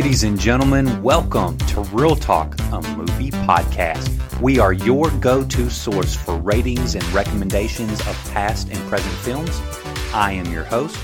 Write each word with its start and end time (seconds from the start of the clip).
Ladies 0.00 0.24
and 0.24 0.40
gentlemen, 0.40 1.02
welcome 1.02 1.58
to 1.58 1.82
Real 1.92 2.16
Talk, 2.16 2.58
a 2.72 2.80
movie 2.96 3.30
podcast. 3.30 4.40
We 4.40 4.58
are 4.58 4.72
your 4.72 5.10
go 5.20 5.44
to 5.44 5.68
source 5.68 6.16
for 6.16 6.38
ratings 6.38 6.94
and 6.94 7.04
recommendations 7.12 8.00
of 8.00 8.30
past 8.32 8.70
and 8.70 8.78
present 8.88 9.12
films. 9.16 9.60
I 10.14 10.32
am 10.32 10.50
your 10.50 10.64
host, 10.64 10.98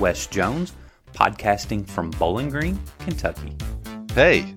Wes 0.00 0.26
Jones, 0.26 0.72
podcasting 1.14 1.86
from 1.86 2.10
Bowling 2.10 2.48
Green, 2.48 2.80
Kentucky. 2.98 3.56
Hey, 4.16 4.52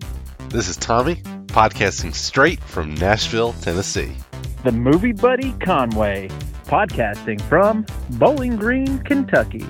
this 0.49 0.69
is 0.69 0.75
Tommy, 0.75 1.17
podcasting 1.45 2.15
straight 2.15 2.61
from 2.61 2.95
Nashville, 2.95 3.53
Tennessee. 3.61 4.15
The 4.63 4.71
movie 4.71 5.11
buddy 5.11 5.51
Conway, 5.63 6.29
podcasting 6.65 7.39
from 7.41 7.85
Bowling 8.09 8.55
Green, 8.55 8.97
Kentucky. 9.03 9.67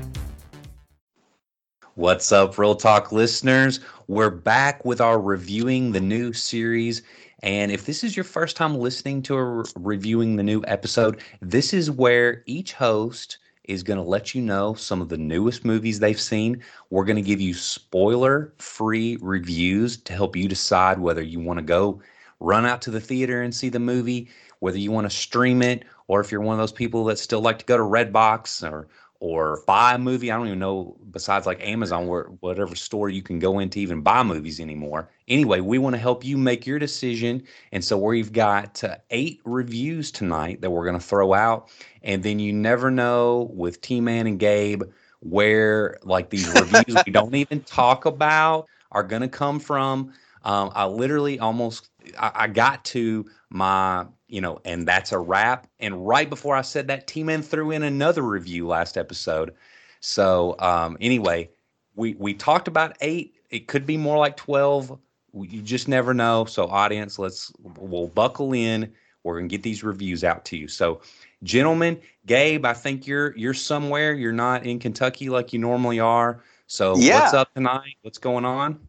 What's 1.95 2.31
up, 2.31 2.57
Real 2.57 2.73
Talk 2.73 3.11
listeners? 3.11 3.79
We're 4.07 4.31
back 4.31 4.83
with 4.83 4.99
our 4.99 5.19
reviewing 5.19 5.93
the 5.93 6.01
new 6.01 6.33
series. 6.33 7.03
And 7.41 7.71
if 7.71 7.85
this 7.85 8.03
is 8.03 8.17
your 8.17 8.25
first 8.25 8.57
time 8.57 8.75
listening 8.75 9.21
to 9.23 9.35
a 9.35 9.43
re- 9.43 9.65
reviewing 9.75 10.35
the 10.35 10.43
new 10.43 10.61
episode, 10.67 11.21
this 11.41 11.73
is 11.73 11.89
where 11.89 12.43
each 12.45 12.73
host 12.73 13.37
is 13.63 13.81
going 13.81 13.97
to 13.97 14.03
let 14.03 14.35
you 14.35 14.41
know 14.41 14.73
some 14.73 15.01
of 15.01 15.07
the 15.07 15.17
newest 15.17 15.63
movies 15.63 15.99
they've 15.99 16.19
seen. 16.19 16.61
We're 16.89 17.05
going 17.05 17.15
to 17.15 17.21
give 17.21 17.39
you 17.39 17.53
spoiler 17.53 18.53
free 18.57 19.17
reviews 19.21 19.95
to 19.97 20.11
help 20.11 20.35
you 20.35 20.49
decide 20.49 20.99
whether 20.99 21.21
you 21.21 21.39
want 21.39 21.59
to 21.59 21.65
go 21.65 22.01
run 22.41 22.65
out 22.65 22.81
to 22.81 22.91
the 22.91 22.99
theater 22.99 23.41
and 23.41 23.55
see 23.55 23.69
the 23.69 23.79
movie, 23.79 24.29
whether 24.59 24.77
you 24.77 24.91
want 24.91 25.09
to 25.09 25.15
stream 25.15 25.61
it, 25.61 25.85
or 26.07 26.19
if 26.19 26.29
you're 26.29 26.41
one 26.41 26.55
of 26.55 26.59
those 26.59 26.73
people 26.73 27.05
that 27.05 27.19
still 27.19 27.41
like 27.41 27.59
to 27.59 27.65
go 27.65 27.77
to 27.77 27.83
Redbox 27.83 28.69
or 28.69 28.89
or 29.23 29.63
buy 29.65 29.93
a 29.93 29.97
movie. 29.97 30.29
I 30.29 30.35
don't 30.35 30.47
even 30.47 30.59
know 30.59 30.97
besides 31.11 31.45
like 31.45 31.65
Amazon 31.65 32.07
where 32.07 32.25
whatever 32.41 32.75
store 32.75 33.07
you 33.07 33.21
can 33.21 33.39
go 33.39 33.59
into 33.59 33.79
even 33.79 34.01
buy 34.01 34.21
movies 34.21 34.59
anymore. 34.59 35.09
Anyway, 35.29 35.61
we 35.61 35.77
want 35.77 35.95
to 35.95 35.97
help 35.97 36.25
you 36.25 36.35
make 36.35 36.67
your 36.67 36.77
decision, 36.77 37.41
and 37.71 37.81
so 37.81 37.97
we've 37.97 38.33
got 38.33 38.83
uh, 38.83 38.97
eight 39.11 39.39
reviews 39.45 40.11
tonight 40.11 40.59
that 40.59 40.69
we're 40.69 40.83
going 40.83 40.99
to 40.99 41.05
throw 41.05 41.33
out, 41.33 41.69
and 42.01 42.21
then 42.21 42.37
you 42.37 42.51
never 42.51 42.91
know 42.91 43.49
with 43.53 43.79
T 43.79 44.01
Man 44.01 44.27
and 44.27 44.37
Gabe 44.37 44.83
where 45.21 45.97
like 46.03 46.29
these 46.29 46.53
reviews 46.59 47.01
we 47.05 47.13
don't 47.13 47.33
even 47.33 47.61
talk 47.61 48.05
about 48.05 48.67
are 48.91 49.03
going 49.03 49.21
to 49.21 49.29
come 49.29 49.57
from. 49.57 50.11
Um, 50.43 50.69
I 50.75 50.83
literally 50.83 51.39
almost 51.39 51.91
I, 52.19 52.31
I 52.35 52.47
got 52.47 52.83
to 52.85 53.25
my 53.49 54.05
you 54.27 54.41
know, 54.41 54.59
and 54.65 54.87
that's 54.87 55.11
a 55.11 55.19
wrap. 55.19 55.67
And 55.79 56.07
right 56.07 56.29
before 56.29 56.55
I 56.55 56.61
said 56.61 56.87
that, 56.87 57.07
T 57.07 57.23
Man 57.23 57.41
threw 57.41 57.71
in 57.71 57.83
another 57.83 58.21
review 58.23 58.67
last 58.67 58.97
episode. 58.97 59.53
So 59.99 60.55
um, 60.59 60.97
anyway, 61.01 61.49
we 61.95 62.15
we 62.15 62.33
talked 62.33 62.67
about 62.67 62.97
eight. 63.01 63.35
It 63.49 63.67
could 63.67 63.85
be 63.85 63.97
more 63.97 64.17
like 64.17 64.37
twelve. 64.37 64.97
You 65.33 65.61
just 65.61 65.87
never 65.87 66.13
know. 66.13 66.45
So 66.45 66.67
audience, 66.67 67.17
let's 67.19 67.51
we'll 67.59 68.07
buckle 68.07 68.53
in. 68.53 68.91
We're 69.23 69.37
gonna 69.37 69.47
get 69.47 69.63
these 69.63 69.83
reviews 69.83 70.23
out 70.23 70.45
to 70.45 70.57
you. 70.57 70.67
So, 70.67 71.01
gentlemen, 71.43 71.99
Gabe, 72.25 72.65
I 72.65 72.73
think 72.73 73.07
you're 73.07 73.35
you're 73.37 73.53
somewhere. 73.53 74.13
You're 74.13 74.31
not 74.33 74.65
in 74.65 74.79
Kentucky 74.79 75.29
like 75.29 75.53
you 75.53 75.59
normally 75.59 75.99
are. 75.99 76.43
So 76.67 76.97
Yeah. 76.97 77.19
what's 77.19 77.33
up 77.33 77.53
tonight? 77.53 77.95
What's 78.01 78.17
going 78.17 78.45
on? 78.45 78.79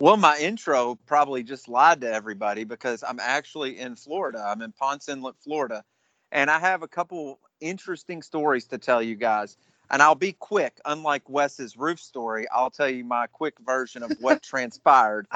Well, 0.00 0.16
my 0.16 0.36
intro 0.38 0.98
probably 1.06 1.44
just 1.44 1.68
lied 1.68 2.00
to 2.02 2.12
everybody 2.12 2.64
because 2.64 3.04
I'm 3.06 3.20
actually 3.20 3.78
in 3.78 3.96
Florida. 3.96 4.44
I'm 4.44 4.60
in 4.60 4.72
Ponce 4.72 5.08
Inlet, 5.08 5.36
Florida. 5.42 5.84
And 6.32 6.50
I 6.50 6.58
have 6.58 6.82
a 6.82 6.88
couple 6.88 7.38
interesting 7.60 8.20
stories 8.22 8.66
to 8.68 8.78
tell 8.78 9.00
you 9.02 9.14
guys. 9.14 9.56
And 9.90 10.02
I'll 10.02 10.16
be 10.16 10.32
quick. 10.32 10.80
Unlike 10.84 11.30
Wes's 11.30 11.76
roof 11.76 12.00
story, 12.00 12.46
I'll 12.52 12.70
tell 12.70 12.88
you 12.88 13.04
my 13.04 13.28
quick 13.28 13.54
version 13.64 14.02
of 14.02 14.12
what 14.20 14.42
transpired. 14.42 15.28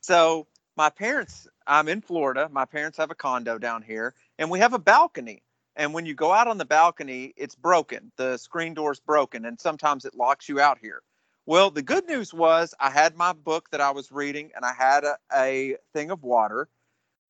So, 0.00 0.46
my 0.76 0.90
parents, 0.90 1.46
I'm 1.66 1.88
in 1.88 2.00
Florida. 2.00 2.48
My 2.50 2.64
parents 2.64 2.96
have 2.98 3.10
a 3.10 3.14
condo 3.14 3.58
down 3.58 3.82
here, 3.82 4.14
and 4.38 4.48
we 4.50 4.60
have 4.60 4.72
a 4.72 4.78
balcony. 4.78 5.42
And 5.76 5.92
when 5.92 6.06
you 6.06 6.14
go 6.14 6.32
out 6.32 6.48
on 6.48 6.56
the 6.56 6.64
balcony, 6.64 7.34
it's 7.36 7.56
broken. 7.56 8.10
The 8.16 8.38
screen 8.38 8.74
door's 8.74 9.00
broken, 9.00 9.44
and 9.44 9.60
sometimes 9.60 10.04
it 10.04 10.14
locks 10.14 10.48
you 10.48 10.60
out 10.60 10.78
here. 10.80 11.02
Well, 11.48 11.70
the 11.70 11.80
good 11.80 12.06
news 12.06 12.34
was 12.34 12.74
I 12.78 12.90
had 12.90 13.16
my 13.16 13.32
book 13.32 13.70
that 13.70 13.80
I 13.80 13.90
was 13.90 14.12
reading 14.12 14.50
and 14.54 14.66
I 14.66 14.74
had 14.74 15.04
a, 15.04 15.16
a 15.34 15.76
thing 15.94 16.10
of 16.10 16.22
water. 16.22 16.68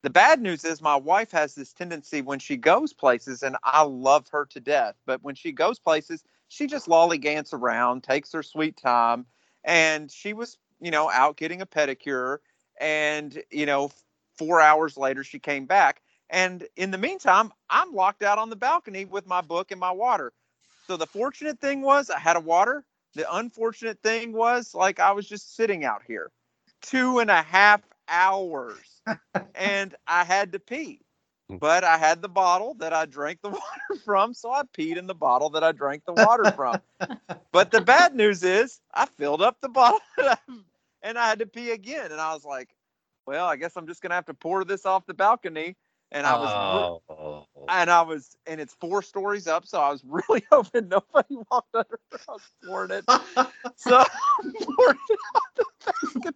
The 0.03 0.09
bad 0.09 0.41
news 0.41 0.65
is 0.65 0.81
my 0.81 0.97
wife 0.97 1.31
has 1.31 1.55
this 1.55 1.71
tendency 1.71 2.21
when 2.21 2.39
she 2.39 2.57
goes 2.57 2.91
places, 2.91 3.43
and 3.43 3.55
I 3.63 3.83
love 3.83 4.27
her 4.33 4.45
to 4.47 4.59
death, 4.59 4.95
but 5.05 5.23
when 5.23 5.35
she 5.35 5.53
goes 5.53 5.79
places, 5.79 6.21
she 6.49 6.67
just 6.67 6.87
lollygants 6.87 7.53
around, 7.53 8.03
takes 8.03 8.33
her 8.33 8.43
sweet 8.43 8.75
time. 8.75 9.25
And 9.63 10.11
she 10.11 10.33
was, 10.33 10.57
you 10.81 10.91
know, 10.91 11.09
out 11.09 11.37
getting 11.37 11.61
a 11.61 11.65
pedicure. 11.65 12.39
And, 12.77 13.41
you 13.49 13.65
know, 13.65 13.89
four 14.37 14.59
hours 14.59 14.97
later, 14.97 15.23
she 15.23 15.39
came 15.39 15.65
back. 15.65 16.01
And 16.29 16.67
in 16.75 16.91
the 16.91 16.97
meantime, 16.97 17.53
I'm 17.69 17.93
locked 17.93 18.23
out 18.23 18.37
on 18.37 18.49
the 18.49 18.57
balcony 18.57 19.05
with 19.05 19.25
my 19.25 19.39
book 19.39 19.71
and 19.71 19.79
my 19.79 19.91
water. 19.91 20.33
So 20.87 20.97
the 20.97 21.07
fortunate 21.07 21.61
thing 21.61 21.83
was 21.83 22.09
I 22.09 22.19
had 22.19 22.35
a 22.35 22.41
water 22.41 22.83
the 23.15 23.35
unfortunate 23.35 24.01
thing 24.01 24.33
was, 24.33 24.73
like, 24.73 24.99
I 24.99 25.11
was 25.11 25.27
just 25.27 25.55
sitting 25.55 25.83
out 25.85 26.01
here 26.05 26.31
two 26.81 27.19
and 27.19 27.29
a 27.29 27.41
half 27.41 27.81
hours 28.07 29.01
and 29.55 29.95
I 30.07 30.23
had 30.23 30.53
to 30.53 30.59
pee. 30.59 31.01
Hmm. 31.49 31.57
But 31.57 31.83
I 31.83 31.97
had 31.97 32.21
the 32.21 32.29
bottle 32.29 32.75
that 32.75 32.93
I 32.93 33.05
drank 33.05 33.41
the 33.41 33.49
water 33.49 34.01
from, 34.05 34.33
so 34.33 34.51
I 34.51 34.63
peed 34.63 34.97
in 34.97 35.07
the 35.07 35.15
bottle 35.15 35.49
that 35.51 35.63
I 35.63 35.71
drank 35.71 36.03
the 36.05 36.13
water 36.13 36.51
from. 36.51 36.81
but 37.51 37.71
the 37.71 37.81
bad 37.81 38.15
news 38.15 38.43
is, 38.43 38.79
I 38.93 39.05
filled 39.05 39.41
up 39.41 39.57
the 39.61 39.69
bottle 39.69 39.99
and 41.01 41.17
I 41.17 41.27
had 41.27 41.39
to 41.39 41.45
pee 41.47 41.71
again. 41.71 42.11
And 42.11 42.21
I 42.21 42.33
was 42.33 42.45
like, 42.45 42.69
well, 43.25 43.47
I 43.47 43.55
guess 43.55 43.75
I'm 43.75 43.87
just 43.87 44.01
going 44.01 44.11
to 44.11 44.15
have 44.15 44.25
to 44.25 44.33
pour 44.33 44.63
this 44.63 44.85
off 44.85 45.05
the 45.05 45.13
balcony. 45.13 45.75
And 46.11 46.25
I 46.25 46.37
was 46.37 47.01
oh. 47.09 47.45
and 47.69 47.89
I 47.89 48.01
was, 48.01 48.35
and 48.47 48.59
it's 48.59 48.73
four 48.73 49.03
stories 49.03 49.47
up, 49.47 49.67
so 49.67 49.79
I 49.79 49.91
was 49.91 50.03
really 50.07 50.43
hoping 50.51 50.89
nobody 50.89 51.37
walked 51.51 51.75
under. 51.75 51.99
I 52.27 52.31
was 52.31 52.41
pouring 52.65 52.91
it, 52.91 53.05
so 53.75 53.97
I 53.97 54.07
poured 54.61 54.97
it 55.09 55.19
out 55.35 55.43
the 55.55 55.65
basket, 55.85 56.35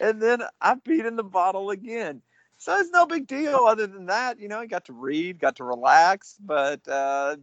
and 0.00 0.22
then 0.22 0.42
I 0.62 0.74
peed 0.76 1.06
in 1.06 1.16
the 1.16 1.24
bottle 1.24 1.70
again. 1.70 2.22
So 2.56 2.76
it's 2.78 2.90
no 2.90 3.06
big 3.06 3.26
deal. 3.26 3.56
Other 3.66 3.86
than 3.86 4.06
that, 4.06 4.38
you 4.38 4.48
know, 4.48 4.58
I 4.60 4.66
got 4.66 4.84
to 4.86 4.92
read, 4.92 5.38
got 5.38 5.56
to 5.56 5.64
relax, 5.64 6.36
but 6.40 6.86
uh, 6.88 7.36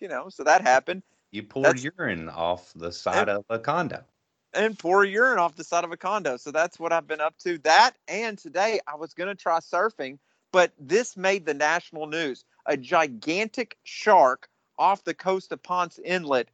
you 0.00 0.08
know, 0.08 0.28
so 0.28 0.44
that 0.44 0.62
happened, 0.62 1.02
You 1.30 1.42
poured 1.42 1.66
That's- 1.66 1.84
urine 1.96 2.28
off 2.28 2.72
the 2.74 2.92
side 2.92 3.28
of 3.28 3.44
a 3.50 3.58
condo. 3.58 4.04
and 4.52 4.78
pour 4.78 5.04
urine 5.04 5.38
off 5.38 5.56
the 5.56 5.64
side 5.64 5.84
of 5.84 5.92
a 5.92 5.96
condo. 5.96 6.36
So 6.36 6.50
that's 6.52 6.78
what 6.78 6.92
I've 6.92 7.06
been 7.06 7.20
up 7.20 7.36
to. 7.38 7.58
That 7.58 7.92
and 8.06 8.38
today 8.38 8.80
I 8.86 8.96
was 8.96 9.14
going 9.14 9.28
to 9.28 9.34
try 9.34 9.58
surfing, 9.58 10.18
but 10.54 10.70
this 10.78 11.16
made 11.16 11.44
the 11.44 11.52
national 11.52 12.06
news. 12.06 12.44
A 12.64 12.76
gigantic 12.76 13.76
shark 13.82 14.48
off 14.78 15.02
the 15.02 15.12
coast 15.12 15.50
of 15.50 15.60
Ponce 15.64 15.98
Inlet 15.98 16.48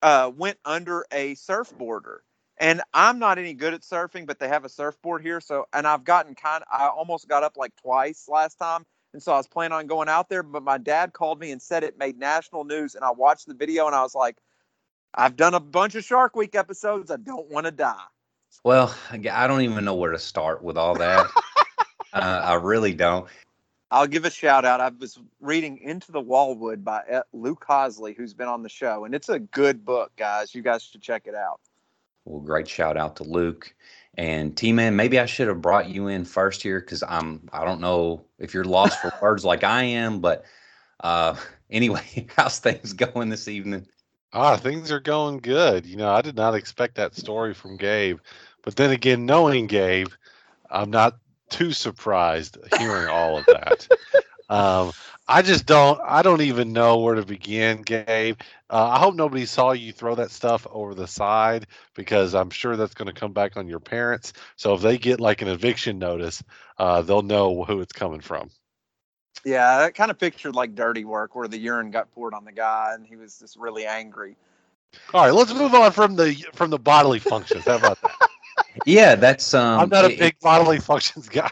uh, 0.00 0.32
went 0.34 0.56
under 0.64 1.04
a 1.12 1.34
surfboarder. 1.34 2.20
And 2.56 2.80
I'm 2.94 3.18
not 3.18 3.36
any 3.36 3.52
good 3.52 3.74
at 3.74 3.82
surfing, 3.82 4.26
but 4.26 4.38
they 4.38 4.48
have 4.48 4.64
a 4.64 4.70
surfboard 4.70 5.20
here. 5.20 5.42
So, 5.42 5.66
and 5.74 5.86
I've 5.86 6.02
gotten 6.02 6.34
kind 6.34 6.64
I 6.72 6.86
almost 6.88 7.28
got 7.28 7.42
up 7.42 7.58
like 7.58 7.76
twice 7.76 8.26
last 8.26 8.54
time. 8.54 8.86
And 9.12 9.22
so 9.22 9.34
I 9.34 9.36
was 9.36 9.46
planning 9.46 9.74
on 9.74 9.86
going 9.86 10.08
out 10.08 10.30
there, 10.30 10.42
but 10.42 10.62
my 10.62 10.78
dad 10.78 11.12
called 11.12 11.38
me 11.38 11.50
and 11.50 11.60
said 11.60 11.84
it 11.84 11.98
made 11.98 12.18
national 12.18 12.64
news. 12.64 12.94
And 12.94 13.04
I 13.04 13.10
watched 13.10 13.46
the 13.46 13.54
video 13.54 13.86
and 13.86 13.94
I 13.94 14.00
was 14.02 14.14
like, 14.14 14.38
I've 15.14 15.36
done 15.36 15.52
a 15.52 15.60
bunch 15.60 15.94
of 15.94 16.04
Shark 16.04 16.36
Week 16.36 16.54
episodes. 16.54 17.10
I 17.10 17.18
don't 17.18 17.50
want 17.50 17.66
to 17.66 17.72
die. 17.72 18.00
Well, 18.64 18.94
I 19.10 19.46
don't 19.46 19.60
even 19.60 19.84
know 19.84 19.94
where 19.94 20.12
to 20.12 20.18
start 20.18 20.62
with 20.62 20.78
all 20.78 20.94
that. 20.94 21.30
uh, 22.12 22.40
I 22.44 22.54
really 22.54 22.94
don't. 22.94 23.28
I'll 23.90 24.06
give 24.06 24.24
a 24.24 24.30
shout 24.30 24.64
out. 24.64 24.80
I 24.80 24.88
was 24.88 25.18
reading 25.40 25.78
Into 25.78 26.12
the 26.12 26.20
Wallwood 26.20 26.84
by 26.84 27.00
uh, 27.12 27.22
Luke 27.32 27.64
Hosley, 27.68 28.16
who's 28.16 28.34
been 28.34 28.46
on 28.46 28.62
the 28.62 28.68
show, 28.68 29.04
and 29.04 29.14
it's 29.14 29.28
a 29.28 29.40
good 29.40 29.84
book, 29.84 30.12
guys. 30.16 30.54
You 30.54 30.62
guys 30.62 30.84
should 30.84 31.02
check 31.02 31.26
it 31.26 31.34
out. 31.34 31.60
Well, 32.24 32.40
great 32.40 32.68
shout 32.68 32.96
out 32.96 33.16
to 33.16 33.24
Luke 33.24 33.74
and 34.14 34.56
T 34.56 34.72
Man. 34.72 34.94
Maybe 34.94 35.18
I 35.18 35.26
should 35.26 35.48
have 35.48 35.60
brought 35.60 35.88
you 35.88 36.06
in 36.06 36.24
first 36.24 36.62
here 36.62 36.78
because 36.78 37.02
I'm. 37.02 37.48
I 37.52 37.64
don't 37.64 37.80
know 37.80 38.24
if 38.38 38.54
you're 38.54 38.64
lost 38.64 39.00
for 39.00 39.12
words 39.22 39.44
like 39.44 39.64
I 39.64 39.82
am, 39.82 40.20
but 40.20 40.44
uh, 41.00 41.34
anyway, 41.70 42.28
how's 42.36 42.60
things 42.60 42.92
going 42.92 43.28
this 43.28 43.48
evening? 43.48 43.86
Ah, 44.32 44.56
things 44.56 44.92
are 44.92 45.00
going 45.00 45.38
good. 45.38 45.86
You 45.86 45.96
know, 45.96 46.10
I 46.12 46.22
did 46.22 46.36
not 46.36 46.54
expect 46.54 46.94
that 46.94 47.16
story 47.16 47.54
from 47.54 47.76
Gabe, 47.76 48.20
but 48.62 48.76
then 48.76 48.90
again, 48.92 49.26
knowing 49.26 49.66
Gabe, 49.66 50.10
I'm 50.70 50.90
not 50.90 51.18
too 51.50 51.72
surprised 51.72 52.58
hearing 52.78 53.08
all 53.08 53.38
of 53.38 53.46
that. 53.46 53.88
um, 54.48 54.92
I 55.28 55.42
just 55.42 55.66
don't. 55.66 56.00
I 56.04 56.22
don't 56.22 56.40
even 56.40 56.72
know 56.72 56.98
where 56.98 57.14
to 57.14 57.24
begin, 57.24 57.82
Gabe. 57.82 58.40
Uh, 58.68 58.88
I 58.88 58.98
hope 58.98 59.14
nobody 59.14 59.46
saw 59.46 59.72
you 59.72 59.92
throw 59.92 60.16
that 60.16 60.32
stuff 60.32 60.66
over 60.70 60.94
the 60.94 61.06
side 61.06 61.68
because 61.94 62.34
I'm 62.34 62.50
sure 62.50 62.76
that's 62.76 62.94
going 62.94 63.06
to 63.06 63.12
come 63.12 63.32
back 63.32 63.56
on 63.56 63.68
your 63.68 63.78
parents. 63.78 64.32
So 64.56 64.74
if 64.74 64.80
they 64.80 64.98
get 64.98 65.20
like 65.20 65.40
an 65.42 65.48
eviction 65.48 65.98
notice, 65.98 66.42
uh, 66.78 67.02
they'll 67.02 67.22
know 67.22 67.64
who 67.64 67.80
it's 67.80 67.92
coming 67.92 68.20
from. 68.20 68.50
Yeah, 69.44 69.78
that 69.78 69.94
kind 69.94 70.10
of 70.10 70.18
pictured 70.18 70.54
like 70.54 70.74
dirty 70.74 71.04
work 71.04 71.34
where 71.34 71.48
the 71.48 71.58
urine 71.58 71.90
got 71.90 72.12
poured 72.12 72.34
on 72.34 72.44
the 72.44 72.52
guy 72.52 72.92
and 72.94 73.06
he 73.06 73.16
was 73.16 73.38
just 73.38 73.56
really 73.56 73.86
angry. 73.86 74.36
All 75.14 75.22
right, 75.24 75.32
let's 75.32 75.54
move 75.54 75.74
on 75.74 75.92
from 75.92 76.16
the 76.16 76.34
from 76.54 76.70
the 76.70 76.78
bodily 76.78 77.20
functions. 77.20 77.66
How 77.66 77.76
about 77.76 78.00
that? 78.02 78.29
Yeah, 78.84 79.14
that's 79.14 79.54
um. 79.54 79.80
I'm 79.80 79.88
not 79.88 80.04
a 80.04 80.12
it- 80.12 80.18
big 80.18 80.38
bodily 80.40 80.78
functions 80.78 81.28
guy. 81.28 81.50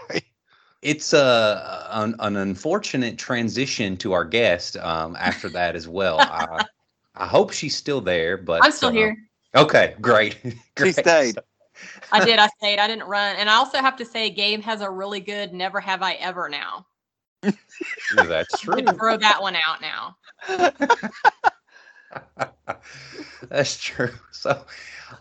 It's 0.80 1.12
a 1.12 1.88
an, 1.90 2.14
an 2.20 2.36
unfortunate 2.36 3.18
transition 3.18 3.96
to 3.98 4.12
our 4.12 4.24
guest 4.24 4.76
um, 4.76 5.16
after 5.18 5.48
that 5.48 5.74
as 5.74 5.88
well. 5.88 6.20
I, 6.20 6.64
I 7.16 7.26
hope 7.26 7.52
she's 7.52 7.76
still 7.76 8.00
there, 8.00 8.36
but 8.36 8.62
I'm 8.62 8.70
still 8.70 8.90
um, 8.90 8.94
here. 8.94 9.16
Okay, 9.54 9.94
great. 10.00 10.38
She 10.78 10.92
stayed. 10.92 11.36
I 12.12 12.24
did. 12.24 12.38
I 12.38 12.46
stayed. 12.58 12.78
I 12.78 12.86
didn't 12.86 13.08
run. 13.08 13.36
And 13.36 13.50
I 13.50 13.54
also 13.54 13.78
have 13.78 13.96
to 13.96 14.04
say, 14.04 14.30
Gabe 14.30 14.62
has 14.62 14.80
a 14.80 14.88
really 14.88 15.20
good 15.20 15.52
"Never 15.52 15.80
Have 15.80 16.02
I 16.02 16.14
Ever" 16.14 16.48
now. 16.48 16.86
That's 18.14 18.60
true. 18.60 18.96
throw 18.96 19.16
that 19.16 19.42
one 19.42 19.56
out 19.56 19.80
now. 19.80 20.16
That's 23.48 23.78
true. 23.80 24.10
So, 24.32 24.64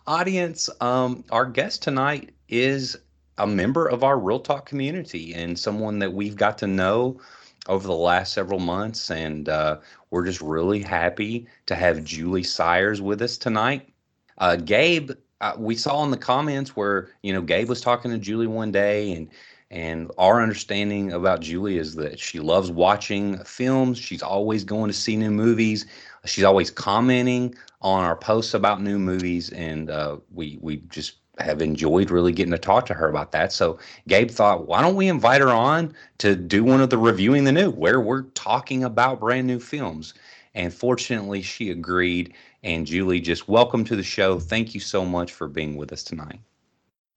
audience, 0.06 0.70
um, 0.82 1.24
our 1.32 1.46
guest 1.46 1.84
tonight 1.84 2.32
is 2.50 2.98
a 3.38 3.48
member 3.48 3.88
of 3.88 4.04
our 4.04 4.18
Real 4.20 4.40
Talk 4.40 4.66
community 4.66 5.34
and 5.34 5.58
someone 5.58 6.00
that 6.00 6.14
we've 6.14 6.36
got 6.36 6.58
to 6.60 6.68
know 6.68 7.20
over 7.68 7.86
the 7.88 7.94
last 7.96 8.34
several 8.34 8.60
months. 8.60 9.12
And 9.12 9.50
uh, 9.50 9.80
we're 10.10 10.26
just 10.26 10.42
really 10.42 10.82
happy 10.82 11.48
to 11.66 11.76
have 11.76 12.04
Julie 12.04 12.44
Sires 12.44 13.02
with 13.02 13.22
us 13.22 13.38
tonight. 13.38 13.90
Uh, 14.38 14.56
Gabe, 14.56 15.12
uh, 15.42 15.54
we 15.58 15.76
saw 15.76 16.04
in 16.04 16.12
the 16.12 16.18
comments 16.18 16.76
where, 16.76 17.10
you 17.24 17.34
know, 17.34 17.42
Gabe 17.42 17.70
was 17.70 17.82
talking 17.82 18.12
to 18.12 18.18
Julie 18.18 18.48
one 18.48 18.72
day 18.72 19.14
and 19.14 19.30
and 19.70 20.10
our 20.18 20.42
understanding 20.42 21.12
about 21.12 21.42
Julie 21.42 21.78
is 21.78 21.96
that 21.96 22.20
she 22.20 22.40
loves 22.40 22.72
watching 22.72 23.38
films. 23.44 23.98
She's 23.98 24.22
always 24.24 24.64
going 24.64 24.88
to 24.90 24.94
see 24.98 25.18
new 25.18 25.30
movies. 25.30 25.86
She's 26.28 26.44
always 26.44 26.70
commenting 26.72 27.56
on 27.82 28.04
our 28.04 28.16
posts 28.16 28.54
about 28.54 28.82
new 28.82 29.00
movies, 29.00 29.50
and 29.52 29.90
uh, 29.90 30.18
we 30.34 30.58
we 30.62 30.78
just 30.90 31.18
have 31.40 31.62
enjoyed 31.62 32.10
really 32.10 32.32
getting 32.32 32.52
to 32.52 32.58
talk 32.58 32.86
to 32.88 32.94
her 32.94 33.10
about 33.10 33.32
that. 33.32 33.54
So 33.54 33.78
Gabe 34.08 34.32
thought, 34.32 34.68
why 34.68 34.82
don't 34.82 34.96
we 34.96 35.08
invite 35.08 35.42
her 35.42 35.50
on 35.50 35.94
to 36.18 36.36
do 36.36 36.64
one 36.64 36.82
of 36.82 36.90
the 36.90 36.98
reviewing 36.98 37.44
the 37.44 37.52
new, 37.52 37.70
where 37.70 38.02
we're 38.02 38.24
talking 38.34 38.84
about 38.84 39.20
brand 39.20 39.48
new 39.48 39.60
films. 39.60 40.14
And 40.56 40.74
fortunately, 40.74 41.44
she 41.44 41.70
agreed. 41.70 42.34
And 42.64 42.88
Julie, 42.88 43.20
just 43.20 43.48
welcome 43.48 43.84
to 43.86 43.96
the 43.96 44.04
show. 44.04 44.40
Thank 44.40 44.74
you 44.74 44.80
so 44.80 45.06
much 45.06 45.32
for 45.32 45.48
being 45.48 45.76
with 45.76 45.94
us 45.94 46.04
tonight. 46.04 46.40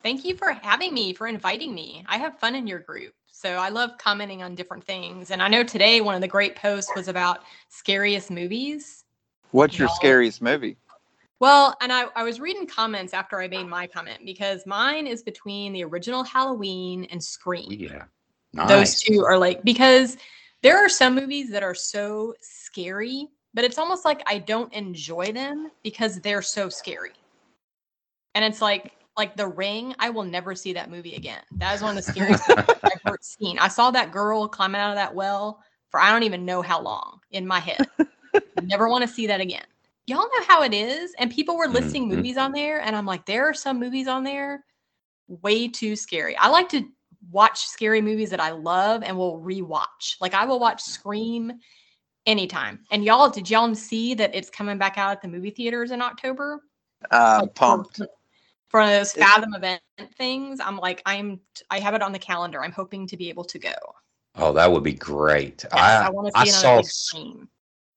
Thank 0.02 0.24
you 0.24 0.36
for 0.36 0.52
having 0.52 0.92
me, 0.92 1.14
for 1.14 1.26
inviting 1.26 1.74
me. 1.74 2.04
I 2.06 2.18
have 2.18 2.38
fun 2.38 2.54
in 2.54 2.66
your 2.66 2.78
group. 2.78 3.12
So 3.40 3.54
I 3.54 3.70
love 3.70 3.92
commenting 3.96 4.42
on 4.42 4.54
different 4.54 4.84
things. 4.84 5.30
And 5.30 5.42
I 5.42 5.48
know 5.48 5.64
today 5.64 6.02
one 6.02 6.14
of 6.14 6.20
the 6.20 6.28
great 6.28 6.56
posts 6.56 6.92
was 6.94 7.08
about 7.08 7.38
scariest 7.70 8.30
movies. 8.30 9.04
What's 9.52 9.78
your 9.78 9.88
scariest 9.88 10.42
movie? 10.42 10.76
Well, 11.38 11.74
and 11.80 11.90
I, 11.90 12.04
I 12.14 12.22
was 12.22 12.38
reading 12.38 12.66
comments 12.66 13.14
after 13.14 13.40
I 13.40 13.48
made 13.48 13.66
my 13.66 13.86
comment 13.86 14.26
because 14.26 14.66
mine 14.66 15.06
is 15.06 15.22
between 15.22 15.72
the 15.72 15.82
original 15.84 16.22
Halloween 16.22 17.06
and 17.10 17.24
Scream. 17.24 17.66
Oh, 17.66 17.72
yeah. 17.72 18.04
Nice. 18.52 18.68
Those 18.68 19.00
two 19.00 19.24
are 19.24 19.38
like, 19.38 19.64
because 19.64 20.18
there 20.60 20.76
are 20.76 20.90
some 20.90 21.14
movies 21.14 21.48
that 21.48 21.62
are 21.62 21.74
so 21.74 22.34
scary, 22.42 23.26
but 23.54 23.64
it's 23.64 23.78
almost 23.78 24.04
like 24.04 24.22
I 24.26 24.36
don't 24.36 24.70
enjoy 24.74 25.32
them 25.32 25.70
because 25.82 26.20
they're 26.20 26.42
so 26.42 26.68
scary. 26.68 27.12
And 28.34 28.44
it's 28.44 28.60
like, 28.60 28.92
like 29.20 29.36
The 29.36 29.46
Ring, 29.46 29.94
I 29.98 30.08
will 30.08 30.24
never 30.24 30.54
see 30.54 30.72
that 30.72 30.90
movie 30.90 31.14
again. 31.14 31.42
That 31.58 31.74
is 31.74 31.82
one 31.82 31.90
of 31.90 31.96
the 31.96 32.02
scariest 32.02 32.48
movies 32.48 32.64
I've 32.82 33.00
ever 33.06 33.18
seen. 33.20 33.58
I 33.58 33.68
saw 33.68 33.90
that 33.90 34.12
girl 34.12 34.48
climbing 34.48 34.80
out 34.80 34.90
of 34.90 34.96
that 34.96 35.14
well 35.14 35.62
for 35.90 36.00
I 36.00 36.10
don't 36.10 36.22
even 36.22 36.46
know 36.46 36.62
how 36.62 36.80
long 36.80 37.20
in 37.30 37.46
my 37.46 37.60
head. 37.60 37.86
never 38.56 38.88
want 38.88 39.02
to 39.02 39.08
see 39.08 39.26
that 39.26 39.40
again. 39.42 39.64
Y'all 40.06 40.20
know 40.22 40.44
how 40.48 40.62
it 40.62 40.72
is. 40.72 41.14
And 41.18 41.30
people 41.30 41.58
were 41.58 41.68
listing 41.68 42.04
Mhm. 42.06 42.16
movies 42.16 42.38
on 42.38 42.52
there, 42.52 42.80
and 42.80 42.96
I'm 42.96 43.04
like, 43.04 43.26
there 43.26 43.46
are 43.46 43.52
some 43.54 43.78
movies 43.78 44.08
on 44.08 44.24
there 44.24 44.64
way 45.28 45.68
too 45.68 45.94
scary. 45.96 46.34
I 46.38 46.48
like 46.48 46.68
to 46.70 46.88
watch 47.30 47.66
scary 47.66 48.00
movies 48.00 48.30
that 48.30 48.40
I 48.40 48.50
love 48.52 49.02
and 49.02 49.16
will 49.18 49.38
rewatch. 49.40 50.16
Like 50.20 50.32
I 50.32 50.46
will 50.46 50.58
watch 50.58 50.82
Scream 50.82 51.52
anytime. 52.26 52.80
And 52.90 53.04
y'all, 53.04 53.28
did 53.28 53.50
y'all 53.50 53.74
see 53.74 54.14
that 54.14 54.34
it's 54.34 54.48
coming 54.48 54.78
back 54.78 54.96
out 54.96 55.12
at 55.12 55.20
the 55.22 55.28
movie 55.28 55.50
theaters 55.50 55.90
in 55.90 56.00
October? 56.00 56.62
Uh, 57.10 57.40
Like, 57.42 57.50
for- 57.50 57.54
pumped. 57.54 58.00
For 58.70 58.86
those 58.86 59.12
Fathom 59.12 59.54
event 59.54 59.82
things, 60.16 60.60
I'm 60.60 60.76
like, 60.76 61.02
I'm, 61.04 61.40
I 61.70 61.80
have 61.80 61.94
it 61.94 62.02
on 62.02 62.12
the 62.12 62.18
calendar. 62.20 62.62
I'm 62.62 62.72
hoping 62.72 63.06
to 63.08 63.16
be 63.16 63.28
able 63.28 63.44
to 63.44 63.58
go. 63.58 63.74
Oh, 64.36 64.52
that 64.52 64.70
would 64.70 64.84
be 64.84 64.92
great. 64.92 65.64
Yes, 65.64 65.72
I, 65.72 66.06
I, 66.06 66.10
want 66.10 66.28
to 66.28 66.38
I 66.38 66.44
see 66.44 66.50
saw 66.50 66.72
another 66.74 66.88
screen. 66.88 67.48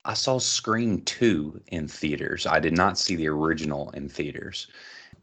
I 0.05 0.13
saw 0.15 0.39
Scream 0.39 1.01
2 1.01 1.61
in 1.67 1.87
theaters. 1.87 2.45
I 2.45 2.59
did 2.59 2.75
not 2.75 2.97
see 2.97 3.15
the 3.15 3.27
original 3.27 3.91
in 3.91 4.09
theaters. 4.09 4.67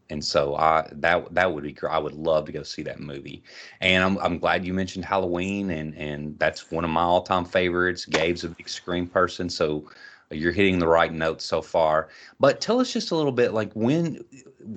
And 0.09 0.23
so 0.23 0.55
I 0.55 0.89
that 0.91 1.33
that 1.33 1.53
would 1.53 1.63
be 1.63 1.71
great. 1.71 1.93
I 1.93 1.97
would 1.97 2.13
love 2.13 2.45
to 2.45 2.51
go 2.51 2.63
see 2.63 2.81
that 2.83 2.99
movie. 2.99 3.43
And 3.79 4.03
I'm 4.03 4.17
I'm 4.17 4.39
glad 4.39 4.65
you 4.65 4.73
mentioned 4.73 5.05
Halloween 5.05 5.69
and 5.71 5.95
and 5.95 6.37
that's 6.37 6.69
one 6.69 6.83
of 6.83 6.89
my 6.89 7.01
all-time 7.01 7.45
favorites. 7.45 8.05
Gabe's 8.05 8.43
a 8.43 8.49
big 8.49 8.67
Scream 8.67 9.07
person, 9.07 9.49
so 9.49 9.89
you're 10.29 10.51
hitting 10.51 10.79
the 10.79 10.87
right 10.87 11.13
notes 11.13 11.45
so 11.45 11.61
far. 11.61 12.09
But 12.39 12.59
tell 12.59 12.79
us 12.79 12.91
just 12.91 13.11
a 13.11 13.15
little 13.15 13.31
bit 13.31 13.53
like 13.53 13.71
when 13.73 14.23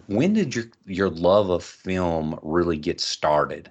when 0.07 0.33
did 0.33 0.55
your 0.55 0.65
your 0.87 1.11
love 1.11 1.51
of 1.51 1.65
film 1.65 2.39
really 2.43 2.77
get 2.77 3.01
started? 3.01 3.71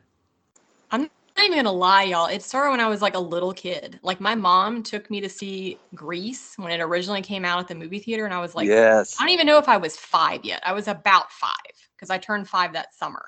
I'm 0.92 1.02
not 1.02 1.46
even 1.46 1.58
gonna 1.58 1.72
lie, 1.72 2.04
y'all. 2.04 2.28
It 2.28 2.44
started 2.44 2.72
when 2.72 2.80
I 2.80 2.88
was 2.88 3.02
like 3.02 3.16
a 3.16 3.20
little 3.20 3.54
kid. 3.54 4.00
Like 4.04 4.20
my 4.20 4.36
mom 4.36 4.84
took 4.84 5.10
me 5.10 5.22
to 5.22 5.30
see 5.30 5.78
Grease 5.96 6.54
when 6.58 6.72
it 6.72 6.82
originally 6.82 7.22
came 7.22 7.46
out 7.46 7.60
at 7.60 7.68
the 7.68 7.76
movie 7.76 8.00
theater, 8.00 8.26
and 8.26 8.34
I 8.34 8.40
was 8.40 8.56
like, 8.56 8.68
yes. 8.68 9.16
I 9.20 9.24
don't 9.24 9.34
even 9.34 9.48
know 9.48 9.58
if 9.58 9.68
I 9.68 9.78
was 9.78 9.98
five 9.98 10.46
yet. 10.46 10.62
I 10.66 10.74
was 10.74 10.88
about 10.88 11.32
five 11.32 11.52
because 11.96 12.10
I 12.10 12.18
turned 12.18 12.48
five 12.48 12.74
that 12.74 12.94
summer. 12.94 13.26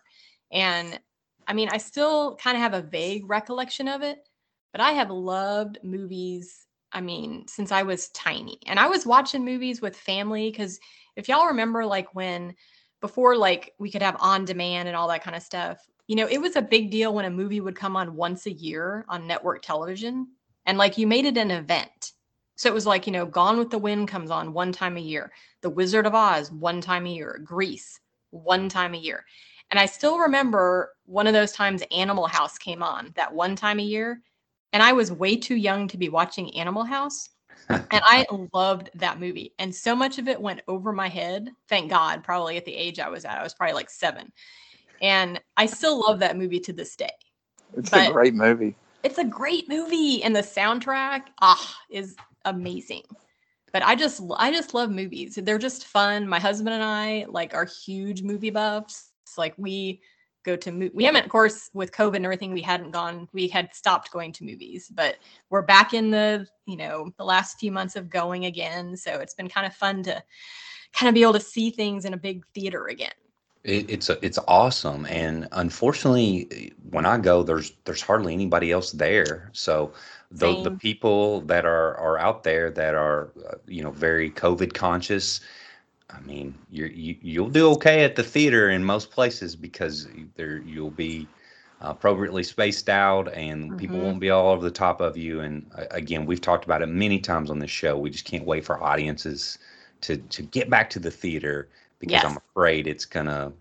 And 0.51 0.99
I 1.47 1.53
mean, 1.53 1.69
I 1.71 1.77
still 1.77 2.35
kind 2.37 2.55
of 2.55 2.61
have 2.61 2.73
a 2.73 2.87
vague 2.87 3.29
recollection 3.29 3.87
of 3.87 4.01
it, 4.01 4.27
but 4.71 4.81
I 4.81 4.91
have 4.91 5.09
loved 5.09 5.79
movies. 5.83 6.65
I 6.91 7.01
mean, 7.01 7.47
since 7.47 7.71
I 7.71 7.83
was 7.83 8.09
tiny. 8.09 8.59
And 8.67 8.79
I 8.79 8.87
was 8.87 9.05
watching 9.05 9.43
movies 9.43 9.81
with 9.81 9.95
family 9.97 10.49
because 10.49 10.79
if 11.15 11.27
y'all 11.27 11.47
remember, 11.47 11.85
like 11.85 12.13
when 12.15 12.55
before, 13.05 13.37
like 13.37 13.73
we 13.77 13.91
could 13.91 14.01
have 14.01 14.17
on 14.19 14.45
demand 14.45 14.87
and 14.87 14.97
all 14.97 15.07
that 15.07 15.23
kind 15.23 15.35
of 15.35 15.43
stuff, 15.43 15.87
you 16.07 16.15
know, 16.15 16.27
it 16.27 16.41
was 16.41 16.55
a 16.55 16.61
big 16.61 16.89
deal 16.89 17.13
when 17.13 17.25
a 17.25 17.29
movie 17.29 17.61
would 17.61 17.75
come 17.75 17.95
on 17.95 18.15
once 18.15 18.47
a 18.47 18.51
year 18.51 19.05
on 19.07 19.27
network 19.27 19.61
television. 19.61 20.27
And 20.65 20.79
like 20.79 20.97
you 20.97 21.05
made 21.05 21.25
it 21.25 21.37
an 21.37 21.51
event. 21.51 22.13
So 22.55 22.67
it 22.67 22.73
was 22.73 22.87
like, 22.87 23.05
you 23.05 23.13
know, 23.13 23.27
Gone 23.27 23.59
with 23.59 23.69
the 23.69 23.77
Wind 23.77 24.07
comes 24.07 24.31
on 24.31 24.53
one 24.53 24.71
time 24.71 24.97
a 24.97 25.01
year. 25.01 25.31
The 25.61 25.69
Wizard 25.69 26.07
of 26.07 26.15
Oz, 26.15 26.51
one 26.51 26.81
time 26.81 27.05
a 27.05 27.09
year. 27.09 27.39
Grease, 27.43 27.99
one 28.31 28.69
time 28.69 28.95
a 28.95 28.97
year. 28.97 29.23
And 29.69 29.79
I 29.79 29.85
still 29.85 30.17
remember 30.17 30.93
one 31.05 31.27
of 31.27 31.33
those 31.33 31.51
times 31.51 31.83
Animal 31.91 32.25
House 32.25 32.57
came 32.57 32.81
on 32.81 33.11
that 33.15 33.31
one 33.31 33.55
time 33.55 33.79
a 33.79 33.83
year. 33.83 34.21
And 34.73 34.81
I 34.81 34.93
was 34.93 35.11
way 35.11 35.35
too 35.35 35.55
young 35.55 35.87
to 35.89 35.97
be 35.97 36.09
watching 36.09 36.55
Animal 36.55 36.85
House. 36.85 37.29
And 37.69 37.85
I 37.91 38.25
loved 38.53 38.89
that 38.95 39.19
movie. 39.19 39.53
And 39.59 39.73
so 39.73 39.95
much 39.95 40.17
of 40.17 40.27
it 40.27 40.39
went 40.39 40.61
over 40.67 40.91
my 40.91 41.07
head. 41.07 41.49
Thank 41.69 41.89
God, 41.89 42.23
probably 42.23 42.57
at 42.57 42.65
the 42.65 42.75
age 42.75 42.99
I 42.99 43.09
was 43.09 43.25
at. 43.25 43.37
I 43.37 43.43
was 43.43 43.53
probably 43.53 43.73
like 43.73 43.89
seven. 43.89 44.31
And 45.01 45.41
I 45.57 45.65
still 45.65 45.99
love 45.99 46.19
that 46.19 46.37
movie 46.37 46.59
to 46.61 46.73
this 46.73 46.95
day. 46.95 47.09
It's 47.75 47.89
but- 47.89 48.09
a 48.09 48.13
great 48.13 48.35
movie. 48.35 48.75
It's 49.03 49.19
a 49.19 49.23
great 49.23 49.69
movie. 49.69 50.23
And 50.23 50.35
the 50.35 50.41
soundtrack, 50.41 51.23
ah, 51.39 51.77
is 51.89 52.15
amazing 52.45 53.03
but 53.75 53.83
i 53.83 53.93
just 53.93 54.21
i 54.37 54.51
just 54.51 54.73
love 54.73 54.89
movies 54.89 55.37
they're 55.43 55.57
just 55.57 55.85
fun 55.85 56.27
my 56.29 56.39
husband 56.39 56.73
and 56.73 56.83
i 56.83 57.25
like 57.27 57.53
are 57.53 57.65
huge 57.65 58.21
movie 58.21 58.49
buffs 58.49 59.11
It's 59.23 59.37
like 59.37 59.53
we 59.57 59.99
go 60.45 60.55
to 60.55 60.71
mo- 60.71 60.89
we 60.93 61.03
haven't 61.03 61.25
of 61.25 61.31
course 61.31 61.69
with 61.73 61.91
covid 61.91 62.17
and 62.17 62.25
everything 62.25 62.53
we 62.53 62.61
hadn't 62.61 62.91
gone 62.91 63.27
we 63.33 63.47
had 63.47 63.73
stopped 63.73 64.11
going 64.11 64.31
to 64.31 64.45
movies 64.45 64.89
but 64.93 65.17
we're 65.49 65.61
back 65.61 65.93
in 65.93 66.11
the 66.11 66.47
you 66.65 66.77
know 66.77 67.11
the 67.17 67.25
last 67.25 67.59
few 67.59 67.71
months 67.71 67.95
of 67.95 68.09
going 68.09 68.45
again 68.45 68.95
so 68.95 69.19
it's 69.19 69.33
been 69.33 69.49
kind 69.49 69.67
of 69.67 69.73
fun 69.73 70.03
to 70.03 70.23
kind 70.93 71.09
of 71.09 71.13
be 71.13 71.23
able 71.23 71.33
to 71.33 71.39
see 71.39 71.69
things 71.69 72.05
in 72.05 72.13
a 72.13 72.17
big 72.17 72.45
theater 72.53 72.87
again 72.87 73.11
It, 73.63 73.89
it's 73.89 74.09
a, 74.09 74.17
it's 74.21 74.37
awesome, 74.47 75.07
and 75.09 75.47
unfortunately, 75.51 76.71
when 76.91 77.05
I 77.05 77.17
go, 77.17 77.41
there's 77.41 77.73
there's 77.85 78.03
hardly 78.03 78.31
anybody 78.31 78.71
else 78.71 78.91
there. 78.93 79.49
So 79.53 79.91
the 80.29 80.61
the 80.63 80.71
people 80.71 81.41
that 81.47 81.65
are 81.65 81.97
are 81.97 82.19
out 82.19 82.43
there 82.43 82.69
that 82.71 82.93
are 82.93 83.31
uh, 83.49 83.57
you 83.65 83.81
know 83.83 83.91
very 83.91 84.29
COVID 84.29 84.73
conscious, 84.73 85.41
I 86.09 86.19
mean, 86.21 86.55
you're, 86.69 86.87
you 86.87 87.15
you'll 87.21 87.49
do 87.49 87.71
okay 87.71 88.03
at 88.03 88.15
the 88.15 88.23
theater 88.23 88.69
in 88.69 88.83
most 88.83 89.11
places 89.11 89.55
because 89.55 90.07
there 90.35 90.59
you'll 90.59 90.91
be 90.91 91.27
appropriately 91.81 92.43
spaced 92.43 92.89
out, 92.89 93.31
and 93.33 93.75
people 93.77 93.99
Mhm. 93.99 94.03
won't 94.03 94.19
be 94.19 94.29
all 94.29 94.51
over 94.51 94.63
the 94.63 94.71
top 94.71 95.01
of 95.01 95.17
you. 95.17 95.41
And 95.41 95.69
uh, 95.75 95.85
again, 95.91 96.25
we've 96.25 96.41
talked 96.41 96.65
about 96.65 96.81
it 96.81 96.87
many 96.87 97.19
times 97.19 97.49
on 97.51 97.59
this 97.59 97.71
show. 97.71 97.97
We 97.97 98.09
just 98.11 98.25
can't 98.25 98.45
wait 98.45 98.65
for 98.65 98.81
audiences 98.83 99.57
to 100.01 100.17
to 100.17 100.43
get 100.43 100.69
back 100.69 100.89
to 100.91 100.99
the 100.99 101.11
theater 101.11 101.69
because 101.99 102.23
Yes. 102.23 102.23
I'm 102.23 102.37
afraid 102.37 102.87
it's 102.87 103.05
gonna 103.05 103.51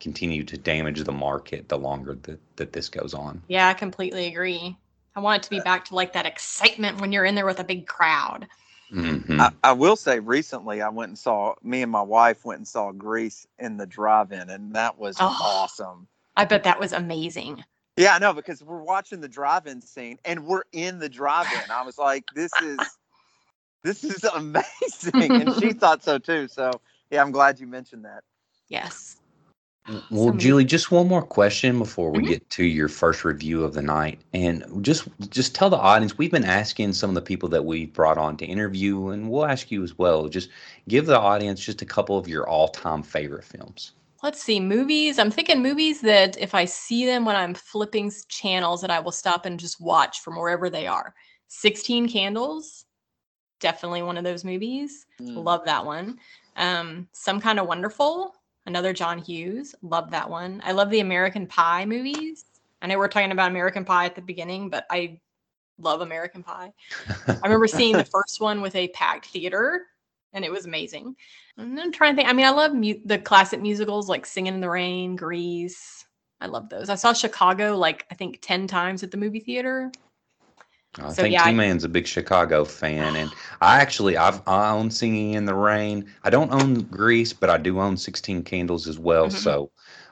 continue 0.00 0.42
to 0.44 0.56
damage 0.58 1.02
the 1.04 1.12
market 1.12 1.68
the 1.68 1.78
longer 1.78 2.14
that, 2.22 2.40
that 2.56 2.72
this 2.72 2.88
goes 2.88 3.14
on. 3.14 3.42
yeah 3.48 3.68
i 3.68 3.74
completely 3.74 4.26
agree 4.26 4.76
i 5.16 5.20
want 5.20 5.42
it 5.42 5.44
to 5.44 5.50
be 5.50 5.60
back 5.60 5.84
to 5.84 5.94
like 5.94 6.12
that 6.12 6.26
excitement 6.26 7.00
when 7.00 7.12
you're 7.12 7.24
in 7.24 7.34
there 7.34 7.46
with 7.46 7.60
a 7.60 7.64
big 7.64 7.86
crowd 7.86 8.46
Mhm. 8.94 9.40
I, 9.40 9.50
I 9.64 9.72
will 9.72 9.96
say 9.96 10.20
recently 10.20 10.80
I 10.82 10.88
went 10.88 11.08
and 11.10 11.18
saw 11.18 11.54
me 11.62 11.82
and 11.82 11.90
my 11.90 12.02
wife 12.02 12.44
went 12.44 12.58
and 12.58 12.68
saw 12.68 12.92
Grease 12.92 13.46
in 13.58 13.76
the 13.76 13.86
drive-in 13.86 14.50
and 14.50 14.74
that 14.74 14.98
was 14.98 15.16
Oh. 15.20 15.36
awesome. 15.42 16.06
I 16.36 16.44
bet 16.44 16.64
that 16.64 16.78
was 16.80 16.92
amazing. 16.92 17.64
Yeah, 17.96 18.14
I 18.14 18.18
know 18.18 18.32
because 18.32 18.62
we're 18.62 18.82
watching 18.82 19.20
the 19.20 19.28
drive-in 19.28 19.80
scene 19.82 20.18
and 20.24 20.46
we're 20.46 20.64
in 20.72 20.98
the 20.98 21.08
drive-in. 21.08 21.70
I 21.70 21.82
was 21.82 21.98
like, 21.98 22.24
this 22.34 22.52
is 22.62 22.78
this 23.82 24.04
is 24.04 24.24
amazing. 24.34 24.62
and 25.40 25.52
she 25.60 25.72
thought 25.74 26.02
so 26.02 26.18
too. 26.18 26.48
So 26.48 26.80
yeah, 27.10 27.22
I'm 27.22 27.32
glad 27.32 27.60
you 27.60 27.66
mentioned 27.66 28.04
that. 28.04 28.22
Yes. 28.68 29.16
Well, 30.10 30.26
many- 30.28 30.38
Julie, 30.38 30.64
just 30.64 30.90
one 30.90 31.08
more 31.08 31.22
question 31.22 31.78
before 31.78 32.10
we 32.10 32.22
Mhm. 32.22 32.28
get 32.28 32.50
to 32.50 32.64
your 32.64 32.88
first 32.88 33.24
review 33.24 33.64
of 33.64 33.74
the 33.74 33.82
night, 33.82 34.20
and 34.32 34.64
just 34.82 35.06
just 35.30 35.54
tell 35.54 35.68
the 35.70 35.76
audience 35.76 36.16
we've 36.16 36.30
been 36.30 36.44
asking 36.44 36.92
some 36.94 37.10
of 37.10 37.14
the 37.14 37.22
people 37.22 37.48
that 37.50 37.64
we 37.64 37.86
brought 37.86 38.16
on 38.18 38.36
to 38.38 38.46
interview, 38.46 39.08
and 39.08 39.30
we'll 39.30 39.44
ask 39.44 39.70
you 39.70 39.82
as 39.82 39.98
well. 39.98 40.28
Just 40.28 40.48
give 40.88 41.06
the 41.06 41.18
audience 41.18 41.60
just 41.60 41.82
a 41.82 41.86
couple 41.86 42.16
of 42.16 42.26
your 42.28 42.48
all-time 42.48 43.02
favorite 43.02 43.44
films. 43.44 43.92
Let's 44.22 44.42
see, 44.42 44.58
movies. 44.58 45.18
I'm 45.18 45.30
thinking 45.30 45.62
movies 45.62 46.00
that 46.00 46.38
if 46.38 46.54
I 46.54 46.64
see 46.64 47.04
them 47.04 47.26
when 47.26 47.36
I'm 47.36 47.52
flipping 47.52 48.10
channels, 48.28 48.80
that 48.80 48.90
I 48.90 48.98
will 48.98 49.12
stop 49.12 49.44
and 49.44 49.60
just 49.60 49.82
watch 49.82 50.20
from 50.20 50.36
wherever 50.36 50.70
they 50.70 50.86
are. 50.86 51.14
16 51.48 52.08
Candles, 52.08 52.86
definitely 53.60 54.00
one 54.02 54.16
of 54.16 54.24
those 54.24 54.42
movies. 54.42 55.04
Mm. 55.20 55.44
Love 55.44 55.66
that 55.66 55.84
one. 55.84 56.18
Um, 56.56 57.06
Some 57.12 57.38
Kind 57.38 57.60
of 57.60 57.66
Wonderful, 57.66 58.34
another 58.66 58.92
John 58.92 59.18
Hughes. 59.18 59.74
Love 59.82 60.10
that 60.10 60.28
one. 60.28 60.60
I 60.64 60.72
love 60.72 60.90
the 60.90 61.00
American 61.00 61.46
Pie 61.46 61.84
movies. 61.86 62.44
I 62.82 62.86
know 62.86 62.98
we're 62.98 63.08
talking 63.08 63.32
about 63.32 63.50
American 63.50 63.84
Pie 63.84 64.06
at 64.06 64.14
the 64.14 64.22
beginning, 64.22 64.68
but 64.68 64.86
I 64.90 65.20
love 65.78 66.00
American 66.00 66.42
Pie. 66.42 66.72
I 67.26 67.38
remember 67.42 67.66
seeing 67.66 67.96
the 67.96 68.04
first 68.04 68.40
one 68.40 68.60
with 68.60 68.74
a 68.76 68.88
packed 68.88 69.26
theater, 69.26 69.82
and 70.32 70.44
it 70.44 70.50
was 70.50 70.66
amazing. 70.66 71.16
And 71.56 71.78
I'm 71.78 71.92
trying 71.92 72.12
to 72.12 72.16
think. 72.16 72.28
I 72.28 72.32
mean, 72.32 72.46
I 72.46 72.50
love 72.50 72.74
mu- 72.74 73.00
the 73.04 73.18
classic 73.18 73.60
musicals 73.60 74.08
like 74.08 74.26
Singing 74.26 74.54
in 74.54 74.60
the 74.60 74.70
Rain, 74.70 75.16
Grease. 75.16 76.04
I 76.40 76.46
love 76.46 76.68
those. 76.68 76.90
I 76.90 76.94
saw 76.94 77.12
Chicago 77.12 77.76
like 77.76 78.06
I 78.10 78.14
think 78.14 78.38
ten 78.42 78.66
times 78.66 79.02
at 79.02 79.10
the 79.10 79.16
movie 79.16 79.40
theater. 79.40 79.90
I 81.00 81.08
So, 81.08 81.22
think 81.22 81.32
yeah, 81.32 81.42
I- 81.44 81.50
T-Man's 81.50 81.84
a 81.84 81.88
big 81.88 82.06
Chicago 82.06 82.64
fan, 82.64 83.16
and 83.16 83.30
I 83.60 83.80
actually 83.80 84.16
I've 84.16 84.40
I 84.46 84.70
own 84.70 84.90
Singing 84.90 85.34
in 85.34 85.44
the 85.44 85.54
Rain. 85.54 86.06
I 86.22 86.30
don't 86.30 86.52
own 86.52 86.82
Grease, 86.82 87.32
but 87.32 87.50
I 87.50 87.58
do 87.58 87.80
own 87.80 87.96
Sixteen 87.96 88.42
Candles 88.42 88.86
as 88.86 88.98
well. 88.98 89.28
Mhm. 89.28 89.32
So, 89.32 89.70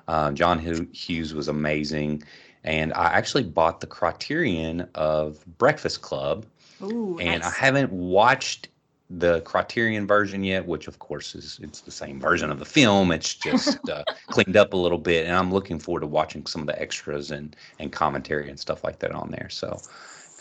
uh, 0.08 0.32
John 0.32 0.58
Hughes 0.58 1.34
was 1.34 1.48
amazing, 1.48 2.22
and 2.64 2.92
I 2.94 3.06
actually 3.06 3.44
bought 3.44 3.80
the 3.80 3.86
Criterion 3.86 4.88
of 4.94 5.44
Breakfast 5.58 6.02
Club, 6.02 6.46
Ooh, 6.82 7.16
and 7.20 7.42
I 7.42 7.50
haven't 7.50 7.92
watched 7.92 8.68
the 9.14 9.42
Criterion 9.42 10.06
version 10.06 10.42
yet, 10.42 10.66
which 10.66 10.88
of 10.88 10.98
course 10.98 11.34
is 11.34 11.60
it's 11.62 11.82
the 11.82 11.90
same 11.90 12.18
version 12.18 12.50
of 12.50 12.58
the 12.58 12.64
film. 12.64 13.12
It's 13.12 13.34
just 13.34 13.86
uh, 13.88 14.02
cleaned 14.30 14.56
up 14.56 14.72
a 14.72 14.76
little 14.76 14.98
bit, 14.98 15.26
and 15.26 15.36
I'm 15.36 15.52
looking 15.52 15.78
forward 15.78 16.00
to 16.00 16.06
watching 16.06 16.46
some 16.46 16.62
of 16.62 16.66
the 16.66 16.80
extras 16.80 17.30
and 17.30 17.54
and 17.78 17.92
commentary 17.92 18.48
and 18.48 18.58
stuff 18.58 18.82
like 18.82 18.98
that 19.00 19.12
on 19.12 19.30
there. 19.30 19.48
So, 19.50 19.78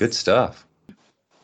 good 0.01 0.15
stuff. 0.15 0.65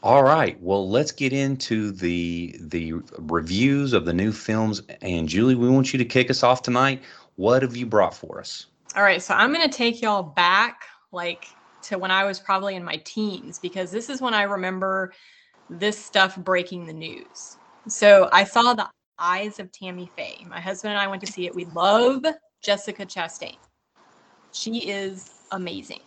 All 0.02 0.24
right, 0.24 0.60
well, 0.64 0.90
let's 0.90 1.12
get 1.12 1.32
into 1.32 1.92
the 1.92 2.56
the 2.60 2.94
reviews 3.20 3.94
of 3.94 4.06
the 4.06 4.14
new 4.14 4.32
films. 4.32 4.82
And 5.02 5.30
Julie, 5.30 5.54
we 5.54 5.70
want 5.70 5.94
you 5.94 6.00
to 6.00 6.06
kick 6.06 6.32
us 6.32 6.42
off 6.42 6.64
tonight. 6.64 7.04
What 7.36 7.62
have 7.62 7.76
you 7.76 7.86
brought 7.86 8.16
for 8.16 8.40
us? 8.40 8.66
All 8.96 9.04
right, 9.04 9.22
so 9.22 9.36
I'm 9.36 9.54
going 9.54 9.70
to 9.70 9.76
take 9.76 10.02
y'all 10.02 10.24
back 10.24 10.86
like 11.12 11.46
to 11.84 12.00
when 12.00 12.10
I 12.10 12.24
was 12.24 12.40
probably 12.40 12.76
in 12.76 12.84
my 12.84 13.00
teens 13.06 13.60
because 13.60 13.92
this 13.92 14.10
is 14.10 14.22
when 14.22 14.34
I 14.34 14.42
remember 14.42 15.14
this 15.70 16.04
stuff 16.04 16.36
breaking 16.38 16.88
the 16.88 16.94
news. 16.94 17.58
So 17.88 18.28
I 18.34 18.44
saw 18.44 18.74
The 18.74 18.90
Eyes 19.20 19.60
of 19.60 19.72
Tammy 19.72 20.10
Faye. 20.16 20.46
My 20.50 20.60
husband 20.60 20.94
and 20.94 21.00
I 21.00 21.06
went 21.06 21.22
to 21.22 21.32
see 21.32 21.46
it. 21.46 21.54
We 21.54 21.66
love 21.66 22.26
Jessica 22.64 23.06
Chastain. 23.06 23.58
She 24.52 24.90
is 24.90 25.30
amazing, 25.52 26.02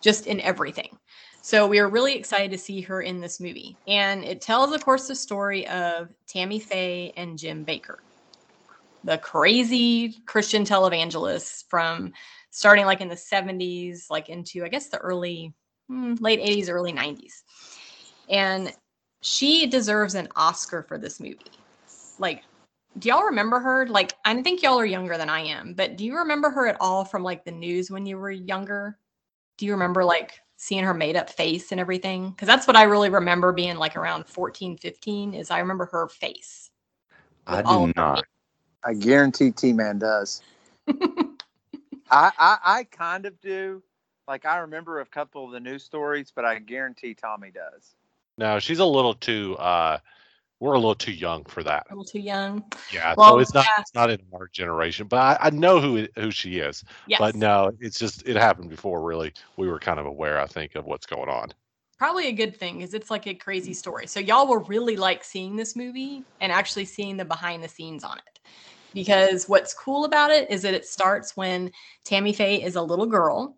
just 0.00 0.26
in 0.26 0.40
everything. 0.40 0.98
So 1.46 1.68
we 1.68 1.78
are 1.78 1.88
really 1.88 2.16
excited 2.16 2.50
to 2.50 2.58
see 2.58 2.80
her 2.80 3.02
in 3.02 3.20
this 3.20 3.38
movie. 3.38 3.76
And 3.86 4.24
it 4.24 4.40
tells, 4.40 4.72
of 4.72 4.84
course, 4.84 5.06
the 5.06 5.14
story 5.14 5.64
of 5.68 6.12
Tammy 6.26 6.58
Faye 6.58 7.12
and 7.16 7.38
Jim 7.38 7.64
Bakker 7.64 7.98
the 9.04 9.18
crazy 9.18 10.16
Christian 10.26 10.64
televangelists 10.64 11.62
from 11.68 12.12
starting 12.50 12.84
like 12.84 13.00
in 13.00 13.06
the 13.06 13.14
70s, 13.14 14.10
like 14.10 14.28
into, 14.28 14.64
I 14.64 14.68
guess, 14.68 14.88
the 14.88 14.98
early, 14.98 15.54
hmm, 15.86 16.14
late 16.18 16.40
80s, 16.40 16.68
early 16.68 16.92
90s. 16.92 17.44
And 18.28 18.74
she 19.22 19.68
deserves 19.68 20.16
an 20.16 20.26
Oscar 20.34 20.82
for 20.82 20.98
this 20.98 21.20
movie. 21.20 21.38
Like, 22.18 22.42
do 22.98 23.08
y'all 23.08 23.26
remember 23.26 23.60
her? 23.60 23.86
Like, 23.86 24.14
I 24.24 24.42
think 24.42 24.64
y'all 24.64 24.80
are 24.80 24.84
younger 24.84 25.16
than 25.16 25.30
I 25.30 25.42
am, 25.42 25.74
but 25.74 25.96
do 25.96 26.04
you 26.04 26.16
remember 26.16 26.50
her 26.50 26.66
at 26.66 26.78
all 26.80 27.04
from 27.04 27.22
like 27.22 27.44
the 27.44 27.52
news 27.52 27.88
when 27.88 28.04
you 28.04 28.18
were 28.18 28.32
younger? 28.32 28.98
Do 29.58 29.66
you 29.66 29.70
remember 29.70 30.04
like 30.04 30.40
seeing 30.56 30.84
her 30.84 30.94
made 30.94 31.16
up 31.16 31.30
face 31.30 31.72
and 31.72 31.80
everything? 31.80 32.30
Because 32.30 32.46
that's 32.46 32.66
what 32.66 32.76
I 32.76 32.84
really 32.84 33.10
remember 33.10 33.52
being 33.52 33.76
like 33.76 33.96
around 33.96 34.26
14, 34.26 34.76
15, 34.76 35.34
is 35.34 35.50
I 35.50 35.58
remember 35.58 35.86
her 35.86 36.08
face. 36.08 36.70
I 37.46 37.62
do 37.62 37.92
not. 37.96 38.24
I 38.84 38.94
guarantee 38.94 39.50
T 39.50 39.72
Man 39.72 39.98
does. 39.98 40.42
I, 40.88 41.32
I 42.10 42.58
I 42.64 42.84
kind 42.84 43.26
of 43.26 43.40
do. 43.40 43.82
Like 44.28 44.44
I 44.44 44.58
remember 44.58 45.00
a 45.00 45.06
couple 45.06 45.44
of 45.44 45.52
the 45.52 45.60
news 45.60 45.84
stories, 45.84 46.32
but 46.34 46.44
I 46.44 46.58
guarantee 46.58 47.14
Tommy 47.14 47.50
does. 47.50 47.94
No, 48.38 48.58
she's 48.58 48.80
a 48.80 48.84
little 48.84 49.14
too. 49.14 49.56
uh 49.58 49.98
We're 50.60 50.72
a 50.72 50.78
little 50.78 50.94
too 50.94 51.12
young 51.12 51.44
for 51.44 51.62
that. 51.64 51.86
a 51.90 51.92
little 51.94 52.04
too 52.04 52.20
young. 52.20 52.64
Yeah, 52.92 53.14
so 53.14 53.38
it's 53.38 53.52
not. 53.52 53.66
yeah. 53.66 53.80
It's 53.80 53.94
not 53.94 54.10
in 54.10 54.20
our 54.32 54.48
generation, 54.48 55.06
but 55.06 55.18
I, 55.18 55.48
I 55.48 55.50
know 55.50 55.80
who 55.80 55.96
it- 55.96 56.12
who 56.16 56.30
she 56.30 56.58
is. 56.58 56.82
Yes. 57.06 57.18
But 57.18 57.34
no, 57.34 57.72
it's 57.80 57.98
just 57.98 58.26
it 58.26 58.36
happened 58.36 58.70
before. 58.70 59.02
Really, 59.02 59.32
we 59.56 59.68
were 59.68 59.78
kind 59.78 60.00
of 60.00 60.06
aware, 60.06 60.40
I 60.40 60.46
think, 60.46 60.74
of 60.74 60.86
what's 60.86 61.04
going 61.06 61.28
on. 61.28 61.52
Probably 61.98 62.28
a 62.28 62.32
good 62.32 62.56
thing 62.56 62.78
because 62.78 62.94
it's 62.94 63.10
like 63.10 63.26
a 63.26 63.34
crazy 63.34 63.74
story. 63.74 64.06
So 64.06 64.20
y'all 64.20 64.46
will 64.46 64.64
really 64.64 64.96
like 64.96 65.24
seeing 65.24 65.56
this 65.56 65.76
movie 65.76 66.22
and 66.40 66.52
actually 66.52 66.84
seeing 66.84 67.16
the 67.16 67.24
behind 67.24 67.62
the 67.62 67.68
scenes 67.68 68.04
on 68.04 68.18
it. 68.18 68.38
Because 68.94 69.46
what's 69.46 69.74
cool 69.74 70.04
about 70.06 70.30
it 70.30 70.50
is 70.50 70.62
that 70.62 70.74
it 70.74 70.86
starts 70.86 71.36
when 71.36 71.70
Tammy 72.04 72.32
Faye 72.32 72.62
is 72.62 72.76
a 72.76 72.82
little 72.82 73.06
girl 73.06 73.56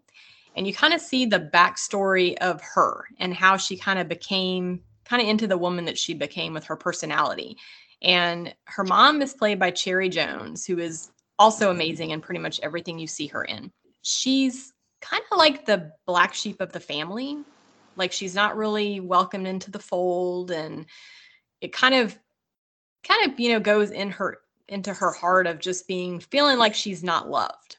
and 0.57 0.67
you 0.67 0.75
kind 0.75 0.95
of 0.95 1.01
see 1.01 1.27
the 1.27 1.39
backstory 1.53 2.37
of 2.39 2.61
her 2.61 3.05
and 3.21 3.33
how 3.35 3.57
she 3.57 3.77
kind 3.77 3.99
of 4.01 4.09
became 4.09 4.81
kind 5.09 5.23
of 5.23 5.29
into 5.29 5.47
the 5.47 5.59
woman 5.59 5.85
that 5.87 5.99
she 5.99 6.15
became 6.15 6.53
with 6.53 6.65
her 6.65 6.77
personality. 6.77 7.57
And 8.03 8.55
her 8.67 8.85
mom 8.85 9.23
is 9.23 9.35
played 9.35 9.59
by 9.59 9.71
Cherry 9.71 10.09
Jones, 10.09 10.67
who 10.67 10.79
is 10.79 11.11
also 11.39 11.71
amazing 11.71 12.11
in 12.11 12.21
pretty 12.21 12.41
much 12.41 12.61
everything 12.61 12.99
you 12.99 13.07
see 13.07 13.27
her 13.29 13.45
in. 13.45 13.73
She's 14.03 14.73
kind 15.01 15.23
of 15.31 15.39
like 15.39 15.65
the 15.65 15.93
black 16.07 16.35
sheep 16.35 16.61
of 16.61 16.73
the 16.73 16.81
family. 16.81 17.39
Like 17.97 18.13
she's 18.13 18.35
not 18.35 18.57
really 18.57 19.01
welcomed 19.01 19.47
into 19.47 19.71
the 19.71 19.79
fold 19.79 20.51
and 20.51 20.87
it 21.61 21.73
kind 21.73 21.95
of 21.95 22.17
kind 23.07 23.31
of, 23.31 23.41
you 23.41 23.53
know, 23.53 23.61
goes 23.61 23.91
in 23.91 24.11
her 24.11 24.39
into 24.69 24.93
her 24.93 25.13
heart 25.13 25.47
of 25.47 25.59
just 25.59 25.89
being 25.89 26.21
feeling 26.21 26.59
like 26.59 26.75
she's 26.75 27.03
not 27.03 27.31
loved. 27.31 27.79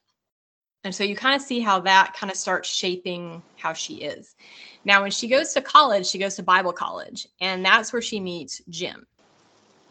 And 0.84 0.96
so 0.96 1.04
you 1.04 1.16
kind 1.16 1.36
of 1.36 1.42
see 1.42 1.60
how 1.60 1.82
that 1.82 2.16
kind 2.18 2.32
of 2.32 2.38
starts 2.38 2.70
shaping 2.70 3.44
how 3.58 3.74
she 3.74 3.96
is. 3.96 4.36
Now, 4.90 5.04
when 5.04 5.12
she 5.12 5.28
goes 5.28 5.54
to 5.54 5.62
college, 5.62 6.08
she 6.08 6.18
goes 6.18 6.36
to 6.38 6.42
Bible 6.42 6.74
college, 6.74 7.28
and 7.42 7.64
that's 7.64 7.94
where 7.94 8.02
she 8.02 8.20
meets 8.20 8.60
Jim. 8.70 9.06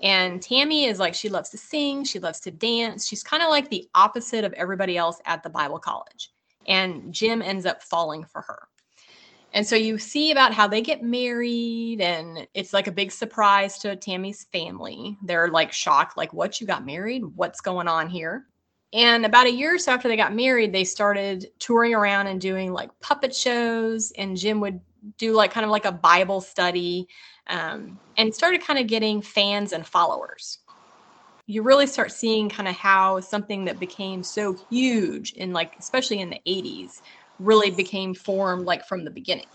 And 0.03 0.43
Tammy 0.43 0.87
is 0.87 0.99
like, 0.99 1.15
she 1.15 1.29
loves 1.29 1.51
to 1.51 1.57
sing, 1.57 2.03
she 2.03 2.19
loves 2.19 2.41
to 2.41 2.51
dance. 2.51 3.07
She's 3.07 3.23
kind 3.23 3.41
of 3.41 3.49
like 3.49 3.71
the 3.71 3.89
opposite 3.95 4.45
of 4.45 4.53
everybody 4.55 4.97
else 4.97 5.21
at 5.25 5.45
the 5.45 5.51
Bible 5.51 5.79
college. 5.79 6.33
And 6.67 7.15
Jim 7.15 7.43
ends 7.43 7.65
up 7.65 7.81
falling 7.81 8.25
for 8.25 8.41
her. 8.41 8.67
And 9.53 9.65
so 9.65 9.77
you 9.77 9.99
see 9.99 10.33
about 10.33 10.53
how 10.53 10.67
they 10.67 10.81
get 10.81 11.01
married, 11.01 12.01
and 12.01 12.49
it's 12.53 12.73
like 12.73 12.89
a 12.89 12.93
big 12.93 13.13
surprise 13.13 13.79
to 13.79 13.95
Tammy's 13.95 14.49
family. 14.51 15.17
They're 15.23 15.47
like 15.47 15.73
shocked, 15.73 16.17
like, 16.17 16.33
what, 16.33 16.61
you 16.61 16.67
got 16.67 16.85
married? 16.85 17.23
What's 17.37 17.61
going 17.61 17.87
on 17.87 18.09
here? 18.09 18.47
And 18.93 19.25
about 19.25 19.47
a 19.47 19.53
year 19.53 19.75
or 19.75 19.79
so 19.79 19.93
after 19.93 20.09
they 20.09 20.17
got 20.17 20.35
married, 20.35 20.73
they 20.73 20.83
started 20.83 21.47
touring 21.61 21.95
around 21.95 22.27
and 22.27 22.41
doing 22.41 22.73
like 22.73 22.91
puppet 22.99 23.33
shows, 23.33 24.11
and 24.19 24.37
Jim 24.37 24.59
would 24.59 24.81
do 25.17 25.33
like 25.33 25.51
kind 25.51 25.65
of 25.65 25.71
like 25.71 25.85
a 25.85 25.93
Bible 25.93 26.41
study 26.41 27.09
um, 27.49 27.99
and 28.17 28.35
started 28.35 28.63
kind 28.63 28.79
of 28.79 28.87
getting 28.87 29.23
fans 29.23 29.73
and 29.73 29.87
followers. 29.87 30.59
You 31.47 31.63
really 31.63 31.87
start 31.87 32.13
seeing 32.13 32.49
kind 32.49 32.69
of 32.69 32.75
how 32.75 33.21
something 33.21 33.65
that 33.67 33.81
became 33.81 34.23
so 34.23 34.57
huge 34.71 35.33
in 35.33 35.53
like, 35.53 35.75
especially 35.79 36.21
in 36.21 36.31
the 36.31 36.41
80s, 36.47 37.01
really 37.39 37.71
became 37.71 38.15
formed 38.15 38.67
like 38.67 38.87
from 38.87 39.05
the 39.05 39.11
beginning. 39.11 39.47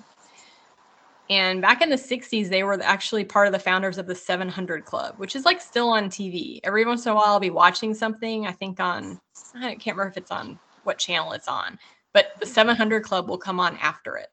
And 1.29 1.61
back 1.61 1.81
in 1.81 1.89
the 1.89 1.95
60s, 1.95 2.49
they 2.49 2.63
were 2.63 2.81
actually 2.81 3.23
part 3.23 3.47
of 3.47 3.53
the 3.53 3.59
founders 3.59 3.97
of 3.97 4.07
the 4.07 4.15
700 4.15 4.85
Club, 4.85 5.15
which 5.17 5.35
is 5.35 5.45
like 5.45 5.61
still 5.61 5.89
on 5.89 6.09
TV. 6.09 6.59
Every 6.63 6.85
once 6.85 7.05
in 7.05 7.11
a 7.11 7.15
while, 7.15 7.25
I'll 7.25 7.39
be 7.39 7.49
watching 7.49 7.93
something, 7.93 8.45
I 8.45 8.51
think 8.51 8.79
on, 8.79 9.19
I 9.55 9.75
can't 9.75 9.95
remember 9.95 10.09
if 10.11 10.17
it's 10.17 10.31
on 10.31 10.59
what 10.83 10.97
channel 10.97 11.31
it's 11.31 11.47
on, 11.47 11.79
but 12.13 12.27
the 12.39 12.45
700 12.45 13.03
Club 13.03 13.29
will 13.29 13.37
come 13.37 13.59
on 13.59 13.77
after 13.77 14.17
it. 14.17 14.27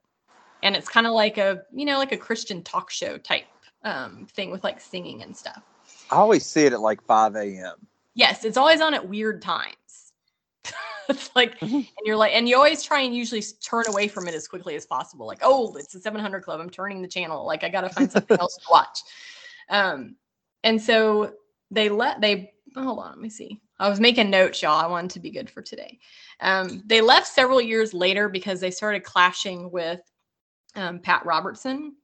And 0.62 0.76
it's 0.76 0.88
kind 0.88 1.06
of 1.06 1.12
like 1.12 1.38
a, 1.38 1.62
you 1.72 1.84
know, 1.84 1.98
like 1.98 2.12
a 2.12 2.16
Christian 2.16 2.62
talk 2.62 2.90
show 2.90 3.18
type 3.18 3.44
um, 3.82 4.26
thing 4.32 4.50
with 4.50 4.62
like 4.64 4.80
singing 4.80 5.22
and 5.22 5.36
stuff. 5.36 5.62
I 6.10 6.16
always 6.16 6.44
see 6.44 6.64
it 6.66 6.72
at 6.72 6.80
like 6.80 7.02
5 7.04 7.36
a.m. 7.36 7.74
Yes, 8.14 8.44
it's 8.44 8.56
always 8.56 8.80
on 8.80 8.94
at 8.94 9.08
weird 9.08 9.40
times. 9.42 10.12
it's 11.08 11.30
like, 11.34 11.58
Mm-hmm. 11.60 11.76
and 11.76 11.86
you're 12.04 12.16
like, 12.16 12.32
and 12.34 12.48
you 12.48 12.56
always 12.56 12.82
try 12.82 13.00
and 13.00 13.14
usually 13.14 13.42
turn 13.64 13.84
away 13.88 14.08
from 14.08 14.28
it 14.28 14.34
as 14.34 14.48
quickly 14.48 14.74
as 14.74 14.86
possible. 14.86 15.26
Like, 15.26 15.40
oh, 15.42 15.74
it's 15.76 15.92
the 15.92 16.00
700 16.00 16.42
Club. 16.42 16.60
I'm 16.60 16.70
turning 16.70 17.02
the 17.02 17.08
channel. 17.08 17.46
Like, 17.46 17.64
I 17.64 17.68
got 17.68 17.82
to 17.82 17.88
find 17.88 18.10
something 18.12 18.38
else 18.38 18.56
to 18.56 18.66
watch. 18.70 18.98
Um, 19.68 20.16
and 20.64 20.80
so 20.80 21.34
they 21.70 21.88
let 21.88 22.20
they 22.20 22.52
hold 22.74 22.98
on. 22.98 23.10
Let 23.10 23.18
me 23.18 23.30
see. 23.30 23.60
I 23.78 23.88
was 23.88 24.00
making 24.00 24.30
notes, 24.30 24.60
y'all. 24.60 24.80
I 24.80 24.86
wanted 24.86 25.12
to 25.12 25.20
be 25.20 25.30
good 25.30 25.48
for 25.48 25.62
today. 25.62 25.98
Um, 26.40 26.82
they 26.86 27.00
left 27.00 27.28
several 27.28 27.60
years 27.60 27.94
later 27.94 28.28
because 28.28 28.60
they 28.60 28.70
started 28.70 29.04
clashing 29.04 29.70
with 29.70 30.00
um, 30.76 30.98
Pat 30.98 31.24
Robertson. 31.24 31.94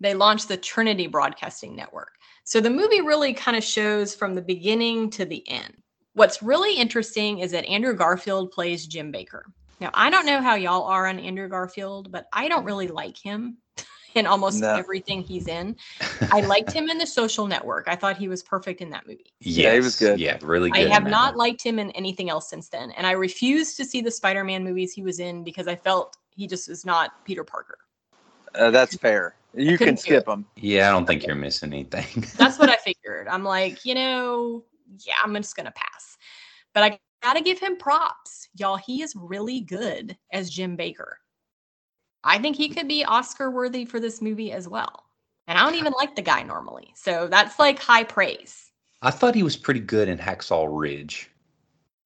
They 0.00 0.14
launched 0.14 0.48
the 0.48 0.56
Trinity 0.56 1.06
Broadcasting 1.06 1.76
Network. 1.76 2.14
So 2.44 2.60
the 2.60 2.70
movie 2.70 3.00
really 3.00 3.32
kind 3.34 3.56
of 3.56 3.62
shows 3.62 4.14
from 4.14 4.34
the 4.34 4.42
beginning 4.42 5.10
to 5.10 5.24
the 5.24 5.48
end. 5.48 5.74
What's 6.14 6.42
really 6.42 6.76
interesting 6.76 7.38
is 7.38 7.52
that 7.52 7.64
Andrew 7.66 7.94
Garfield 7.94 8.50
plays 8.50 8.86
Jim 8.86 9.12
Bakker. 9.12 9.42
Now, 9.80 9.90
I 9.94 10.10
don't 10.10 10.26
know 10.26 10.40
how 10.42 10.54
y'all 10.56 10.84
are 10.84 11.06
on 11.06 11.18
Andrew 11.18 11.48
Garfield, 11.48 12.12
but 12.12 12.26
I 12.32 12.48
don't 12.48 12.64
really 12.64 12.88
like 12.88 13.16
him 13.16 13.58
in 14.14 14.26
almost 14.26 14.60
No. 14.60 14.74
everything 14.74 15.22
he's 15.22 15.48
in. 15.48 15.76
I 16.32 16.40
liked 16.42 16.72
him 16.72 16.90
in 16.90 16.98
The 16.98 17.06
Social 17.06 17.46
Network. 17.46 17.86
I 17.88 17.96
thought 17.96 18.16
he 18.16 18.28
was 18.28 18.42
perfect 18.42 18.80
in 18.80 18.90
that 18.90 19.06
movie. 19.06 19.32
Yes, 19.40 19.72
he 19.74 19.80
was 19.80 19.96
good. 19.96 20.20
Yeah, 20.20 20.38
really 20.42 20.70
good. 20.70 20.86
I 20.86 20.90
have 20.92 21.04
not 21.06 21.34
one. 21.34 21.38
liked 21.48 21.62
him 21.64 21.78
in 21.78 21.90
anything 21.92 22.28
else 22.28 22.50
since 22.50 22.68
then. 22.68 22.90
And 22.92 23.06
I 23.06 23.12
refused 23.12 23.76
to 23.78 23.84
see 23.84 24.00
the 24.02 24.10
Spider 24.10 24.44
Man 24.44 24.62
movies 24.64 24.92
he 24.92 25.02
was 25.02 25.20
in 25.20 25.42
because 25.44 25.66
I 25.68 25.76
felt 25.76 26.16
he 26.30 26.46
just 26.46 26.68
was 26.68 26.84
not 26.84 27.24
Peter 27.24 27.44
Parker. 27.44 27.78
Uh, 28.54 28.70
that's 28.70 28.96
fair. 28.96 29.34
You 29.54 29.76
can 29.76 29.96
skip 29.96 30.24
them. 30.26 30.46
Yeah, 30.56 30.88
I 30.88 30.92
don't 30.92 31.06
think 31.06 31.26
you're 31.26 31.36
missing 31.36 31.72
anything. 31.72 32.24
That's 32.38 32.58
what 32.58 32.70
I 32.70 32.76
figured. 32.76 33.28
I'm 33.28 33.44
like, 33.44 33.84
you 33.84 33.94
know, 33.94 34.64
yeah, 35.06 35.14
I'm 35.22 35.34
just 35.34 35.56
going 35.56 35.66
to 35.66 35.72
pass. 35.72 36.16
But 36.72 36.84
I 36.84 36.98
got 37.22 37.34
to 37.34 37.42
give 37.42 37.58
him 37.58 37.76
props. 37.76 38.48
Y'all, 38.54 38.76
he 38.76 39.02
is 39.02 39.14
really 39.14 39.60
good 39.60 40.16
as 40.32 40.48
Jim 40.48 40.76
Bakker. 40.76 41.14
I 42.24 42.38
think 42.38 42.56
he 42.56 42.68
could 42.68 42.88
be 42.88 43.04
Oscar 43.04 43.50
worthy 43.50 43.84
for 43.84 44.00
this 44.00 44.22
movie 44.22 44.52
as 44.52 44.68
well. 44.68 45.04
And 45.48 45.58
I 45.58 45.64
don't 45.64 45.74
even 45.74 45.92
like 45.98 46.14
the 46.14 46.22
guy 46.22 46.42
normally. 46.42 46.94
So 46.94 47.28
that's 47.28 47.58
like 47.58 47.78
high 47.78 48.04
praise. 48.04 48.70
I 49.02 49.10
thought 49.10 49.34
he 49.34 49.42
was 49.42 49.56
pretty 49.56 49.80
good 49.80 50.08
in 50.08 50.16
Hacksaw 50.16 50.68
Ridge. 50.70 51.30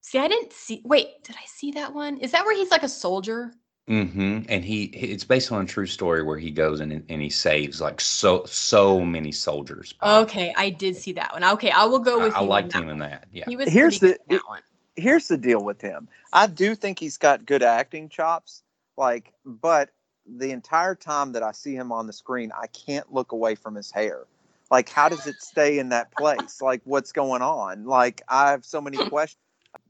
See, 0.01 0.19
I 0.19 0.27
didn't 0.27 0.53
see. 0.53 0.83
Wait, 0.85 1.23
did 1.23 1.37
I 1.37 1.45
see 1.47 1.71
that 1.73 1.93
one? 1.93 2.17
Is 2.19 2.33
that 2.33 2.45
where 2.45 2.57
he's 2.57 2.71
like 2.71 2.83
a 2.83 2.89
soldier? 2.89 3.53
Hmm 3.89 4.41
And 4.49 4.65
he, 4.65 4.85
it's 4.85 5.25
based 5.25 5.53
on 5.53 5.63
a 5.63 5.67
true 5.67 5.87
story 5.87 6.23
where 6.23 6.39
he 6.39 6.51
goes 6.51 6.81
and 6.81 6.93
and 7.09 7.23
he 7.23 7.31
saves 7.31 7.81
like 7.81 8.01
so 8.01 8.45
so 8.47 9.01
many 9.01 9.31
soldiers. 9.31 9.95
Okay, 10.03 10.53
I 10.57 10.71
did 10.71 10.97
see 10.97 11.13
that 11.13 11.33
one. 11.33 11.45
Okay, 11.45 11.71
I 11.71 11.85
will 11.85 12.01
go 12.01 12.21
with 12.21 12.35
I 12.35 12.39
you. 12.41 12.43
on 12.43 12.49
liked 12.49 12.73
that 12.73 12.83
him 12.83 12.89
in 12.89 12.99
that. 12.99 13.27
Yeah. 13.33 13.45
He 13.47 13.57
was 13.57 13.69
Here's 13.69 14.01
the- 14.01 14.19
in 14.29 14.37
that 14.37 14.43
one. 14.49 14.63
Here's 14.97 15.29
the 15.29 15.37
deal 15.37 15.63
with 15.63 15.81
him. 15.81 16.09
I 16.33 16.47
do 16.47 16.75
think 16.75 16.99
he's 16.99 17.19
got 17.19 17.47
good 17.47 17.63
acting 17.63 18.09
chops. 18.09 18.63
Like, 18.97 19.33
but 19.45 19.91
the 20.27 20.51
entire 20.51 20.95
time 20.95 21.33
that 21.33 21.43
I 21.43 21.53
see 21.53 21.75
him 21.75 21.93
on 21.93 22.07
the 22.07 22.13
screen, 22.13 22.51
I 22.51 22.67
can't 22.69 23.13
look 23.13 23.33
away 23.33 23.55
from 23.55 23.75
his 23.75 23.91
hair. 23.93 24.25
Like, 24.71 24.89
how 24.89 25.09
does 25.09 25.27
it 25.27 25.41
stay 25.43 25.79
in 25.79 25.91
that 25.91 26.11
place? 26.13 26.61
Like, 26.61 26.81
what's 26.85 27.13
going 27.13 27.43
on? 27.43 27.85
Like, 27.85 28.23
I 28.29 28.51
have 28.51 28.65
so 28.65 28.81
many 28.81 28.97
questions. 29.11 29.39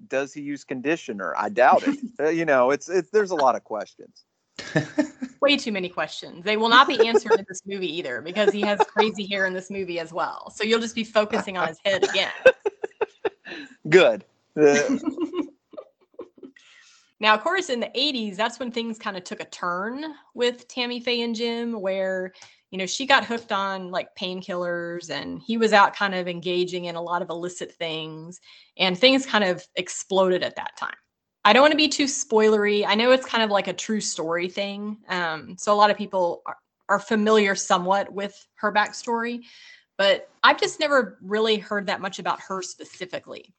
Does 0.09 0.33
he 0.33 0.41
use 0.41 0.65
conditioner? 0.65 1.35
I 1.37 1.49
doubt 1.49 1.87
it. 1.87 1.99
Uh, 2.19 2.31
you 2.31 2.47
know, 2.47 2.71
it's 2.71 2.89
it's 2.89 3.11
there's 3.11 3.31
a 3.31 3.35
lot 3.35 3.57
of 3.57 3.63
questions. 3.63 4.25
Way 5.43 5.59
too 5.59 5.71
many 5.71 5.91
questions. 5.91 6.45
They 6.45 6.57
will 6.57 6.71
not 6.71 6.89
be 6.89 7.07
answered 7.07 7.33
in 7.33 7.45
this 7.47 7.61
movie 7.67 7.95
either 7.95 8.23
because 8.23 8.55
he 8.55 8.63
has 8.63 8.81
crazy 8.89 9.27
hair 9.27 9.45
in 9.45 9.53
this 9.53 9.71
movie 9.71 10.01
as 10.01 10.15
well. 10.15 10.51
So 10.51 10.65
you'll 10.65 10.81
just 10.81 10.95
be 10.95 11.05
focusing 11.05 11.59
on 11.59 11.69
his 11.69 11.79
head 11.85 12.05
again. 12.05 12.31
Good. 13.91 14.25
Uh, 14.59 14.99
Now, 17.19 17.35
of 17.35 17.43
course, 17.43 17.71
in 17.71 17.81
the 17.81 17.91
80s, 17.97 18.37
that's 18.37 18.59
when 18.59 18.71
things 18.71 18.99
kind 18.99 19.17
of 19.17 19.25
took 19.25 19.41
a 19.41 19.47
turn 19.47 20.05
with 20.35 20.69
Tammy 20.69 21.01
Faye 21.01 21.23
and 21.23 21.35
Jim, 21.35 21.81
where, 21.81 22.33
you 22.71 22.79
know, 22.79 22.87
she 22.87 23.07
got 23.07 23.25
hooked 23.25 23.53
on 23.53 23.91
like 23.91 24.15
painkillers 24.17 25.11
and 25.11 25.41
he 25.41 25.57
was 25.57 25.73
out 25.73 25.95
kind 25.95 26.15
of 26.15 26.29
engaging 26.29 26.87
in 26.87 26.97
a 26.97 27.03
lot 27.03 27.23
of 27.23 27.31
illicit 27.31 27.73
things 27.73 28.41
and 28.77 28.99
things 28.99 29.25
kind 29.25 29.45
of 29.45 29.65
exploded 29.77 30.43
at 30.43 30.57
that 30.57 30.77
time. 30.77 30.97
I 31.45 31.53
don't 31.53 31.63
want 31.63 31.73
to 31.73 31.77
be 31.77 31.89
too 31.89 32.07
spoilery. 32.07 32.85
I 32.87 32.97
know 32.97 33.13
it's 33.13 33.27
kind 33.27 33.45
of 33.45 33.51
like 33.51 33.69
a 33.69 33.73
true 33.73 34.01
story 34.01 34.49
thing. 34.49 34.99
Um, 35.09 35.57
so 35.59 35.73
a 35.73 35.77
lot 35.77 35.91
of 35.91 35.97
people 35.97 36.43
are, 36.45 36.57
are 36.89 36.99
familiar 36.99 37.55
somewhat 37.55 38.13
with 38.13 38.35
her 38.57 38.73
backstory, 38.73 39.43
but 39.97 40.29
I've 40.43 40.59
just 40.59 40.81
never 40.81 41.19
really 41.23 41.57
heard 41.57 41.87
that 41.87 42.01
much 42.01 42.19
about 42.19 42.41
her 42.41 42.63
specifically 42.63 43.55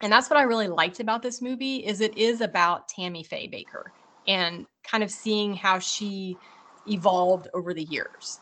and 0.00 0.12
that's 0.12 0.28
what 0.28 0.38
I 0.38 0.42
really 0.42 0.68
liked 0.68 1.00
about 1.00 1.22
this 1.22 1.40
movie 1.40 1.76
is 1.76 2.00
it 2.00 2.16
is 2.18 2.40
about 2.40 2.88
Tammy 2.88 3.22
Faye 3.22 3.48
Bakker 3.48 3.84
and 4.28 4.66
kind 4.84 5.02
of 5.02 5.10
seeing 5.10 5.54
how 5.54 5.78
she 5.78 6.36
evolved 6.88 7.48
over 7.54 7.74
the 7.74 7.84
years. 7.84 8.40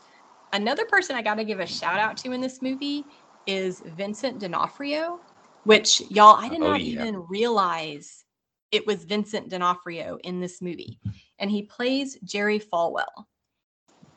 Another 0.53 0.85
person 0.85 1.15
I 1.15 1.21
got 1.21 1.35
to 1.35 1.43
give 1.45 1.59
a 1.59 1.67
shout 1.67 1.99
out 1.99 2.17
to 2.17 2.31
in 2.31 2.41
this 2.41 2.61
movie 2.61 3.07
is 3.45 3.81
Vincent 3.85 4.39
D'Onofrio, 4.39 5.19
which 5.63 6.01
y'all 6.09 6.35
I 6.35 6.49
did 6.49 6.61
Oh, 6.61 6.73
not 6.73 6.81
yeah. 6.81 7.05
even 7.05 7.25
realize 7.29 8.23
it 8.71 8.85
was 8.87 9.05
Vincent 9.05 9.49
D'Onofrio 9.49 10.17
in 10.23 10.39
this 10.39 10.61
movie, 10.61 10.99
and 11.39 11.51
he 11.51 11.63
plays 11.63 12.17
Jerry 12.23 12.59
Falwell. 12.59 13.25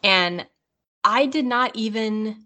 And 0.03 0.47
I 1.05 1.27
did 1.27 1.45
not 1.47 1.75
even 1.77 2.45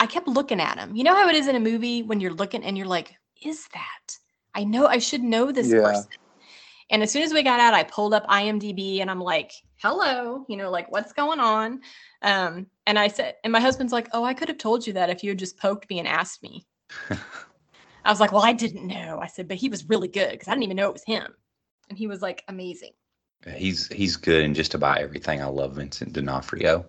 I 0.00 0.06
kept 0.06 0.26
looking 0.28 0.60
at 0.60 0.78
him. 0.78 0.96
You 0.96 1.04
know 1.04 1.14
how 1.14 1.28
it 1.28 1.36
is 1.36 1.46
in 1.46 1.56
a 1.56 1.60
movie 1.60 2.02
when 2.02 2.20
you're 2.20 2.32
looking 2.34 2.64
and 2.64 2.76
you're 2.76 2.88
like, 2.88 3.14
is 3.44 3.68
that? 3.72 4.16
I 4.54 4.64
know 4.64 4.86
I 4.86 4.98
should 4.98 5.22
know 5.22 5.52
this 5.52 5.68
Yeah. 5.68 5.74
person. 5.74 6.10
And 6.92 7.02
as 7.02 7.10
soon 7.10 7.22
as 7.22 7.32
we 7.32 7.42
got 7.42 7.58
out, 7.58 7.72
I 7.72 7.84
pulled 7.84 8.12
up 8.12 8.26
IMDb 8.28 9.00
and 9.00 9.10
I'm 9.10 9.18
like, 9.18 9.52
hello, 9.76 10.44
you 10.46 10.58
know, 10.58 10.70
like 10.70 10.92
what's 10.92 11.14
going 11.14 11.40
on? 11.40 11.80
Um, 12.20 12.66
and 12.86 12.98
I 12.98 13.08
said, 13.08 13.36
and 13.42 13.50
my 13.50 13.60
husband's 13.60 13.94
like, 13.94 14.08
oh, 14.12 14.22
I 14.22 14.34
could 14.34 14.48
have 14.48 14.58
told 14.58 14.86
you 14.86 14.92
that 14.92 15.08
if 15.08 15.24
you 15.24 15.30
had 15.30 15.38
just 15.38 15.58
poked 15.58 15.88
me 15.88 15.98
and 15.98 16.06
asked 16.06 16.42
me. 16.42 16.66
I 17.10 18.10
was 18.10 18.20
like, 18.20 18.30
well, 18.30 18.44
I 18.44 18.52
didn't 18.52 18.86
know. 18.86 19.18
I 19.22 19.26
said, 19.26 19.48
but 19.48 19.56
he 19.56 19.70
was 19.70 19.88
really 19.88 20.06
good 20.06 20.32
because 20.32 20.48
I 20.48 20.50
didn't 20.50 20.64
even 20.64 20.76
know 20.76 20.88
it 20.88 20.92
was 20.92 21.04
him. 21.04 21.32
And 21.88 21.96
he 21.96 22.06
was 22.06 22.20
like, 22.20 22.44
amazing. 22.46 22.92
He's 23.56 23.88
he's 23.88 24.16
good 24.16 24.44
in 24.44 24.54
just 24.54 24.74
about 24.74 24.98
everything. 24.98 25.42
I 25.42 25.46
love 25.46 25.74
Vincent 25.76 26.12
D'Onofrio. 26.12 26.86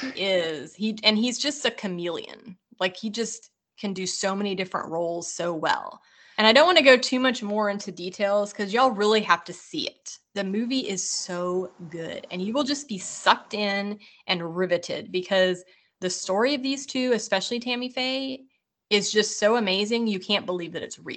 He 0.00 0.08
is. 0.22 0.72
He 0.74 0.96
and 1.02 1.18
he's 1.18 1.36
just 1.36 1.64
a 1.64 1.70
chameleon. 1.70 2.56
Like 2.78 2.96
he 2.96 3.10
just 3.10 3.50
can 3.80 3.92
do 3.92 4.06
so 4.06 4.36
many 4.36 4.54
different 4.54 4.90
roles 4.90 5.32
so 5.32 5.52
well. 5.52 6.00
And 6.38 6.46
I 6.46 6.52
don't 6.52 6.66
want 6.66 6.78
to 6.78 6.84
go 6.84 6.96
too 6.96 7.18
much 7.20 7.42
more 7.42 7.70
into 7.70 7.90
details 7.90 8.52
because 8.52 8.72
y'all 8.72 8.90
really 8.90 9.22
have 9.22 9.44
to 9.44 9.52
see 9.52 9.86
it. 9.86 10.18
The 10.34 10.44
movie 10.44 10.88
is 10.88 11.08
so 11.08 11.72
good 11.90 12.26
and 12.30 12.42
you 12.42 12.52
will 12.52 12.64
just 12.64 12.88
be 12.88 12.98
sucked 12.98 13.54
in 13.54 13.98
and 14.26 14.56
riveted 14.56 15.10
because 15.10 15.64
the 16.00 16.10
story 16.10 16.54
of 16.54 16.62
these 16.62 16.84
two, 16.84 17.12
especially 17.14 17.58
Tammy 17.58 17.88
Faye, 17.88 18.44
is 18.90 19.10
just 19.10 19.38
so 19.38 19.56
amazing. 19.56 20.06
You 20.06 20.20
can't 20.20 20.44
believe 20.46 20.72
that 20.72 20.82
it's 20.82 20.98
real. 20.98 21.16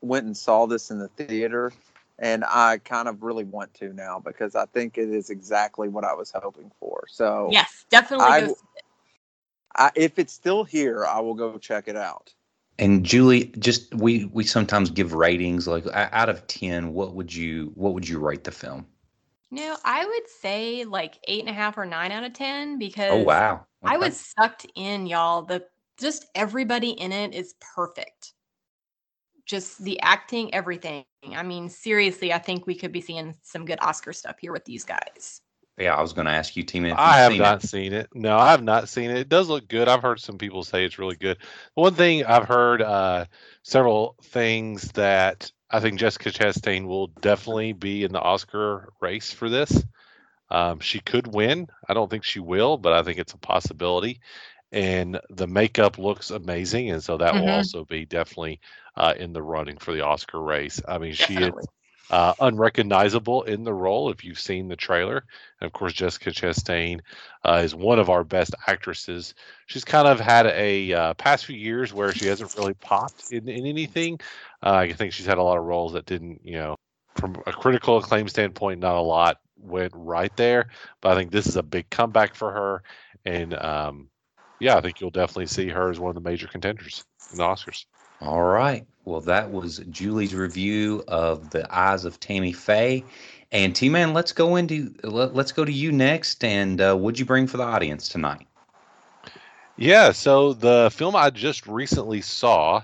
went 0.00 0.26
and 0.26 0.36
saw 0.36 0.66
this 0.66 0.90
in 0.90 0.98
the 0.98 1.08
theater, 1.08 1.72
and 2.18 2.44
I 2.44 2.78
kind 2.78 3.08
of 3.08 3.22
really 3.22 3.44
want 3.44 3.74
to 3.74 3.92
now 3.92 4.20
because 4.24 4.54
I 4.54 4.66
think 4.66 4.96
it 4.96 5.10
is 5.10 5.30
exactly 5.30 5.88
what 5.88 6.04
I 6.04 6.14
was 6.14 6.30
hoping 6.30 6.70
for. 6.78 7.04
So, 7.08 7.50
Yes, 7.50 7.84
definitely 7.90 8.26
I 8.26 8.40
go. 8.40 8.46
see 8.46 8.52
it. 8.76 8.84
I, 9.74 9.90
if 9.94 10.18
it's 10.18 10.32
still 10.32 10.64
here, 10.64 11.04
I 11.04 11.20
will 11.20 11.34
go 11.34 11.58
check 11.58 11.88
it 11.88 11.96
out. 11.96 12.32
And 12.78 13.04
Julie, 13.04 13.46
just 13.58 13.94
we 13.94 14.26
we 14.26 14.44
sometimes 14.44 14.90
give 14.90 15.14
ratings 15.14 15.66
like 15.66 15.86
out 15.94 16.28
of 16.28 16.46
ten. 16.46 16.92
What 16.92 17.14
would 17.14 17.34
you 17.34 17.72
what 17.74 17.94
would 17.94 18.08
you 18.08 18.18
rate 18.18 18.44
the 18.44 18.50
film? 18.50 18.86
No, 19.50 19.76
I 19.84 20.04
would 20.04 20.28
say 20.28 20.84
like 20.84 21.18
eight 21.28 21.40
and 21.40 21.48
a 21.48 21.52
half 21.52 21.78
or 21.78 21.86
nine 21.86 22.12
out 22.12 22.24
of 22.24 22.34
ten 22.34 22.74
oh, 22.74 22.78
because 22.78 23.12
Oh 23.12 23.22
wow! 23.22 23.66
I 23.82 23.96
was 23.96 24.20
sucked 24.38 24.66
in, 24.74 25.06
y'all. 25.06 25.42
The 25.42 25.64
just 25.98 26.26
everybody 26.34 26.90
in 26.90 27.12
it 27.12 27.34
is 27.34 27.54
perfect. 27.74 28.32
Just 29.46 29.82
the 29.82 29.98
acting, 30.00 30.52
everything. 30.52 31.04
I 31.34 31.42
mean, 31.42 31.68
seriously, 31.68 32.32
I 32.32 32.38
think 32.38 32.66
we 32.66 32.74
could 32.74 32.92
be 32.92 33.00
seeing 33.00 33.34
some 33.42 33.64
good 33.64 33.78
Oscar 33.80 34.12
stuff 34.12 34.36
here 34.40 34.52
with 34.52 34.64
these 34.64 34.84
guys. 34.84 35.40
Yeah, 35.78 35.94
I 35.94 36.02
was 36.02 36.12
going 36.12 36.26
to 36.26 36.32
ask 36.32 36.56
you, 36.56 36.62
Team. 36.62 36.84
If 36.86 37.06
I 37.06 37.06
you've 37.06 37.18
have 37.18 37.34
seen 37.34 37.36
not 37.36 37.62
It. 37.62 37.62
seen 37.62 37.92
it. 37.92 38.08
No, 38.14 38.38
I 38.38 38.50
have 38.52 38.62
not 38.62 38.88
seen 38.88 39.10
it. 39.10 39.18
It 39.18 39.28
does 39.28 39.48
look 39.48 39.68
good. 39.68 39.88
I've 39.88 40.02
heard 40.02 40.20
some 40.20 40.38
people 40.38 40.62
say 40.64 40.84
it's 40.84 40.98
really 40.98 41.16
good. 41.16 41.38
One 41.74 41.94
thing 41.94 42.24
I've 42.24 42.46
heard 42.48 42.80
uh, 42.80 43.26
several 43.62 44.16
things 44.22 44.92
that 44.92 45.50
I 45.70 45.80
think 45.80 45.98
Jessica 45.98 46.30
Chastain 46.30 46.86
will 46.86 47.08
definitely 47.08 47.72
be 47.72 48.04
in 48.04 48.12
the 48.12 48.20
Oscar 48.20 48.92
race 49.00 49.32
for 49.32 49.48
this. 49.50 49.84
Um, 50.50 50.80
she 50.80 51.00
could 51.00 51.26
win. 51.34 51.68
I 51.88 51.94
don't 51.94 52.10
think 52.10 52.24
she 52.24 52.40
will, 52.40 52.78
but 52.78 52.92
I 52.92 53.02
think 53.02 53.18
it's 53.18 53.34
a 53.34 53.38
possibility. 53.38 54.20
And 54.72 55.20
the 55.30 55.46
makeup 55.48 55.98
looks 55.98 56.30
amazing, 56.30 56.90
and 56.90 57.02
so 57.02 57.18
that 57.18 57.38
will 57.38 57.44
Mhm. 57.44 57.48
also 57.48 57.84
be 57.84 58.06
definitely 58.06 58.60
uh, 58.96 59.14
in 59.16 59.32
the 59.32 59.42
running 59.42 59.78
for 59.78 59.92
the 59.94 60.02
Oscar 60.04 60.40
race. 60.42 60.82
I 60.88 60.98
mean, 60.98 61.14
she 61.14 61.42
is 61.42 61.52
Definitely. 61.52 61.66
Uh, 62.10 62.34
unrecognizable 62.40 63.42
in 63.42 63.64
the 63.64 63.74
role 63.74 64.10
if 64.10 64.24
you've 64.24 64.38
seen 64.38 64.68
the 64.68 64.76
trailer. 64.76 65.24
And 65.60 65.66
of 65.66 65.72
course, 65.72 65.92
Jessica 65.92 66.30
Chastain 66.30 67.00
uh, 67.44 67.60
is 67.64 67.74
one 67.74 67.98
of 67.98 68.10
our 68.10 68.24
best 68.24 68.54
actresses. 68.66 69.34
She's 69.66 69.84
kind 69.84 70.06
of 70.06 70.20
had 70.20 70.46
a 70.46 70.92
uh, 70.92 71.14
past 71.14 71.46
few 71.46 71.56
years 71.56 71.92
where 71.92 72.12
she 72.12 72.26
hasn't 72.26 72.54
really 72.56 72.74
popped 72.74 73.32
in, 73.32 73.48
in 73.48 73.66
anything. 73.66 74.20
Uh, 74.62 74.74
I 74.74 74.92
think 74.92 75.12
she's 75.12 75.26
had 75.26 75.38
a 75.38 75.42
lot 75.42 75.58
of 75.58 75.64
roles 75.64 75.94
that 75.94 76.06
didn't, 76.06 76.40
you 76.44 76.54
know, 76.54 76.76
from 77.16 77.42
a 77.46 77.52
critical 77.52 77.96
acclaim 77.96 78.28
standpoint, 78.28 78.80
not 78.80 78.96
a 78.96 79.00
lot 79.00 79.38
went 79.58 79.92
right 79.94 80.34
there. 80.36 80.68
But 81.00 81.12
I 81.12 81.14
think 81.16 81.30
this 81.30 81.46
is 81.46 81.56
a 81.56 81.62
big 81.62 81.88
comeback 81.90 82.34
for 82.34 82.52
her. 82.52 82.82
And 83.24 83.54
um, 83.54 84.08
yeah, 84.60 84.76
I 84.76 84.80
think 84.80 85.00
you'll 85.00 85.10
definitely 85.10 85.46
see 85.46 85.68
her 85.68 85.90
as 85.90 85.98
one 85.98 86.10
of 86.10 86.14
the 86.14 86.28
major 86.28 86.46
contenders 86.46 87.04
in 87.32 87.38
the 87.38 87.44
Oscars. 87.44 87.86
All 88.20 88.42
right. 88.42 88.86
Well, 89.04 89.20
that 89.22 89.50
was 89.50 89.78
Julie's 89.90 90.34
review 90.34 91.04
of 91.06 91.50
The 91.50 91.66
Eyes 91.74 92.04
of 92.04 92.18
Tammy 92.18 92.52
Faye. 92.52 93.04
And 93.52 93.74
T 93.74 93.88
Man, 93.88 94.12
let's 94.14 94.32
go 94.32 94.56
into 94.56 94.94
let, 95.04 95.36
us 95.36 95.52
go 95.52 95.64
to 95.64 95.72
you 95.72 95.92
next. 95.92 96.42
And 96.42 96.80
uh, 96.80 96.96
what'd 96.96 97.18
you 97.18 97.24
bring 97.24 97.46
for 97.46 97.56
the 97.56 97.62
audience 97.62 98.08
tonight? 98.08 98.46
Yeah, 99.76 100.12
so 100.12 100.54
the 100.54 100.90
film 100.92 101.14
I 101.14 101.30
just 101.30 101.66
recently 101.66 102.22
saw 102.22 102.82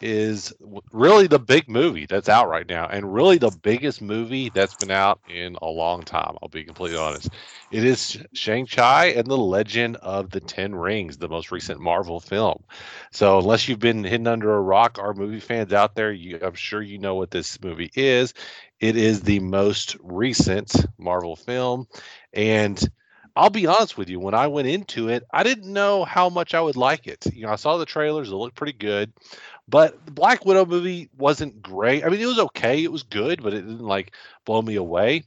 is 0.00 0.52
really 0.92 1.26
the 1.26 1.38
big 1.38 1.68
movie 1.68 2.06
that's 2.06 2.28
out 2.28 2.48
right 2.48 2.68
now 2.68 2.86
and 2.86 3.14
really 3.14 3.38
the 3.38 3.50
biggest 3.50 4.02
movie 4.02 4.50
that's 4.50 4.74
been 4.74 4.90
out 4.90 5.20
in 5.26 5.56
a 5.62 5.66
long 5.66 6.02
time 6.04 6.36
i'll 6.42 6.48
be 6.48 6.64
completely 6.64 6.98
honest 6.98 7.30
it 7.70 7.82
is 7.82 8.18
shang-chi 8.34 9.06
and 9.06 9.26
the 9.26 9.36
legend 9.36 9.96
of 9.96 10.30
the 10.30 10.40
ten 10.40 10.74
rings 10.74 11.16
the 11.16 11.28
most 11.28 11.50
recent 11.50 11.80
marvel 11.80 12.20
film 12.20 12.62
so 13.10 13.38
unless 13.38 13.68
you've 13.68 13.78
been 13.78 14.04
hidden 14.04 14.26
under 14.26 14.54
a 14.54 14.60
rock 14.60 14.98
our 14.98 15.14
movie 15.14 15.40
fans 15.40 15.72
out 15.72 15.94
there 15.94 16.12
you, 16.12 16.38
i'm 16.42 16.54
sure 16.54 16.82
you 16.82 16.98
know 16.98 17.14
what 17.14 17.30
this 17.30 17.60
movie 17.62 17.90
is 17.94 18.34
it 18.80 18.96
is 18.96 19.22
the 19.22 19.40
most 19.40 19.96
recent 20.02 20.74
marvel 20.98 21.36
film 21.36 21.86
and 22.34 22.88
I'll 23.38 23.50
be 23.50 23.66
honest 23.66 23.98
with 23.98 24.08
you, 24.08 24.18
when 24.18 24.32
I 24.32 24.46
went 24.46 24.66
into 24.66 25.10
it, 25.10 25.22
I 25.30 25.42
didn't 25.42 25.70
know 25.70 26.04
how 26.04 26.30
much 26.30 26.54
I 26.54 26.60
would 26.62 26.76
like 26.76 27.06
it. 27.06 27.26
You 27.34 27.44
know, 27.46 27.52
I 27.52 27.56
saw 27.56 27.76
the 27.76 27.84
trailers, 27.84 28.30
it 28.30 28.34
looked 28.34 28.56
pretty 28.56 28.72
good. 28.72 29.12
But 29.68 30.04
the 30.06 30.12
Black 30.12 30.44
Widow 30.44 30.64
movie 30.64 31.10
wasn't 31.16 31.62
great. 31.62 32.04
I 32.04 32.08
mean, 32.08 32.20
it 32.20 32.26
was 32.26 32.38
okay. 32.38 32.84
It 32.84 32.92
was 32.92 33.02
good, 33.02 33.42
but 33.42 33.52
it 33.52 33.62
didn't 33.62 33.80
like 33.80 34.12
blow 34.44 34.62
me 34.62 34.76
away. 34.76 35.24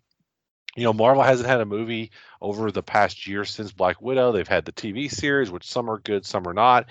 You 0.75 0.83
know, 0.83 0.93
Marvel 0.93 1.23
hasn't 1.23 1.49
had 1.49 1.59
a 1.59 1.65
movie 1.65 2.11
over 2.41 2.71
the 2.71 2.83
past 2.83 3.27
year 3.27 3.43
since 3.43 3.71
Black 3.71 4.01
Widow. 4.01 4.31
They've 4.31 4.47
had 4.47 4.65
the 4.65 4.71
TV 4.71 5.11
series, 5.11 5.51
which 5.51 5.67
some 5.67 5.89
are 5.89 5.99
good, 5.99 6.25
some 6.25 6.47
are 6.47 6.53
not. 6.53 6.85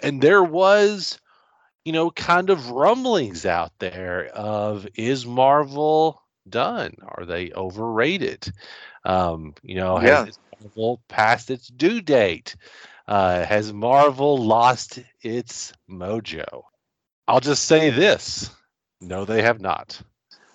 And 0.00 0.20
there 0.20 0.42
was, 0.42 1.18
you 1.84 1.92
know, 1.92 2.10
kind 2.10 2.48
of 2.48 2.70
rumblings 2.70 3.44
out 3.44 3.72
there 3.80 4.26
of 4.28 4.86
is 4.94 5.26
Marvel 5.26 6.22
done? 6.48 6.94
Are 7.06 7.26
they 7.26 7.52
overrated? 7.52 8.50
Um, 9.04 9.54
you 9.62 9.74
know, 9.74 10.00
yeah. 10.00 10.24
has 10.24 10.38
Marvel 10.60 11.02
passed 11.08 11.50
its 11.50 11.68
due 11.68 12.00
date? 12.00 12.56
Uh, 13.06 13.44
has 13.44 13.72
Marvel 13.72 14.38
lost 14.38 15.00
its 15.20 15.72
mojo? 15.90 16.62
I'll 17.26 17.40
just 17.40 17.64
say 17.64 17.90
this: 17.90 18.50
no, 19.00 19.24
they 19.24 19.42
have 19.42 19.60
not, 19.60 20.00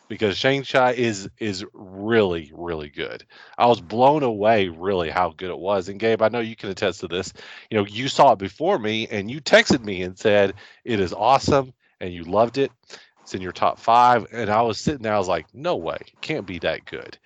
because 0.07 0.37
Shang-Chi 0.37 0.93
is 0.93 1.29
is 1.39 1.65
really 1.73 2.51
really 2.53 2.89
good. 2.89 3.25
I 3.57 3.65
was 3.65 3.81
blown 3.81 4.23
away, 4.23 4.67
really, 4.67 5.09
how 5.09 5.33
good 5.35 5.49
it 5.49 5.59
was. 5.59 5.89
And 5.89 5.99
Gabe, 5.99 6.21
I 6.21 6.29
know 6.29 6.39
you 6.39 6.55
can 6.55 6.69
attest 6.69 6.99
to 7.01 7.07
this. 7.07 7.33
You 7.69 7.77
know, 7.77 7.85
you 7.85 8.07
saw 8.07 8.33
it 8.33 8.39
before 8.39 8.79
me, 8.79 9.07
and 9.07 9.29
you 9.29 9.41
texted 9.41 9.83
me 9.83 10.03
and 10.03 10.17
said 10.17 10.53
it 10.83 10.99
is 10.99 11.13
awesome, 11.13 11.73
and 11.99 12.13
you 12.13 12.23
loved 12.23 12.57
it. 12.57 12.71
It's 13.21 13.35
in 13.35 13.41
your 13.41 13.51
top 13.51 13.79
five, 13.79 14.25
and 14.31 14.49
I 14.49 14.61
was 14.63 14.79
sitting 14.79 15.03
there. 15.03 15.13
I 15.13 15.19
was 15.19 15.27
like, 15.27 15.45
no 15.53 15.75
way, 15.75 15.99
can't 16.21 16.47
be 16.47 16.59
that 16.59 16.85
good. 16.85 17.17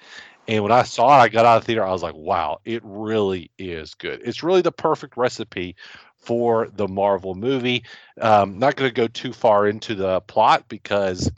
And 0.49 0.61
when 0.61 0.73
I 0.73 0.83
saw 0.83 1.17
it, 1.17 1.21
I 1.21 1.29
got 1.29 1.45
out 1.45 1.57
of 1.57 1.63
the 1.63 1.67
theater. 1.67 1.85
I 1.85 1.93
was 1.93 2.03
like, 2.03 2.15
wow, 2.15 2.59
it 2.65 2.81
really 2.83 3.49
is 3.57 3.93
good. 3.93 4.21
It's 4.25 4.43
really 4.43 4.61
the 4.61 4.73
perfect 4.73 5.15
recipe 5.15 5.77
for 6.23 6.69
the 6.73 6.87
Marvel 6.87 7.35
movie. 7.35 7.83
Um, 8.19 8.59
not 8.59 8.75
going 8.75 8.89
to 8.89 8.95
go 8.95 9.07
too 9.07 9.33
far 9.33 9.67
into 9.67 9.95
the 9.95 10.21
plot 10.21 10.65
because 10.67 11.29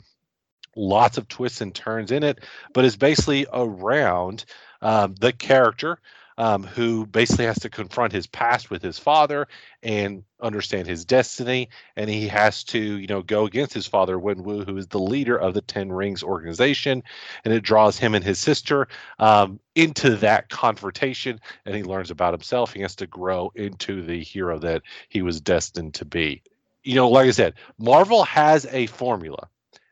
lots 0.76 1.18
of 1.18 1.28
twists 1.28 1.60
and 1.60 1.74
turns 1.74 2.12
in 2.12 2.22
it, 2.22 2.40
but 2.72 2.84
it's 2.84 2.96
basically 2.96 3.46
around 3.52 4.44
um, 4.82 5.14
the 5.20 5.32
character 5.32 5.98
um, 6.38 6.62
who 6.62 7.06
basically 7.06 7.46
has 7.46 7.58
to 7.60 7.70
confront 7.70 8.12
his 8.12 8.26
past 8.26 8.70
with 8.70 8.82
his 8.82 8.98
father 8.98 9.48
and 9.82 10.22
understand 10.40 10.86
his 10.86 11.04
destiny. 11.04 11.68
And 11.96 12.10
he 12.10 12.28
has 12.28 12.62
to, 12.64 12.78
you 12.78 13.06
know, 13.06 13.22
go 13.22 13.46
against 13.46 13.72
his 13.72 13.86
father, 13.86 14.18
Wenwu, 14.18 14.66
who 14.66 14.76
is 14.76 14.86
the 14.88 14.98
leader 14.98 15.36
of 15.36 15.54
the 15.54 15.62
Ten 15.62 15.90
Rings 15.90 16.22
organization. 16.22 17.02
And 17.44 17.54
it 17.54 17.62
draws 17.62 17.98
him 17.98 18.14
and 18.14 18.24
his 18.24 18.38
sister 18.38 18.88
um, 19.18 19.60
into 19.74 20.16
that 20.16 20.48
confrontation. 20.48 21.40
And 21.64 21.74
he 21.74 21.82
learns 21.82 22.10
about 22.10 22.34
himself. 22.34 22.72
He 22.72 22.82
has 22.82 22.96
to 22.96 23.06
grow 23.06 23.52
into 23.54 24.02
the 24.02 24.22
hero 24.22 24.58
that 24.58 24.82
he 25.08 25.22
was 25.22 25.40
destined 25.40 25.94
to 25.94 26.04
be. 26.04 26.42
You 26.82 26.94
know, 26.94 27.08
like 27.08 27.26
I 27.26 27.32
said, 27.32 27.54
Marvel 27.78 28.24
has 28.24 28.66
a 28.70 28.86
formula 28.86 29.48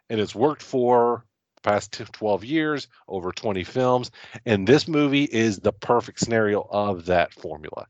and 0.09 0.20
it's 0.20 0.35
worked 0.35 0.62
for 0.62 1.24
past 1.64 1.92
12 1.92 2.44
years, 2.44 2.87
over 3.09 3.33
20 3.33 3.64
films. 3.64 4.12
And 4.46 4.68
this 4.68 4.87
movie 4.87 5.24
is 5.24 5.59
the 5.59 5.72
perfect 5.72 6.20
scenario 6.20 6.68
of 6.70 7.07
that 7.07 7.33
formula. 7.33 7.87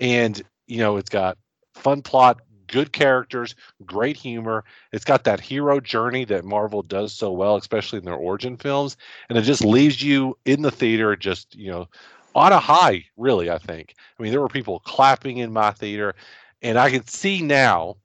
And, 0.00 0.42
you 0.66 0.78
know, 0.78 0.98
it's 0.98 1.08
got 1.08 1.38
fun 1.74 2.02
plot, 2.02 2.40
good 2.66 2.92
characters, 2.92 3.54
great 3.86 4.16
humor. 4.16 4.64
It's 4.92 5.04
got 5.04 5.24
that 5.24 5.40
hero 5.40 5.80
journey 5.80 6.24
that 6.26 6.44
Marvel 6.44 6.82
does 6.82 7.12
so 7.14 7.32
well, 7.32 7.56
especially 7.56 8.00
in 8.00 8.04
their 8.04 8.14
origin 8.14 8.56
films. 8.56 8.96
And 9.28 9.38
it 9.38 9.42
just 9.42 9.64
leaves 9.64 10.02
you 10.02 10.36
in 10.44 10.62
the 10.62 10.70
theater, 10.70 11.16
just, 11.16 11.54
you 11.54 11.70
know, 11.70 11.88
on 12.34 12.52
a 12.52 12.58
high, 12.58 13.04
really, 13.16 13.50
I 13.50 13.58
think. 13.58 13.94
I 14.18 14.22
mean, 14.22 14.32
there 14.32 14.40
were 14.40 14.48
people 14.48 14.80
clapping 14.80 15.38
in 15.38 15.52
my 15.52 15.70
theater. 15.70 16.14
And 16.62 16.78
I 16.78 16.90
can 16.90 17.06
see 17.06 17.42
now 17.42 17.96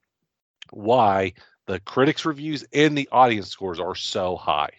why 0.70 1.32
the 1.66 1.80
critics' 1.80 2.24
reviews 2.24 2.64
and 2.72 2.96
the 2.96 3.08
audience 3.12 3.48
scores 3.48 3.80
are 3.80 3.94
so 3.94 4.36
high 4.36 4.70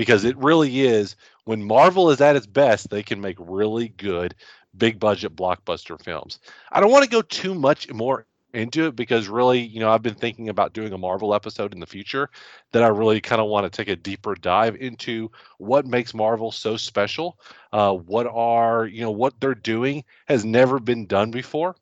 because 0.00 0.24
it 0.24 0.38
really 0.38 0.80
is 0.80 1.14
when 1.44 1.62
Marvel 1.62 2.08
is 2.08 2.22
at 2.22 2.34
its 2.34 2.46
best, 2.46 2.88
they 2.88 3.02
can 3.02 3.20
make 3.20 3.36
really 3.38 3.88
good 3.88 4.34
big 4.74 4.98
budget 4.98 5.36
blockbuster 5.36 6.02
films. 6.02 6.38
I 6.72 6.80
don't 6.80 6.90
want 6.90 7.04
to 7.04 7.10
go 7.10 7.20
too 7.20 7.54
much 7.54 7.92
more 7.92 8.24
into 8.54 8.86
it 8.86 8.96
because 8.96 9.28
really, 9.28 9.60
you 9.60 9.78
know, 9.78 9.90
I've 9.90 10.00
been 10.00 10.14
thinking 10.14 10.48
about 10.48 10.72
doing 10.72 10.94
a 10.94 10.96
Marvel 10.96 11.34
episode 11.34 11.74
in 11.74 11.80
the 11.80 11.86
future 11.86 12.30
that 12.72 12.82
I 12.82 12.86
really 12.88 13.20
kind 13.20 13.42
of 13.42 13.48
want 13.48 13.70
to 13.70 13.76
take 13.76 13.92
a 13.92 13.96
deeper 13.96 14.34
dive 14.34 14.74
into 14.76 15.30
what 15.58 15.84
makes 15.84 16.14
Marvel 16.14 16.50
so 16.50 16.78
special. 16.78 17.38
Uh, 17.70 17.92
what 17.92 18.26
are, 18.26 18.86
you 18.86 19.02
know, 19.02 19.10
what 19.10 19.38
they're 19.38 19.54
doing 19.54 20.04
has 20.28 20.46
never 20.46 20.78
been 20.78 21.04
done 21.04 21.30
before. 21.30 21.76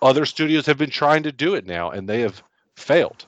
Other 0.00 0.24
studios 0.24 0.66
have 0.66 0.78
been 0.78 0.90
trying 0.90 1.24
to 1.24 1.32
do 1.32 1.56
it 1.56 1.66
now 1.66 1.90
and 1.90 2.08
they 2.08 2.20
have 2.20 2.44
failed 2.76 3.26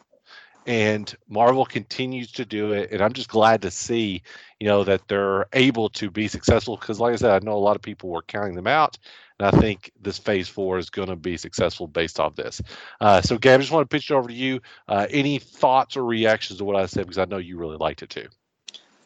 and 0.68 1.16
Marvel 1.30 1.64
continues 1.64 2.30
to 2.32 2.44
do 2.44 2.72
it. 2.72 2.92
And 2.92 3.00
I'm 3.00 3.14
just 3.14 3.30
glad 3.30 3.62
to 3.62 3.70
see, 3.70 4.22
you 4.60 4.66
know, 4.66 4.84
that 4.84 5.08
they're 5.08 5.46
able 5.54 5.88
to 5.88 6.10
be 6.10 6.28
successful. 6.28 6.76
Because, 6.76 7.00
like 7.00 7.14
I 7.14 7.16
said, 7.16 7.30
I 7.30 7.44
know 7.44 7.54
a 7.54 7.58
lot 7.58 7.74
of 7.74 7.80
people 7.80 8.10
were 8.10 8.20
counting 8.20 8.54
them 8.54 8.66
out, 8.66 8.98
and 9.40 9.48
I 9.48 9.58
think 9.58 9.90
this 10.02 10.18
Phase 10.18 10.46
Four 10.46 10.76
is 10.76 10.90
going 10.90 11.08
to 11.08 11.16
be 11.16 11.38
successful 11.38 11.86
based 11.86 12.20
off 12.20 12.36
this. 12.36 12.60
Uh, 13.00 13.22
so, 13.22 13.38
Gab, 13.38 13.58
I 13.58 13.62
just 13.62 13.72
want 13.72 13.88
to 13.88 13.96
pitch 13.96 14.10
it 14.10 14.14
over 14.14 14.28
to 14.28 14.34
you. 14.34 14.60
Uh, 14.88 15.06
any 15.08 15.38
thoughts 15.38 15.96
or 15.96 16.04
reactions 16.04 16.58
to 16.58 16.66
what 16.66 16.76
I 16.76 16.84
said? 16.84 17.06
Because 17.06 17.18
I 17.18 17.24
know 17.24 17.38
you 17.38 17.56
really 17.56 17.78
liked 17.78 18.02
it 18.02 18.10
too. 18.10 18.28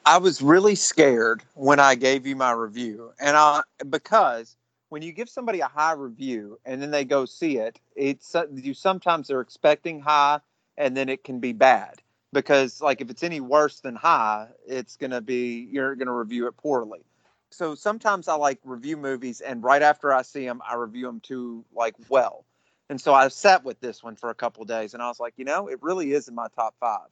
I 0.04 0.18
was 0.18 0.42
really 0.42 0.74
scared 0.74 1.44
when 1.54 1.78
I 1.78 1.94
gave 1.94 2.26
you 2.26 2.34
my 2.34 2.50
review, 2.50 3.12
and 3.20 3.36
I 3.36 3.60
because 3.88 4.56
when 4.88 5.00
you 5.00 5.12
give 5.12 5.28
somebody 5.28 5.60
a 5.60 5.68
high 5.68 5.92
review 5.92 6.58
and 6.64 6.82
then 6.82 6.90
they 6.90 7.04
go 7.04 7.24
see 7.24 7.58
it, 7.58 7.78
it's 7.94 8.34
you 8.52 8.74
sometimes 8.74 9.28
they're 9.28 9.40
expecting 9.40 10.00
high 10.00 10.40
and 10.76 10.96
then 10.96 11.08
it 11.08 11.24
can 11.24 11.40
be 11.40 11.52
bad. 11.52 12.02
Because 12.32 12.80
like 12.80 13.00
if 13.00 13.10
it's 13.10 13.22
any 13.22 13.40
worse 13.40 13.80
than 13.80 13.94
high 13.94 14.48
it's 14.66 14.96
going 14.96 15.10
to 15.10 15.20
be 15.20 15.68
you're 15.70 15.94
going 15.94 16.06
to 16.06 16.12
review 16.12 16.46
it 16.46 16.56
poorly. 16.56 17.00
So 17.50 17.74
sometimes 17.74 18.28
i 18.28 18.34
like 18.34 18.58
review 18.64 18.96
movies 18.96 19.40
and 19.40 19.62
right 19.62 19.82
after 19.82 20.12
i 20.12 20.22
see 20.22 20.46
them 20.46 20.62
i 20.68 20.74
review 20.74 21.06
them 21.06 21.20
too 21.20 21.64
like 21.74 21.94
well. 22.08 22.44
And 22.88 23.00
so 23.00 23.12
i 23.12 23.28
sat 23.28 23.64
with 23.64 23.80
this 23.80 24.02
one 24.02 24.16
for 24.16 24.30
a 24.30 24.34
couple 24.34 24.64
days 24.64 24.94
and 24.94 25.02
i 25.02 25.08
was 25.08 25.20
like 25.20 25.34
you 25.36 25.44
know 25.44 25.68
it 25.68 25.82
really 25.82 26.12
is 26.12 26.28
in 26.28 26.34
my 26.34 26.48
top 26.56 26.74
five. 26.80 27.08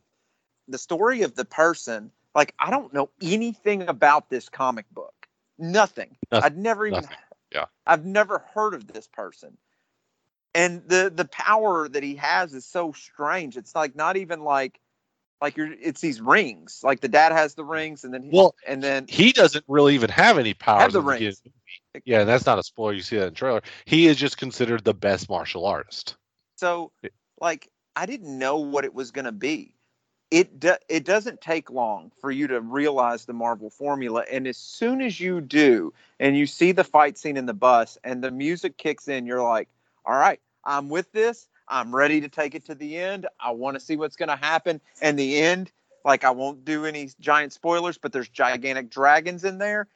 The 0.68 0.78
story 0.78 1.22
of 1.22 1.34
the 1.34 1.44
person 1.44 2.10
like 2.34 2.54
i 2.58 2.70
don't 2.70 2.94
know 2.94 3.10
anything 3.20 3.82
about 3.82 4.30
this 4.30 4.48
comic 4.48 4.86
book. 4.90 5.28
Nothing, 5.58 6.16
nothing. 6.32 6.46
i'd 6.46 6.56
never 6.56 6.86
even 6.86 7.02
nothing. 7.02 7.16
yeah. 7.52 7.64
I've 7.86 8.06
never 8.06 8.38
heard 8.54 8.72
of 8.72 8.86
this 8.86 9.06
person 9.06 9.58
and 10.54 10.82
the 10.86 11.12
the 11.14 11.24
power 11.26 11.88
that 11.88 12.02
he 12.02 12.16
has 12.16 12.54
is 12.54 12.64
so 12.64 12.92
strange. 12.92 13.56
It's 13.56 13.74
like 13.74 13.94
not 13.94 14.16
even 14.16 14.42
like 14.42 14.80
like 15.40 15.56
you're 15.56 15.72
it's 15.72 16.00
these 16.00 16.20
rings. 16.20 16.80
Like 16.82 17.00
the 17.00 17.08
dad 17.08 17.32
has 17.32 17.54
the 17.54 17.64
rings, 17.64 18.04
and 18.04 18.12
then 18.12 18.22
he, 18.22 18.30
well, 18.32 18.54
and 18.66 18.82
then 18.82 19.06
he 19.08 19.32
doesn't 19.32 19.64
really 19.68 19.94
even 19.94 20.10
have 20.10 20.38
any 20.38 20.54
power. 20.54 20.80
Have 20.80 20.92
the 20.92 21.00
rings. 21.00 21.42
Yeah, 22.04 22.20
and 22.20 22.28
that's 22.28 22.46
not 22.46 22.58
a 22.58 22.62
spoiler. 22.62 22.92
You 22.92 23.02
see 23.02 23.16
that 23.16 23.28
in 23.28 23.32
the 23.32 23.38
trailer. 23.38 23.62
He 23.84 24.06
is 24.06 24.16
just 24.16 24.38
considered 24.38 24.84
the 24.84 24.94
best 24.94 25.28
martial 25.28 25.66
artist. 25.66 26.16
So, 26.56 26.92
like, 27.40 27.68
I 27.96 28.06
didn't 28.06 28.38
know 28.38 28.58
what 28.58 28.84
it 28.84 28.94
was 28.94 29.10
going 29.10 29.24
to 29.24 29.32
be, 29.32 29.74
it 30.30 30.60
do, 30.60 30.74
it 30.88 31.04
doesn't 31.04 31.40
take 31.40 31.70
long 31.70 32.12
for 32.20 32.30
you 32.30 32.46
to 32.48 32.60
realize 32.60 33.24
the 33.24 33.32
Marvel 33.32 33.70
formula, 33.70 34.24
and 34.30 34.46
as 34.46 34.56
soon 34.56 35.00
as 35.00 35.18
you 35.18 35.40
do, 35.40 35.92
and 36.20 36.36
you 36.36 36.46
see 36.46 36.72
the 36.72 36.84
fight 36.84 37.18
scene 37.18 37.36
in 37.36 37.46
the 37.46 37.54
bus, 37.54 37.98
and 38.04 38.22
the 38.22 38.30
music 38.30 38.76
kicks 38.76 39.08
in, 39.08 39.26
you're 39.26 39.42
like, 39.42 39.68
"All 40.04 40.16
right, 40.16 40.40
I'm 40.64 40.88
with 40.88 41.10
this. 41.12 41.48
I'm 41.68 41.94
ready 41.94 42.20
to 42.22 42.28
take 42.28 42.54
it 42.54 42.66
to 42.66 42.74
the 42.74 42.96
end. 42.96 43.26
I 43.38 43.52
want 43.52 43.74
to 43.74 43.80
see 43.80 43.96
what's 43.96 44.16
going 44.16 44.28
to 44.28 44.36
happen." 44.36 44.80
And 45.00 45.18
the 45.18 45.38
end, 45.38 45.70
like 46.04 46.24
I 46.24 46.30
won't 46.30 46.64
do 46.64 46.84
any 46.84 47.10
giant 47.20 47.52
spoilers, 47.52 47.98
but 47.98 48.12
there's 48.12 48.28
gigantic 48.28 48.90
dragons 48.90 49.44
in 49.44 49.58
there. 49.58 49.88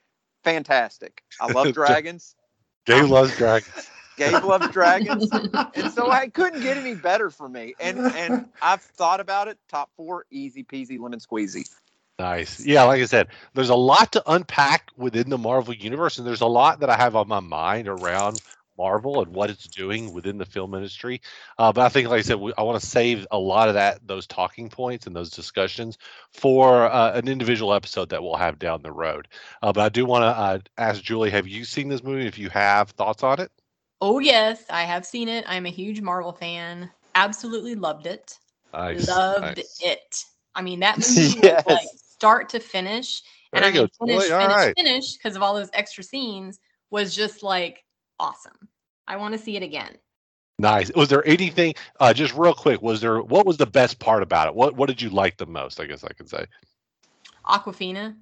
Fantastic. 0.44 1.22
I 1.40 1.52
love 1.52 1.72
dragons. 1.74 2.36
Gabe 2.86 3.06
loves 3.06 3.36
dragons. 3.36 3.90
Gabe 4.16 4.44
loves 4.44 4.68
dragons, 4.68 5.28
and 5.74 5.92
so 5.92 6.10
I 6.10 6.28
couldn't 6.28 6.62
get 6.62 6.76
any 6.76 6.94
better 6.94 7.30
for 7.30 7.48
me. 7.48 7.74
And 7.80 7.98
and 7.98 8.46
I've 8.62 8.80
thought 8.80 9.20
about 9.20 9.48
it. 9.48 9.58
Top 9.68 9.90
four, 9.96 10.24
easy 10.30 10.62
peasy, 10.62 11.00
lemon 11.00 11.18
squeezy. 11.18 11.68
Nice. 12.18 12.64
Yeah, 12.64 12.84
like 12.84 13.02
I 13.02 13.06
said, 13.06 13.28
there's 13.54 13.70
a 13.70 13.74
lot 13.74 14.12
to 14.12 14.22
unpack 14.30 14.90
within 14.96 15.30
the 15.30 15.38
Marvel 15.38 15.74
universe, 15.74 16.18
and 16.18 16.26
there's 16.26 16.42
a 16.42 16.46
lot 16.46 16.80
that 16.80 16.90
I 16.90 16.96
have 16.96 17.16
on 17.16 17.26
my 17.26 17.40
mind 17.40 17.88
around 17.88 18.40
Marvel 18.76 19.22
and 19.22 19.34
what 19.34 19.50
it's 19.50 19.66
doing 19.66 20.12
within 20.12 20.38
the 20.38 20.44
film 20.44 20.74
industry. 20.74 21.20
Uh, 21.58 21.72
but 21.72 21.82
I 21.82 21.88
think, 21.88 22.08
like 22.08 22.18
I 22.18 22.22
said, 22.22 22.40
we, 22.40 22.52
I 22.58 22.62
want 22.62 22.80
to 22.80 22.86
save 22.86 23.26
a 23.30 23.38
lot 23.38 23.68
of 23.68 23.74
that, 23.74 24.06
those 24.06 24.26
talking 24.26 24.68
points 24.68 25.06
and 25.06 25.14
those 25.14 25.30
discussions 25.30 25.98
for 26.32 26.84
uh, 26.86 27.12
an 27.12 27.28
individual 27.28 27.74
episode 27.74 28.08
that 28.10 28.22
we'll 28.22 28.36
have 28.36 28.58
down 28.58 28.82
the 28.82 28.92
road. 28.92 29.28
Uh, 29.62 29.72
but 29.72 29.82
I 29.82 29.88
do 29.88 30.04
want 30.04 30.22
to 30.22 30.26
uh, 30.26 30.58
ask 30.78 31.02
Julie, 31.02 31.30
have 31.30 31.46
you 31.48 31.64
seen 31.64 31.88
this 31.88 32.02
movie? 32.02 32.26
If 32.26 32.38
you 32.38 32.50
have 32.50 32.90
thoughts 32.90 33.22
on 33.22 33.40
it? 33.40 33.50
Oh 34.00 34.18
yes, 34.18 34.64
I 34.70 34.82
have 34.82 35.06
seen 35.06 35.28
it. 35.28 35.44
I'm 35.48 35.66
a 35.66 35.70
huge 35.70 36.00
Marvel 36.00 36.32
fan. 36.32 36.90
Absolutely 37.14 37.74
loved 37.74 38.06
it. 38.06 38.38
Nice, 38.72 39.08
loved 39.08 39.56
nice. 39.56 39.80
it. 39.82 40.24
I 40.54 40.62
mean, 40.62 40.80
that 40.80 40.98
movie 41.08 41.40
Yes. 41.42 41.64
was 41.66 41.74
like 41.74 41.88
start 41.96 42.48
to 42.50 42.60
finish, 42.60 43.22
and 43.52 43.64
I 43.64 43.70
mean 43.70 43.88
go, 43.98 44.06
finish, 44.06 44.24
Julie. 44.24 44.38
Finish, 44.38 44.56
right. 44.56 44.74
finish 44.76 45.12
because 45.16 45.36
of 45.36 45.42
all 45.42 45.54
those 45.54 45.70
extra 45.72 46.02
scenes 46.04 46.58
was 46.90 47.14
just 47.14 47.42
like 47.42 47.83
awesome. 48.18 48.68
I 49.06 49.16
want 49.16 49.32
to 49.32 49.38
see 49.38 49.56
it 49.56 49.62
again. 49.62 49.96
Nice. 50.58 50.92
Was 50.94 51.08
there 51.08 51.26
anything? 51.26 51.74
Uh, 51.98 52.14
just 52.14 52.34
real 52.34 52.54
quick, 52.54 52.80
was 52.80 53.00
there? 53.00 53.20
What 53.20 53.44
was 53.44 53.56
the 53.56 53.66
best 53.66 53.98
part 53.98 54.22
about 54.22 54.48
it? 54.48 54.54
What 54.54 54.76
What 54.76 54.88
did 54.88 55.02
you 55.02 55.10
like 55.10 55.36
the 55.36 55.46
most? 55.46 55.80
I 55.80 55.86
guess 55.86 56.04
I 56.04 56.12
could 56.12 56.28
say. 56.28 56.46
Awkwafina. 57.44 58.16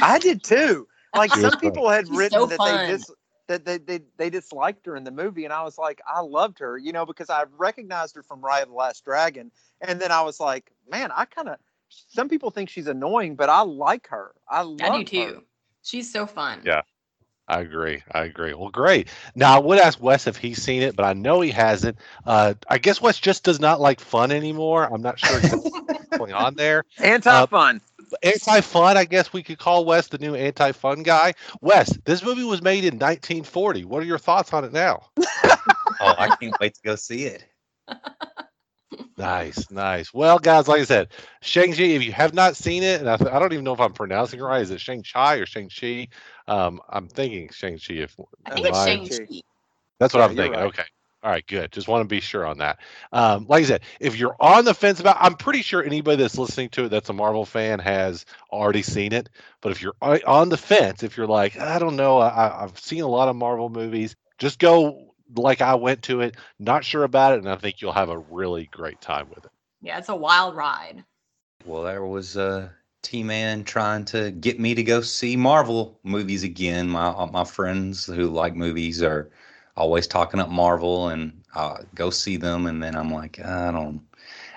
I 0.00 0.18
did 0.18 0.42
too. 0.42 0.86
Like 1.12 1.34
some 1.34 1.58
people 1.58 1.88
had 1.88 2.06
She's 2.06 2.16
written 2.16 2.38
so 2.38 2.46
that 2.46 2.56
fun. 2.56 2.86
they 2.86 2.92
dis- 2.92 3.10
that 3.48 3.64
they, 3.64 3.78
they 3.78 4.00
they 4.16 4.30
disliked 4.30 4.86
her 4.86 4.94
in 4.94 5.02
the 5.02 5.10
movie, 5.10 5.44
and 5.44 5.52
I 5.52 5.64
was 5.64 5.76
like, 5.76 6.00
I 6.06 6.20
loved 6.20 6.60
her, 6.60 6.78
you 6.78 6.92
know, 6.92 7.04
because 7.04 7.28
I 7.28 7.46
recognized 7.58 8.14
her 8.14 8.22
from 8.22 8.40
Raya 8.40 8.66
the 8.66 8.72
Last 8.72 9.04
Dragon, 9.04 9.50
and 9.80 10.00
then 10.00 10.12
I 10.12 10.22
was 10.22 10.38
like, 10.38 10.70
man, 10.88 11.10
I 11.14 11.24
kind 11.24 11.48
of. 11.48 11.56
Some 11.88 12.28
people 12.28 12.52
think 12.52 12.68
she's 12.68 12.86
annoying, 12.86 13.34
but 13.34 13.48
I 13.48 13.62
like 13.62 14.06
her. 14.06 14.36
I 14.48 14.62
love 14.62 14.80
I 14.80 15.02
do 15.02 15.20
her. 15.20 15.32
too. 15.32 15.42
She's 15.82 16.12
so 16.12 16.26
fun. 16.26 16.60
Yeah. 16.64 16.82
I 17.50 17.62
agree. 17.62 18.00
I 18.12 18.22
agree. 18.26 18.54
Well, 18.54 18.68
great. 18.68 19.08
Now, 19.34 19.56
I 19.56 19.58
would 19.58 19.80
ask 19.80 20.00
Wes 20.00 20.28
if 20.28 20.36
he's 20.36 20.62
seen 20.62 20.82
it, 20.82 20.94
but 20.94 21.04
I 21.04 21.14
know 21.14 21.40
he 21.40 21.50
hasn't. 21.50 21.98
Uh, 22.24 22.54
I 22.68 22.78
guess 22.78 23.00
Wes 23.02 23.18
just 23.18 23.42
does 23.42 23.58
not 23.58 23.80
like 23.80 23.98
fun 23.98 24.30
anymore. 24.30 24.84
I'm 24.84 25.02
not 25.02 25.18
sure 25.18 25.40
what's 25.40 26.08
going 26.16 26.32
on 26.32 26.54
there. 26.54 26.84
Anti 26.98 27.46
fun. 27.46 27.80
Anti 28.22 28.60
fun, 28.60 28.96
I 28.96 29.04
guess 29.04 29.32
we 29.32 29.42
could 29.42 29.58
call 29.58 29.84
Wes 29.84 30.06
the 30.06 30.18
new 30.18 30.36
anti 30.36 30.70
fun 30.70 31.02
guy. 31.02 31.34
Wes, 31.60 31.98
this 32.04 32.22
movie 32.22 32.44
was 32.44 32.62
made 32.62 32.84
in 32.84 32.94
1940. 32.94 33.84
What 33.84 34.00
are 34.00 34.06
your 34.06 34.18
thoughts 34.18 34.52
on 34.52 34.64
it 34.64 34.72
now? 34.72 35.08
Oh, 36.02 36.14
I 36.16 36.34
can't 36.34 36.58
wait 36.58 36.72
to 36.76 36.80
go 36.82 36.96
see 36.96 37.24
it. 37.24 37.44
Nice, 39.18 39.70
nice. 39.70 40.14
Well, 40.14 40.38
guys, 40.38 40.68
like 40.68 40.80
I 40.80 40.84
said, 40.84 41.08
Shang-Chi, 41.42 41.82
if 41.82 42.04
you 42.04 42.12
have 42.12 42.34
not 42.34 42.56
seen 42.56 42.82
it, 42.82 43.00
and 43.00 43.10
I, 43.10 43.16
th- 43.16 43.30
I 43.30 43.38
don't 43.38 43.52
even 43.52 43.64
know 43.64 43.74
if 43.74 43.80
I'm 43.80 43.92
pronouncing 43.92 44.40
it 44.40 44.42
right, 44.44 44.62
is 44.62 44.70
it 44.70 44.80
Shang-Chi 44.80 45.36
or 45.36 45.46
Shang-Chi? 45.46 46.08
Um, 46.48 46.80
I'm 46.88 47.08
thinking 47.08 47.50
Shang-Chi. 47.52 47.94
If 47.94 48.16
I 48.46 48.60
think 48.60 48.66
it's 48.66 48.82
Shang-Chi. 48.82 49.28
That's 50.00 50.14
what 50.14 50.22
Yeah, 50.22 50.24
I'm 50.24 50.36
thinking. 50.36 50.60
right. 50.60 50.60
Okay. 50.60 50.84
All 51.22 51.30
right, 51.32 51.46
good. 51.48 51.72
Just 51.72 51.88
want 51.88 52.02
to 52.02 52.08
be 52.08 52.20
sure 52.20 52.46
on 52.46 52.58
that. 52.58 52.78
Um, 53.12 53.46
like 53.48 53.64
I 53.64 53.66
said, 53.66 53.82
if 54.00 54.16
you're 54.16 54.36
on 54.38 54.64
the 54.64 54.74
fence 54.74 55.00
about, 55.00 55.16
I'm 55.20 55.34
pretty 55.34 55.62
sure 55.62 55.82
anybody 55.82 56.18
that's 56.22 56.38
listening 56.38 56.68
to 56.70 56.84
it 56.84 56.90
that's 56.90 57.08
a 57.08 57.14
Marvel 57.14 57.46
fan 57.46 57.80
has 57.80 58.26
already 58.52 58.82
seen 58.82 59.12
it. 59.12 59.30
But 59.62 59.72
if 59.72 59.82
you're 59.82 59.96
on 60.02 60.50
the 60.50 60.58
fence, 60.58 61.02
if 61.02 61.16
you're 61.16 61.26
like, 61.26 61.58
I 61.58 61.80
don't 61.80 61.96
know, 61.96 62.18
I, 62.18 62.62
I've 62.62 62.78
seen 62.78 63.02
a 63.02 63.08
lot 63.08 63.28
of 63.28 63.36
Marvel 63.36 63.70
movies, 63.70 64.14
just 64.38 64.60
go 64.60 65.09
like 65.36 65.60
I 65.60 65.74
went 65.74 66.02
to 66.04 66.20
it, 66.20 66.36
not 66.58 66.84
sure 66.84 67.04
about 67.04 67.34
it, 67.34 67.38
and 67.40 67.48
I 67.48 67.56
think 67.56 67.80
you'll 67.80 67.92
have 67.92 68.08
a 68.08 68.18
really 68.18 68.66
great 68.72 69.00
time 69.00 69.28
with 69.30 69.44
it. 69.44 69.50
Yeah, 69.82 69.98
it's 69.98 70.08
a 70.08 70.16
wild 70.16 70.54
ride. 70.56 71.04
Well, 71.64 71.82
there 71.82 72.04
was 72.04 72.36
uh, 72.36 72.68
T 73.02 73.22
Man 73.22 73.64
trying 73.64 74.04
to 74.06 74.30
get 74.32 74.58
me 74.60 74.74
to 74.74 74.82
go 74.82 75.00
see 75.00 75.36
Marvel 75.36 75.98
movies 76.02 76.42
again. 76.42 76.88
My 76.88 77.08
uh, 77.08 77.26
my 77.26 77.44
friends 77.44 78.06
who 78.06 78.28
like 78.28 78.54
movies 78.54 79.02
are 79.02 79.30
always 79.76 80.06
talking 80.06 80.40
up 80.40 80.48
Marvel 80.50 81.08
and 81.08 81.40
uh, 81.54 81.78
go 81.94 82.10
see 82.10 82.36
them, 82.36 82.66
and 82.66 82.82
then 82.82 82.94
I'm 82.96 83.12
like, 83.12 83.40
I 83.44 83.70
don't, 83.72 84.00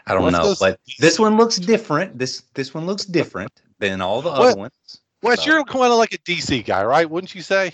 I 0.07 0.13
don't 0.13 0.23
What's 0.23 0.37
know. 0.37 0.43
those- 0.47 0.59
But 0.59 0.79
this 0.99 1.17
one 1.19 1.37
looks 1.37 1.57
different. 1.57 2.17
This 2.19 2.43
this 2.53 2.73
one 2.73 2.85
looks 2.85 3.05
different 3.05 3.51
than 3.79 4.01
all 4.01 4.21
the 4.21 4.29
What- 4.29 4.41
other 4.41 4.57
ones. 4.57 4.99
Wes, 5.21 5.41
So- 5.43 5.51
you're 5.51 5.63
kind 5.63 5.85
of 5.85 5.97
like 5.97 6.13
a 6.13 6.17
DC 6.19 6.65
guy, 6.65 6.83
right? 6.83 7.09
Wouldn't 7.09 7.33
you 7.33 7.41
say? 7.41 7.71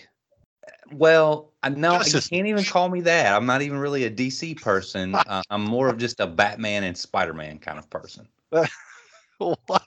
Well, 0.92 1.49
I 1.62 1.70
know 1.70 2.02
you 2.06 2.20
can't 2.22 2.48
even 2.48 2.64
call 2.64 2.90
me 2.90 3.02
that. 3.02 3.36
I'm 3.36 3.46
not 3.46 3.62
even 3.62 3.78
really 3.78 4.06
a 4.06 4.12
DC 4.12 4.62
person. 4.62 5.16
Uh, 5.16 5.42
I'm 5.50 5.64
more 5.64 5.90
of 5.90 5.98
just 5.98 6.20
a 6.20 6.28
Batman 6.28 6.84
and 6.84 6.98
Spider 6.98 7.34
Man 7.34 7.60
kind 7.60 7.78
of 7.78 7.90
person. 7.90 8.28
what? 9.38 9.84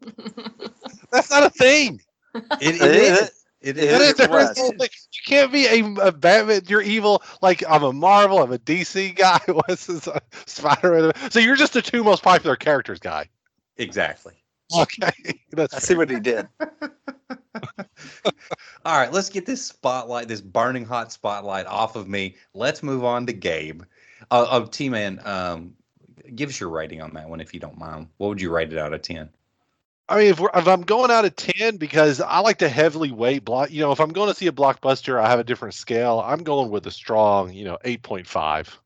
That's 1.12 1.30
not 1.30 1.44
a 1.44 1.50
thing. 1.50 2.00
It, 2.60 2.76
It 2.76 2.82
it 2.82 2.94
is. 2.94 3.20
is. 3.20 3.44
It 3.60 3.76
It 3.78 3.90
That 3.90 4.00
is. 4.00 4.02
is, 4.02 4.10
is 4.10 4.16
there 4.16 4.28
Wes. 4.30 4.50
is 4.52 4.56
no 4.58 4.70
thing. 4.78 4.88
You 5.12 5.20
can't 5.26 5.52
be 5.52 5.66
a, 5.66 6.06
a 6.06 6.12
Batman. 6.12 6.62
You're 6.66 6.82
evil. 6.82 7.22
Like 7.42 7.62
I'm 7.68 7.82
a 7.82 7.92
Marvel. 7.92 8.42
I'm 8.42 8.52
a 8.52 8.58
DC 8.58 9.16
guy. 9.16 9.40
Wes 9.68 9.88
is 9.88 10.06
a 10.06 10.20
Spider-Man. 10.46 11.12
So 11.30 11.38
you're 11.40 11.56
just 11.56 11.74
the 11.74 11.82
two 11.82 12.02
most 12.02 12.22
popular 12.22 12.56
characters 12.56 12.98
guy. 12.98 13.28
Exactly. 13.76 14.34
Okay, 14.76 15.40
that's 15.50 15.74
I 15.74 15.78
see 15.78 15.94
what 15.94 16.10
he 16.10 16.20
did. 16.20 16.46
All 18.84 18.98
right, 18.98 19.12
let's 19.12 19.28
get 19.28 19.46
this 19.46 19.64
spotlight, 19.64 20.28
this 20.28 20.40
burning 20.40 20.84
hot 20.84 21.12
spotlight 21.12 21.66
off 21.66 21.96
of 21.96 22.08
me. 22.08 22.36
Let's 22.54 22.82
move 22.82 23.04
on 23.04 23.26
to 23.26 23.32
Gabe. 23.32 23.82
Uh, 24.30 24.46
uh, 24.48 24.66
T 24.66 24.88
Man, 24.88 25.20
um, 25.24 25.74
give 26.34 26.48
us 26.48 26.60
your 26.60 26.68
rating 26.70 27.02
on 27.02 27.12
that 27.14 27.28
one 27.28 27.40
if 27.40 27.52
you 27.52 27.60
don't 27.60 27.78
mind. 27.78 28.08
What 28.18 28.28
would 28.28 28.40
you 28.40 28.50
rate 28.50 28.72
it 28.72 28.78
out 28.78 28.92
of 28.92 29.02
10? 29.02 29.28
I 30.08 30.18
mean, 30.18 30.26
if, 30.26 30.40
we're, 30.40 30.50
if 30.54 30.66
I'm 30.66 30.82
going 30.82 31.12
out 31.12 31.24
of 31.24 31.36
ten, 31.36 31.76
because 31.76 32.20
I 32.20 32.40
like 32.40 32.58
to 32.58 32.68
heavily 32.68 33.12
weight 33.12 33.44
block. 33.44 33.70
You 33.70 33.80
know, 33.80 33.92
if 33.92 34.00
I'm 34.00 34.12
going 34.12 34.28
to 34.28 34.34
see 34.34 34.48
a 34.48 34.52
blockbuster, 34.52 35.20
I 35.20 35.28
have 35.30 35.38
a 35.38 35.44
different 35.44 35.74
scale. 35.74 36.20
I'm 36.24 36.42
going 36.42 36.68
with 36.70 36.84
a 36.88 36.90
strong, 36.90 37.52
you 37.52 37.64
know, 37.64 37.78
eight 37.84 38.02
point 38.02 38.26
five. 38.26 38.76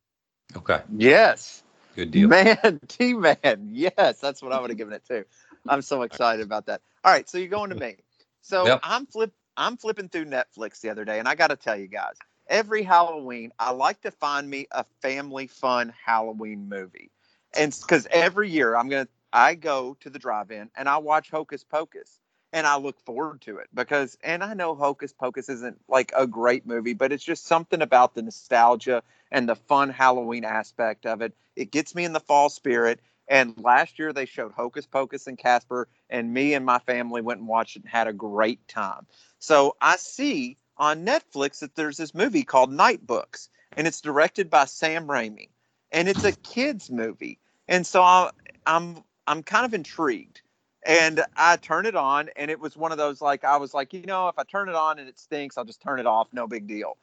Okay, 0.55 0.83
Yes. 0.95 1.63
good 1.97 2.11
deal. 2.11 2.29
Man, 2.29 2.79
T 2.89 3.15
Man. 3.15 3.37
Yes, 3.71 4.21
that's 4.21 4.43
what 4.43 4.53
I 4.53 4.61
would 4.61 4.69
have 4.69 4.77
given 4.77 4.93
it 4.93 5.03
too. 5.09 5.25
I'm 5.69 5.83
so 5.83 6.03
excited 6.03 6.45
about 6.45 6.67
that. 6.67 6.83
All 7.05 7.13
right, 7.13 7.29
so 7.29 7.39
you're 7.39 7.49
going 7.49 7.71
to 7.71 7.77
me. 7.77 7.97
So 8.43 8.67
Yep. 8.67 8.81
I'm 8.83 9.07
flip 9.07 9.33
I'm 9.57 9.77
flipping 9.77 10.09
through 10.09 10.27
Netflix 10.27 10.81
the 10.81 10.91
other 10.91 11.05
day, 11.05 11.19
and 11.19 11.29
I 11.29 11.35
got 11.35 11.49
to 11.49 11.57
tell 11.57 11.77
you 11.77 11.87
guys, 11.87 12.15
every 12.49 12.83
Halloween 12.83 13.53
I 13.59 13.73
like 13.73 14.01
to 14.03 14.11
find 14.11 14.49
me 14.49 14.67
a 14.73 14.85
family 15.03 15.47
fun 15.47 15.93
Halloween 16.05 16.69
movie, 16.69 17.11
and 17.57 17.77
because 17.81 18.07
every 18.11 18.51
year 18.51 18.77
I'm 18.77 18.89
gonna 18.89 19.09
I 19.33 19.55
go 19.55 19.97
to 20.01 20.11
the 20.11 20.19
drive-in 20.19 20.71
and 20.77 20.89
I 20.89 20.99
watch 20.99 21.31
Hocus 21.31 21.65
Pocus. 21.65 22.19
And 22.53 22.69
I 22.69 22.77
look 22.77 23.01
forward 23.01 23.41
to 23.43 23.59
it 23.59 23.69
because, 23.75 24.17
and 24.23 24.43
I 24.45 24.55
know 24.55 24.77
Hocus 24.77 25.13
Pocus 25.13 25.49
isn't 25.49 25.81
like 25.89 26.13
a 26.17 26.25
great 26.25 26.65
movie, 26.65 26.95
but 26.95 27.11
it's 27.11 27.25
just 27.25 27.47
something 27.47 27.83
about 27.83 28.15
the 28.15 28.23
nostalgia 28.23 29.03
and 29.33 29.49
the 29.49 29.57
fun 29.57 29.91
Halloween 29.91 30.45
aspect 30.45 31.05
of 31.05 31.21
it. 31.21 31.35
It 31.57 31.73
gets 31.73 31.97
me 31.97 32.05
in 32.05 32.13
the 32.13 32.21
fall 32.21 32.49
spirit. 32.49 33.01
And 33.29 33.55
last 33.59 33.99
year 33.99 34.13
they 34.13 34.27
showed 34.27 34.53
Hocus 34.53 34.87
Pocus 34.87 35.27
and 35.27 35.39
Casper, 35.39 35.89
and 36.11 36.33
me 36.33 36.55
and 36.55 36.65
my 36.65 36.79
family 36.79 37.23
went 37.23 37.41
and 37.41 37.49
watched 37.49 37.77
it 37.77 37.83
and 37.83 37.91
had 37.91 38.07
a 38.07 38.13
great 38.13 38.67
time. 38.69 39.07
So 39.39 39.77
I 39.81 39.97
see 39.97 40.59
on 40.77 41.07
Netflix 41.07 41.61
that 41.61 41.75
there's 41.75 41.97
this 41.97 42.15
movie 42.15 42.43
called 42.43 42.71
Night 42.71 43.07
Books, 43.07 43.49
and 43.77 43.87
it's 43.87 44.01
directed 44.01 44.51
by 44.51 44.67
Sam 44.67 45.07
Raimi, 45.07 45.49
and 45.93 46.09
it's 46.09 46.25
a 46.25 46.33
kids 46.33 46.91
movie. 46.91 47.39
And 47.69 47.87
so 47.87 48.03
I, 48.03 48.31
I'm 48.67 49.03
I'm 49.27 49.43
kind 49.43 49.65
of 49.65 49.75
intrigued. 49.75 50.43
And 50.87 51.25
I 51.35 51.57
turn 51.57 51.87
it 51.87 51.97
on, 51.97 52.29
and 52.37 52.51
it 52.51 52.61
was 52.61 52.77
one 52.77 52.93
of 52.93 52.99
those 52.99 53.23
like 53.23 53.43
I 53.43 53.57
was 53.57 53.73
like, 53.73 53.95
you 53.95 54.03
know, 54.03 54.29
if 54.29 54.39
I 54.39 54.43
turn 54.43 54.69
it 54.69 54.75
on 54.75 54.99
and 54.99 55.09
it 55.09 55.19
stinks, 55.19 55.57
I'll 55.57 55.65
just 55.65 55.81
turn 55.81 55.99
it 55.99 56.07
off, 56.07 56.29
no 56.33 56.47
big 56.47 56.67
deal. 56.67 56.99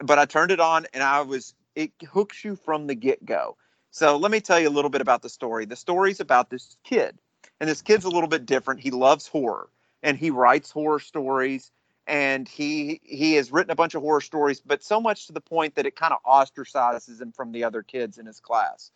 But 0.00 0.18
I 0.18 0.24
turned 0.24 0.50
it 0.50 0.58
on, 0.58 0.86
and 0.92 1.02
I 1.02 1.20
was 1.22 1.54
it 1.76 1.92
hooks 2.10 2.44
you 2.44 2.56
from 2.56 2.88
the 2.88 2.96
get 2.96 3.24
go. 3.24 3.56
So 3.90 4.16
let 4.16 4.30
me 4.30 4.40
tell 4.40 4.60
you 4.60 4.68
a 4.68 4.70
little 4.70 4.90
bit 4.90 5.00
about 5.00 5.22
the 5.22 5.28
story. 5.28 5.64
The 5.64 5.76
story's 5.76 6.20
about 6.20 6.50
this 6.50 6.76
kid, 6.84 7.18
and 7.60 7.68
this 7.68 7.82
kid's 7.82 8.04
a 8.04 8.10
little 8.10 8.28
bit 8.28 8.46
different. 8.46 8.80
He 8.80 8.90
loves 8.90 9.26
horror, 9.26 9.68
and 10.02 10.16
he 10.16 10.30
writes 10.30 10.70
horror 10.70 11.00
stories, 11.00 11.72
and 12.06 12.48
he 12.48 13.00
he 13.04 13.34
has 13.34 13.52
written 13.52 13.70
a 13.70 13.76
bunch 13.76 13.94
of 13.94 14.02
horror 14.02 14.20
stories, 14.20 14.60
but 14.60 14.82
so 14.82 15.00
much 15.00 15.26
to 15.26 15.32
the 15.32 15.40
point 15.40 15.74
that 15.74 15.86
it 15.86 15.96
kind 15.96 16.12
of 16.12 16.22
ostracizes 16.24 17.20
him 17.20 17.32
from 17.32 17.52
the 17.52 17.64
other 17.64 17.82
kids 17.82 18.18
in 18.18 18.26
his 18.26 18.40
class. 18.40 18.90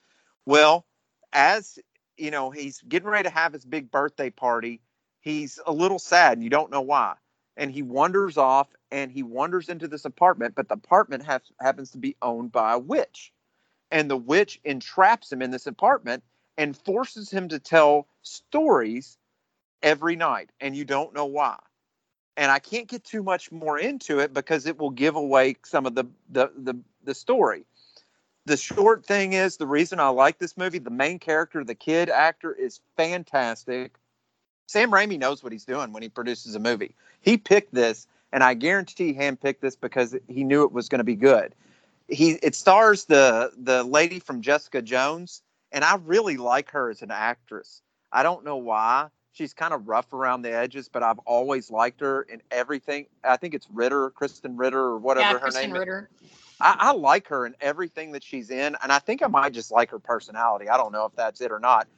Well, 0.46 0.86
as 1.32 1.78
you 2.16 2.30
know, 2.30 2.50
he's 2.50 2.80
getting 2.82 3.08
ready 3.08 3.28
to 3.28 3.34
have 3.34 3.52
his 3.52 3.64
big 3.64 3.90
birthday 3.90 4.30
party. 4.30 4.80
He's 5.20 5.58
a 5.66 5.72
little 5.72 5.98
sad 5.98 6.34
and 6.34 6.44
you 6.44 6.50
don't 6.50 6.70
know 6.70 6.82
why. 6.82 7.14
And 7.56 7.70
he 7.70 7.82
wanders 7.82 8.36
off 8.36 8.68
and 8.90 9.10
he 9.10 9.22
wanders 9.22 9.68
into 9.68 9.88
this 9.88 10.04
apartment, 10.04 10.54
but 10.54 10.68
the 10.68 10.74
apartment 10.74 11.24
has, 11.24 11.42
happens 11.60 11.90
to 11.92 11.98
be 11.98 12.16
owned 12.22 12.52
by 12.52 12.74
a 12.74 12.78
witch. 12.78 13.32
And 13.94 14.10
the 14.10 14.16
witch 14.16 14.60
entraps 14.64 15.32
him 15.32 15.40
in 15.40 15.50
this 15.50 15.66
apartment 15.66 16.22
and 16.58 16.76
forces 16.76 17.30
him 17.30 17.48
to 17.48 17.58
tell 17.58 18.06
stories 18.22 19.16
every 19.82 20.16
night. 20.16 20.50
And 20.60 20.76
you 20.76 20.84
don't 20.84 21.14
know 21.14 21.24
why. 21.24 21.56
And 22.36 22.50
I 22.50 22.58
can't 22.58 22.88
get 22.88 23.04
too 23.04 23.22
much 23.22 23.50
more 23.50 23.78
into 23.78 24.18
it 24.18 24.34
because 24.34 24.66
it 24.66 24.78
will 24.78 24.90
give 24.90 25.16
away 25.16 25.56
some 25.64 25.86
of 25.86 25.94
the 25.94 26.04
the 26.28 26.50
the, 26.56 26.74
the 27.04 27.14
story 27.14 27.64
the 28.46 28.56
short 28.56 29.06
thing 29.06 29.32
is 29.32 29.56
the 29.56 29.66
reason 29.66 30.00
I 30.00 30.08
like 30.08 30.38
this 30.38 30.56
movie, 30.56 30.78
the 30.78 30.90
main 30.90 31.18
character, 31.18 31.64
the 31.64 31.74
kid 31.74 32.10
actor, 32.10 32.52
is 32.52 32.80
fantastic. 32.96 33.94
Sam 34.66 34.90
Raimi 34.90 35.18
knows 35.18 35.42
what 35.42 35.52
he's 35.52 35.64
doing 35.64 35.92
when 35.92 36.02
he 36.02 36.08
produces 36.08 36.54
a 36.54 36.60
movie. 36.60 36.94
He 37.20 37.36
picked 37.36 37.74
this, 37.74 38.06
and 38.32 38.42
I 38.42 38.54
guarantee 38.54 39.14
handpicked 39.14 39.60
this 39.60 39.76
because 39.76 40.14
he 40.28 40.44
knew 40.44 40.64
it 40.64 40.72
was 40.72 40.88
going 40.88 40.98
to 40.98 41.04
be 41.04 41.16
good. 41.16 41.54
He 42.08 42.32
it 42.42 42.54
stars 42.54 43.04
the 43.06 43.52
the 43.56 43.82
lady 43.84 44.18
from 44.18 44.42
Jessica 44.42 44.82
Jones, 44.82 45.42
and 45.72 45.84
I 45.84 45.96
really 45.96 46.36
like 46.36 46.70
her 46.70 46.90
as 46.90 47.02
an 47.02 47.10
actress. 47.10 47.82
I 48.12 48.22
don't 48.22 48.44
know 48.44 48.56
why. 48.56 49.08
She's 49.32 49.52
kind 49.52 49.74
of 49.74 49.88
rough 49.88 50.12
around 50.12 50.42
the 50.42 50.54
edges, 50.54 50.88
but 50.88 51.02
I've 51.02 51.18
always 51.20 51.70
liked 51.70 52.00
her 52.00 52.22
in 52.22 52.40
everything. 52.52 53.06
I 53.24 53.36
think 53.36 53.54
it's 53.54 53.68
Ritter, 53.68 54.10
Krysten 54.10 54.52
Ritter, 54.56 54.78
or 54.78 54.98
whatever 54.98 55.32
yeah, 55.32 55.38
her 55.38 55.46
Krysten 55.48 55.62
name 55.62 55.72
Ritter. 55.72 56.08
is. 56.22 56.30
I, 56.60 56.76
I 56.78 56.92
like 56.92 57.26
her 57.28 57.46
in 57.46 57.56
everything 57.60 58.12
that 58.12 58.22
she's 58.22 58.50
in, 58.50 58.76
and 58.80 58.92
I 58.92 59.00
think 59.00 59.22
I 59.22 59.26
might 59.26 59.52
just 59.52 59.72
like 59.72 59.90
her 59.90 59.98
personality. 59.98 60.68
I 60.68 60.76
don't 60.76 60.92
know 60.92 61.06
if 61.06 61.16
that's 61.16 61.40
it 61.40 61.50
or 61.50 61.58
not. 61.58 61.88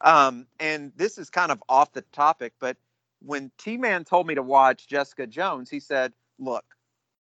Um, 0.00 0.46
and 0.58 0.92
this 0.96 1.16
is 1.16 1.30
kind 1.30 1.52
of 1.52 1.62
off 1.68 1.92
the 1.92 2.02
topic, 2.12 2.54
but 2.58 2.76
when 3.22 3.50
T 3.58 3.76
Man 3.76 4.04
told 4.04 4.26
me 4.26 4.34
to 4.34 4.42
watch 4.42 4.88
Jessica 4.88 5.26
Jones, 5.26 5.70
he 5.70 5.78
said, 5.78 6.12
"Look, 6.38 6.64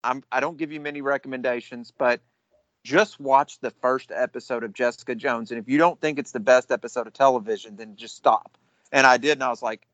I'm 0.04 0.24
I 0.32 0.40
don't 0.40 0.58
give 0.58 0.72
you 0.72 0.80
many 0.80 1.02
recommendations, 1.02 1.92
but 1.98 2.22
just 2.84 3.20
watch 3.20 3.60
the 3.60 3.72
first 3.72 4.12
episode 4.14 4.64
of 4.64 4.74
Jessica 4.74 5.16
Jones, 5.16 5.52
and 5.52 5.60
if 5.60 5.70
you 5.70 5.78
don't 5.78 6.00
think 6.00 6.20
it's 6.20 6.32
the 6.32 6.40
best 6.40 6.72
episode 6.72 7.08
of 7.08 7.14
television, 7.14 7.76
then 7.76 7.96
just 7.96 8.16
stop." 8.16 8.58
And 8.92 9.08
I 9.08 9.18
did, 9.18 9.34
and 9.34 9.44
I 9.44 9.50
was 9.50 9.62
like, 9.62 9.88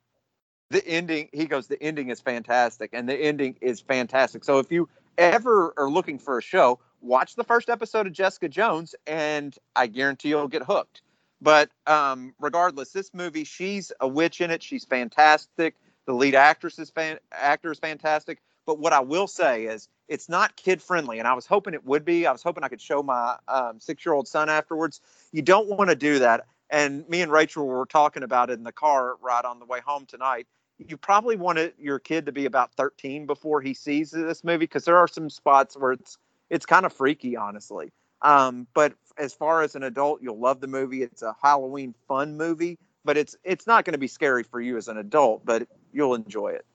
"The 0.69 0.85
ending." 0.87 1.29
He 1.33 1.45
goes, 1.45 1.67
"The 1.67 1.81
ending 1.81 2.09
is 2.09 2.19
fantastic," 2.19 2.91
and 2.93 3.07
the 3.07 3.15
ending 3.15 3.57
is 3.61 3.79
fantastic. 3.79 4.43
So 4.43 4.59
if 4.59 4.71
you 4.71 4.89
ever 5.17 5.73
are 5.77 5.89
looking 5.89 6.17
for 6.17 6.37
a 6.37 6.41
show, 6.41 6.79
watch 7.01 7.35
the 7.35 7.43
first 7.43 7.69
episode 7.69 8.07
of 8.07 8.13
Jessica 8.13 8.49
Jones, 8.49 8.95
and 9.05 9.55
I 9.75 9.87
guarantee 9.87 10.29
you'll 10.29 10.47
get 10.47 10.63
hooked. 10.63 11.01
But 11.41 11.69
um, 11.87 12.33
regardless, 12.39 12.91
this 12.91 13.13
movie, 13.13 13.43
she's 13.43 13.91
a 13.99 14.07
witch 14.07 14.41
in 14.41 14.51
it. 14.51 14.63
She's 14.63 14.85
fantastic. 14.85 15.75
The 16.05 16.13
lead 16.13 16.35
actress 16.35 16.79
is 16.79 16.89
fan- 16.89 17.19
actor 17.31 17.71
is 17.71 17.79
fantastic. 17.79 18.39
But 18.69 18.77
what 18.77 18.93
I 18.93 18.99
will 18.99 19.25
say 19.25 19.65
is, 19.65 19.89
it's 20.07 20.29
not 20.29 20.55
kid 20.55 20.79
friendly, 20.79 21.17
and 21.17 21.27
I 21.27 21.33
was 21.33 21.47
hoping 21.47 21.73
it 21.73 21.83
would 21.85 22.05
be. 22.05 22.27
I 22.27 22.31
was 22.31 22.43
hoping 22.43 22.63
I 22.63 22.67
could 22.67 22.79
show 22.79 23.01
my 23.01 23.35
um, 23.47 23.79
six 23.79 24.05
year 24.05 24.13
old 24.13 24.27
son 24.27 24.47
afterwards. 24.47 25.01
You 25.31 25.41
don't 25.41 25.67
want 25.69 25.89
to 25.89 25.95
do 25.95 26.19
that. 26.19 26.45
And 26.69 27.09
me 27.09 27.23
and 27.23 27.31
Rachel 27.31 27.65
were 27.65 27.87
talking 27.87 28.21
about 28.21 28.51
it 28.51 28.59
in 28.59 28.63
the 28.63 28.71
car 28.71 29.15
ride 29.23 29.45
on 29.45 29.57
the 29.57 29.65
way 29.65 29.79
home 29.83 30.05
tonight 30.05 30.45
you 30.77 30.97
probably 30.97 31.35
want 31.35 31.73
your 31.79 31.97
kid 31.97 32.27
to 32.27 32.31
be 32.31 32.45
about 32.45 32.71
13 32.75 33.25
before 33.25 33.59
he 33.59 33.73
sees 33.73 34.11
this 34.11 34.43
movie 34.43 34.59
because 34.59 34.85
there 34.85 34.97
are 34.97 35.07
some 35.07 35.31
spots 35.31 35.75
where 35.75 35.93
it's 35.93 36.19
it's 36.51 36.67
kind 36.67 36.85
of 36.85 36.93
freaky 36.93 37.35
honestly 37.35 37.91
um, 38.21 38.67
but 38.75 38.93
as 39.17 39.33
far 39.33 39.63
as 39.63 39.75
an 39.75 39.81
adult 39.81 40.21
you'll 40.21 40.39
love 40.39 40.61
the 40.61 40.67
movie 40.67 41.01
it's 41.03 41.23
a 41.23 41.35
halloween 41.41 41.93
fun 42.07 42.37
movie 42.37 42.77
but 43.03 43.17
it's 43.17 43.35
it's 43.43 43.67
not 43.67 43.83
going 43.83 43.93
to 43.93 43.99
be 43.99 44.07
scary 44.07 44.43
for 44.43 44.61
you 44.61 44.77
as 44.77 44.87
an 44.87 44.97
adult 44.97 45.43
but 45.43 45.67
you'll 45.91 46.15
enjoy 46.15 46.49
it 46.49 46.65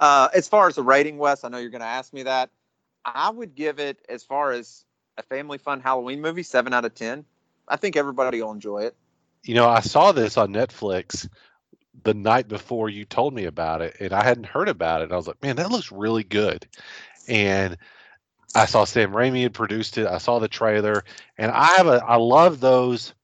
uh, 0.00 0.28
as 0.34 0.48
far 0.48 0.68
as 0.68 0.76
the 0.76 0.82
rating 0.82 1.18
wes 1.18 1.44
i 1.44 1.48
know 1.48 1.58
you're 1.58 1.70
going 1.70 1.80
to 1.80 1.86
ask 1.86 2.12
me 2.12 2.24
that 2.24 2.50
i 3.04 3.30
would 3.30 3.54
give 3.54 3.78
it 3.80 3.98
as 4.08 4.24
far 4.24 4.52
as 4.52 4.84
a 5.18 5.22
family 5.22 5.58
fun 5.58 5.80
halloween 5.80 6.20
movie 6.22 6.42
7 6.44 6.72
out 6.74 6.84
of 6.84 6.94
10 6.94 7.24
i 7.68 7.76
think 7.76 7.96
everybody 7.96 8.42
will 8.42 8.52
enjoy 8.52 8.82
it 8.84 8.96
You 9.44 9.54
know, 9.54 9.68
I 9.68 9.80
saw 9.80 10.12
this 10.12 10.36
on 10.36 10.52
Netflix 10.52 11.28
the 12.04 12.14
night 12.14 12.48
before 12.48 12.88
you 12.88 13.04
told 13.04 13.34
me 13.34 13.44
about 13.44 13.82
it, 13.82 13.96
and 14.00 14.12
I 14.12 14.24
hadn't 14.24 14.46
heard 14.46 14.68
about 14.68 15.02
it. 15.02 15.12
I 15.12 15.16
was 15.16 15.26
like, 15.26 15.42
man, 15.42 15.56
that 15.56 15.70
looks 15.70 15.92
really 15.92 16.24
good. 16.24 16.66
And 17.28 17.76
I 18.54 18.66
saw 18.66 18.84
Sam 18.84 19.12
Raimi 19.12 19.42
had 19.42 19.54
produced 19.54 19.98
it. 19.98 20.06
I 20.06 20.18
saw 20.18 20.38
the 20.38 20.48
trailer, 20.48 21.04
and 21.38 21.50
I 21.52 21.66
have 21.76 21.86
a 21.86 22.02
I 22.06 22.16
love 22.16 22.60
those 22.60 23.14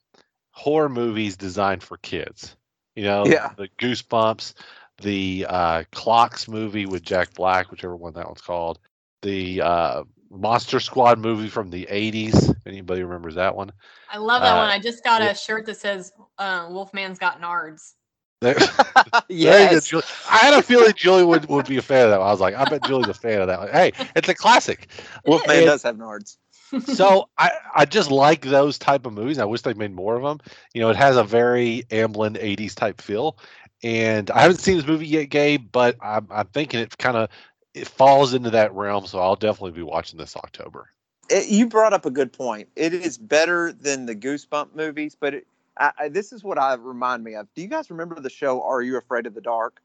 horror 0.51 0.89
movies 0.89 1.37
designed 1.37 1.83
for 1.83 1.97
kids. 1.99 2.57
You 2.95 3.05
know, 3.05 3.33
Yeah. 3.33 3.51
the 3.57 3.69
Goosebumps, 3.79 4.55
the 5.03 5.47
uh, 5.49 5.83
Clocks 5.93 6.49
movie 6.49 6.87
with 6.87 7.03
Jack 7.03 7.35
Black, 7.35 7.71
whichever 7.71 7.97
one 7.97 8.15
that 8.15 8.27
one's 8.27 8.41
called, 8.41 8.79
the 9.23 9.61
uh, 9.63 10.05
Monster 10.31 10.81
Squad 10.81 11.19
movie 11.19 11.49
from 11.49 11.71
the 11.71 11.87
'80s. 11.91 12.55
Anybody 12.67 13.03
remembers 13.03 13.35
that 13.37 13.55
one? 13.57 13.73
I 14.11 14.19
love 14.19 14.43
that 14.43 14.55
Uh, 14.55 14.57
one. 14.57 14.69
I 14.69 14.79
just 14.79 15.05
got 15.05 15.23
yeah. 15.23 15.31
a 15.31 15.35
shirt 15.35 15.67
that 15.67 15.77
says 15.77 16.13
uh, 16.39 16.69
"Wolfman's 16.69 17.19
got 17.19 17.41
nards." 17.41 17.95
There, 18.41 18.55
Very 19.45 19.67
good, 19.69 19.83
yes 19.83 19.87
Julie. 19.87 20.05
I 20.31 20.39
had 20.39 20.55
a 20.55 20.63
feeling 20.63 20.93
Julie 20.95 21.25
would, 21.25 21.47
would 21.49 21.67
be 21.67 21.79
a 21.79 21.83
fan 21.83 22.05
of 22.05 22.11
that. 22.11 22.19
one. 22.21 22.29
I 22.29 22.31
was 22.33 22.41
like, 22.41 22.55
I 22.55 22.65
bet 22.65 22.85
Julie's 22.85 23.09
a 23.09 23.15
fan 23.15 23.41
of 23.41 23.47
that. 23.49 23.59
one. 23.61 23.69
Hey, 23.71 23.93
it's 24.15 24.29
a 24.29 24.35
classic. 24.35 24.89
wolfman 25.27 25.57
And 25.57 25.67
does 25.67 25.83
have 25.83 25.97
nards 25.97 26.37
so 26.85 27.29
I, 27.39 27.51
I 27.75 27.85
just 27.87 28.11
like 28.11 28.43
those 28.43 28.79
type 28.79 29.07
of 29.07 29.13
movies. 29.15 29.39
I 29.39 29.45
wish 29.45 29.63
they 29.63 29.75
made 29.75 29.95
more 29.95 30.17
of 30.17 30.23
them. 30.23 30.39
You 30.75 30.81
know, 30.81 30.91
it 30.91 30.97
has 30.97 31.17
a 31.17 31.25
very 31.25 31.85
Amblin 31.91 32.37
'80s 32.37 32.75
type 32.75 33.01
feel, 33.01 33.39
and 33.87 34.31
I 34.31 34.43
haven't 34.43 34.59
seen 34.59 34.77
this 34.79 34.87
movie 34.87 35.07
yet, 35.07 35.31
Gabe, 35.31 35.71
but 35.73 35.97
I'm, 36.03 36.27
I'm 36.31 36.47
thinking 36.49 36.81
it 36.81 36.99
kind 36.99 37.17
of 37.17 37.31
it 37.75 37.89
falls 37.89 38.35
into 38.35 38.51
that 38.51 38.75
realm. 38.75 39.07
So 39.07 39.21
I'll 39.21 39.37
definitely 39.37 39.73
be 39.73 39.83
watching 39.83 40.19
this 40.19 40.37
October. 40.37 40.91
it, 41.31 41.49
you 41.49 41.67
brought 41.69 41.93
up 41.95 42.07
a 42.07 42.11
good 42.11 42.33
point. 42.33 42.69
It 42.77 42.95
is 42.95 43.19
better 43.19 43.73
than 43.73 44.07
the 44.07 44.17
Goosebump 44.17 44.75
movies, 44.75 45.17
but 45.19 45.35
it, 45.35 45.47
I, 45.79 45.93
I, 45.99 46.09
this 46.09 46.33
is 46.33 46.45
what 46.45 46.59
I 46.59 46.75
remind 46.75 47.25
me 47.25 47.35
of. 47.35 47.49
Do 47.55 47.63
you 47.63 47.69
guys 47.69 47.91
remember 47.91 48.21
the 48.21 48.31
show 48.31 48.63
Are 48.63 48.83
You 48.83 48.97
Afraid 48.99 49.27
of 49.27 49.35
the 49.35 49.43
Dark? 49.43 49.81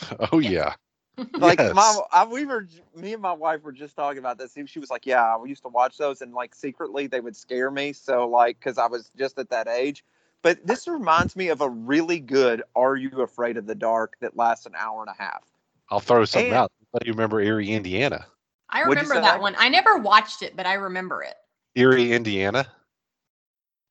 Oh 0.32 0.38
yeah, 0.40 0.74
Like 1.36 1.60
Yes. 1.60 1.72
my, 1.72 2.00
I, 2.12 2.24
we 2.26 2.46
were, 2.46 2.66
me 2.94 3.12
and 3.14 3.22
my 3.22 3.32
wife 3.32 3.62
were 3.62 3.72
just 3.72 3.96
talking 3.96 4.18
about 4.18 4.38
this. 4.38 4.56
She 4.66 4.78
was 4.80 4.90
like, 4.90 5.06
"Yeah, 5.06 5.38
we 5.38 5.48
used 5.50 5.62
to 5.62 5.68
watch 5.68 5.98
those, 5.98 6.22
and 6.22 6.34
like 6.34 6.54
secretly 6.54 7.06
they 7.08 7.20
would 7.20 7.36
scare 7.36 7.70
me." 7.70 7.92
So 7.92 8.28
like, 8.28 8.58
because 8.58 8.78
I 8.78 8.86
was 8.86 9.10
just 9.16 9.38
at 9.38 9.50
that 9.50 9.68
age. 9.68 10.04
But 10.42 10.66
this 10.66 10.88
reminds 10.88 11.36
me 11.36 11.48
of 11.48 11.60
a 11.60 11.68
really 11.68 12.18
good 12.18 12.62
Are 12.74 12.96
You 12.96 13.20
Afraid 13.22 13.56
of 13.56 13.66
the 13.66 13.74
Dark 13.74 14.16
that 14.20 14.36
lasts 14.36 14.66
an 14.66 14.72
hour 14.76 15.02
and 15.06 15.10
a 15.14 15.22
half. 15.22 15.44
I'll 15.90 16.00
throw 16.00 16.24
something 16.24 16.48
And- 16.48 16.56
out. 16.56 16.72
But 16.92 17.06
you 17.06 17.12
remember 17.12 17.40
Eerie, 17.40 17.70
Indiana? 17.70 18.26
I 18.68 18.80
remember 18.82 19.14
that 19.14 19.40
one. 19.40 19.54
I 19.58 19.68
never 19.68 19.96
watched 19.98 20.42
it, 20.42 20.56
but 20.56 20.66
I 20.66 20.74
remember 20.74 21.22
it. 21.22 21.34
Eerie, 21.76 22.12
Indiana. 22.12 22.66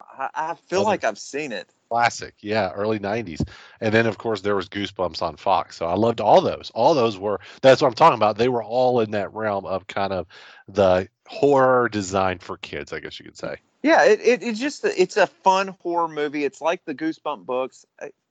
I, 0.02 0.30
I 0.34 0.56
feel 0.56 0.80
Other- 0.82 0.86
like 0.90 1.04
I've 1.06 1.20
seen 1.20 1.52
it. 1.52 1.70
classic 1.90 2.36
yeah 2.42 2.72
early 2.74 3.00
90s 3.00 3.42
and 3.82 3.92
then 3.94 4.06
of 4.06 4.18
course 4.20 4.42
there 4.42 4.56
was 4.56 4.70
goosebumps 4.70 5.24
on 5.24 5.36
fox 5.38 5.76
so 5.76 5.88
i 5.88 5.96
loved 5.96 6.22
all 6.22 6.40
those 6.40 6.72
all 6.76 6.94
those 6.94 7.18
were 7.18 7.40
that's 7.64 7.82
what 7.82 7.88
i'm 7.88 7.96
talking 7.96 8.16
about 8.18 8.38
they 8.38 8.48
were 8.50 8.62
all 8.62 9.00
in 9.00 9.10
that 9.10 9.34
realm 9.34 9.66
of 9.66 9.88
kind 9.88 10.14
of 10.14 10.28
the 10.68 11.08
horror 11.28 11.90
designed 11.90 12.44
for 12.44 12.58
kids 12.58 12.94
i 12.94 13.00
guess 13.00 13.18
you 13.20 13.26
could 13.26 13.36
say 13.38 13.56
Yeah, 13.82 14.04
it, 14.04 14.20
it 14.22 14.44
it's 14.44 14.60
just 14.60 14.84
it's 14.86 15.18
a 15.18 15.28
fun 15.28 15.76
horror 15.82 16.08
movie. 16.08 16.44
It's 16.44 16.62
like 16.62 16.84
the 16.86 16.94
Goosebump 16.94 17.46
books. 17.46 17.86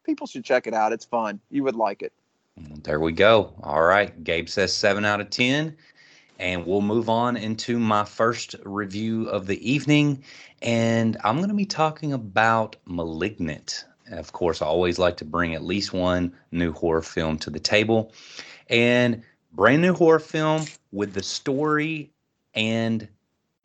People 0.05 0.27
should 0.27 0.45
check 0.45 0.67
it 0.67 0.75
out. 0.75 0.93
It's 0.93 1.05
fun. 1.05 1.41
You 1.51 1.65
would 1.65 1.77
like 1.77 2.03
it. 2.03 2.13
Mm, 2.61 2.83
there 2.83 3.01
we 3.01 3.13
go. 3.13 3.53
All 3.63 3.83
right. 3.83 4.23
Gabe 4.25 4.49
says 4.49 4.75
seven 4.75 5.05
out 5.05 5.21
of 5.21 5.31
10. 5.31 5.77
And 6.39 6.65
we'll 6.67 6.83
move 6.83 7.09
on 7.09 7.37
into 7.37 7.79
my 7.79 8.05
first 8.05 8.55
review 8.65 9.29
of 9.29 9.47
the 9.47 9.71
evening. 9.71 10.23
And 10.63 11.17
I'm 11.25 11.39
going 11.39 11.49
to 11.49 11.55
be 11.55 11.67
talking 11.67 12.13
about 12.13 12.77
Malignant. 12.87 13.85
Of 14.13 14.33
course, 14.33 14.63
I 14.63 14.67
always 14.67 14.99
like 14.99 15.17
to 15.19 15.25
bring 15.25 15.55
at 15.55 15.65
least 15.65 15.93
one 15.93 16.33
new 16.53 16.73
horror 16.73 17.03
film 17.03 17.39
to 17.39 17.51
the 17.51 17.59
table. 17.59 18.13
And 18.71 19.23
brand 19.53 19.83
new 19.83 19.95
horror 19.95 20.21
film 20.21 20.65
with 20.93 21.13
the 21.13 21.23
story 21.23 22.11
and 22.55 23.09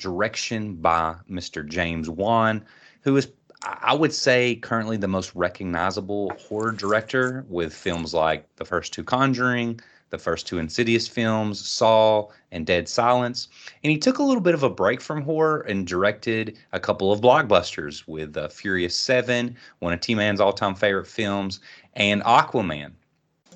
direction 0.03 0.75
by 0.75 1.15
Mr. 1.29 1.67
James 1.67 2.09
Wan, 2.09 2.63
who 3.01 3.15
is, 3.17 3.29
I 3.63 3.93
would 3.95 4.13
say, 4.13 4.55
currently 4.57 4.97
the 4.97 5.07
most 5.07 5.33
recognizable 5.33 6.31
horror 6.37 6.71
director 6.73 7.45
with 7.49 7.73
films 7.73 8.13
like 8.13 8.45
the 8.57 8.65
first 8.65 8.93
two 8.93 9.03
Conjuring, 9.03 9.79
the 10.09 10.17
first 10.19 10.45
two 10.45 10.59
Insidious 10.59 11.07
films, 11.07 11.65
Saw, 11.65 12.27
and 12.51 12.67
Dead 12.67 12.87
Silence. 12.87 13.47
And 13.83 13.89
he 13.89 13.97
took 13.97 14.19
a 14.19 14.23
little 14.23 14.41
bit 14.41 14.53
of 14.53 14.61
a 14.61 14.69
break 14.69 15.01
from 15.01 15.21
horror 15.23 15.61
and 15.61 15.87
directed 15.87 16.57
a 16.73 16.79
couple 16.79 17.11
of 17.11 17.21
blockbusters 17.21 18.05
with 18.07 18.35
uh, 18.37 18.49
Furious 18.49 18.95
7, 18.95 19.55
one 19.79 19.93
of 19.93 20.01
T 20.01 20.13
Man's 20.13 20.39
all 20.41 20.53
time 20.53 20.75
favorite 20.75 21.07
films, 21.07 21.61
and 21.95 22.21
Aquaman. 22.23 22.91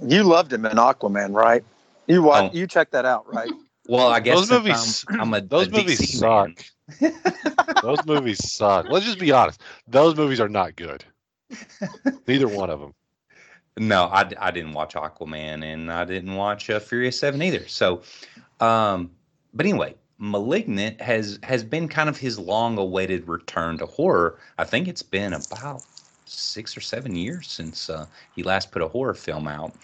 You 0.01 0.23
loved 0.23 0.51
him 0.53 0.65
in 0.65 0.77
Aquaman, 0.77 1.35
right? 1.35 1.63
You 2.07 2.23
watch, 2.23 2.51
Oh. 2.53 2.57
you 2.57 2.65
checked 2.67 2.93
that 2.93 3.05
out, 3.05 3.31
right? 3.31 3.51
Well, 3.87 4.07
I 4.07 4.19
guess 4.19 4.35
those 4.35 4.51
movies 4.51 5.05
I'm, 5.09 5.21
I'm 5.21 5.33
a, 5.33 5.41
those 5.41 5.67
a 5.67 5.71
movies 5.71 5.99
DC 5.99 6.19
suck 6.19 7.81
those 7.83 8.05
movies 8.05 8.51
suck 8.51 8.87
let's 8.89 9.05
just 9.05 9.19
be 9.19 9.31
honest 9.31 9.61
those 9.87 10.15
movies 10.15 10.39
are 10.39 10.49
not 10.49 10.75
good 10.75 11.03
Neither 12.27 12.47
one 12.47 12.69
of 12.69 12.79
them. 12.79 12.93
No, 13.77 14.05
I, 14.05 14.29
I 14.39 14.51
didn't 14.51 14.73
watch 14.73 14.95
Aquaman 14.95 15.63
and 15.63 15.91
I 15.91 16.03
didn't 16.03 16.35
watch 16.35 16.69
uh, 16.69 16.79
Furious 16.79 17.19
Seven 17.19 17.41
either. 17.41 17.67
So, 17.67 18.01
um, 18.59 19.11
but 19.53 19.65
anyway, 19.65 19.95
Malignant 20.17 20.99
has 20.99 21.39
has 21.43 21.63
been 21.63 21.87
kind 21.87 22.09
of 22.09 22.17
his 22.17 22.39
long-awaited 22.39 23.27
return 23.27 23.77
to 23.77 23.85
horror. 23.85 24.39
I 24.57 24.63
think 24.63 24.87
it's 24.87 25.03
been 25.03 25.33
about 25.33 25.83
six 26.25 26.75
or 26.75 26.81
seven 26.81 27.15
years 27.15 27.47
since 27.47 27.89
uh, 27.89 28.07
he 28.35 28.43
last 28.43 28.71
put 28.71 28.81
a 28.81 28.87
horror 28.87 29.13
film 29.13 29.47
out. 29.47 29.75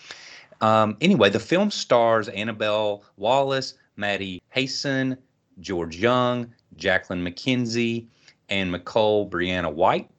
Um, 0.62 0.98
anyway, 1.02 1.30
the 1.30 1.40
film 1.40 1.70
stars 1.70 2.30
Annabelle 2.30 3.04
Wallis, 3.18 3.76
Maddie 3.96 4.42
Hasson, 4.50 5.18
George 5.60 5.98
Young, 5.98 6.54
Jacqueline 6.76 7.24
McKenzie, 7.24 8.08
and 8.50 8.72
Nicole 8.72 9.30
Brianna 9.30 9.72
White. 9.72 10.10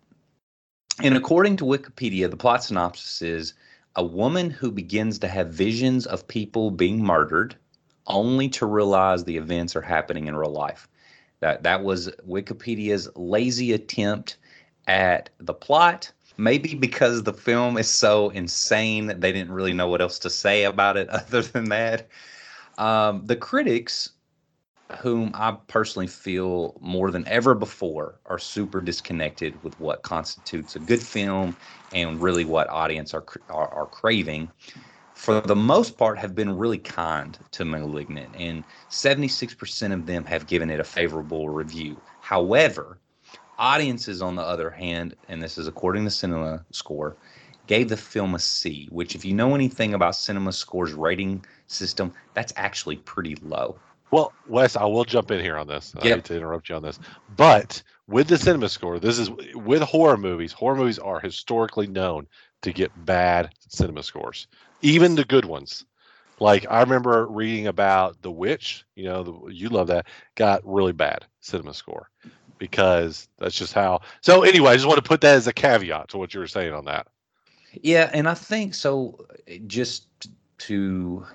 And 1.02 1.16
according 1.16 1.56
to 1.56 1.64
Wikipedia, 1.64 2.30
the 2.30 2.36
plot 2.36 2.62
synopsis 2.62 3.20
is 3.20 3.54
a 3.96 4.04
woman 4.04 4.50
who 4.50 4.70
begins 4.70 5.18
to 5.20 5.28
have 5.28 5.48
visions 5.48 6.06
of 6.06 6.26
people 6.26 6.70
being 6.70 7.02
murdered 7.02 7.56
only 8.06 8.48
to 8.50 8.66
realize 8.66 9.24
the 9.24 9.36
events 9.36 9.74
are 9.74 9.82
happening 9.82 10.26
in 10.26 10.36
real 10.36 10.52
life. 10.52 10.88
That 11.40 11.62
that 11.64 11.82
was 11.82 12.10
Wikipedia's 12.28 13.08
lazy 13.16 13.72
attempt 13.72 14.36
at 14.86 15.30
the 15.38 15.54
plot. 15.54 16.10
Maybe 16.36 16.74
because 16.74 17.22
the 17.22 17.32
film 17.32 17.76
is 17.76 17.88
so 17.88 18.30
insane 18.30 19.06
they 19.06 19.32
didn't 19.32 19.52
really 19.52 19.72
know 19.72 19.88
what 19.88 20.00
else 20.00 20.18
to 20.20 20.30
say 20.30 20.64
about 20.64 20.96
it 20.96 21.08
other 21.10 21.42
than 21.42 21.64
that. 21.66 22.08
Um, 22.78 23.26
the 23.26 23.36
critics 23.36 24.10
whom 25.00 25.30
I 25.34 25.56
personally 25.66 26.06
feel 26.06 26.76
more 26.80 27.10
than 27.10 27.26
ever 27.26 27.54
before 27.54 28.20
are 28.26 28.38
super 28.38 28.80
disconnected 28.80 29.62
with 29.62 29.78
what 29.80 30.02
constitutes 30.02 30.76
a 30.76 30.80
good 30.80 31.02
film 31.02 31.56
and 31.92 32.20
really 32.20 32.44
what 32.44 32.68
audience 32.68 33.14
are, 33.14 33.24
are, 33.48 33.68
are 33.68 33.86
craving. 33.86 34.52
For 35.14 35.40
the 35.40 35.56
most 35.56 35.96
part, 35.96 36.18
have 36.18 36.34
been 36.34 36.56
really 36.56 36.78
kind 36.78 37.38
to 37.52 37.64
*Malignant*, 37.64 38.34
and 38.36 38.66
76% 38.90 39.92
of 39.92 40.06
them 40.06 40.24
have 40.24 40.46
given 40.46 40.70
it 40.70 40.80
a 40.80 40.84
favorable 40.84 41.48
review. 41.48 42.02
However, 42.20 43.00
audiences, 43.58 44.22
on 44.22 44.34
the 44.36 44.42
other 44.42 44.70
hand, 44.70 45.14
and 45.28 45.42
this 45.42 45.56
is 45.58 45.68
according 45.68 46.04
to 46.04 46.10
Cinema 46.10 46.64
Score, 46.72 47.16
gave 47.66 47.88
the 47.88 47.96
film 47.96 48.34
a 48.34 48.38
C, 48.40 48.88
which, 48.90 49.14
if 49.14 49.24
you 49.24 49.34
know 49.34 49.54
anything 49.54 49.94
about 49.94 50.16
Cinema 50.16 50.52
Score's 50.52 50.92
rating 50.92 51.44
system, 51.66 52.12
that's 52.34 52.52
actually 52.56 52.96
pretty 52.96 53.36
low. 53.36 53.76
Well, 54.10 54.32
Wes, 54.46 54.76
I 54.76 54.84
will 54.84 55.04
jump 55.04 55.30
in 55.30 55.40
here 55.40 55.56
on 55.56 55.66
this. 55.66 55.94
I 55.96 56.06
Yep. 56.06 56.16
hate 56.16 56.24
to 56.24 56.36
interrupt 56.36 56.68
you 56.68 56.76
on 56.76 56.82
this, 56.82 56.98
but 57.36 57.82
with 58.06 58.28
the 58.28 58.38
cinema 58.38 58.68
score, 58.68 58.98
this 58.98 59.18
is 59.18 59.30
with 59.54 59.82
horror 59.82 60.16
movies. 60.16 60.52
Horror 60.52 60.76
movies 60.76 60.98
are 60.98 61.18
historically 61.18 61.86
known 61.86 62.26
to 62.62 62.72
get 62.72 62.92
bad 63.04 63.50
cinema 63.68 64.02
scores, 64.02 64.46
even 64.82 65.14
the 65.14 65.24
good 65.24 65.44
ones. 65.44 65.84
Like 66.40 66.66
I 66.70 66.80
remember 66.80 67.26
reading 67.26 67.66
about 67.68 68.20
The 68.22 68.30
Witch. 68.30 68.84
You 68.94 69.04
know, 69.04 69.22
the, 69.22 69.52
you 69.52 69.68
love 69.68 69.88
that. 69.88 70.06
Got 70.34 70.62
really 70.64 70.92
bad 70.92 71.24
cinema 71.40 71.74
score 71.74 72.10
because 72.58 73.28
that's 73.38 73.56
just 73.56 73.72
how. 73.72 74.00
So 74.20 74.42
anyway, 74.42 74.72
I 74.72 74.74
just 74.74 74.86
want 74.86 74.98
to 75.02 75.08
put 75.08 75.20
that 75.22 75.36
as 75.36 75.46
a 75.46 75.52
caveat 75.52 76.08
to 76.10 76.18
what 76.18 76.34
you 76.34 76.40
were 76.40 76.46
saying 76.46 76.72
on 76.72 76.84
that. 76.86 77.06
Yeah, 77.82 78.10
and 78.12 78.28
I 78.28 78.34
think 78.34 78.74
so. 78.74 79.26
Just 79.66 80.06
to 80.58 81.26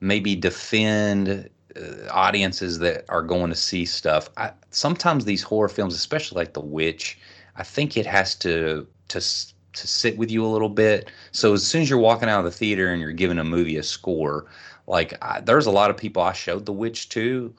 maybe 0.00 0.36
defend 0.36 1.48
uh, 1.76 2.08
audiences 2.10 2.78
that 2.78 3.04
are 3.08 3.22
going 3.22 3.50
to 3.50 3.56
see 3.56 3.84
stuff. 3.84 4.30
I, 4.36 4.52
sometimes 4.70 5.24
these 5.24 5.42
horror 5.42 5.68
films, 5.68 5.94
especially 5.94 6.36
like 6.36 6.54
The 6.54 6.60
Witch, 6.60 7.18
I 7.56 7.62
think 7.62 7.96
it 7.96 8.06
has 8.06 8.34
to 8.36 8.86
to 9.08 9.20
to 9.20 9.86
sit 9.86 10.16
with 10.18 10.30
you 10.30 10.44
a 10.44 10.48
little 10.48 10.68
bit. 10.68 11.10
So 11.32 11.52
as 11.54 11.66
soon 11.66 11.82
as 11.82 11.90
you're 11.90 11.98
walking 11.98 12.28
out 12.28 12.40
of 12.40 12.44
the 12.44 12.50
theater 12.50 12.90
and 12.92 13.00
you're 13.00 13.12
giving 13.12 13.38
a 13.38 13.44
movie 13.44 13.76
a 13.76 13.82
score, 13.82 14.46
like 14.86 15.14
I, 15.22 15.40
there's 15.40 15.66
a 15.66 15.70
lot 15.70 15.90
of 15.90 15.96
people 15.96 16.22
I 16.22 16.32
showed 16.32 16.66
The 16.66 16.72
Witch 16.72 17.08
to 17.10 17.54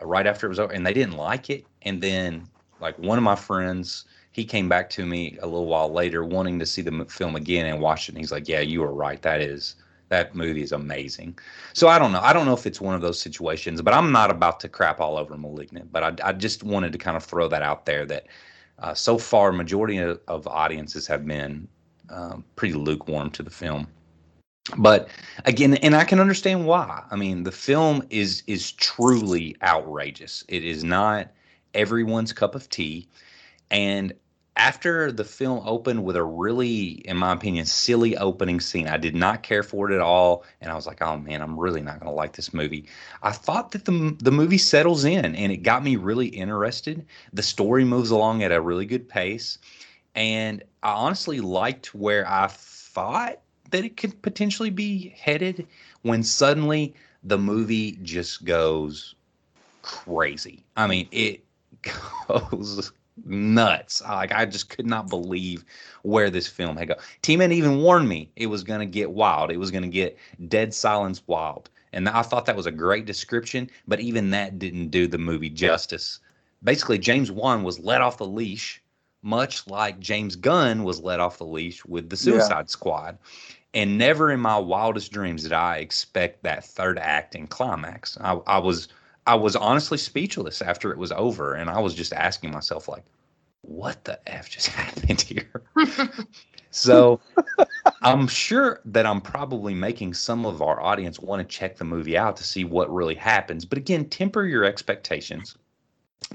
uh, 0.00 0.06
right 0.06 0.26
after 0.26 0.46
it 0.46 0.50
was 0.50 0.58
over, 0.58 0.72
and 0.72 0.86
they 0.86 0.92
didn't 0.92 1.16
like 1.16 1.50
it. 1.50 1.64
And 1.82 2.00
then 2.02 2.48
like 2.80 2.98
one 2.98 3.18
of 3.18 3.24
my 3.24 3.36
friends 3.36 4.04
he 4.32 4.44
came 4.44 4.68
back 4.68 4.90
to 4.90 5.06
me 5.06 5.38
a 5.40 5.46
little 5.46 5.66
while 5.66 5.92
later 5.92 6.24
wanting 6.24 6.58
to 6.58 6.66
see 6.66 6.82
the 6.82 7.04
film 7.08 7.36
again 7.36 7.66
and 7.66 7.80
watch 7.80 8.08
it 8.08 8.12
and 8.12 8.18
he's 8.18 8.32
like 8.32 8.48
yeah 8.48 8.60
you 8.60 8.80
were 8.80 8.92
right 8.92 9.22
that 9.22 9.40
is 9.40 9.76
that 10.14 10.34
movie 10.34 10.62
is 10.62 10.72
amazing. 10.72 11.36
So 11.72 11.88
i 11.88 11.98
don't 11.98 12.12
know. 12.12 12.20
I 12.20 12.32
don't 12.32 12.46
know 12.46 12.54
if 12.54 12.66
it's 12.66 12.80
one 12.80 12.94
of 12.94 13.02
those 13.06 13.20
situations 13.20 13.82
but 13.82 13.94
i'm 13.94 14.10
not 14.12 14.30
about 14.30 14.60
to 14.60 14.68
crap 14.68 15.00
all 15.00 15.16
over 15.16 15.36
malignant 15.36 15.86
but 15.94 16.02
i, 16.08 16.28
I 16.28 16.32
just 16.32 16.62
wanted 16.62 16.92
to 16.92 16.98
kind 16.98 17.16
of 17.16 17.24
throw 17.24 17.48
that 17.48 17.62
out 17.62 17.84
there 17.86 18.06
that 18.06 18.24
uh, 18.78 18.94
so 18.94 19.18
far 19.18 19.52
majority 19.52 19.98
of, 19.98 20.20
of 20.28 20.46
audiences 20.46 21.06
have 21.06 21.26
been 21.26 21.68
um, 22.10 22.44
pretty 22.56 22.74
lukewarm 22.74 23.30
to 23.30 23.42
the 23.42 23.50
film. 23.50 23.86
But 24.76 25.08
again 25.44 25.74
and 25.86 25.94
i 25.94 26.04
can 26.04 26.20
understand 26.20 26.66
why. 26.66 27.02
I 27.10 27.16
mean 27.16 27.42
the 27.42 27.58
film 27.68 27.96
is 28.22 28.42
is 28.46 28.72
truly 28.72 29.56
outrageous. 29.62 30.44
It 30.48 30.64
is 30.64 30.84
not 30.84 31.30
everyone's 31.74 32.32
cup 32.32 32.54
of 32.54 32.68
tea. 32.68 33.08
And 33.70 34.14
after 34.56 35.10
the 35.10 35.24
film 35.24 35.66
opened 35.66 36.04
with 36.04 36.14
a 36.14 36.22
really, 36.22 37.02
in 37.06 37.16
my 37.16 37.32
opinion, 37.32 37.66
silly 37.66 38.16
opening 38.16 38.60
scene, 38.60 38.86
I 38.86 38.96
did 38.96 39.14
not 39.14 39.42
care 39.42 39.64
for 39.64 39.90
it 39.90 39.94
at 39.94 40.00
all, 40.00 40.44
and 40.60 40.70
I 40.70 40.74
was 40.74 40.86
like, 40.86 41.02
"Oh 41.02 41.16
man, 41.16 41.42
I'm 41.42 41.58
really 41.58 41.82
not 41.82 41.98
going 41.98 42.10
to 42.10 42.14
like 42.14 42.34
this 42.34 42.54
movie." 42.54 42.86
I 43.22 43.32
thought 43.32 43.72
that 43.72 43.84
the 43.84 44.16
the 44.20 44.30
movie 44.30 44.58
settles 44.58 45.04
in, 45.04 45.34
and 45.34 45.50
it 45.50 45.58
got 45.58 45.82
me 45.82 45.96
really 45.96 46.28
interested. 46.28 47.04
The 47.32 47.42
story 47.42 47.84
moves 47.84 48.10
along 48.10 48.42
at 48.42 48.52
a 48.52 48.60
really 48.60 48.86
good 48.86 49.08
pace, 49.08 49.58
and 50.14 50.62
I 50.82 50.92
honestly 50.92 51.40
liked 51.40 51.94
where 51.94 52.28
I 52.28 52.46
thought 52.48 53.40
that 53.70 53.84
it 53.84 53.96
could 53.96 54.22
potentially 54.22 54.70
be 54.70 55.08
headed 55.18 55.66
when 56.02 56.22
suddenly 56.22 56.94
the 57.24 57.38
movie 57.38 57.98
just 58.02 58.44
goes 58.44 59.16
crazy. 59.82 60.64
I 60.76 60.86
mean, 60.86 61.08
it 61.10 61.44
goes 62.28 62.92
nuts. 63.24 64.02
Like 64.02 64.32
I 64.32 64.44
just 64.44 64.68
could 64.68 64.86
not 64.86 65.08
believe 65.08 65.64
where 66.02 66.30
this 66.30 66.48
film 66.48 66.76
had 66.76 66.88
go. 66.88 66.94
T-Man 67.22 67.52
even 67.52 67.78
warned 67.78 68.08
me 68.08 68.30
it 68.36 68.46
was 68.46 68.64
going 68.64 68.80
to 68.80 68.86
get 68.86 69.10
wild. 69.10 69.50
It 69.50 69.58
was 69.58 69.70
going 69.70 69.82
to 69.82 69.88
get 69.88 70.18
dead 70.48 70.74
silence 70.74 71.22
wild. 71.26 71.70
And 71.92 72.08
I 72.08 72.22
thought 72.22 72.46
that 72.46 72.56
was 72.56 72.66
a 72.66 72.72
great 72.72 73.06
description, 73.06 73.70
but 73.86 74.00
even 74.00 74.30
that 74.30 74.58
didn't 74.58 74.88
do 74.88 75.06
the 75.06 75.18
movie 75.18 75.50
justice. 75.50 76.18
Basically, 76.64 76.98
James 76.98 77.30
Wan 77.30 77.62
was 77.62 77.78
let 77.78 78.00
off 78.00 78.18
the 78.18 78.26
leash, 78.26 78.82
much 79.22 79.66
like 79.68 80.00
James 80.00 80.34
Gunn 80.34 80.82
was 80.82 81.00
let 81.00 81.20
off 81.20 81.38
the 81.38 81.46
leash 81.46 81.84
with 81.84 82.10
the 82.10 82.16
Yeah. 82.16 82.38
Suicide 82.38 82.68
Squad. 82.68 83.18
And 83.74 83.98
never 83.98 84.30
in 84.30 84.40
my 84.40 84.58
wildest 84.58 85.12
dreams 85.12 85.42
did 85.42 85.52
I 85.52 85.78
expect 85.78 86.42
that 86.42 86.64
third 86.64 86.98
act 86.98 87.34
and 87.34 87.48
climax. 87.48 88.16
I, 88.20 88.34
I 88.46 88.58
was 88.58 88.88
I 89.26 89.34
was 89.34 89.56
honestly 89.56 89.98
speechless 89.98 90.60
after 90.60 90.92
it 90.92 90.98
was 90.98 91.12
over, 91.12 91.54
and 91.54 91.70
I 91.70 91.80
was 91.80 91.94
just 91.94 92.12
asking 92.12 92.50
myself, 92.50 92.88
like, 92.88 93.04
what 93.62 94.04
the 94.04 94.18
f 94.28 94.50
just 94.50 94.66
happened 94.80 95.20
here? 95.20 95.62
so 96.70 97.20
I'm 98.02 98.26
sure 98.26 98.80
that 98.84 99.06
I'm 99.06 99.20
probably 99.20 99.74
making 99.74 100.14
some 100.14 100.44
of 100.44 100.60
our 100.60 100.80
audience 100.80 101.18
want 101.18 101.40
to 101.40 101.56
check 101.56 101.76
the 101.76 101.84
movie 101.84 102.18
out 102.18 102.36
to 102.36 102.44
see 102.44 102.64
what 102.64 102.92
really 102.92 103.14
happens. 103.14 103.64
But 103.64 103.78
again, 103.78 104.08
temper 104.08 104.44
your 104.44 104.64
expectations. 104.64 105.56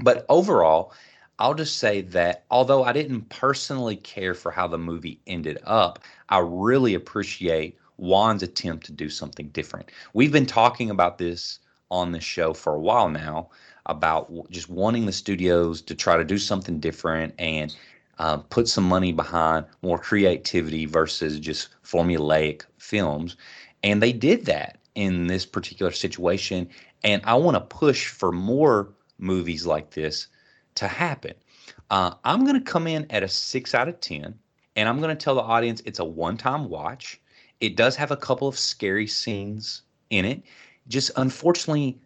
But 0.01 0.25
overall, 0.29 0.93
I'll 1.37 1.53
just 1.53 1.77
say 1.77 2.01
that 2.01 2.45
although 2.49 2.83
I 2.83 2.91
didn't 2.91 3.29
personally 3.29 3.95
care 3.95 4.33
for 4.33 4.51
how 4.51 4.67
the 4.67 4.77
movie 4.77 5.21
ended 5.27 5.59
up, 5.63 5.99
I 6.29 6.39
really 6.39 6.95
appreciate 6.95 7.77
Wan's 7.97 8.43
attempt 8.43 8.85
to 8.87 8.91
do 8.91 9.09
something 9.09 9.49
different. 9.49 9.91
We've 10.13 10.31
been 10.31 10.45
talking 10.45 10.89
about 10.89 11.17
this 11.17 11.59
on 11.91 12.11
this 12.11 12.23
show 12.23 12.53
for 12.53 12.75
a 12.75 12.79
while 12.79 13.09
now 13.09 13.49
about 13.85 14.31
just 14.51 14.69
wanting 14.69 15.05
the 15.05 15.11
studios 15.11 15.81
to 15.81 15.95
try 15.95 16.15
to 16.15 16.23
do 16.23 16.37
something 16.37 16.79
different 16.79 17.33
and 17.39 17.75
um, 18.19 18.43
put 18.43 18.67
some 18.67 18.83
money 18.83 19.11
behind 19.11 19.65
more 19.81 19.97
creativity 19.97 20.85
versus 20.85 21.39
just 21.39 21.69
formulaic 21.83 22.63
films. 22.77 23.35
And 23.83 24.01
they 24.01 24.11
did 24.11 24.45
that 24.45 24.77
in 24.95 25.27
this 25.27 25.45
particular 25.45 25.91
situation. 25.91 26.69
And 27.03 27.21
I 27.25 27.35
want 27.35 27.55
to 27.55 27.61
push 27.61 28.07
for 28.07 28.31
more 28.31 28.89
movies 29.17 29.65
like 29.65 29.91
this 29.91 30.27
to 30.75 30.87
happen. 30.87 31.33
Uh, 31.89 32.13
I'm 32.23 32.43
going 32.43 32.61
to 32.61 32.71
come 32.71 32.87
in 32.87 33.09
at 33.09 33.23
a 33.23 33.27
six 33.27 33.73
out 33.73 33.87
of 33.87 33.99
10, 33.99 34.37
and 34.75 34.89
I'm 34.89 34.99
going 34.99 35.15
to 35.15 35.23
tell 35.23 35.35
the 35.35 35.41
audience 35.41 35.81
it's 35.85 35.99
a 35.99 36.05
one 36.05 36.37
time 36.37 36.69
watch. 36.69 37.19
It 37.61 37.75
does 37.75 37.95
have 37.95 38.11
a 38.11 38.17
couple 38.17 38.47
of 38.47 38.57
scary 38.57 39.07
scenes 39.07 39.81
in 40.09 40.25
it. 40.25 40.43
Just 40.89 41.11
unfortunately, 41.15 42.01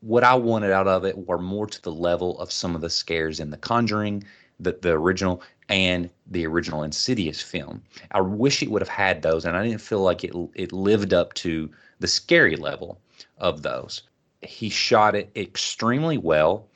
what 0.00 0.24
I 0.24 0.34
wanted 0.34 0.70
out 0.70 0.86
of 0.86 1.04
it 1.04 1.26
were 1.26 1.38
more 1.38 1.66
to 1.66 1.82
the 1.82 1.92
level 1.92 2.38
of 2.38 2.52
some 2.52 2.74
of 2.74 2.80
the 2.80 2.88
scares 2.88 3.40
in 3.40 3.50
The 3.50 3.56
Conjuring, 3.56 4.24
the, 4.60 4.78
the 4.80 4.92
original, 4.92 5.42
and 5.68 6.08
the 6.28 6.46
original 6.46 6.84
Insidious 6.84 7.42
film. 7.42 7.82
I 8.12 8.20
wish 8.20 8.62
it 8.62 8.70
would 8.70 8.82
have 8.82 8.88
had 8.88 9.22
those, 9.22 9.44
and 9.44 9.56
I 9.56 9.66
didn't 9.66 9.80
feel 9.80 10.00
like 10.00 10.24
it 10.24 10.32
it 10.54 10.72
lived 10.72 11.12
up 11.12 11.34
to 11.34 11.70
the 11.98 12.06
scary 12.06 12.56
level 12.56 13.00
of 13.38 13.62
those. 13.62 14.02
He 14.42 14.70
shot 14.70 15.14
it 15.14 15.30
extremely 15.34 16.16
well, 16.16 16.68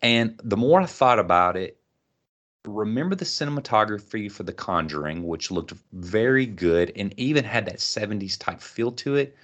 and 0.00 0.40
the 0.42 0.56
more 0.56 0.80
I 0.80 0.86
thought 0.86 1.18
about 1.18 1.56
it, 1.56 1.76
remember 2.64 3.14
the 3.14 3.24
cinematography 3.24 4.30
for 4.30 4.44
The 4.44 4.52
Conjuring, 4.52 5.26
which 5.26 5.50
looked 5.50 5.74
very 5.92 6.46
good 6.46 6.92
and 6.94 7.12
even 7.18 7.44
had 7.44 7.66
that 7.66 7.78
70s 7.78 8.38
type 8.38 8.60
feel 8.60 8.92
to 8.92 9.16
it, 9.16 9.36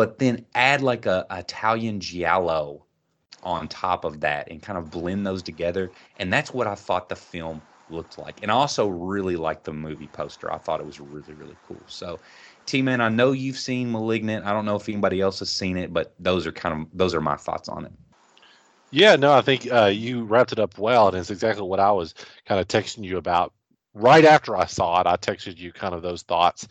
but 0.00 0.18
then 0.18 0.46
add 0.54 0.80
like 0.80 1.04
a, 1.04 1.26
Italian 1.30 2.00
giallo 2.00 2.86
on 3.42 3.68
top 3.68 4.06
of 4.06 4.18
that 4.20 4.50
and 4.50 4.62
kind 4.62 4.78
of 4.78 4.90
blend 4.90 5.26
those 5.26 5.42
together. 5.42 5.92
And 6.16 6.32
that's 6.32 6.54
what 6.54 6.66
I 6.66 6.74
thought 6.74 7.10
the 7.10 7.16
film 7.16 7.60
looked 7.90 8.16
like. 8.16 8.38
And 8.40 8.50
I 8.50 8.54
also 8.54 8.88
really 8.88 9.36
liked 9.36 9.64
the 9.64 9.74
movie 9.74 10.06
poster. 10.06 10.50
I 10.50 10.56
thought 10.56 10.80
it 10.80 10.86
was 10.86 11.00
really, 11.00 11.34
really 11.34 11.58
cool. 11.60 11.84
So 11.86 12.18
T 12.64 12.80
Man, 12.80 13.02
I 13.02 13.10
know 13.10 13.32
you've 13.32 13.58
seen 13.58 13.92
Malignant. 13.92 14.46
I 14.46 14.54
don't 14.54 14.64
know 14.64 14.76
if 14.76 14.88
anybody 14.88 15.20
else 15.20 15.40
has 15.40 15.50
seen 15.50 15.76
it, 15.76 15.92
but 15.92 16.14
those 16.18 16.46
are 16.46 16.52
kind 16.52 16.80
of 16.80 16.88
those 16.94 17.14
are 17.14 17.20
my 17.20 17.36
thoughts 17.36 17.68
on 17.68 17.84
it. 17.84 17.92
Yeah, 18.90 19.16
no, 19.16 19.34
I 19.34 19.42
think 19.42 19.70
uh, 19.70 19.92
you 19.92 20.24
wrapped 20.24 20.52
it 20.52 20.58
up 20.58 20.78
well, 20.78 21.08
and 21.08 21.16
it's 21.18 21.30
exactly 21.30 21.66
what 21.66 21.78
I 21.78 21.92
was 21.92 22.14
kind 22.46 22.58
of 22.58 22.68
texting 22.68 23.04
you 23.04 23.18
about. 23.18 23.52
Right 23.92 24.24
after 24.24 24.56
I 24.56 24.64
saw 24.64 24.98
it, 25.02 25.06
I 25.06 25.16
texted 25.16 25.58
you 25.58 25.72
kind 25.74 25.94
of 25.94 26.00
those 26.00 26.22
thoughts, 26.22 26.68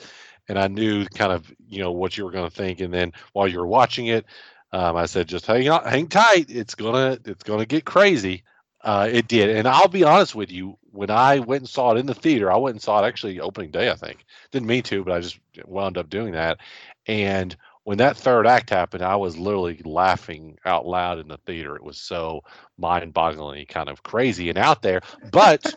and 0.50 0.60
I 0.60 0.68
knew 0.68 1.06
kind 1.06 1.32
of 1.32 1.52
you 1.68 1.80
know 1.80 1.92
what 1.92 2.18
you 2.18 2.26
were 2.26 2.32
going 2.32 2.50
to 2.50 2.56
think. 2.56 2.82
And 2.82 2.94
then 2.94 3.14
while 3.34 3.48
you 3.48 3.60
were 3.60 3.68
watching 3.68 4.08
it, 4.08 4.26
um, 4.72 4.98
I 4.98 5.06
said, 5.06 5.28
just 5.28 5.46
hang 5.46 5.70
on, 5.70 5.84
hang 5.86 6.08
tight. 6.08 6.48
It's 6.50 6.76
gonna 6.76 7.18
it's 7.26 7.44
gonna 7.44 7.66
get 7.66 7.86
crazy. 7.86 8.44
Uh, 8.82 9.10
it 9.12 9.28
did, 9.28 9.50
and 9.56 9.68
I'll 9.68 9.88
be 9.88 10.04
honest 10.04 10.36
with 10.36 10.52
you. 10.52 10.78
When 10.92 11.12
I 11.12 11.40
went 11.40 11.62
and 11.62 11.70
saw 11.70 11.92
it 11.92 12.00
in 12.00 12.06
the 12.06 12.14
theater, 12.14 12.52
I 12.52 12.58
went 12.58 12.76
and 12.76 12.82
saw 12.82 13.04
it 13.04 13.08
actually 13.08 13.40
opening 13.40 13.72
day. 13.72 13.90
I 13.90 13.96
think 13.96 14.26
didn't 14.52 14.68
mean 14.68 14.84
to, 14.84 15.04
but 15.04 15.14
I 15.14 15.20
just 15.20 15.40
wound 15.66 15.98
up 15.98 16.10
doing 16.10 16.34
that. 16.34 16.60
And 17.08 17.56
when 17.84 17.98
that 17.98 18.18
third 18.18 18.48
act 18.48 18.70
happened, 18.70 19.04
I 19.04 19.16
was 19.16 19.38
literally 19.38 19.82
laughing 19.84 20.58
out 20.66 20.86
loud 20.86 21.20
in 21.20 21.28
the 21.28 21.38
theater. 21.38 21.76
It 21.76 21.84
was 21.84 21.98
so 21.98 22.44
mind-bogglingly 22.78 23.68
kind 23.68 23.90
of 23.90 24.04
crazy 24.04 24.50
and 24.50 24.58
out 24.58 24.82
there. 24.82 25.02
But 25.32 25.74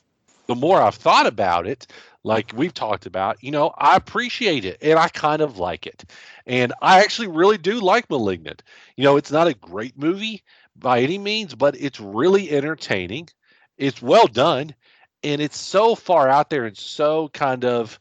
the 0.46 0.54
more 0.54 0.80
I've 0.80 0.94
thought 0.94 1.26
about 1.26 1.66
it, 1.66 1.86
like 2.24 2.52
we've 2.54 2.74
talked 2.74 3.06
about, 3.06 3.42
you 3.42 3.50
know, 3.50 3.72
I 3.76 3.96
appreciate 3.96 4.64
it 4.64 4.78
and 4.80 4.98
I 4.98 5.08
kind 5.08 5.42
of 5.42 5.58
like 5.58 5.86
it. 5.86 6.04
And 6.46 6.72
I 6.80 7.00
actually 7.00 7.28
really 7.28 7.58
do 7.58 7.80
like 7.80 8.08
Malignant. 8.10 8.62
You 8.96 9.04
know, 9.04 9.16
it's 9.16 9.32
not 9.32 9.48
a 9.48 9.54
great 9.54 9.98
movie 9.98 10.42
by 10.76 11.00
any 11.00 11.18
means, 11.18 11.54
but 11.54 11.76
it's 11.80 12.00
really 12.00 12.50
entertaining. 12.50 13.28
It's 13.78 14.02
well 14.02 14.26
done 14.26 14.74
and 15.22 15.40
it's 15.40 15.58
so 15.58 15.94
far 15.94 16.28
out 16.28 16.50
there 16.50 16.64
and 16.64 16.76
so 16.76 17.28
kind 17.28 17.64
of 17.64 17.98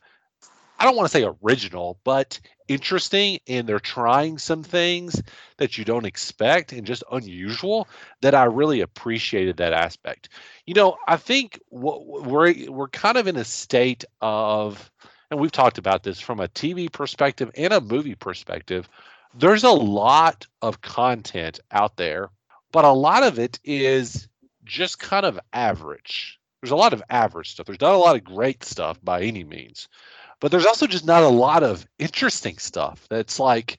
I 0.82 0.86
don't 0.86 0.96
want 0.96 1.12
to 1.12 1.12
say 1.12 1.30
original, 1.44 2.00
but 2.04 2.40
interesting 2.68 3.38
and 3.48 3.70
they're 3.70 3.80
trying 3.80 4.40
some 4.40 4.64
things 4.64 5.22
that 5.58 5.78
you 5.78 5.86
don't 5.86 6.08
expect 6.08 6.74
and 6.74 6.88
just 6.88 7.04
unusual 7.12 7.88
that 8.22 8.34
I 8.34 8.46
really 8.46 8.82
appreciated 8.82 9.58
that 9.58 9.74
aspect. 9.74 10.30
You 10.66 10.74
know, 10.74 10.98
I 11.08 11.18
think 11.18 11.60
we're 11.70 12.68
we're 12.68 12.88
kind 12.88 13.18
of 13.18 13.28
in 13.28 13.36
a 13.36 13.46
state 13.46 14.06
of 14.22 14.90
and 15.30 15.40
we've 15.40 15.52
talked 15.52 15.78
about 15.78 16.02
this 16.02 16.20
from 16.20 16.40
a 16.40 16.48
TV 16.48 16.92
perspective 16.92 17.52
and 17.56 17.74
a 17.74 17.80
movie 17.80 18.16
perspective. 18.16 18.90
There's 19.36 19.64
a 19.64 19.70
lot 19.70 20.48
of 20.64 20.82
content 20.82 21.60
out 21.70 21.96
there, 21.96 22.30
but 22.72 22.86
a 22.86 22.92
lot 22.92 23.22
of 23.22 23.38
it 23.38 23.60
is 23.64 24.28
just 24.64 24.98
kind 24.98 25.28
of 25.28 25.40
average. 25.54 26.40
There's 26.60 26.72
a 26.72 26.76
lot 26.76 26.94
of 26.94 27.04
average 27.12 27.52
stuff. 27.52 27.68
There's 27.68 27.82
not 27.82 27.94
a 27.94 27.98
lot 27.98 28.16
of 28.16 28.24
great 28.24 28.64
stuff 28.64 28.98
by 29.04 29.22
any 29.22 29.44
means 29.44 29.88
but 30.42 30.52
there's 30.52 30.66
also 30.66 30.88
just 30.88 31.06
not 31.06 31.24
a 31.24 31.30
lot 31.30 31.64
of 31.64 31.86
interesting 31.98 32.58
stuff 32.58 33.08
that's 33.10 33.40
like 33.40 33.78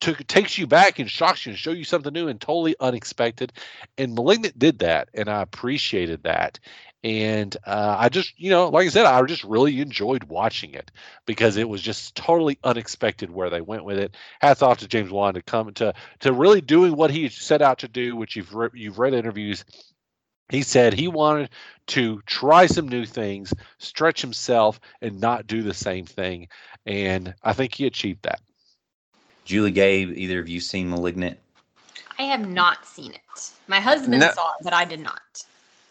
to, 0.00 0.14
takes 0.24 0.58
you 0.58 0.66
back 0.66 0.98
and 0.98 1.10
shocks 1.10 1.44
you 1.46 1.50
and 1.50 1.58
show 1.58 1.70
you 1.70 1.84
something 1.84 2.12
new 2.12 2.28
and 2.28 2.40
totally 2.40 2.74
unexpected. 2.80 3.52
And 3.96 4.14
Malignant 4.14 4.58
did 4.58 4.80
that, 4.80 5.08
and 5.14 5.28
I 5.28 5.42
appreciated 5.42 6.22
that. 6.24 6.58
And 7.04 7.56
uh, 7.64 7.96
I 7.98 8.08
just, 8.08 8.38
you 8.40 8.50
know, 8.50 8.68
like 8.68 8.86
I 8.86 8.90
said, 8.90 9.06
I 9.06 9.22
just 9.22 9.44
really 9.44 9.80
enjoyed 9.80 10.24
watching 10.24 10.74
it 10.74 10.90
because 11.26 11.56
it 11.56 11.68
was 11.68 11.80
just 11.80 12.16
totally 12.16 12.58
unexpected 12.64 13.30
where 13.30 13.50
they 13.50 13.60
went 13.60 13.84
with 13.84 13.98
it. 13.98 14.16
Hats 14.40 14.62
off 14.62 14.78
to 14.78 14.88
James 14.88 15.10
Wan 15.10 15.34
to 15.34 15.42
come 15.42 15.72
to 15.74 15.94
to 16.20 16.32
really 16.32 16.60
doing 16.60 16.96
what 16.96 17.12
he 17.12 17.28
set 17.28 17.62
out 17.62 17.78
to 17.78 17.88
do, 17.88 18.16
which 18.16 18.34
you've 18.34 18.52
re- 18.52 18.70
you've 18.74 18.98
read 18.98 19.14
interviews 19.14 19.64
he 20.50 20.62
said 20.62 20.94
he 20.94 21.08
wanted 21.08 21.50
to 21.88 22.22
try 22.26 22.66
some 22.66 22.88
new 22.88 23.04
things, 23.04 23.52
stretch 23.78 24.20
himself, 24.20 24.80
and 25.02 25.20
not 25.20 25.46
do 25.46 25.62
the 25.62 25.74
same 25.74 26.04
thing. 26.04 26.48
And 26.86 27.34
I 27.42 27.52
think 27.52 27.74
he 27.74 27.86
achieved 27.86 28.22
that. 28.22 28.40
Julie 29.44 29.70
Gabe, 29.70 30.12
either 30.16 30.38
of 30.40 30.48
you 30.48 30.60
seen 30.60 30.90
Malignant? 30.90 31.38
I 32.18 32.22
have 32.22 32.48
not 32.48 32.84
seen 32.84 33.12
it. 33.12 33.50
My 33.66 33.80
husband 33.80 34.20
no. 34.20 34.30
saw 34.32 34.50
it, 34.50 34.64
but 34.64 34.72
I 34.72 34.84
did 34.84 35.00
not. 35.00 35.44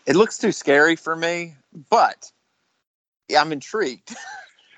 It 0.05 0.15
looks 0.15 0.37
too 0.37 0.51
scary 0.51 0.95
for 0.95 1.15
me, 1.15 1.55
but 1.89 2.31
yeah, 3.27 3.41
I'm 3.41 3.51
intrigued. 3.51 4.15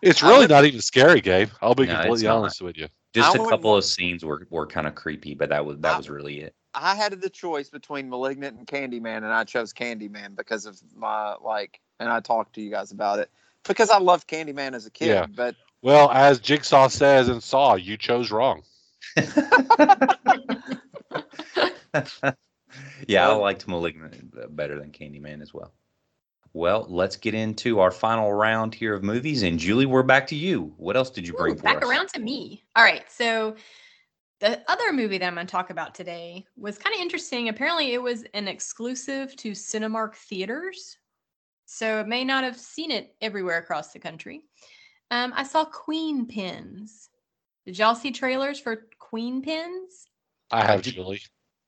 It's 0.01 0.23
really 0.23 0.47
not 0.47 0.63
even 0.63 0.79
scary, 0.79 1.19
Gabe. 1.19 1.49
I'll 1.61 1.75
be 1.75 1.85
no, 1.85 1.95
completely 1.95 2.27
honest 2.27 2.61
with 2.61 2.77
you. 2.77 2.87
Just 3.13 3.35
a 3.35 3.39
couple 3.39 3.75
of 3.75 3.83
scenes 3.83 4.23
were, 4.23 4.47
were 4.49 4.65
kind 4.65 4.87
of 4.87 4.95
creepy, 4.95 5.33
but 5.33 5.49
that 5.49 5.65
was 5.65 5.77
that 5.79 5.95
I, 5.95 5.97
was 5.97 6.09
really 6.09 6.39
it. 6.39 6.55
I 6.73 6.95
had 6.95 7.19
the 7.19 7.29
choice 7.29 7.69
between 7.69 8.09
Malignant 8.09 8.57
and 8.57 8.67
Candyman, 8.67 9.17
and 9.17 9.27
I 9.27 9.43
chose 9.43 9.73
Candyman 9.73 10.35
because 10.35 10.65
of 10.65 10.79
my 10.95 11.35
like, 11.41 11.79
and 11.99 12.09
I 12.09 12.19
talked 12.19 12.55
to 12.55 12.61
you 12.61 12.69
guys 12.69 12.91
about 12.91 13.19
it 13.19 13.29
because 13.67 13.89
I 13.89 13.99
loved 13.99 14.27
Candyman 14.27 14.73
as 14.73 14.85
a 14.85 14.91
kid. 14.91 15.07
Yeah. 15.07 15.25
But 15.25 15.55
well, 15.81 16.11
as 16.11 16.39
Jigsaw 16.39 16.87
says 16.89 17.29
in 17.29 17.41
Saw, 17.41 17.75
you 17.75 17.97
chose 17.97 18.31
wrong. 18.31 18.63
yeah, 23.07 23.27
I 23.27 23.33
liked 23.33 23.67
Malignant 23.67 24.33
uh, 24.41 24.47
better 24.47 24.79
than 24.79 24.91
Candyman 24.91 25.41
as 25.41 25.53
well. 25.53 25.73
Well, 26.53 26.85
let's 26.89 27.15
get 27.15 27.35
into 27.35 27.79
our 27.79 27.91
final 27.91 28.33
round 28.33 28.73
here 28.73 28.95
of 28.95 29.03
movies. 29.03 29.43
And 29.43 29.59
Julie, 29.59 29.85
we're 29.85 30.03
back 30.03 30.27
to 30.27 30.35
you. 30.35 30.73
What 30.77 30.97
else 30.97 31.11
did 31.11 31.27
you 31.27 31.33
bring 31.33 31.53
Ooh, 31.53 31.57
for 31.57 31.63
back 31.63 31.77
us? 31.77 31.81
Back 31.81 31.89
around 31.89 32.09
to 32.09 32.19
me. 32.19 32.63
All 32.75 32.83
right. 32.83 33.09
So 33.11 33.55
the 34.39 34.61
other 34.67 34.93
movie 34.93 35.17
that 35.17 35.25
I'm 35.25 35.35
going 35.35 35.45
to 35.45 35.51
talk 35.51 35.69
about 35.69 35.93
today 35.93 36.45
was 36.57 36.77
kind 36.77 36.95
of 36.95 37.01
interesting. 37.01 37.49
Apparently, 37.49 37.93
it 37.93 38.01
was 38.01 38.23
an 38.33 38.47
exclusive 38.47 39.35
to 39.37 39.51
Cinemark 39.51 40.15
theaters, 40.15 40.97
so 41.65 41.99
it 41.99 42.07
may 42.07 42.23
not 42.23 42.43
have 42.43 42.57
seen 42.57 42.91
it 42.91 43.15
everywhere 43.21 43.57
across 43.57 43.91
the 43.91 43.99
country. 43.99 44.43
Um, 45.11 45.33
I 45.35 45.43
saw 45.43 45.65
Queenpins. 45.65 47.09
Did 47.65 47.77
y'all 47.77 47.95
see 47.95 48.11
trailers 48.11 48.59
for 48.59 48.87
Queenpins? 48.99 50.05
I 50.51 50.65
have, 50.65 50.81
Julie. 50.81 51.21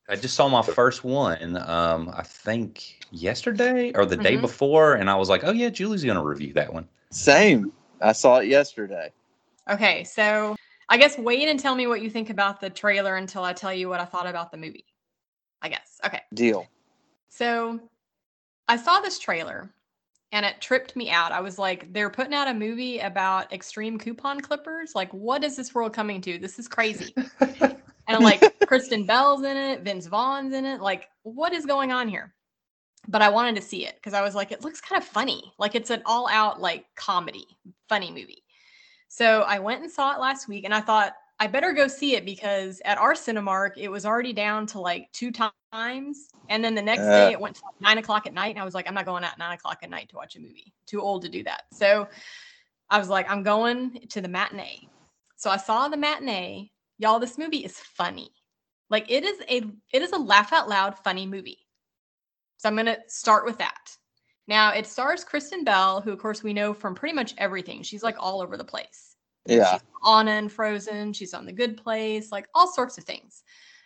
I 0.10 0.16
just 0.16 0.36
saw 0.36 0.48
my 0.48 0.62
first 0.62 1.04
one. 1.04 1.58
Um, 1.58 2.12
I 2.14 2.24
think 2.24 3.00
yesterday 3.12 3.92
or 3.94 4.06
the 4.06 4.16
mm-hmm. 4.16 4.24
day 4.24 4.38
before, 4.38 4.96
and 4.96 5.10
I 5.10 5.16
was 5.16 5.30
like, 5.30 5.44
"Oh 5.44 5.52
yeah, 5.52 5.70
Julie's 5.70 6.04
going 6.04 6.18
to 6.18 6.24
review 6.24 6.54
that 6.54 6.74
one." 6.74 6.88
Same. 7.12 7.72
I 8.02 8.14
saw 8.14 8.38
it 8.38 8.48
yesterday. 8.48 9.12
Okay, 9.70 10.04
so 10.04 10.56
I 10.92 10.98
guess 10.98 11.18
wait 11.18 11.48
and 11.48 11.58
tell 11.58 11.74
me 11.74 11.88
what 11.88 12.02
you 12.02 12.10
think 12.10 12.30
about 12.30 12.60
the 12.60 12.70
trailer 12.70 13.16
until 13.16 13.46
I 13.46 13.54
tell 13.54 13.74
you 13.74 13.88
what 13.88 14.02
I 14.02 14.06
thought 14.06 14.28
about 14.28 14.52
the 14.52 14.58
movie. 14.58 14.86
I 15.62 15.70
guess. 15.70 16.02
Okay. 16.06 16.20
Deal. 16.34 16.68
So 17.30 17.80
I 18.68 18.76
saw 18.76 19.00
this 19.00 19.18
trailer 19.18 19.70
and 20.34 20.46
it 20.46 20.60
tripped 20.60 20.98
me 20.98 21.10
out. 21.10 21.32
I 21.32 21.40
was 21.40 21.58
like, 21.58 21.94
they're 21.94 22.10
putting 22.10 22.34
out 22.34 22.50
a 22.50 22.54
movie 22.54 23.00
about 23.00 23.54
extreme 23.54 23.98
coupon 23.98 24.42
clippers. 24.42 24.92
Like, 24.94 25.14
what 25.14 25.46
is 25.46 25.56
this 25.56 25.74
world 25.74 25.94
coming 25.94 26.20
to? 26.22 26.38
This 26.38 26.60
is 26.60 26.68
crazy. 26.68 27.16
and 27.40 27.78
I'm 28.10 28.22
like, 28.22 28.44
Kristen 28.68 29.06
Bell's 29.06 29.44
in 29.44 29.56
it, 29.56 29.84
Vince 29.84 30.08
Vaughn's 30.08 30.54
in 30.54 30.66
it. 30.66 30.82
Like, 30.82 31.08
what 31.24 31.54
is 31.54 31.66
going 31.66 31.94
on 31.94 32.10
here? 32.10 32.34
But 33.08 33.22
I 33.22 33.30
wanted 33.30 33.56
to 33.56 33.62
see 33.62 33.86
it 33.86 33.96
because 33.96 34.14
I 34.14 34.22
was 34.22 34.36
like, 34.36 34.52
it 34.52 34.62
looks 34.62 34.82
kind 34.82 35.02
of 35.02 35.08
funny. 35.08 35.54
Like, 35.58 35.74
it's 35.74 35.90
an 35.90 36.02
all 36.06 36.28
out, 36.30 36.60
like, 36.60 36.86
comedy, 36.96 37.48
funny 37.88 38.12
movie. 38.12 38.44
So 39.14 39.42
I 39.42 39.60
went 39.60 39.82
and 39.82 39.92
saw 39.92 40.14
it 40.14 40.22
last 40.22 40.48
week 40.48 40.64
and 40.64 40.74
I 40.74 40.80
thought 40.80 41.16
I 41.38 41.46
better 41.46 41.74
go 41.74 41.90
see 41.90 42.16
it 42.16 42.24
because 42.24 42.82
at 42.86 42.98
our 42.98 43.12
Cinemark, 43.14 43.72
it 43.76 43.90
was 43.90 44.06
already 44.06 44.32
down 44.32 44.66
to 44.68 44.80
like 44.80 45.12
two 45.12 45.34
times. 45.34 46.30
And 46.48 46.64
then 46.64 46.76
the 46.76 46.82
next 46.82 47.02
uh, 47.02 47.12
day 47.12 47.32
it 47.34 47.40
went 47.40 47.58
to 47.58 47.62
like 47.66 47.82
nine 47.82 47.98
o'clock 47.98 48.26
at 48.26 48.34
night. 48.34 48.56
And 48.56 48.60
I 48.60 48.64
was 48.64 48.74
like, 48.74 48.88
I'm 48.88 48.94
not 48.94 49.06
going 49.06 49.26
at 49.26 49.38
nine 49.38 49.54
o'clock 49.54 49.80
at 49.84 49.90
night 49.90 50.08
to 50.10 50.16
watch 50.16 50.38
a 50.38 50.40
movie. 50.40 50.72
Too 50.86 51.02
old 51.02 51.24
to 51.24 51.30
do 51.30 51.44
that. 51.44 51.64
So 51.74 52.08
I 52.90 53.00
was 53.00 53.10
like, 53.10 53.30
I'm 53.30 53.44
going 53.44 54.00
to 54.08 54.22
the 54.22 54.30
matinee. 54.30 54.88
So 55.36 55.50
I 55.50 55.58
saw 55.58 55.90
the 55.90 55.98
matinee. 55.98 56.72
Y'all, 56.98 57.20
this 57.20 57.38
movie 57.38 57.66
is 57.66 57.78
funny. 57.80 58.32
Like 58.90 59.12
it 59.12 59.26
is 59.26 59.42
a 59.50 59.64
it 59.92 60.02
is 60.02 60.14
a 60.14 60.18
laugh 60.18 60.54
out 60.54 60.70
loud 60.70 60.98
funny 60.98 61.28
movie. 61.28 61.68
So 62.60 62.70
I'm 62.70 62.78
gonna 62.78 63.00
start 63.08 63.44
with 63.44 63.58
that. 63.58 63.98
Now 64.52 64.74
it 64.74 64.86
stars 64.86 65.24
Kristen 65.24 65.64
Bell, 65.64 66.02
who 66.02 66.12
of 66.12 66.20
course 66.20 66.44
we 66.44 66.52
know 66.52 66.74
from 66.74 66.94
pretty 66.94 67.16
much 67.16 67.34
everything. 67.38 67.84
She's 67.84 68.04
like 68.04 68.18
all 68.20 68.42
over 68.42 68.58
the 68.58 68.66
place. 68.66 69.16
Yeah. 69.46 69.72
She's 69.72 69.82
Anna 70.06 70.32
and 70.32 70.52
Frozen. 70.52 71.14
She's 71.14 71.34
on 71.34 71.46
The 71.46 71.54
Good 71.54 71.78
Place, 71.78 72.34
like 72.34 72.50
all 72.54 72.68
sorts 72.68 72.98
of 72.98 73.06
things. 73.06 73.44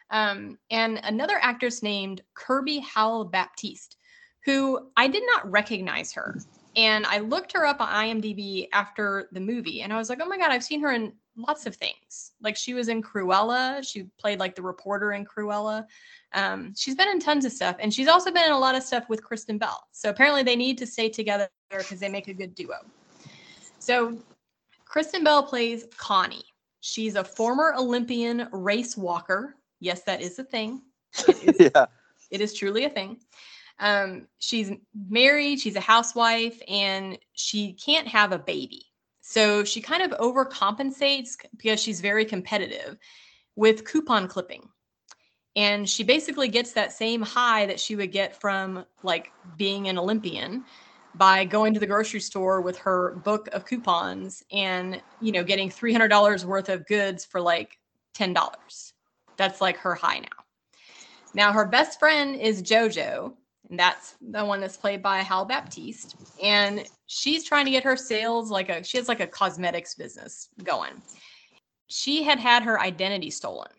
Um, 0.09 0.57
and 0.72 0.99
another 1.03 1.38
actress 1.39 1.84
named 1.84 2.24
Kirby 2.34 2.80
Howell 2.80 3.26
Baptiste, 3.26 3.97
who 4.43 4.89
I 4.97 5.07
did 5.07 5.22
not 5.28 5.51
recognize 5.51 6.11
her. 6.13 6.36
And 6.76 7.05
I 7.05 7.20
looked 7.20 7.53
her 7.53 7.68
up 7.68 7.80
on 7.80 7.88
IMDb 7.88 8.68
after 8.74 9.30
the 9.34 9.41
movie, 9.41 9.84
and 9.84 9.93
I 9.93 9.97
was 9.97 10.09
like, 10.09 10.20
oh 10.20 10.28
my 10.28 10.39
God, 10.39 10.49
I've 10.49 10.63
seen 10.63 10.82
her 10.82 10.93
in 10.93 11.13
lots 11.36 11.66
of 11.66 11.76
things. 11.76 12.32
Like 12.42 12.56
she 12.56 12.74
was 12.74 12.88
in 12.88 13.02
Cruella. 13.02 13.88
She 13.88 14.04
played 14.20 14.40
like 14.40 14.56
the 14.56 14.62
reporter 14.62 15.14
in 15.14 15.26
Cruella. 15.26 15.86
Um, 16.34 16.74
she's 16.76 16.96
been 16.96 17.08
in 17.08 17.20
tons 17.20 17.46
of 17.46 17.52
stuff, 17.52 17.78
and 17.80 17.94
she's 17.94 18.08
also 18.08 18.32
been 18.32 18.46
in 18.46 18.52
a 18.52 18.60
lot 18.60 18.76
of 18.76 18.84
stuff 18.84 19.08
with 19.10 19.24
Kristen 19.24 19.58
Bell. 19.58 19.88
So 19.92 20.10
apparently 20.10 20.44
they 20.44 20.56
need 20.56 20.78
to 20.80 20.88
stay 20.88 21.10
together 21.10 21.50
because 21.70 22.00
they 22.00 22.10
make 22.10 22.28
a 22.28 22.34
good 22.34 22.56
duo. 22.56 22.78
So 23.80 24.18
Kristen 24.86 25.24
Bell 25.24 25.44
plays 25.44 25.86
Connie. 25.98 26.46
She's 26.82 27.16
a 27.16 27.24
former 27.24 27.74
Olympian 27.78 28.48
race 28.52 28.96
walker. 28.96 29.56
Yes, 29.80 30.04
that 30.04 30.22
is 30.22 30.38
a 30.40 30.44
thing. 30.44 30.82
It 31.28 31.60
is, 31.60 31.72
yeah. 31.76 31.86
it 32.32 32.42
is 32.42 32.54
truly 32.54 32.86
a 32.86 32.90
thing. 32.90 33.18
Um, 33.80 34.28
she's 34.38 34.72
married, 35.10 35.60
she's 35.60 35.76
a 35.76 35.82
housewife, 35.82 36.62
and 36.68 37.18
she 37.34 37.74
can't 37.74 38.08
have 38.08 38.32
a 38.32 38.40
baby. 38.40 38.86
So 39.28 39.63
she 39.63 39.82
kind 39.82 40.03
of 40.03 40.11
overcompensates 40.19 41.36
because 41.57 41.82
she's 41.82 41.99
very 41.99 42.26
competitive 42.26 42.95
with 43.55 43.84
coupon 43.84 44.28
clipping. 44.28 44.69
And 45.55 45.89
she 45.89 46.03
basically 46.03 46.47
gets 46.47 46.73
that 46.73 46.91
same 46.91 47.23
high 47.23 47.65
that 47.65 47.80
she 47.80 47.95
would 47.95 48.11
get 48.11 48.39
from 48.39 48.86
like 49.01 49.32
being 49.57 49.88
an 49.88 49.97
Olympian 49.97 50.63
by 51.15 51.43
going 51.43 51.73
to 51.73 51.80
the 51.80 51.88
grocery 51.88 52.19
store 52.19 52.61
with 52.61 52.78
her 52.78 53.15
book 53.26 53.49
of 53.51 53.65
coupons 53.65 54.43
and, 54.51 55.01
you 55.19 55.32
know, 55.32 55.43
getting 55.43 55.71
$300 55.71 56.45
worth 56.45 56.69
of 56.69 56.86
goods 56.86 57.26
for 57.26 57.41
like 57.41 57.80
$10. 58.13 58.93
That's 59.38 59.59
like 59.59 59.78
her 59.78 59.95
high 59.95 60.19
now. 60.19 60.43
Now, 61.34 61.51
her 61.51 61.65
best 61.65 61.97
friend 61.97 62.39
is 62.39 62.61
JoJo, 62.61 63.34
and 63.70 63.80
that's 63.80 64.16
the 64.22 64.45
one 64.45 64.61
that's 64.61 64.78
played 64.78 65.01
by 65.01 65.24
Howell 65.24 65.45
Baptiste. 65.45 66.16
And 66.41 66.86
she's 67.07 67.43
trying 67.43 67.66
to 67.66 67.72
get 67.72 67.84
her 67.84 67.97
sales 67.97 68.51
like 68.51 68.70
a, 68.70 68.84
she 68.84 68.97
has 68.97 69.07
like 69.07 69.20
a 69.20 69.28
cosmetics 69.28 69.95
business 69.95 70.49
going. 70.63 71.01
She 71.88 72.24
had 72.24 72.39
had 72.39 72.63
her 72.63 72.80
identity 72.80 73.30
stolen. 73.30 73.70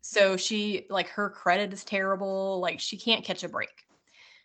So 0.00 0.36
she, 0.36 0.86
like, 0.88 1.08
her 1.08 1.28
credit 1.30 1.72
is 1.72 1.82
terrible. 1.82 2.60
Like, 2.60 2.78
she 2.78 2.96
can't 2.96 3.24
catch 3.24 3.42
a 3.42 3.48
break. 3.48 3.70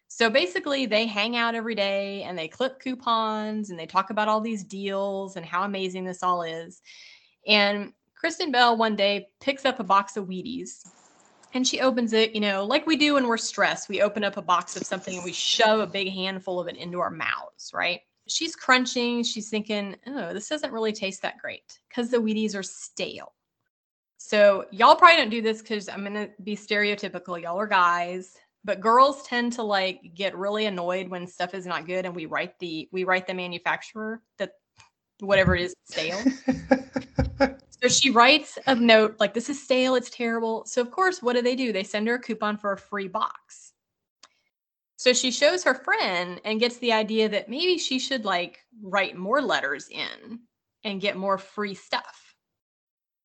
So 0.07 0.29
basically, 0.29 0.87
they 0.87 1.05
hang 1.05 1.37
out 1.37 1.55
every 1.55 1.75
day 1.75 2.23
and 2.23 2.37
they 2.37 2.47
clip 2.47 2.79
coupons 2.79 3.69
and 3.69 3.79
they 3.79 3.85
talk 3.85 4.09
about 4.09 4.27
all 4.27 4.41
these 4.41 4.63
deals 4.63 5.35
and 5.35 5.45
how 5.45 5.63
amazing 5.63 6.03
this 6.03 6.23
all 6.23 6.41
is. 6.41 6.81
And 7.47 7.93
Kristen 8.15 8.51
Bell 8.51 8.75
one 8.75 8.95
day 8.95 9.27
picks 9.39 9.63
up 9.63 9.79
a 9.79 9.83
box 9.83 10.17
of 10.17 10.25
Wheaties 10.25 10.87
and 11.53 11.67
she 11.67 11.81
opens 11.81 12.13
it, 12.13 12.33
you 12.33 12.41
know, 12.41 12.65
like 12.65 12.85
we 12.87 12.95
do 12.95 13.15
when 13.15 13.27
we're 13.27 13.37
stressed. 13.37 13.89
We 13.89 14.01
open 14.01 14.23
up 14.23 14.37
a 14.37 14.41
box 14.41 14.75
of 14.75 14.83
something 14.83 15.15
and 15.15 15.23
we 15.23 15.33
shove 15.33 15.79
a 15.79 15.87
big 15.87 16.11
handful 16.11 16.59
of 16.59 16.67
it 16.67 16.77
into 16.77 16.99
our 16.99 17.09
mouths, 17.09 17.71
right? 17.73 18.01
She's 18.27 18.55
crunching. 18.55 19.23
She's 19.23 19.49
thinking, 19.49 19.95
oh, 20.07 20.33
this 20.33 20.47
doesn't 20.47 20.71
really 20.71 20.93
taste 20.93 21.21
that 21.23 21.37
great 21.39 21.79
because 21.89 22.09
the 22.09 22.17
Wheaties 22.17 22.55
are 22.55 22.63
stale. 22.63 23.33
So 24.17 24.65
y'all 24.71 24.95
probably 24.95 25.17
don't 25.17 25.29
do 25.29 25.41
this 25.41 25.61
because 25.61 25.89
I'm 25.89 26.03
gonna 26.03 26.29
be 26.43 26.55
stereotypical. 26.55 27.41
Y'all 27.41 27.59
are 27.59 27.67
guys, 27.67 28.37
but 28.63 28.79
girls 28.79 29.23
tend 29.23 29.53
to 29.53 29.63
like 29.63 30.13
get 30.13 30.37
really 30.37 30.67
annoyed 30.67 31.09
when 31.09 31.25
stuff 31.25 31.55
is 31.55 31.65
not 31.65 31.87
good, 31.87 32.05
and 32.05 32.15
we 32.15 32.27
write 32.27 32.57
the 32.59 32.87
we 32.91 33.03
write 33.03 33.25
the 33.25 33.33
manufacturer 33.33 34.21
that 34.37 34.51
whatever 35.19 35.55
it 35.55 35.63
is 35.63 35.73
stale. 35.85 36.21
so 37.82 37.89
she 37.89 38.09
writes 38.11 38.57
a 38.67 38.75
note 38.75 39.15
like, 39.19 39.34
"This 39.34 39.49
is 39.49 39.61
stale. 39.61 39.95
It's 39.95 40.09
terrible." 40.09 40.65
So 40.65 40.82
of 40.82 40.91
course, 40.91 41.21
what 41.21 41.34
do 41.34 41.41
they 41.41 41.55
do? 41.55 41.71
They 41.73 41.84
send 41.84 42.07
her 42.07 42.15
a 42.15 42.21
coupon 42.21 42.57
for 42.57 42.73
a 42.73 42.77
free 42.77 43.07
box. 43.07 43.73
So 44.97 45.13
she 45.13 45.32
shows 45.32 45.63
her 45.63 45.73
friend 45.73 46.39
and 46.45 46.59
gets 46.59 46.77
the 46.77 46.93
idea 46.93 47.27
that 47.29 47.49
maybe 47.49 47.79
she 47.79 47.97
should 47.97 48.23
like 48.23 48.59
write 48.84 49.17
more 49.17 49.41
letters 49.41 49.89
in 49.89 50.41
and 50.84 51.01
get 51.01 51.17
more 51.17 51.39
free 51.39 51.73
stuff. 51.73 52.36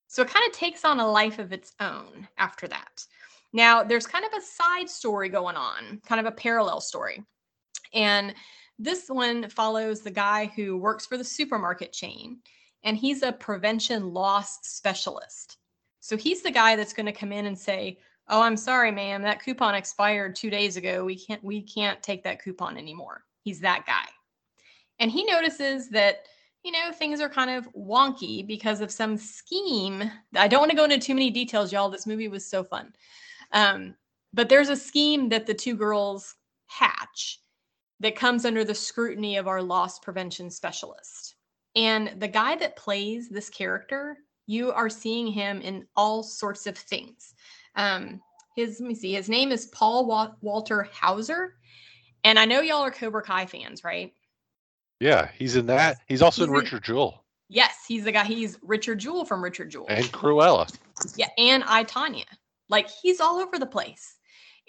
So 0.07 0.23
it 0.23 0.29
kind 0.29 0.47
of 0.47 0.57
takes 0.57 0.85
on 0.85 1.01
a 1.01 1.11
life 1.11 1.39
of 1.39 1.53
its 1.53 1.75
own 1.81 2.27
after 2.39 2.67
that. 2.69 3.05
Now, 3.53 3.83
there's 3.83 4.07
kind 4.07 4.25
of 4.25 4.33
a 4.33 4.41
side 4.41 4.89
story 4.89 5.29
going 5.29 5.57
on, 5.57 6.01
kind 6.07 6.19
of 6.19 6.27
a 6.27 6.35
parallel 6.35 6.81
story. 6.81 7.23
And 7.93 8.35
this 8.79 9.09
one 9.09 9.49
follows 9.51 10.01
the 10.01 10.11
guy 10.11 10.47
who 10.57 10.77
works 10.77 11.07
for 11.07 11.19
the 11.19 11.25
supermarket 11.25 11.93
chain, 11.93 12.39
and 12.87 12.97
he's 12.97 13.23
a 13.23 13.33
prevention 13.33 14.15
loss 14.15 14.59
specialist. 14.63 15.59
So 16.01 16.17
he's 16.17 16.41
the 16.41 16.51
guy 16.51 16.77
that's 16.77 16.95
going 16.95 17.07
to 17.07 17.13
come 17.13 17.33
in 17.33 17.47
and 17.47 17.59
say, 17.59 17.99
"Oh, 18.29 18.41
I'm 18.41 18.57
sorry, 18.57 18.93
ma'am, 18.93 19.23
that 19.23 19.43
coupon 19.43 19.75
expired 19.75 20.37
2 20.37 20.49
days 20.49 20.79
ago. 20.79 21.05
We 21.05 21.19
can't 21.19 21.45
we 21.45 21.61
can't 21.61 22.03
take 22.03 22.25
that 22.25 22.43
coupon 22.43 22.79
anymore." 22.79 23.25
He's 23.43 23.61
that 23.61 23.85
guy. 23.87 24.07
And 24.99 25.11
he 25.11 25.25
notices 25.25 25.91
that 25.91 26.25
you 26.65 26.73
know, 26.73 26.91
things 26.91 27.21
are 27.21 27.29
kind 27.29 27.49
of 27.49 27.73
wonky 27.75 28.45
because 28.45 28.81
of 28.81 28.91
some 28.91 29.17
scheme. 29.17 30.11
I 30.35 30.49
don't 30.49 30.59
want 30.59 30.73
to 30.73 30.77
go 30.77 30.83
into 30.83 30.99
too 30.99 31.15
many 31.15 31.31
details, 31.31 31.73
y'all. 31.73 31.91
This 31.91 32.09
movie 32.09 32.27
was 32.27 32.45
so 32.45 32.65
fun. 32.65 32.93
Um, 33.53 33.95
but 34.35 34.49
there's 34.49 34.69
a 34.69 34.75
scheme 34.75 35.29
that 35.29 35.47
the 35.47 35.55
two 35.55 35.77
girls 35.77 36.35
hatch 36.67 37.39
that 38.01 38.17
comes 38.17 38.45
under 38.45 38.65
the 38.65 38.75
scrutiny 38.75 39.37
of 39.37 39.47
our 39.47 39.63
loss 39.63 40.01
prevention 40.01 40.51
specialist. 40.51 41.36
And 41.77 42.19
the 42.19 42.29
guy 42.29 42.57
that 42.57 42.77
plays 42.77 43.29
this 43.29 43.51
character, 43.51 44.17
you 44.47 44.73
are 44.73 44.89
seeing 44.89 45.27
him 45.27 45.61
in 45.61 45.87
all 45.95 46.23
sorts 46.23 46.67
of 46.67 46.77
things. 46.77 47.35
Um, 47.77 48.21
his, 48.57 48.81
let 48.81 48.89
me 48.89 48.95
see, 48.95 49.13
his 49.13 49.29
name 49.29 49.53
is 49.53 49.67
Paul 49.67 50.07
Wa- 50.07 50.33
Walter 50.41 50.89
Hauser. 50.91 51.55
And 52.25 52.39
I 52.39 52.47
know 52.47 52.61
y'all 52.61 52.83
are 52.83 52.91
Cobra 52.91 53.23
Kai 53.23 53.45
fans, 53.47 53.85
right? 53.85 54.13
Yeah, 54.99 55.29
he's 55.39 55.57
in 55.57 55.67
that. 55.67 55.99
He's 56.09 56.23
also 56.23 56.43
He's 56.43 56.49
in 56.49 56.55
in- 56.55 56.61
Richard 56.61 56.83
Jewell 56.85 57.23
Yes, 57.49 57.85
he's 57.87 58.03
the 58.03 58.11
guy. 58.11 58.25
He's 58.25 58.59
Richard 58.63 58.99
Jewell 58.99 59.25
from 59.25 59.45
Richard 59.45 59.71
Jewell. 59.71 59.87
and 59.89 60.05
Cruella. 60.07 60.69
Yeah, 61.15 61.29
and 61.39 61.63
I 61.65 61.85
Tonya. 61.85 62.25
Like 62.69 62.89
he's 62.91 63.21
all 63.21 63.37
over 63.39 63.57
the 63.59 63.67
place. 63.67 64.17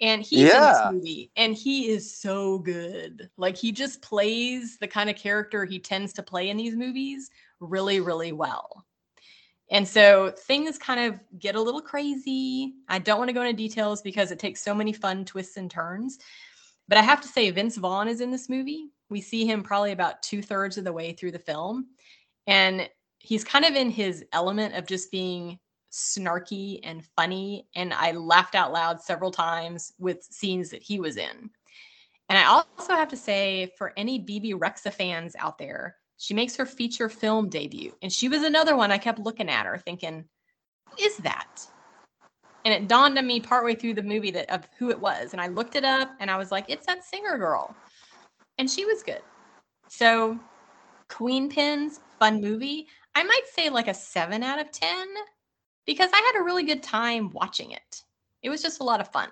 And 0.00 0.22
he's 0.22 0.40
Yeah. 0.40 0.56
in 0.56 0.92
this 0.92 1.06
movie 1.06 1.30
and 1.36 1.54
he 1.54 1.88
is 1.88 2.16
so 2.16 2.58
good. 2.60 3.28
Like 3.36 3.56
he 3.56 3.72
just 3.72 4.00
plays 4.00 4.78
the 4.78 4.86
kind 4.86 5.10
of 5.10 5.16
character 5.16 5.64
he 5.64 5.78
tends 5.78 6.12
to 6.14 6.22
play 6.22 6.50
in 6.50 6.56
these 6.56 6.76
movies 6.76 7.30
really, 7.60 8.00
really 8.00 8.32
well. 8.32 8.84
And 9.70 9.86
so 9.86 10.30
things 10.30 10.78
kind 10.78 11.12
of 11.12 11.20
get 11.38 11.54
a 11.54 11.60
little 11.60 11.82
crazy. 11.82 12.74
I 12.88 12.98
don't 12.98 13.18
want 13.18 13.28
to 13.28 13.34
go 13.34 13.42
into 13.42 13.56
details 13.56 14.00
because 14.00 14.30
it 14.30 14.38
takes 14.38 14.62
so 14.62 14.74
many 14.74 14.92
fun 14.92 15.24
twists 15.24 15.56
and 15.56 15.70
turns. 15.70 16.18
But 16.88 16.96
I 16.96 17.02
have 17.02 17.20
to 17.20 17.28
say, 17.28 17.50
Vince 17.50 17.76
Vaughn 17.76 18.08
is 18.08 18.22
in 18.22 18.30
this 18.30 18.48
movie. 18.48 18.90
We 19.10 19.20
see 19.20 19.44
him 19.44 19.62
probably 19.62 19.92
about 19.92 20.22
two 20.22 20.40
thirds 20.40 20.78
of 20.78 20.84
the 20.84 20.92
way 20.92 21.12
through 21.12 21.32
the 21.32 21.38
film. 21.38 21.88
And 22.46 22.88
he's 23.18 23.44
kind 23.44 23.66
of 23.66 23.74
in 23.74 23.90
his 23.90 24.24
element 24.32 24.74
of 24.74 24.86
just 24.86 25.10
being 25.10 25.58
snarky 25.90 26.80
and 26.82 27.04
funny. 27.16 27.66
And 27.74 27.92
I 27.92 28.12
laughed 28.12 28.54
out 28.54 28.72
loud 28.72 29.00
several 29.00 29.30
times 29.30 29.92
with 29.98 30.22
scenes 30.22 30.70
that 30.70 30.82
he 30.82 31.00
was 31.00 31.16
in. 31.16 31.50
And 32.28 32.38
I 32.38 32.44
also 32.44 32.94
have 32.94 33.08
to 33.08 33.16
say, 33.16 33.72
for 33.78 33.92
any 33.96 34.18
Bebe 34.18 34.52
Rexha 34.52 34.92
fans 34.92 35.34
out 35.38 35.58
there, 35.58 35.96
she 36.18 36.34
makes 36.34 36.56
her 36.56 36.66
feature 36.66 37.08
film 37.08 37.48
debut. 37.48 37.94
And 38.02 38.12
she 38.12 38.28
was 38.28 38.42
another 38.42 38.76
one 38.76 38.90
I 38.90 38.98
kept 38.98 39.18
looking 39.18 39.48
at 39.48 39.66
her 39.66 39.78
thinking, 39.78 40.24
who 40.90 41.04
is 41.04 41.16
that? 41.18 41.66
And 42.64 42.74
it 42.74 42.88
dawned 42.88 43.16
on 43.16 43.26
me 43.26 43.40
partway 43.40 43.74
through 43.74 43.94
the 43.94 44.02
movie 44.02 44.32
that 44.32 44.50
of 44.50 44.68
who 44.78 44.90
it 44.90 45.00
was. 45.00 45.32
And 45.32 45.40
I 45.40 45.46
looked 45.46 45.76
it 45.76 45.84
up 45.84 46.10
and 46.20 46.30
I 46.30 46.36
was 46.36 46.50
like, 46.50 46.66
it's 46.68 46.86
that 46.86 47.04
singer 47.04 47.38
girl. 47.38 47.74
And 48.58 48.68
she 48.68 48.84
was 48.84 49.02
good. 49.02 49.22
So 49.88 50.38
Queenpins, 51.08 52.00
fun 52.18 52.40
movie. 52.40 52.88
I 53.14 53.22
might 53.22 53.46
say 53.54 53.70
like 53.70 53.88
a 53.88 53.94
seven 53.94 54.42
out 54.42 54.60
of 54.60 54.70
10 54.70 55.06
because 55.88 56.10
I 56.12 56.18
had 56.18 56.40
a 56.40 56.44
really 56.44 56.64
good 56.64 56.82
time 56.82 57.30
watching 57.30 57.72
it. 57.72 58.02
It 58.42 58.50
was 58.50 58.60
just 58.62 58.80
a 58.80 58.84
lot 58.84 59.00
of 59.00 59.08
fun. 59.10 59.30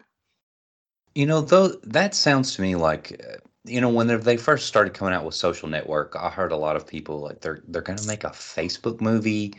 You 1.15 1.27
know, 1.27 1.43
though 1.43 1.69
that 1.85 2.15
sounds 2.15 2.55
to 2.57 2.63
me 2.63 2.77
like, 2.77 3.21
uh, 3.29 3.37
you 3.65 3.81
know, 3.81 3.91
when 3.91 4.07
they- 4.07 4.37
first 4.39 4.67
started 4.67 4.95
coming 4.95 5.13
out 5.15 5.25
with 5.25 5.35
Social 5.35 5.69
Network, 5.69 6.17
I 6.17 6.31
heard 6.31 6.53
a 6.53 6.57
lot 6.57 6.77
of 6.77 6.87
people 6.87 7.21
like 7.21 7.41
they're 7.43 7.63
they're 7.69 7.83
going 7.83 7.99
to 7.99 8.07
make 8.09 8.25
a 8.25 8.31
Facebook 8.31 9.01
movie, 9.03 9.55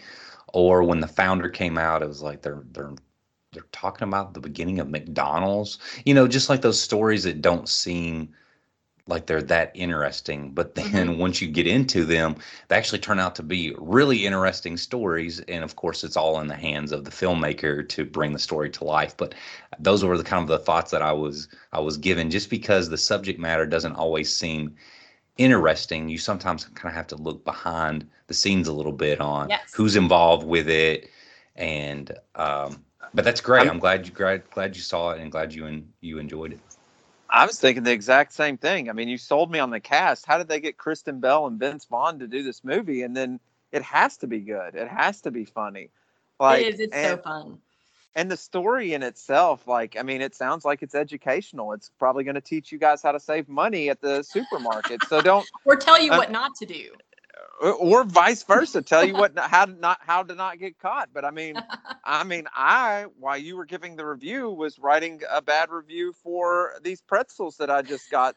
or 0.53 0.83
when 0.83 0.99
the 1.01 1.07
founder 1.07 1.49
came 1.49 1.77
out, 1.77 2.01
it 2.03 2.07
was 2.07 2.21
like 2.23 2.41
they're 2.41 2.63
they're 2.71 2.95
they're 3.53 3.63
talking 3.71 4.07
about 4.07 4.33
the 4.33 4.39
beginning 4.41 4.79
of 4.79 4.89
McDonald's. 4.89 5.79
You 6.05 6.13
know, 6.15 6.27
just 6.27 6.49
like 6.49 6.61
those 6.61 6.81
stories 6.81 7.23
that 7.23 7.41
don't 7.41 7.69
seem 7.69 8.33
like 9.07 9.25
they're 9.25 9.41
that 9.43 9.71
interesting, 9.73 10.51
but 10.51 10.75
then 10.75 11.17
once 11.25 11.41
you 11.41 11.47
get 11.47 11.67
into 11.67 12.05
them, 12.05 12.35
they 12.67 12.75
actually 12.75 12.99
turn 12.99 13.19
out 13.19 13.35
to 13.35 13.43
be 13.43 13.73
really 13.77 14.25
interesting 14.25 14.77
stories. 14.77 15.39
And 15.41 15.63
of 15.63 15.75
course, 15.75 16.03
it's 16.03 16.17
all 16.17 16.39
in 16.41 16.47
the 16.47 16.55
hands 16.55 16.91
of 16.91 17.05
the 17.05 17.11
filmmaker 17.11 17.87
to 17.89 18.05
bring 18.05 18.33
the 18.33 18.39
story 18.39 18.69
to 18.71 18.83
life. 18.83 19.15
But 19.15 19.35
those 19.79 20.03
were 20.03 20.17
the 20.17 20.23
kind 20.23 20.41
of 20.41 20.47
the 20.47 20.59
thoughts 20.59 20.91
that 20.91 21.01
I 21.01 21.11
was 21.13 21.47
I 21.71 21.79
was 21.79 21.97
given. 21.97 22.29
Just 22.29 22.49
because 22.49 22.89
the 22.89 22.97
subject 22.97 23.39
matter 23.39 23.65
doesn't 23.65 23.93
always 23.95 24.35
seem 24.35 24.75
interesting, 25.37 26.09
you 26.09 26.17
sometimes 26.17 26.65
kind 26.65 26.91
of 26.91 26.95
have 26.95 27.07
to 27.07 27.15
look 27.15 27.45
behind 27.45 28.07
the 28.27 28.33
scenes 28.33 28.67
a 28.67 28.73
little 28.73 28.91
bit 28.91 29.21
on 29.21 29.49
Yes. 29.49 29.73
who's 29.73 29.95
involved 29.95 30.45
with 30.45 30.67
it. 30.69 31.09
And 31.55 32.11
um, 32.35 32.83
but 33.13 33.23
that's 33.23 33.41
great. 33.41 33.61
I'm- 33.61 33.69
I'm, 33.71 33.79
glad 33.79 34.05
you 34.05 34.13
glad, 34.13 34.49
glad 34.51 34.75
you 34.75 34.81
saw 34.81 35.11
it 35.11 35.21
and 35.21 35.31
glad 35.31 35.53
you 35.53 35.65
and 35.65 35.91
you 36.01 36.19
enjoyed 36.19 36.53
it. 36.53 36.59
I 37.29 37.45
was 37.45 37.59
thinking 37.59 37.83
the 37.83 37.91
exact 37.91 38.33
same 38.33 38.57
thing. 38.57 38.89
I 38.89 38.93
mean, 38.93 39.07
you 39.07 39.17
sold 39.17 39.51
me 39.51 39.59
on 39.59 39.69
the 39.69 39.79
cast. 39.79 40.25
How 40.25 40.37
did 40.37 40.47
they 40.47 40.59
get 40.59 40.77
Kristen 40.77 41.19
Bell 41.19 41.47
and 41.47 41.59
Vince 41.59 41.85
Vaughn 41.85 42.19
to 42.19 42.27
do 42.27 42.43
this 42.43 42.63
movie? 42.63 43.03
And 43.03 43.15
then 43.15 43.39
it 43.71 43.81
has 43.83 44.17
to 44.17 44.27
be 44.27 44.39
good. 44.39 44.75
It 44.75 44.87
has 44.87 45.21
to 45.21 45.31
be 45.31 45.45
funny. 45.45 45.89
Like 46.39 46.65
it 46.65 46.73
is. 46.75 46.79
It's 46.79 46.95
and, 46.95 47.17
so 47.17 47.23
fun. 47.23 47.57
and 48.15 48.31
the 48.31 48.37
story 48.37 48.93
in 48.93 49.03
itself, 49.03 49.67
like 49.67 49.97
I 49.99 50.03
mean, 50.03 50.21
it 50.21 50.35
sounds 50.35 50.63
like 50.65 50.81
it's 50.83 50.95
educational. 50.95 51.73
It's 51.73 51.91
probably 51.99 52.23
going 52.23 52.35
to 52.35 52.41
teach 52.41 52.71
you 52.71 52.77
guys 52.77 53.01
how 53.01 53.11
to 53.11 53.19
save 53.19 53.49
money 53.49 53.89
at 53.89 54.01
the 54.01 54.23
supermarket. 54.23 55.01
so 55.09 55.21
don't 55.21 55.47
Or 55.65 55.75
tell 55.75 56.01
you 56.01 56.11
what 56.11 56.31
not 56.31 56.55
to 56.55 56.65
do. 56.65 56.91
Uh, 57.63 57.71
or 57.71 58.03
vice 58.03 58.43
versa 58.43 58.81
tell 58.81 59.03
you 59.03 59.13
what 59.13 59.37
how 59.39 59.65
to 59.65 59.71
not 59.73 59.97
how 60.01 60.21
to 60.23 60.35
not 60.35 60.59
get 60.59 60.77
caught 60.79 61.09
but 61.13 61.25
i 61.25 61.31
mean 61.31 61.55
i 62.03 62.23
mean 62.23 62.45
i 62.53 63.05
while 63.19 63.37
you 63.37 63.55
were 63.57 63.65
giving 63.65 63.95
the 63.95 64.05
review 64.05 64.49
was 64.49 64.77
writing 64.79 65.21
a 65.31 65.41
bad 65.41 65.69
review 65.71 66.13
for 66.13 66.73
these 66.83 67.01
pretzels 67.01 67.57
that 67.57 67.69
i 67.71 67.81
just 67.81 68.09
got 68.11 68.35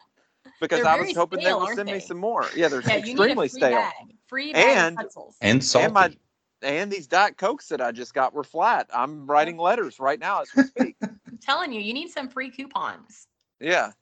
because 0.61 0.81
They're 0.81 0.89
i 0.89 0.97
was 0.99 1.15
hoping 1.15 1.41
stale, 1.41 1.51
they 1.51 1.61
would 1.61 1.67
aren't 1.69 1.77
send 1.79 1.91
me 1.91 2.01
some 2.01 2.19
more 2.19 2.47
yeah 2.57 2.69
they're 2.69 2.81
Yeah, 2.81 2.97
you 2.97 3.15
need 3.15 3.19
a 3.21 3.23
extremely 3.23 3.49
free 3.49 3.61
stale 3.61 3.71
bag. 3.73 4.17
Free 4.27 4.53
bag 4.53 4.77
And- 4.79 4.97
pretzels. 4.97 5.37
And 5.41 5.63
salty. 5.65 5.85
and 5.85 5.95
my 5.95 6.17
and 6.63 6.91
these 6.91 7.07
diet 7.07 7.37
cokes 7.37 7.69
that 7.69 7.81
i 7.81 7.93
just 7.93 8.15
got 8.15 8.33
were 8.35 8.45
flat 8.45 8.89
i'm 8.95 9.27
writing 9.27 9.57
letters 9.59 10.01
right 10.01 10.19
now 10.19 10.43
as 10.43 10.49
we 10.57 10.63
speak 10.65 10.97
I'm 11.03 11.39
telling 11.41 11.73
you, 11.73 11.81
you 11.81 11.95
need 11.95 12.11
some 12.11 12.29
free 12.29 12.51
coupons. 12.51 13.27
Yeah. 13.61 13.93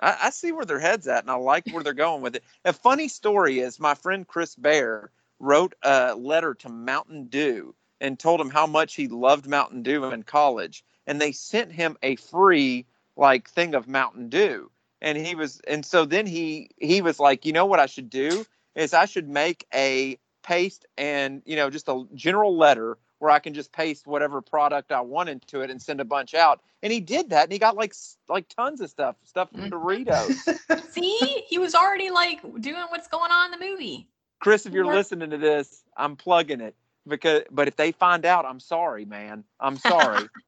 I, 0.00 0.16
I 0.24 0.30
see 0.30 0.52
where 0.52 0.64
their 0.64 0.78
head's 0.78 1.08
at 1.08 1.22
and 1.22 1.30
I 1.30 1.34
like 1.34 1.68
where 1.68 1.82
they're 1.82 1.92
going 1.92 2.22
with 2.22 2.36
it. 2.36 2.44
A 2.64 2.72
funny 2.72 3.08
story 3.08 3.60
is 3.60 3.80
my 3.80 3.94
friend 3.94 4.26
Chris 4.26 4.54
Bear 4.54 5.10
wrote 5.38 5.74
a 5.82 6.14
letter 6.14 6.54
to 6.54 6.68
Mountain 6.68 7.26
Dew 7.26 7.74
and 8.00 8.18
told 8.18 8.40
him 8.40 8.50
how 8.50 8.66
much 8.66 8.94
he 8.94 9.08
loved 9.08 9.46
Mountain 9.46 9.82
Dew 9.82 10.04
in 10.04 10.22
college. 10.22 10.84
And 11.06 11.20
they 11.20 11.32
sent 11.32 11.72
him 11.72 11.96
a 12.02 12.16
free 12.16 12.86
like 13.16 13.48
thing 13.48 13.74
of 13.74 13.88
Mountain 13.88 14.28
Dew. 14.28 14.70
And 15.00 15.16
he 15.16 15.34
was 15.34 15.60
and 15.66 15.84
so 15.84 16.04
then 16.04 16.26
he 16.26 16.70
he 16.76 17.02
was 17.02 17.20
like, 17.20 17.46
you 17.46 17.52
know 17.52 17.66
what 17.66 17.80
I 17.80 17.86
should 17.86 18.10
do 18.10 18.44
is 18.74 18.94
I 18.94 19.04
should 19.06 19.28
make 19.28 19.66
a 19.74 20.18
paste 20.42 20.86
and 20.96 21.42
you 21.44 21.56
know 21.56 21.70
just 21.70 21.88
a 21.88 22.04
general 22.14 22.56
letter 22.56 22.96
where 23.18 23.30
I 23.30 23.38
can 23.38 23.54
just 23.54 23.72
paste 23.72 24.06
whatever 24.06 24.40
product 24.40 24.92
I 24.92 25.00
want 25.00 25.28
into 25.28 25.60
it 25.60 25.70
and 25.70 25.80
send 25.80 26.00
a 26.00 26.04
bunch 26.04 26.34
out. 26.34 26.60
And 26.82 26.92
he 26.92 27.00
did 27.00 27.30
that, 27.30 27.44
and 27.44 27.52
he 27.52 27.58
got 27.58 27.76
like 27.76 27.94
like 28.28 28.48
tons 28.48 28.80
of 28.80 28.90
stuff, 28.90 29.16
stuff 29.24 29.50
from 29.50 29.70
Mhm. 29.70 29.70
Doritos. 29.70 30.90
See, 30.92 31.44
he 31.48 31.58
was 31.58 31.74
already 31.74 32.10
like 32.10 32.40
doing 32.60 32.84
what's 32.88 33.08
going 33.08 33.30
on 33.30 33.52
in 33.52 33.58
the 33.60 33.66
movie. 33.66 34.08
Chris, 34.40 34.66
if 34.66 34.72
you're 34.72 34.86
What? 34.86 34.96
listening 34.96 35.30
to 35.30 35.38
this, 35.38 35.82
I'm 35.96 36.16
plugging 36.16 36.60
it 36.60 36.74
because. 37.06 37.42
But 37.50 37.68
if 37.68 37.76
they 37.76 37.92
find 37.92 38.24
out, 38.24 38.44
I'm 38.44 38.60
sorry, 38.60 39.04
man. 39.04 39.44
I'm 39.60 39.76
sorry. 39.76 40.28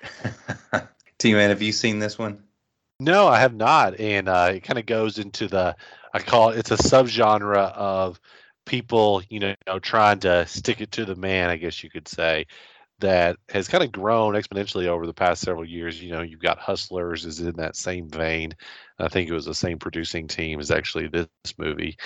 T 1.18 1.32
Man, 1.34 1.50
have 1.50 1.62
you 1.62 1.72
seen 1.72 1.98
this 1.98 2.18
one? 2.18 2.42
No, 3.00 3.28
I 3.28 3.38
have 3.38 3.54
not, 3.54 4.00
and 4.00 4.28
uh, 4.28 4.52
it 4.54 4.60
kind 4.64 4.78
of 4.78 4.86
goes 4.86 5.18
into 5.18 5.46
the 5.46 5.76
I 6.12 6.18
call 6.20 6.50
it 6.50 6.58
it's 6.58 6.70
a 6.70 6.76
subgenre 6.76 7.56
of 7.72 8.20
people, 8.68 9.22
you 9.30 9.40
know, 9.40 9.78
trying 9.80 10.20
to 10.20 10.46
stick 10.46 10.80
it 10.80 10.92
to 10.92 11.04
the 11.04 11.16
man, 11.16 11.50
I 11.50 11.56
guess 11.56 11.82
you 11.82 11.90
could 11.90 12.06
say, 12.06 12.46
that 13.00 13.36
has 13.48 13.68
kind 13.68 13.82
of 13.82 13.92
grown 13.92 14.34
exponentially 14.34 14.86
over 14.86 15.06
the 15.06 15.14
past 15.14 15.42
several 15.42 15.64
years. 15.64 16.02
You 16.02 16.12
know, 16.12 16.22
you've 16.22 16.42
got 16.42 16.58
Hustlers 16.58 17.24
is 17.24 17.40
in 17.40 17.56
that 17.56 17.76
same 17.76 18.08
vein. 18.10 18.54
I 18.98 19.08
think 19.08 19.28
it 19.28 19.32
was 19.32 19.46
the 19.46 19.54
same 19.54 19.78
producing 19.78 20.28
team 20.28 20.60
as 20.60 20.70
actually 20.70 21.08
this 21.08 21.28
movie, 21.56 21.96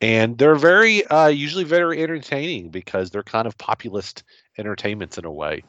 and 0.00 0.36
they're 0.36 0.56
very 0.56 1.06
uh, 1.06 1.28
usually 1.28 1.64
very 1.64 2.02
entertaining 2.02 2.70
because 2.70 3.10
they're 3.10 3.22
kind 3.22 3.46
of 3.46 3.56
populist 3.58 4.24
entertainments 4.58 5.18
in 5.18 5.24
a 5.24 5.32
way. 5.32 5.62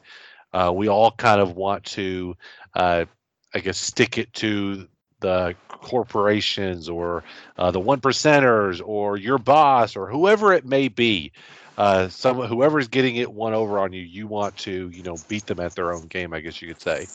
Uh, 0.52 0.72
we 0.74 0.88
all 0.88 1.12
kind 1.12 1.40
of 1.40 1.56
want 1.56 1.84
to. 1.84 2.34
Uh, 2.74 3.04
I 3.54 3.60
guess 3.60 3.78
stick 3.78 4.16
it 4.18 4.32
to 4.34 4.88
the 5.22 5.56
corporations 5.68 6.88
or 6.88 7.24
uh, 7.58 7.70
the 7.70 7.80
one 7.80 8.00
percenters 8.00 8.80
or 8.84 9.16
your 9.16 9.38
boss 9.38 9.96
or 9.96 10.08
whoever 10.08 10.52
it 10.52 10.64
may 10.64 10.88
be. 10.88 11.32
Uh, 11.78 12.08
some 12.08 12.36
whoever's 12.36 12.88
getting 12.88 13.16
it 13.16 13.32
one 13.32 13.54
over 13.54 13.78
on 13.78 13.94
you, 13.94 14.02
you 14.02 14.26
want 14.26 14.54
to 14.58 14.90
you 14.92 15.02
know 15.02 15.16
beat 15.28 15.46
them 15.46 15.58
at 15.58 15.74
their 15.74 15.92
own 15.92 16.06
game. 16.06 16.34
I 16.34 16.40
guess 16.40 16.60
you 16.60 16.68
could 16.68 16.82
say. 16.82 17.06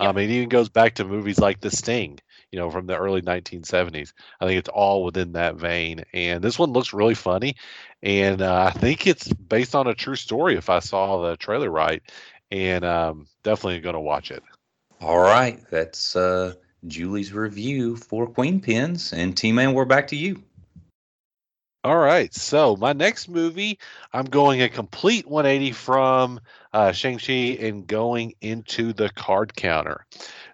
Um, 0.00 0.16
it 0.16 0.30
even 0.30 0.48
goes 0.48 0.70
back 0.70 0.94
to 0.94 1.04
movies 1.04 1.38
like 1.38 1.60
The 1.60 1.70
Sting, 1.70 2.18
you 2.50 2.58
know, 2.58 2.70
from 2.70 2.86
the 2.86 2.96
early 2.96 3.20
1970s. 3.20 4.12
I 4.40 4.46
think 4.46 4.58
it's 4.58 4.70
all 4.70 5.04
within 5.04 5.32
that 5.32 5.56
vein. 5.56 6.04
And 6.14 6.42
this 6.42 6.58
one 6.58 6.72
looks 6.72 6.94
really 6.94 7.14
funny, 7.14 7.56
and 8.02 8.40
uh, 8.40 8.70
I 8.74 8.78
think 8.78 9.06
it's 9.06 9.30
based 9.32 9.74
on 9.74 9.86
a 9.86 9.94
true 9.94 10.16
story. 10.16 10.56
If 10.56 10.70
I 10.70 10.78
saw 10.78 11.28
the 11.28 11.36
trailer 11.36 11.70
right, 11.70 12.02
and 12.50 12.86
um, 12.86 13.26
definitely 13.42 13.80
going 13.80 13.94
to 13.94 14.00
watch 14.00 14.30
it. 14.30 14.42
All 15.00 15.18
right, 15.18 15.60
that's 15.70 16.16
uh, 16.16 16.54
Julie's 16.86 17.32
review 17.32 17.96
for 17.96 18.28
Queenpins, 18.28 19.12
and 19.12 19.36
T 19.36 19.52
Man, 19.52 19.74
we're 19.74 19.84
back 19.84 20.08
to 20.08 20.16
you. 20.16 20.42
All 21.86 21.98
right. 21.98 22.34
So 22.34 22.74
my 22.74 22.92
next 22.92 23.28
movie, 23.28 23.78
I'm 24.12 24.24
going 24.24 24.60
a 24.60 24.68
complete 24.68 25.24
180 25.28 25.70
from 25.70 26.40
uh, 26.72 26.90
Shang-Chi 26.90 27.58
and 27.60 27.86
going 27.86 28.34
into 28.40 28.92
the 28.92 29.08
card 29.10 29.54
counter. 29.54 30.04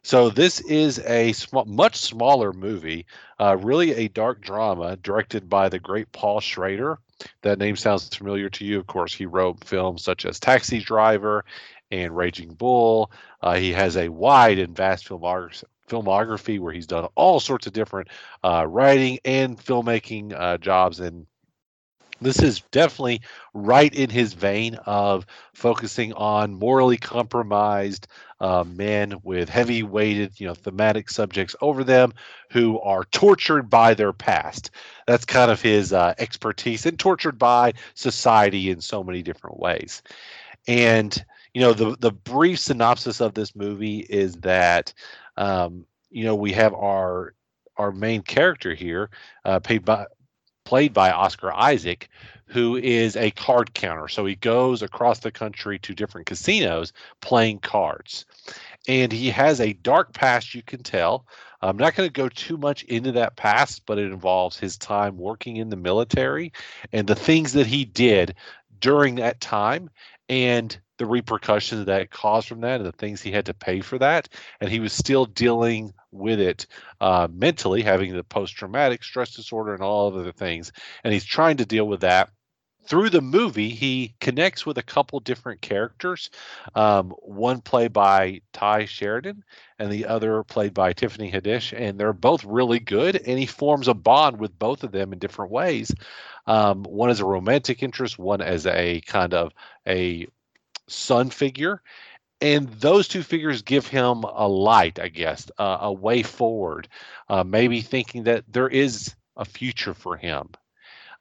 So 0.03 0.29
this 0.29 0.61
is 0.61 0.99
a 1.07 1.33
sm- 1.33 1.61
much 1.65 1.97
smaller 1.97 2.53
movie, 2.53 3.07
uh, 3.41 3.57
really 3.59 3.93
a 3.93 4.09
dark 4.09 4.43
drama 4.43 4.97
directed 4.97 5.49
by 5.49 5.71
the 5.71 5.79
great 5.79 6.13
Paul 6.13 6.41
Schrader. 6.41 6.99
That 7.41 7.59
name 7.59 7.77
sounds 7.77 8.15
familiar 8.15 8.51
to 8.51 8.67
you. 8.67 8.79
Of 8.79 8.87
course, 8.87 9.15
he 9.15 9.25
wrote 9.25 9.65
films 9.65 10.05
such 10.05 10.27
as 10.27 10.39
Taxi 10.39 10.81
Driver 10.81 11.47
and 11.91 12.15
Raging 12.15 12.53
Bull. 12.53 13.11
Uh, 13.41 13.55
he 13.55 13.73
has 13.73 13.97
a 13.97 14.11
wide 14.11 14.59
and 14.59 14.77
vast 14.77 15.09
filmography 15.09 15.65
filmography 15.93 16.59
where 16.59 16.73
he's 16.73 16.87
done 16.87 17.07
all 17.15 17.41
sorts 17.41 17.67
of 17.67 17.73
different 17.73 18.09
uh, 18.43 18.65
writing 18.67 19.19
and 19.25 19.59
filmmaking 19.59 20.33
uh, 20.33 20.57
jobs 20.59 21.01
and 21.01 21.27
this 22.23 22.41
is 22.41 22.61
definitely 22.71 23.21
right 23.53 23.93
in 23.93 24.09
his 24.09 24.33
vein 24.33 24.77
of 24.87 25.27
focusing 25.55 26.13
on 26.13 26.55
morally 26.55 26.97
compromised 26.97 28.07
uh, 28.41 28.65
men 28.65 29.15
with 29.23 29.49
heavy 29.49 29.83
weighted 29.83 30.39
you 30.39 30.47
know 30.47 30.55
thematic 30.55 31.11
subjects 31.11 31.57
over 31.61 31.85
them 31.85 32.13
who 32.51 32.81
are 32.81 33.05
tortured 33.07 33.69
by 33.69 33.95
their 33.95 34.13
past. 34.13 34.71
That's 35.07 35.25
kind 35.25 35.51
of 35.51 35.61
his 35.61 35.93
uh, 35.93 36.15
expertise 36.19 36.87
and 36.87 36.99
tortured 36.99 37.39
by 37.39 37.75
society 37.95 38.71
in 38.71 38.81
so 38.81 39.03
many 39.03 39.23
different 39.23 39.59
ways. 39.59 40.03
And 40.69 41.25
you 41.55 41.61
know 41.61 41.73
the 41.73 41.97
the 41.99 42.13
brief 42.13 42.59
synopsis 42.59 43.21
of 43.21 43.35
this 43.35 43.55
movie 43.55 44.07
is 44.09 44.37
that 44.37 44.95
um, 45.37 45.87
you 46.11 46.25
know 46.25 46.35
we 46.35 46.53
have 46.53 46.75
our 46.75 47.35
our 47.77 47.93
main 47.93 48.23
character 48.23 48.75
here 48.75 49.11
uh, 49.45 49.59
paid 49.59 49.85
by 49.85 50.07
played 50.65 50.93
by 50.93 51.11
Oscar 51.11 51.53
Isaac 51.53 52.09
who 52.53 52.77
is 52.77 53.17
a 53.17 53.31
card 53.31 53.73
counter. 53.73 54.09
So 54.09 54.27
he 54.27 54.35
goes 54.35 54.83
across 54.83 55.21
the 55.21 55.31
country 55.31 55.79
to 55.79 55.95
different 55.95 56.27
casinos 56.27 56.93
playing 57.23 57.61
cards. 57.61 58.27
And 58.87 59.11
he 59.11 59.31
has 59.31 59.59
a 59.61 59.73
dark 59.73 60.13
past 60.13 60.55
you 60.55 60.63
can 60.63 60.83
tell. 60.83 61.27
I'm 61.63 61.79
not 61.79 61.95
going 61.95 62.09
to 62.09 62.13
go 62.13 62.29
too 62.29 62.59
much 62.59 62.83
into 62.85 63.11
that 63.13 63.37
past 63.37 63.83
but 63.87 63.99
it 63.99 64.13
involves 64.13 64.59
his 64.59 64.77
time 64.77 65.17
working 65.17 65.57
in 65.57 65.71
the 65.71 65.77
military 65.77 66.53
and 66.93 67.07
the 67.07 67.15
things 67.15 67.55
that 67.55 67.67
he 67.67 67.87
did 67.87 68.35
during 68.81 69.15
that 69.15 69.41
time. 69.41 69.89
And 70.29 70.79
the 71.03 71.07
repercussions 71.09 71.87
that 71.87 72.13
caused 72.13 72.47
from 72.47 72.61
that 72.61 72.77
and 72.77 72.87
the 72.87 72.93
things 72.93 73.21
he 73.21 73.33
had 73.33 73.47
to 73.47 73.55
pay 73.55 73.81
for 73.81 73.99
that. 73.99 74.29
And 74.61 74.71
he 74.71 74.79
was 74.79 74.93
still 74.93 75.27
dealing 75.27 75.93
with 76.13 76.39
it 76.39 76.69
uh, 77.01 77.27
mentally, 77.29 77.83
having 77.83 78.15
the 78.15 78.23
post 78.23 78.55
traumatic 78.55 79.03
stress 79.03 79.35
disorder 79.35 79.75
and 79.75 79.83
all 79.83 80.07
of 80.07 80.15
other 80.15 80.31
things. 80.31 80.71
And 81.03 81.13
he's 81.13 81.25
trying 81.25 81.57
to 81.57 81.67
deal 81.67 81.89
with 81.89 82.03
that. 82.03 82.31
Through 82.87 83.11
the 83.11 83.21
movie, 83.21 83.71
he 83.71 84.15
connects 84.21 84.65
with 84.65 84.79
a 84.79 84.83
couple 84.83 85.19
different 85.19 85.61
characters, 85.61 86.31
um, 86.77 87.11
one 87.19 87.61
played 87.61 87.93
by 87.93 88.43
Tye 88.53 88.85
Sheridan 88.85 89.43
and 89.81 89.91
the 89.91 90.07
other 90.07 90.45
played 90.45 90.75
by 90.75 90.93
Tiffany 90.93 91.33
Haddish, 91.33 91.77
and 91.77 91.99
they're 91.99 92.13
both 92.13 92.45
really 92.45 92.79
good. 92.79 93.17
And 93.17 93.41
he 93.41 93.47
forms 93.47 93.89
a 93.89 93.95
bond 93.95 94.39
with 94.39 94.57
both 94.57 94.85
of 94.85 94.93
them 94.93 95.13
in 95.13 95.19
different 95.19 95.51
ways. 95.51 95.93
Um, 96.47 96.85
one 96.85 97.11
as 97.11 97.19
a 97.19 97.25
romantic 97.25 97.83
interest, 97.83 98.21
one 98.21 98.41
as 98.41 98.67
a 98.67 99.01
kind 99.01 99.35
of 99.35 99.53
a 99.85 100.29
son 100.93 101.31
figure 101.31 101.83
and 102.41 102.69
those 102.69 103.07
two 103.09 103.23
figures 103.23 103.63
give 103.63 103.87
him 103.87 104.25
a 104.25 104.47
light 104.49 104.99
i 104.99 105.09
guess 105.09 105.51
uh, 105.59 105.79
a 105.83 105.93
way 105.93 106.23
forward 106.23 106.89
uh, 107.29 107.45
maybe 107.45 107.81
thinking 107.81 108.25
that 108.25 108.45
there 108.49 108.69
is 108.69 109.15
a 109.37 109.45
future 109.45 109.95
for 109.95 110.17
him 110.17 110.49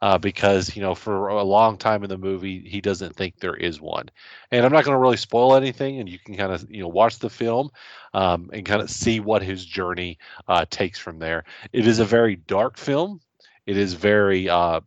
uh, 0.01 0.17
because 0.17 0.75
you 0.75 0.81
know 0.81 0.95
for 0.95 1.29
a 1.29 1.43
long 1.43 1.77
time 1.77 2.03
in 2.03 2.09
the 2.09 2.17
movie 2.17 2.59
he 2.67 2.81
doesn't 2.81 3.15
think 3.15 3.37
there 3.39 3.55
is 3.55 3.79
one. 3.79 4.09
And 4.51 4.65
i'm 4.65 4.71
not 4.71 4.83
going 4.83 4.95
to 4.95 5.01
really 5.01 5.17
spoil 5.17 5.55
anything 5.55 5.99
and 5.99 6.09
you 6.09 6.19
can 6.19 6.35
kind 6.35 6.51
of 6.51 6.69
you 6.69 6.81
know 6.81 6.87
watch 6.87 7.19
the 7.19 7.29
film 7.29 7.69
um, 8.13 8.49
and 8.53 8.65
kind 8.65 8.81
of 8.81 8.89
see 8.89 9.19
what 9.19 9.43
his 9.43 9.65
journey 9.65 10.17
uh, 10.47 10.65
takes 10.69 10.99
from 10.99 11.19
there. 11.19 11.43
It 11.71 11.87
is 11.87 11.99
a 11.99 12.05
very 12.05 12.35
dark 12.35 12.77
film. 12.77 13.21
It 13.65 13.77
is 13.77 13.93
very 13.93 14.49
uh, 14.49 14.81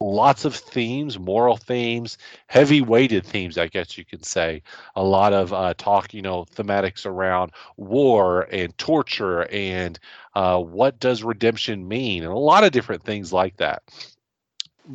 lots 0.00 0.44
of 0.44 0.54
themes, 0.54 1.18
moral 1.18 1.56
themes, 1.56 2.18
heavy 2.46 2.80
weighted 2.80 3.24
themes, 3.26 3.58
I 3.58 3.66
guess 3.66 3.98
you 3.98 4.04
could 4.04 4.24
say. 4.24 4.62
A 4.96 5.02
lot 5.02 5.32
of 5.32 5.52
uh, 5.52 5.74
talk, 5.76 6.14
you 6.14 6.22
know, 6.22 6.44
thematics 6.54 7.04
around 7.06 7.52
war 7.76 8.42
and 8.52 8.76
torture 8.78 9.46
and 9.50 9.98
uh, 10.34 10.58
what 10.60 11.00
does 11.00 11.24
redemption 11.24 11.86
mean, 11.88 12.22
and 12.22 12.32
a 12.32 12.38
lot 12.38 12.64
of 12.64 12.72
different 12.72 13.02
things 13.02 13.32
like 13.32 13.56
that. 13.56 13.82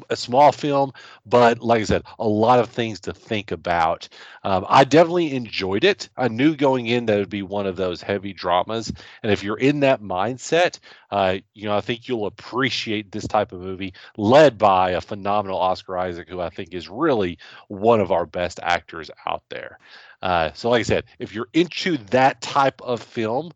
A 0.09 0.15
small 0.15 0.51
film, 0.51 0.93
but 1.25 1.61
like 1.61 1.81
I 1.81 1.85
said, 1.85 2.03
a 2.19 2.27
lot 2.27 2.59
of 2.59 2.69
things 2.69 2.99
to 3.01 3.13
think 3.13 3.51
about. 3.51 4.07
Um, 4.43 4.65
I 4.67 4.83
definitely 4.83 5.35
enjoyed 5.35 5.83
it. 5.83 6.09
I 6.17 6.27
knew 6.27 6.55
going 6.55 6.87
in 6.87 7.05
that 7.05 7.17
it 7.17 7.19
would 7.19 7.29
be 7.29 7.41
one 7.43 7.67
of 7.67 7.75
those 7.75 8.01
heavy 8.01 8.33
dramas, 8.33 8.91
and 9.23 9.31
if 9.31 9.43
you're 9.43 9.57
in 9.59 9.79
that 9.81 10.01
mindset, 10.01 10.79
uh, 11.11 11.37
you 11.53 11.65
know, 11.65 11.77
I 11.77 11.81
think 11.81 12.07
you'll 12.07 12.25
appreciate 12.25 13.11
this 13.11 13.27
type 13.27 13.51
of 13.51 13.61
movie, 13.61 13.93
led 14.17 14.57
by 14.57 14.91
a 14.91 15.01
phenomenal 15.01 15.59
Oscar 15.59 15.97
Isaac, 15.97 16.29
who 16.29 16.41
I 16.41 16.49
think 16.49 16.73
is 16.73 16.89
really 16.89 17.37
one 17.67 17.99
of 17.99 18.11
our 18.11 18.25
best 18.25 18.59
actors 18.63 19.09
out 19.25 19.43
there. 19.49 19.79
Uh, 20.21 20.51
so, 20.53 20.69
like 20.69 20.79
I 20.79 20.83
said, 20.83 21.05
if 21.19 21.33
you're 21.33 21.49
into 21.53 21.97
that 22.11 22.41
type 22.41 22.81
of 22.81 23.01
film 23.01 23.51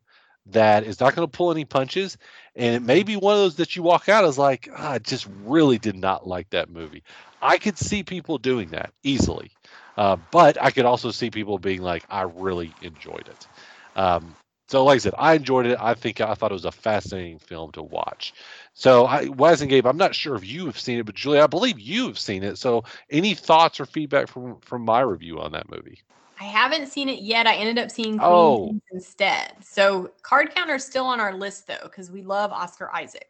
that 0.51 0.83
is 0.83 0.99
not 0.99 1.15
going 1.15 1.27
to 1.27 1.37
pull 1.37 1.51
any 1.51 1.65
punches, 1.65 2.17
and 2.55 2.75
it 2.75 2.81
may 2.81 3.03
be 3.03 3.15
one 3.17 3.33
of 3.35 3.39
those 3.39 3.55
that 3.57 3.75
you 3.75 3.83
walk 3.83 4.09
out 4.09 4.25
as 4.25 4.37
like, 4.37 4.69
ah, 4.75 4.91
I 4.93 4.99
just 4.99 5.27
really 5.43 5.77
did 5.77 5.95
not 5.97 6.27
like 6.27 6.49
that 6.51 6.69
movie. 6.69 7.03
I 7.41 7.57
could 7.57 7.77
see 7.77 8.03
people 8.03 8.37
doing 8.37 8.69
that 8.69 8.93
easily, 9.03 9.51
uh, 9.97 10.17
but 10.31 10.61
I 10.61 10.71
could 10.71 10.85
also 10.85 11.11
see 11.11 11.29
people 11.29 11.59
being 11.59 11.81
like, 11.81 12.05
I 12.09 12.23
really 12.23 12.73
enjoyed 12.81 13.27
it. 13.29 13.47
Um, 13.95 14.35
so, 14.69 14.83
like 14.83 14.95
I 14.95 14.99
said, 14.99 15.13
I 15.17 15.33
enjoyed 15.35 15.65
it. 15.65 15.77
I 15.79 15.93
think 15.93 16.19
I 16.21 16.33
thought 16.33 16.51
it 16.51 16.55
was 16.55 16.65
a 16.65 16.71
fascinating 16.71 17.39
film 17.39 17.71
to 17.73 17.83
watch. 17.83 18.33
So, 18.73 19.05
I, 19.05 19.25
Wes 19.29 19.61
and 19.61 19.69
Gabe, 19.69 19.85
I'm 19.87 19.97
not 19.97 20.13
sure 20.15 20.35
if 20.35 20.45
you 20.45 20.65
have 20.65 20.79
seen 20.79 20.99
it, 20.99 21.05
but 21.05 21.15
Julie, 21.15 21.39
I 21.39 21.47
believe 21.47 21.79
you 21.79 22.07
have 22.07 22.19
seen 22.19 22.43
it. 22.43 22.57
So, 22.57 22.83
any 23.09 23.33
thoughts 23.33 23.79
or 23.79 23.85
feedback 23.85 24.27
from 24.27 24.59
from 24.61 24.83
my 24.83 25.01
review 25.01 25.39
on 25.39 25.53
that 25.53 25.69
movie? 25.71 25.99
I 26.39 26.43
haven't 26.43 26.87
seen 26.87 27.09
it 27.09 27.19
yet. 27.19 27.47
I 27.47 27.55
ended 27.55 27.77
up 27.83 27.89
seeing 27.91 28.17
Queen 28.19 28.29
Oh. 28.29 28.79
instead. 28.91 29.53
So 29.63 30.11
card 30.21 30.53
counter 30.53 30.75
is 30.75 30.85
still 30.85 31.05
on 31.05 31.19
our 31.19 31.33
list 31.33 31.67
though, 31.67 31.79
because 31.83 32.11
we 32.11 32.21
love 32.21 32.51
Oscar 32.51 32.93
Isaac. 32.93 33.29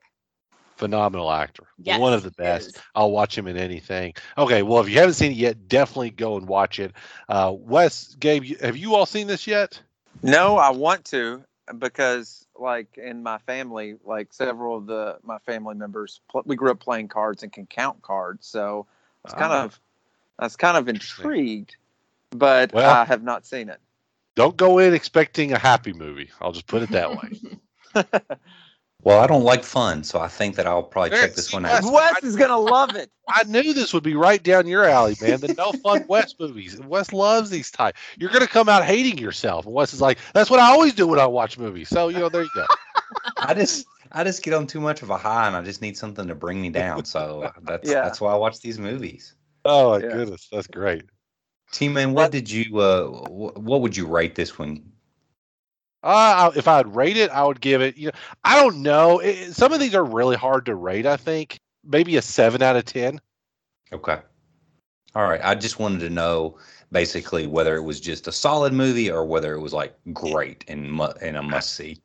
Phenomenal 0.76 1.32
actor, 1.32 1.64
Yes, 1.82 2.00
one 2.00 2.14
of 2.14 2.22
the 2.22 2.32
best. 2.32 2.78
I'll 2.94 3.10
watch 3.10 3.36
him 3.36 3.48
in 3.48 3.58
anything. 3.58 4.14
Okay, 4.38 4.62
well, 4.62 4.80
if 4.84 4.88
you 4.90 5.00
haven't 5.00 5.16
seen 5.16 5.32
it 5.32 5.38
yet, 5.38 5.68
definitely 5.68 6.12
go 6.12 6.38
and 6.38 6.48
watch 6.48 6.80
it. 6.80 6.94
Uh, 7.30 7.52
Wes, 7.58 8.14
Gabe, 8.20 8.44
have 8.62 8.78
you 8.78 8.94
all 8.94 9.08
seen 9.08 9.26
this 9.26 9.48
yet? 9.48 9.82
No, 10.22 10.58
I 10.58 10.70
want 10.70 11.04
to 11.06 11.44
because, 11.80 12.46
like, 12.56 12.96
in 12.98 13.24
my 13.24 13.40
family, 13.40 13.96
like 14.06 14.32
several 14.34 14.78
of 14.78 14.86
the 14.86 15.18
my 15.24 15.40
family 15.40 15.74
members, 15.74 16.22
pl- 16.30 16.44
we 16.46 16.56
grew 16.56 16.70
up 16.70 16.80
playing 16.80 17.08
cards 17.08 17.42
and 17.42 17.52
can 17.52 17.66
count 17.66 18.02
cards. 18.04 18.46
So 18.46 18.86
it's 19.26 19.34
kind 19.34 19.52
Ah. 19.54 19.64
of, 19.64 19.80
I 20.38 20.44
was 20.46 20.56
kind 20.56 20.78
of 20.78 20.88
intrigued, 20.90 21.76
but 22.32 22.74
Well- 22.74 22.90
I 22.90 23.06
have 23.06 23.24
not 23.24 23.46
seen 23.46 23.70
it. 23.70 23.80
Don't 24.36 24.56
go 24.56 24.78
in 24.78 24.94
expecting 24.94 25.52
a 25.52 25.58
happy 25.58 25.94
movie. 25.94 26.30
I'll 26.42 26.52
just 26.52 26.68
put 26.68 26.84
it 26.84 26.90
that 26.92 27.10
way. 27.12 28.04
Well, 29.04 29.20
I 29.22 29.28
don't 29.28 29.44
like 29.44 29.64
fun, 29.64 30.04
so 30.04 30.20
I 30.20 30.28
think 30.28 30.56
that 30.56 30.66
I'll 30.66 30.84
probably 30.84 31.12
There- 31.12 31.22
check 31.22 31.36
this 31.36 31.48
see, 31.50 31.56
one 31.56 31.64
Wes- 31.64 31.86
out. 31.86 31.94
Wes 31.94 32.24
is 32.24 32.36
gonna 32.36 32.58
love 32.58 32.96
it. 32.96 33.10
I 33.30 33.44
knew 33.44 33.74
this 33.74 33.94
would 33.94 34.04
be 34.04 34.16
right 34.16 34.42
down 34.42 34.68
your 34.68 34.84
alley, 34.86 35.16
man. 35.22 35.40
The 35.40 35.54
no 35.54 35.72
fun 35.72 36.04
Wes 36.10 36.34
movies. 36.38 36.78
Wes 36.82 37.14
loves 37.14 37.50
these 37.50 37.70
type. 37.72 37.96
You're 38.18 38.32
gonna 38.32 38.48
come 38.48 38.68
out 38.68 38.84
hating 38.84 39.18
yourself. 39.20 39.66
And 39.66 39.74
Wes 39.74 39.94
is 39.94 40.02
like, 40.02 40.18
that's 40.34 40.50
what 40.50 40.60
I 40.60 40.72
always 40.72 40.94
do 40.94 41.08
when 41.08 41.20
I 41.20 41.26
watch 41.28 41.58
movies. 41.58 41.90
So 41.90 42.10
you 42.10 42.18
know, 42.18 42.28
there 42.28 42.42
you 42.44 42.50
go. 42.56 42.66
I 43.38 43.54
just 43.54 43.86
I 44.12 44.24
just 44.26 44.44
get 44.44 44.54
on 44.56 44.66
too 44.68 44.82
much 44.82 45.04
of 45.04 45.10
a 45.12 45.18
high, 45.18 45.48
and 45.48 45.56
I 45.56 45.62
just 45.62 45.82
need 45.82 45.96
something 45.96 46.28
to 46.28 46.36
bring 46.36 46.60
me 46.62 46.70
down. 46.70 47.06
So 47.06 47.50
that's 47.64 47.88
Yeah. 47.90 48.02
that's 48.02 48.20
why 48.20 48.34
I 48.34 48.36
watch 48.36 48.60
these 48.60 48.80
movies. 48.80 49.36
Oh 49.64 49.92
my 49.92 50.06
Yeah. 50.06 50.12
goodness, 50.12 50.48
that's 50.52 50.68
great. 50.68 51.04
T 51.72 51.90
man, 51.90 52.14
what 52.14 52.32
did 52.32 52.50
you 52.50 52.80
uh 52.80 53.08
what 53.08 53.82
would 53.82 53.96
you 53.96 54.08
rate 54.08 54.36
this 54.36 54.58
one? 54.58 54.92
Uh, 56.04 56.52
if 56.56 56.68
I'd 56.68 56.96
rate 56.96 57.18
it, 57.18 57.30
I 57.32 57.44
would 57.44 57.60
give 57.60 57.82
it. 57.82 57.98
You 57.98 58.08
know, 58.08 58.12
I 58.44 58.62
don't 58.62 58.82
know. 58.82 59.20
It, 59.20 59.54
some 59.54 59.74
of 59.74 59.80
these 59.80 59.96
are 59.96 60.04
really 60.04 60.38
hard 60.38 60.66
to 60.68 60.76
rate. 60.76 61.06
I 61.06 61.18
think 61.18 61.60
maybe 61.84 62.16
a 62.16 62.22
seven 62.22 62.62
out 62.62 62.76
of 62.76 62.86
ten. 62.86 63.20
Okay. 63.92 64.20
All 65.16 65.24
right. 65.24 65.42
I 65.44 65.56
just 65.56 65.80
wanted 65.80 66.00
to 66.02 66.10
know 66.10 66.58
basically 66.92 67.48
whether 67.48 67.76
it 67.76 67.82
was 67.82 68.00
just 68.00 68.28
a 68.28 68.32
solid 68.32 68.74
movie 68.74 69.12
or 69.12 69.26
whether 69.26 69.54
it 69.54 69.60
was 69.60 69.74
like 69.74 69.98
great 70.14 70.64
and 70.68 70.92
mu- 70.92 71.08
and 71.22 71.36
a 71.36 71.42
must 71.42 71.76
see. 71.76 71.98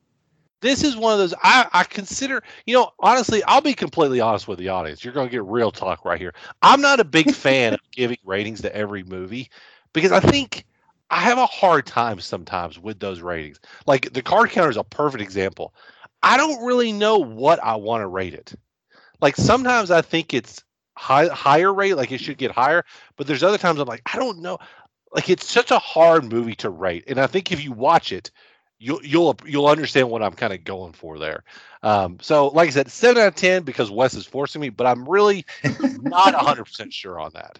This 0.63 0.81
is 0.81 0.95
one 0.95 1.11
of 1.11 1.19
those 1.19 1.33
I, 1.43 1.67
I 1.73 1.83
consider. 1.83 2.41
You 2.65 2.75
know, 2.75 2.91
honestly, 2.99 3.43
I'll 3.43 3.59
be 3.59 3.73
completely 3.73 4.21
honest 4.21 4.47
with 4.47 4.59
the 4.59 4.69
audience. 4.69 5.03
You're 5.03 5.13
going 5.13 5.27
to 5.27 5.31
get 5.31 5.43
real 5.43 5.71
talk 5.71 6.05
right 6.05 6.17
here. 6.19 6.33
I'm 6.61 6.79
not 6.79 7.01
a 7.01 7.03
big 7.03 7.33
fan 7.33 7.73
of 7.73 7.81
giving 7.91 8.17
ratings 8.23 8.61
to 8.61 8.73
every 8.73 9.03
movie 9.03 9.51
because 9.91 10.13
I 10.13 10.21
think 10.21 10.65
I 11.09 11.19
have 11.19 11.37
a 11.37 11.45
hard 11.45 11.85
time 11.85 12.21
sometimes 12.21 12.79
with 12.79 12.97
those 13.01 13.19
ratings. 13.19 13.59
Like 13.87 14.13
the 14.13 14.21
card 14.21 14.51
counter 14.51 14.69
is 14.69 14.77
a 14.77 14.85
perfect 14.85 15.21
example. 15.21 15.73
I 16.23 16.37
don't 16.37 16.63
really 16.63 16.93
know 16.93 17.17
what 17.17 17.61
I 17.61 17.75
want 17.75 18.01
to 18.01 18.07
rate 18.07 18.33
it. 18.33 18.53
Like 19.19 19.35
sometimes 19.35 19.91
I 19.91 20.01
think 20.01 20.33
it's 20.33 20.63
high, 20.95 21.27
higher 21.27 21.73
rate, 21.73 21.95
like 21.95 22.13
it 22.13 22.21
should 22.21 22.37
get 22.37 22.51
higher, 22.51 22.85
but 23.17 23.27
there's 23.27 23.43
other 23.43 23.57
times 23.57 23.81
I'm 23.81 23.87
like, 23.89 24.01
I 24.13 24.17
don't 24.17 24.39
know. 24.39 24.59
Like 25.13 25.29
it's 25.29 25.51
such 25.51 25.71
a 25.71 25.79
hard 25.79 26.23
movie 26.31 26.55
to 26.55 26.69
rate, 26.69 27.03
and 27.07 27.19
I 27.19 27.27
think 27.27 27.51
if 27.51 27.61
you 27.61 27.73
watch 27.73 28.13
it, 28.13 28.31
you'll 28.83 29.03
you'll 29.03 29.37
you'll 29.45 29.67
understand 29.67 30.09
what 30.09 30.21
I'm 30.21 30.33
kind 30.33 30.53
of 30.53 30.63
going 30.63 30.93
for 30.93 31.17
there. 31.17 31.43
Um, 31.81 32.17
so, 32.21 32.47
like 32.47 32.67
I 32.67 32.71
said, 32.71 32.91
seven 32.91 33.21
out 33.21 33.29
of 33.29 33.35
ten 33.35 33.63
because 33.63 33.89
Wes 33.89 34.13
is 34.13 34.25
forcing 34.25 34.61
me, 34.61 34.69
but 34.69 34.85
I'm 34.85 35.07
really 35.07 35.45
not 35.63 36.33
100 36.33 36.65
percent 36.65 36.93
sure 36.93 37.19
on 37.19 37.31
that. 37.33 37.59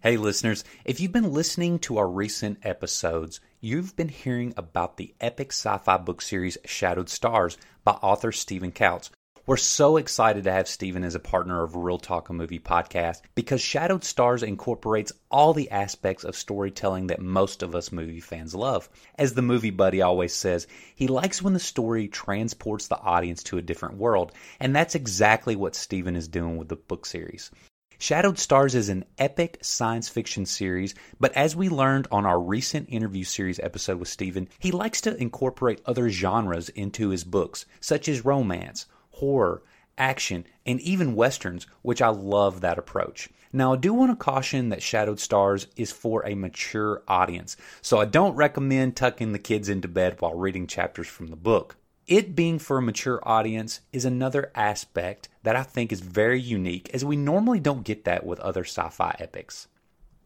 Hey, 0.00 0.16
listeners, 0.16 0.64
if 0.84 1.00
you've 1.00 1.12
been 1.12 1.32
listening 1.32 1.80
to 1.80 1.98
our 1.98 2.08
recent 2.08 2.58
episodes, 2.62 3.40
you've 3.60 3.96
been 3.96 4.08
hearing 4.08 4.54
about 4.56 4.96
the 4.96 5.14
epic 5.20 5.52
sci 5.52 5.76
fi 5.78 5.96
book 5.96 6.22
series 6.22 6.56
Shadowed 6.64 7.08
Stars 7.08 7.58
by 7.84 7.92
author 7.92 8.32
Stephen 8.32 8.72
Couts. 8.72 9.10
We're 9.48 9.56
so 9.56 9.96
excited 9.96 10.44
to 10.44 10.52
have 10.52 10.68
Stephen 10.68 11.02
as 11.02 11.14
a 11.14 11.18
partner 11.18 11.62
of 11.62 11.74
Real 11.74 11.96
Talk 11.96 12.28
a 12.28 12.34
Movie 12.34 12.58
podcast 12.58 13.22
because 13.34 13.62
Shadowed 13.62 14.04
Stars 14.04 14.42
incorporates 14.42 15.10
all 15.30 15.54
the 15.54 15.70
aspects 15.70 16.22
of 16.22 16.36
storytelling 16.36 17.06
that 17.06 17.22
most 17.22 17.62
of 17.62 17.74
us 17.74 17.90
movie 17.90 18.20
fans 18.20 18.54
love. 18.54 18.90
As 19.18 19.32
the 19.32 19.40
movie 19.40 19.70
buddy 19.70 20.02
always 20.02 20.34
says, 20.34 20.66
he 20.94 21.06
likes 21.06 21.40
when 21.40 21.54
the 21.54 21.60
story 21.60 22.08
transports 22.08 22.88
the 22.88 23.00
audience 23.00 23.42
to 23.44 23.56
a 23.56 23.62
different 23.62 23.96
world, 23.96 24.32
and 24.60 24.76
that's 24.76 24.94
exactly 24.94 25.56
what 25.56 25.74
Stephen 25.74 26.14
is 26.14 26.28
doing 26.28 26.58
with 26.58 26.68
the 26.68 26.76
book 26.76 27.06
series. 27.06 27.50
Shadowed 27.98 28.38
Stars 28.38 28.74
is 28.74 28.90
an 28.90 29.06
epic 29.16 29.60
science 29.62 30.10
fiction 30.10 30.44
series, 30.44 30.94
but 31.18 31.32
as 31.32 31.56
we 31.56 31.70
learned 31.70 32.06
on 32.12 32.26
our 32.26 32.38
recent 32.38 32.90
interview 32.90 33.24
series 33.24 33.58
episode 33.60 33.98
with 33.98 34.08
Stephen, 34.08 34.46
he 34.58 34.72
likes 34.72 35.00
to 35.00 35.16
incorporate 35.16 35.80
other 35.86 36.10
genres 36.10 36.68
into 36.68 37.08
his 37.08 37.24
books, 37.24 37.64
such 37.80 38.10
as 38.10 38.26
romance, 38.26 38.84
horror, 39.18 39.62
action, 39.96 40.46
and 40.64 40.80
even 40.80 41.14
westerns, 41.14 41.66
which 41.82 42.00
I 42.00 42.08
love 42.08 42.60
that 42.60 42.78
approach. 42.78 43.28
Now, 43.52 43.72
I 43.72 43.76
do 43.76 43.94
want 43.94 44.10
to 44.12 44.16
caution 44.16 44.68
that 44.68 44.82
Shadowed 44.82 45.20
Stars 45.20 45.68
is 45.76 45.90
for 45.90 46.26
a 46.26 46.34
mature 46.34 47.02
audience, 47.08 47.56
so 47.80 47.98
I 47.98 48.04
don't 48.04 48.36
recommend 48.36 48.94
tucking 48.94 49.32
the 49.32 49.38
kids 49.38 49.68
into 49.68 49.88
bed 49.88 50.20
while 50.20 50.34
reading 50.34 50.66
chapters 50.66 51.08
from 51.08 51.28
the 51.28 51.36
book. 51.36 51.76
It 52.06 52.34
being 52.34 52.58
for 52.58 52.78
a 52.78 52.82
mature 52.82 53.20
audience 53.22 53.80
is 53.92 54.04
another 54.04 54.50
aspect 54.54 55.28
that 55.42 55.56
I 55.56 55.62
think 55.62 55.92
is 55.92 56.00
very 56.00 56.40
unique, 56.40 56.90
as 56.94 57.04
we 57.04 57.16
normally 57.16 57.60
don't 57.60 57.84
get 57.84 58.04
that 58.04 58.24
with 58.24 58.40
other 58.40 58.64
sci 58.64 58.88
fi 58.90 59.16
epics. 59.18 59.68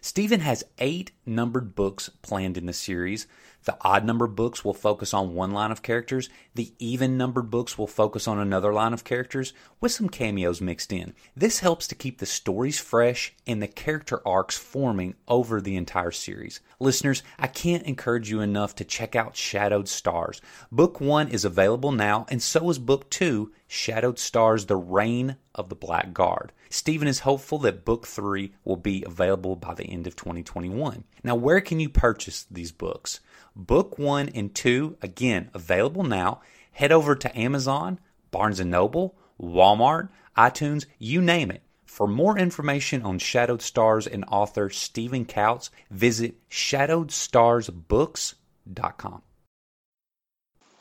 Stephen 0.00 0.40
has 0.40 0.64
eight 0.78 1.12
numbered 1.24 1.76
books 1.76 2.08
planned 2.22 2.58
in 2.58 2.66
the 2.66 2.72
series. 2.72 3.28
The 3.64 3.76
odd 3.82 4.04
numbered 4.04 4.34
books 4.34 4.64
will 4.64 4.74
focus 4.74 5.14
on 5.14 5.34
one 5.34 5.52
line 5.52 5.70
of 5.70 5.82
characters. 5.82 6.28
The 6.54 6.72
even 6.78 7.16
numbered 7.16 7.50
books 7.50 7.78
will 7.78 7.86
focus 7.86 8.26
on 8.26 8.38
another 8.38 8.72
line 8.72 8.92
of 8.92 9.04
characters 9.04 9.52
with 9.80 9.92
some 9.92 10.08
cameos 10.08 10.60
mixed 10.60 10.92
in. 10.92 11.14
This 11.36 11.60
helps 11.60 11.86
to 11.88 11.94
keep 11.94 12.18
the 12.18 12.26
stories 12.26 12.80
fresh 12.80 13.34
and 13.46 13.62
the 13.62 13.68
character 13.68 14.20
arcs 14.26 14.58
forming 14.58 15.14
over 15.28 15.60
the 15.60 15.76
entire 15.76 16.10
series. 16.10 16.60
Listeners, 16.80 17.22
I 17.38 17.46
can't 17.46 17.84
encourage 17.84 18.30
you 18.30 18.40
enough 18.40 18.74
to 18.76 18.84
check 18.84 19.14
out 19.14 19.36
Shadowed 19.36 19.88
Stars. 19.88 20.40
Book 20.72 21.00
1 21.00 21.28
is 21.28 21.44
available 21.44 21.92
now 21.92 22.26
and 22.28 22.42
so 22.42 22.68
is 22.70 22.78
book 22.78 23.10
2, 23.10 23.52
Shadowed 23.68 24.18
Stars: 24.18 24.66
The 24.66 24.76
Reign 24.76 25.36
of 25.54 25.68
the 25.68 25.76
Black 25.76 26.12
Guard. 26.12 26.52
Stephen 26.68 27.06
is 27.06 27.20
hopeful 27.20 27.58
that 27.58 27.84
book 27.84 28.06
3 28.06 28.52
will 28.64 28.76
be 28.76 29.04
available 29.06 29.56
by 29.56 29.74
the 29.74 29.84
end 29.84 30.06
of 30.06 30.16
2021. 30.16 31.04
Now, 31.22 31.34
where 31.34 31.60
can 31.60 31.80
you 31.80 31.88
purchase 31.88 32.46
these 32.50 32.72
books? 32.72 33.20
Book 33.54 33.98
1 33.98 34.30
and 34.30 34.54
2 34.54 34.96
again 35.02 35.50
available 35.52 36.04
now. 36.04 36.40
Head 36.72 36.90
over 36.92 37.14
to 37.14 37.38
Amazon, 37.38 38.00
Barnes 38.30 38.58
& 38.60 38.64
Noble, 38.64 39.14
Walmart, 39.40 40.08
iTunes, 40.36 40.84
you 40.98 41.20
name 41.20 41.50
it. 41.50 41.62
For 41.84 42.08
more 42.08 42.38
information 42.38 43.02
on 43.02 43.18
Shadowed 43.18 43.60
Stars 43.60 44.06
and 44.06 44.24
author 44.28 44.70
Stephen 44.70 45.26
Couts, 45.26 45.70
visit 45.90 46.36
shadowedstarsbooks.com. 46.48 49.22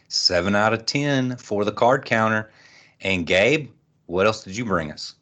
Seven 0.07 0.55
out 0.55 0.74
of 0.74 0.86
ten 0.86 1.36
for 1.36 1.65
the 1.65 1.74
card 1.74 2.05
counter. 2.05 2.49
And 3.01 3.26
Gabe, 3.26 3.72
what 4.05 4.26
else 4.26 4.43
did 4.43 4.55
you 4.55 4.63
bring 4.63 4.89
us? 4.91 5.15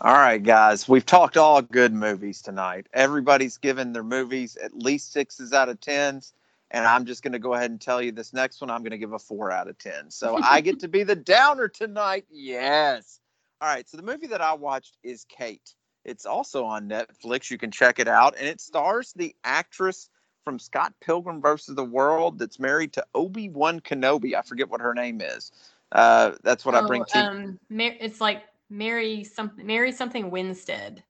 All 0.00 0.14
right, 0.14 0.42
guys, 0.42 0.88
we've 0.88 1.04
talked 1.04 1.36
all 1.36 1.60
good 1.60 1.92
movies 1.92 2.40
tonight. 2.40 2.86
Everybody's 2.94 3.58
given 3.58 3.92
their 3.92 4.02
movies 4.02 4.56
at 4.56 4.74
least 4.74 5.12
sixes 5.12 5.52
out 5.52 5.68
of 5.68 5.78
tens. 5.80 6.32
And 6.72 6.86
I'm 6.86 7.04
just 7.04 7.22
going 7.22 7.32
to 7.32 7.38
go 7.38 7.54
ahead 7.54 7.70
and 7.70 7.80
tell 7.80 8.00
you 8.00 8.12
this 8.12 8.32
next 8.32 8.60
one, 8.60 8.70
I'm 8.70 8.80
going 8.82 8.92
to 8.92 8.98
give 8.98 9.12
a 9.12 9.18
four 9.18 9.50
out 9.50 9.68
of 9.68 9.76
10. 9.78 10.10
So 10.10 10.38
I 10.42 10.60
get 10.60 10.78
to 10.80 10.88
be 10.88 11.02
the 11.02 11.16
downer 11.16 11.68
tonight. 11.68 12.26
Yes. 12.30 13.18
All 13.60 13.68
right, 13.68 13.88
so 13.88 13.96
the 13.96 14.02
movie 14.02 14.28
that 14.28 14.40
I 14.40 14.54
watched 14.54 14.96
is 15.02 15.26
Kate. 15.28 15.74
It's 16.04 16.24
also 16.24 16.64
on 16.64 16.88
Netflix. 16.88 17.50
You 17.50 17.58
can 17.58 17.70
check 17.70 17.98
it 17.98 18.08
out, 18.08 18.34
and 18.38 18.46
it 18.46 18.58
stars 18.60 19.12
the 19.14 19.34
actress 19.44 20.08
from 20.44 20.58
Scott 20.58 20.94
Pilgrim 21.02 21.42
versus 21.42 21.74
the 21.74 21.84
World 21.84 22.38
that's 22.38 22.58
married 22.58 22.94
to 22.94 23.04
Obi 23.14 23.50
Wan 23.50 23.80
Kenobi. 23.80 24.34
I 24.34 24.40
forget 24.40 24.70
what 24.70 24.80
her 24.80 24.94
name 24.94 25.20
is. 25.20 25.52
Uh, 25.92 26.32
that's 26.42 26.64
what 26.64 26.74
I 26.74 26.86
bring 26.86 27.02
Oh, 27.02 27.04
to. 27.04 27.18
um, 27.18 27.58
Mar- 27.68 27.96
it's 28.00 28.20
like 28.20 28.44
Mary 28.70 29.24
something, 29.24 29.66
Mary 29.66 29.92
something 29.92 30.30
Winstead. 30.30 31.02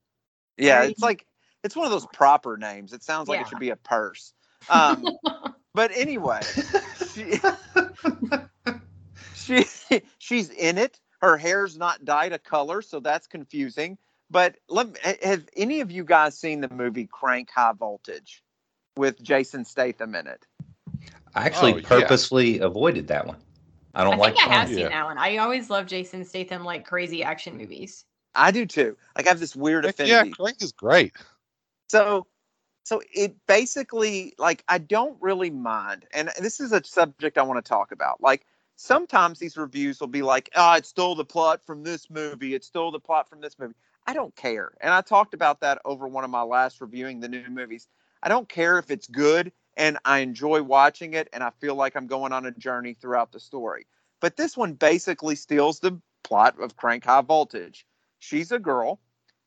yeah, 0.57 0.81
Mary- 0.81 0.91
it's 0.91 1.03
like 1.03 1.27
it's 1.63 1.77
one 1.77 1.85
of 1.85 1.93
those 1.93 2.07
proper 2.07 2.57
names. 2.57 2.93
It 2.93 3.05
sounds 3.05 3.29
like 3.29 3.37
Yeah. 3.37 3.43
it 3.43 3.49
should 3.49 3.61
be 3.61 3.71
a 3.71 3.77
purse. 3.77 4.33
Um, 4.69 5.07
but 5.75 5.91
anyway, 5.95 6.41
she, 7.13 7.39
she 9.35 9.65
she's 10.19 10.51
in 10.51 10.79
it. 10.79 11.01
Her 11.21 11.37
hair's 11.37 11.77
not 11.77 12.05
dyed 12.05 12.33
a 12.33 12.39
color, 12.39 12.83
so 12.83 13.01
that's 13.01 13.27
confusing. 13.27 13.99
But 14.31 14.57
let 14.69 14.89
me, 14.89 14.95
have 15.23 15.49
any 15.57 15.81
of 15.81 15.91
you 15.91 16.05
guys 16.05 16.39
seen 16.39 16.61
the 16.61 16.69
movie 16.69 17.07
Crank 17.11 17.51
High 17.51 17.73
Voltage 17.73 18.43
with 18.97 19.21
Jason 19.23 19.65
Statham 19.65 20.15
in 20.15 20.27
it? 20.29 20.47
I 21.35 21.45
actually 21.47 21.73
Oh, 21.73 21.77
yeah. 21.77 21.83
purposely 21.83 22.59
avoided 22.61 23.09
that 23.09 23.27
one. 23.27 23.39
I 23.95 24.05
don't 24.05 24.15
I 24.15 24.19
like. 24.19 24.35
think 24.37 24.47
I 24.47 24.51
have 24.51 24.69
seen 24.69 24.79
Yeah. 24.79 24.89
that 24.91 25.05
one. 25.05 25.19
I 25.19 25.39
always 25.39 25.69
love 25.69 25.87
Jason 25.87 26.25
Statham 26.25 26.65
like 26.65 26.87
crazy 26.87 27.23
action 27.25 27.57
movies. 27.57 28.05
I 28.35 28.53
do 28.53 28.67
too. 28.67 28.97
Like 29.17 29.27
I 29.27 29.31
have 29.31 29.41
this 29.41 29.57
weird 29.57 29.85
Heck 29.85 29.95
affinity. 29.95 30.31
yeah, 30.31 30.35
Crank 30.37 30.63
is 30.63 30.73
great. 30.73 31.13
So 31.89 32.27
so 32.85 33.03
it 33.15 33.35
basically 33.47 34.35
like 34.39 34.65
I 34.69 34.79
don't 34.79 35.17
really 35.21 35.51
mind. 35.51 36.07
And 36.13 36.31
this 36.41 36.61
is 36.61 36.73
a 36.73 36.83
subject 36.85 37.39
I 37.39 37.43
want 37.43 37.65
to 37.65 37.69
talk 37.69 37.93
about. 37.93 38.21
Like 38.21 38.47
sometimes 38.77 39.39
these 39.39 39.57
reviews 39.57 40.01
will 40.01 40.09
be 40.09 40.23
like, 40.23 40.51
"Oh, 40.57 40.75
it 40.75 40.87
stole 40.87 41.15
the 41.15 41.25
plot 41.25 41.65
from 41.65 41.83
this 41.83 42.11
movie. 42.11 42.55
It 42.55 42.65
stole 42.65 42.91
the 42.91 43.01
plot 43.01 43.29
from 43.29 43.41
this 43.41 43.59
movie." 43.59 43.75
I 44.07 44.15
don't 44.15 44.35
care. 44.35 44.73
And 44.81 44.93
I 44.93 45.03
talked 45.03 45.35
about 45.35 45.61
that 45.61 45.81
over 45.85 46.09
one 46.09 46.25
of 46.25 46.31
my 46.31 46.43
last 46.43 46.81
reviewing 46.81 47.21
the 47.21 47.29
new 47.29 47.49
movies. 47.49 47.87
I 48.23 48.29
don't 48.29 48.49
care 48.49 48.79
if 48.79 48.91
it's 48.91 49.07
good 49.07 49.53
and 49.77 49.99
I 50.05 50.19
enjoy 50.19 50.63
watching 50.63 51.15
it 51.15 51.29
and 51.33 51.43
I 51.43 51.51
feel 51.61 51.75
like 51.75 51.97
I'm 51.97 52.07
going 52.07 52.33
on 52.33 52.47
a 52.47 52.51
journey 52.51 52.95
throughout 52.95 53.33
the 53.33 53.41
story. 53.41 53.87
But 54.21 54.37
this 54.37 54.57
one 54.57 54.75
basically 54.75 55.37
steals 55.37 55.81
the 55.81 56.01
plot 56.25 56.61
of 56.61 56.77
Crank 56.77 57.05
High 57.05 57.23
Voltage. 57.23 57.87
She's 58.19 58.53
a 58.53 58.59
girl. 58.59 59.01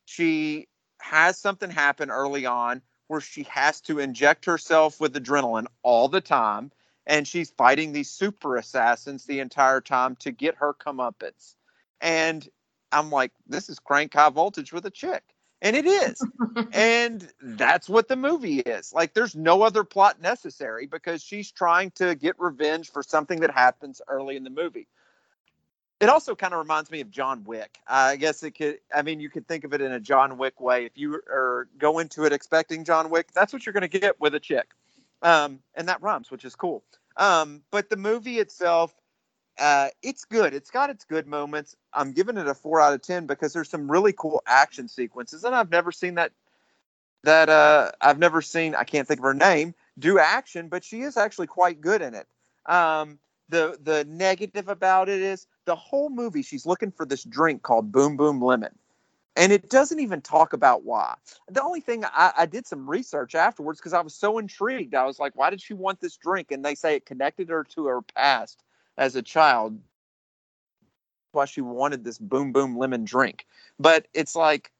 She 0.05 0.67
has 0.99 1.37
something 1.37 1.69
happen 1.69 2.09
early 2.09 2.45
on 2.45 2.81
where 3.07 3.21
she 3.21 3.43
has 3.43 3.81
to 3.81 3.99
inject 3.99 4.45
herself 4.45 4.99
with 4.99 5.13
adrenaline 5.15 5.67
all 5.83 6.07
the 6.07 6.21
time 6.21 6.71
and 7.05 7.27
she's 7.27 7.51
fighting 7.51 7.91
these 7.91 8.09
super 8.09 8.55
assassins 8.57 9.25
the 9.25 9.39
entire 9.39 9.81
time 9.81 10.15
to 10.17 10.31
get 10.31 10.55
her 10.55 10.73
comeuppance. 10.73 11.55
And 12.01 12.47
I'm 12.91 13.09
like, 13.09 13.31
this 13.47 13.69
is 13.69 13.79
crank 13.79 14.13
high 14.13 14.29
voltage 14.29 14.71
with 14.71 14.85
a 14.85 14.91
chick. 14.91 15.23
And 15.61 15.75
it 15.75 15.85
is. 15.85 16.25
and 16.73 17.27
that's 17.41 17.87
what 17.87 18.07
the 18.07 18.15
movie 18.15 18.59
is. 18.59 18.93
Like, 18.93 19.13
there's 19.13 19.35
no 19.35 19.61
other 19.61 19.83
plot 19.83 20.21
necessary 20.21 20.87
because 20.87 21.23
she's 21.23 21.51
trying 21.51 21.91
to 21.91 22.15
get 22.15 22.39
revenge 22.39 22.91
for 22.91 23.01
something 23.01 23.39
that 23.41 23.51
happens 23.51 24.01
early 24.07 24.35
in 24.35 24.43
the 24.43 24.49
movie. 24.49 24.87
It 26.03 26.09
also 26.09 26.35
kind 26.35 26.53
of 26.53 26.59
reminds 26.59 26.91
me 26.91 26.99
of 26.99 27.09
John 27.09 27.45
Wick. 27.45 27.79
I 27.87 28.17
guess 28.17 28.43
it 28.43 28.51
could, 28.51 28.79
I 28.93 29.03
mean, 29.03 29.21
you 29.21 29.29
could 29.29 29.47
think 29.47 29.63
of 29.63 29.73
it 29.73 29.79
in 29.79 29.93
a 29.93 30.01
John 30.01 30.37
Wick 30.37 30.59
way. 30.59 30.83
If 30.83 30.97
you 30.97 31.21
are 31.31 31.69
go 31.77 31.99
into 31.99 32.25
it 32.25 32.33
expecting 32.33 32.83
John 32.83 33.09
Wick, 33.09 33.31
that's 33.31 33.53
what 33.53 33.65
you're 33.65 33.71
going 33.71 33.89
to 33.89 33.99
get 33.99 34.19
with 34.19 34.35
a 34.35 34.39
chick. 34.41 34.71
Um, 35.21 35.59
and 35.75 35.87
that 35.87 36.01
rhymes, 36.01 36.29
which 36.29 36.43
is 36.43 36.57
cool. 36.57 36.83
Um, 37.15 37.61
but 37.71 37.89
the 37.89 37.95
movie 37.95 38.39
itself, 38.39 38.93
uh, 39.57 39.87
it's 40.01 40.25
good. 40.25 40.53
It's 40.53 40.71
got 40.71 40.89
its 40.89 41.05
good 41.05 41.25
moments. 41.25 41.73
I'm 41.93 42.11
giving 42.11 42.37
it 42.37 42.47
a 42.47 42.53
four 42.53 42.81
out 42.81 42.91
of 42.91 43.01
ten 43.01 43.25
because 43.25 43.53
there's 43.53 43.69
some 43.69 43.89
really 43.89 44.11
cool 44.11 44.43
action 44.45 44.89
sequences, 44.89 45.45
and 45.45 45.55
I've 45.55 45.71
never 45.71 45.93
seen 45.93 46.15
that. 46.15 46.33
That 47.23 47.47
uh, 47.47 47.91
I've 48.01 48.19
never 48.19 48.41
seen. 48.41 48.75
I 48.75 48.83
can't 48.83 49.07
think 49.07 49.21
of 49.21 49.23
her 49.23 49.33
name. 49.33 49.73
Do 49.97 50.19
action, 50.19 50.67
but 50.67 50.83
she 50.83 50.99
is 50.99 51.15
actually 51.15 51.47
quite 51.47 51.79
good 51.79 52.01
in 52.01 52.13
it. 52.13 52.27
Um, 52.65 53.19
the 53.47 53.77
the 53.81 54.03
negative 54.03 54.67
about 54.67 55.07
it 55.07 55.21
is 55.21 55.47
the 55.65 55.75
whole 55.75 56.09
movie. 56.09 56.41
She's 56.41 56.65
looking 56.65 56.91
for 56.91 57.05
this 57.05 57.23
drink 57.23 57.63
called 57.63 57.91
Boom 57.91 58.17
Boom 58.17 58.41
Lemon, 58.41 58.77
and 59.35 59.51
it 59.51 59.69
doesn't 59.69 59.99
even 59.99 60.21
talk 60.21 60.53
about 60.53 60.83
why. 60.83 61.15
The 61.49 61.63
only 61.63 61.81
thing 61.81 62.03
I, 62.05 62.33
I 62.37 62.45
did 62.45 62.67
some 62.67 62.89
research 62.89 63.35
afterwards 63.35 63.79
because 63.79 63.93
I 63.93 64.01
was 64.01 64.13
so 64.13 64.37
intrigued. 64.37 64.95
I 64.95 65.05
was 65.05 65.19
like, 65.19 65.35
why 65.35 65.49
did 65.49 65.61
she 65.61 65.73
want 65.73 66.01
this 66.01 66.17
drink? 66.17 66.51
And 66.51 66.63
they 66.63 66.75
say 66.75 66.95
it 66.95 67.05
connected 67.05 67.49
her 67.49 67.63
to 67.75 67.85
her 67.87 68.01
past 68.01 68.63
as 68.97 69.15
a 69.15 69.21
child. 69.21 69.79
Why 71.31 71.45
she 71.45 71.61
wanted 71.61 72.03
this 72.03 72.19
Boom 72.19 72.51
Boom 72.51 72.77
Lemon 72.77 73.05
drink, 73.05 73.47
but 73.79 74.07
it's 74.13 74.35
like 74.35 74.71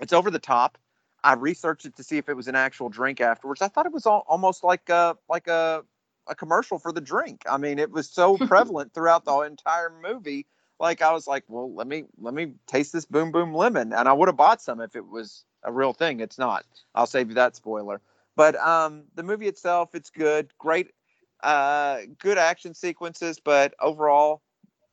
it's 0.00 0.12
over 0.12 0.30
the 0.30 0.38
top. 0.38 0.78
I 1.22 1.34
researched 1.34 1.84
it 1.84 1.96
to 1.96 2.02
see 2.02 2.16
if 2.16 2.28
it 2.28 2.34
was 2.34 2.48
an 2.48 2.54
actual 2.54 2.88
drink 2.88 3.20
afterwards. 3.20 3.60
I 3.60 3.68
thought 3.68 3.84
it 3.84 3.92
was 3.92 4.06
all, 4.06 4.24
almost 4.26 4.64
like 4.64 4.88
a 4.88 5.16
like 5.28 5.48
a 5.48 5.84
a 6.30 6.34
commercial 6.34 6.78
for 6.78 6.92
the 6.92 7.00
drink. 7.00 7.42
I 7.50 7.58
mean, 7.58 7.78
it 7.78 7.90
was 7.90 8.08
so 8.08 8.38
prevalent 8.46 8.94
throughout 8.94 9.24
the 9.26 9.36
entire 9.40 9.92
movie. 10.02 10.46
Like 10.78 11.02
I 11.02 11.12
was 11.12 11.26
like, 11.26 11.44
well, 11.48 11.74
let 11.74 11.86
me 11.86 12.04
let 12.18 12.32
me 12.32 12.54
taste 12.66 12.94
this 12.94 13.04
Boom 13.04 13.32
Boom 13.32 13.52
Lemon, 13.52 13.92
and 13.92 14.08
I 14.08 14.12
would 14.14 14.28
have 14.28 14.36
bought 14.36 14.62
some 14.62 14.80
if 14.80 14.96
it 14.96 15.06
was 15.06 15.44
a 15.62 15.70
real 15.70 15.92
thing. 15.92 16.20
It's 16.20 16.38
not. 16.38 16.64
I'll 16.94 17.06
save 17.06 17.28
you 17.28 17.34
that 17.34 17.54
spoiler. 17.56 18.00
But 18.36 18.56
um, 18.56 19.04
the 19.14 19.22
movie 19.22 19.48
itself, 19.48 19.94
it's 19.94 20.08
good, 20.08 20.48
great, 20.56 20.92
uh, 21.42 21.98
good 22.18 22.38
action 22.38 22.72
sequences, 22.72 23.38
but 23.38 23.74
overall, 23.80 24.40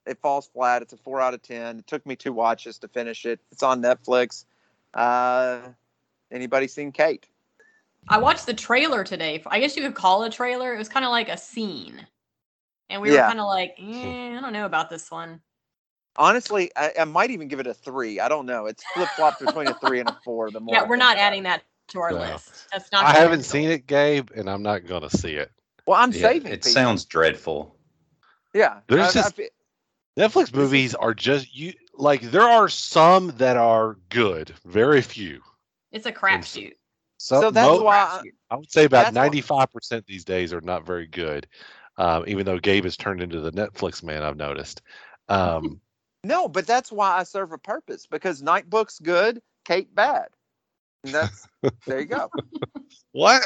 it 0.06 0.20
falls 0.20 0.48
flat. 0.48 0.82
It's 0.82 0.92
a 0.92 0.98
four 0.98 1.22
out 1.22 1.34
of 1.34 1.42
ten. 1.42 1.80
It 1.80 1.88
took 1.88 2.06
me 2.06 2.18
two 2.18 2.34
watches 2.34 2.80
to 2.80 2.90
finish 2.90 3.26
it. 3.26 3.40
It's 3.54 3.64
on 3.64 3.82
Netflix. 3.82 4.44
Uh, 4.94 5.60
anybody 6.32 6.68
seen 6.68 6.92
Kate? 6.92 7.28
I 8.10 8.18
watched 8.20 8.46
the 8.46 8.54
trailer 8.54 9.04
today. 9.04 9.42
I 9.48 9.60
guess 9.60 9.76
you 9.76 9.84
could 9.84 9.96
call 9.96 10.24
it 10.24 10.28
a 10.28 10.32
trailer. 10.32 10.74
It 10.74 10.78
was 10.78 10.90
kind 10.90 11.06
of 11.06 11.12
like 11.12 11.30
a 11.30 11.38
scene, 11.38 12.06
and 12.90 13.02
we 13.02 13.12
were 13.12 13.18
kind 13.18 13.40
of 13.40 13.46
like, 13.48 13.76
eh, 13.80 14.38
I 14.38 14.42
don't 14.42 14.54
know 14.54 14.66
about 14.66 14.90
this 14.90 15.12
one. 15.12 15.42
Honestly, 16.16 16.72
I, 16.76 16.94
I 17.02 17.04
might 17.06 17.30
even 17.32 17.48
give 17.48 17.60
it 17.60 17.68
a 17.68 17.74
three. 17.74 18.20
I 18.20 18.28
don't 18.28 18.46
know. 18.46 18.66
It's 18.66 18.84
flip 18.94 19.10
flop 19.16 19.40
between 19.40 19.68
a 19.68 19.74
three 19.86 20.00
and 20.00 20.10
a 20.10 20.18
four. 20.24 20.50
The 20.50 20.60
more 20.60 20.74
Yeah, 20.76 20.88
we're 20.88 20.96
not 20.96 21.18
adding 21.18 21.44
that 21.44 21.64
to 21.90 22.00
our 22.00 22.12
No. 22.12 22.20
list. 22.20 22.68
That's 22.72 22.92
not. 22.92 23.06
I 23.06 23.14
haven't 23.14 23.40
be 23.40 23.44
seen 23.44 23.70
it, 23.70 23.86
Gabe, 23.88 24.30
and 24.36 24.50
I'm 24.50 24.64
not 24.64 24.86
going 24.88 25.04
to 25.08 25.16
see 25.16 25.34
it. 25.36 25.52
Well, 25.86 26.00
I'm 26.02 26.12
Yeah, 26.12 26.22
saving. 26.22 26.52
it 26.52 26.62
people. 26.64 26.72
sounds 26.72 27.06
dreadful. 27.06 27.76
Yeah, 28.54 28.80
There's 28.88 29.02
I- 29.04 29.10
I 29.10 29.12
just- 29.12 29.36
fe- 29.36 29.50
Netflix 30.18 30.54
movies 30.54 30.96
are 30.96 31.14
just 31.14 31.56
you 31.56 31.74
like 31.94 32.22
there 32.22 32.42
are 32.50 32.68
some 32.70 33.28
that 33.38 33.56
are 33.58 33.98
good, 34.10 34.50
very 34.66 35.02
few. 35.02 35.42
It's 35.92 36.08
a 36.08 36.12
crapshoot. 36.12 36.74
So, 37.18 37.42
So 37.42 37.52
that's 37.52 37.68
mo- 37.68 37.84
why 37.84 37.98
I- 37.98 38.22
I 38.52 38.56
would 38.56 38.72
say 38.72 38.86
about 38.86 39.14
ninety 39.14 39.42
five 39.42 39.72
percent 39.72 40.06
these 40.06 40.24
days 40.24 40.54
are 40.54 40.62
not 40.62 40.86
very 40.86 41.08
good. 41.08 41.48
Um, 41.98 42.24
even 42.28 42.46
though 42.46 42.60
Gabe 42.60 42.84
has 42.84 42.96
turned 42.96 43.22
into 43.22 43.40
the 43.42 43.52
Netflix 43.52 44.04
man, 44.04 44.22
I've 44.24 44.38
noticed. 44.38 44.82
Um, 45.30 45.82
no, 46.24 46.48
but 46.48 46.68
that's 46.68 46.92
why 46.92 47.18
I 47.18 47.24
serve 47.24 47.52
a 47.52 47.58
purpose 47.58 48.06
because 48.06 48.42
Nightbooks 48.44 49.02
good, 49.02 49.42
Kate 49.66 49.94
bad. 49.94 50.28
And 51.04 51.14
that's 51.14 51.48
there 51.86 52.00
you 52.00 52.06
go. 52.06 52.30
what? 53.14 53.42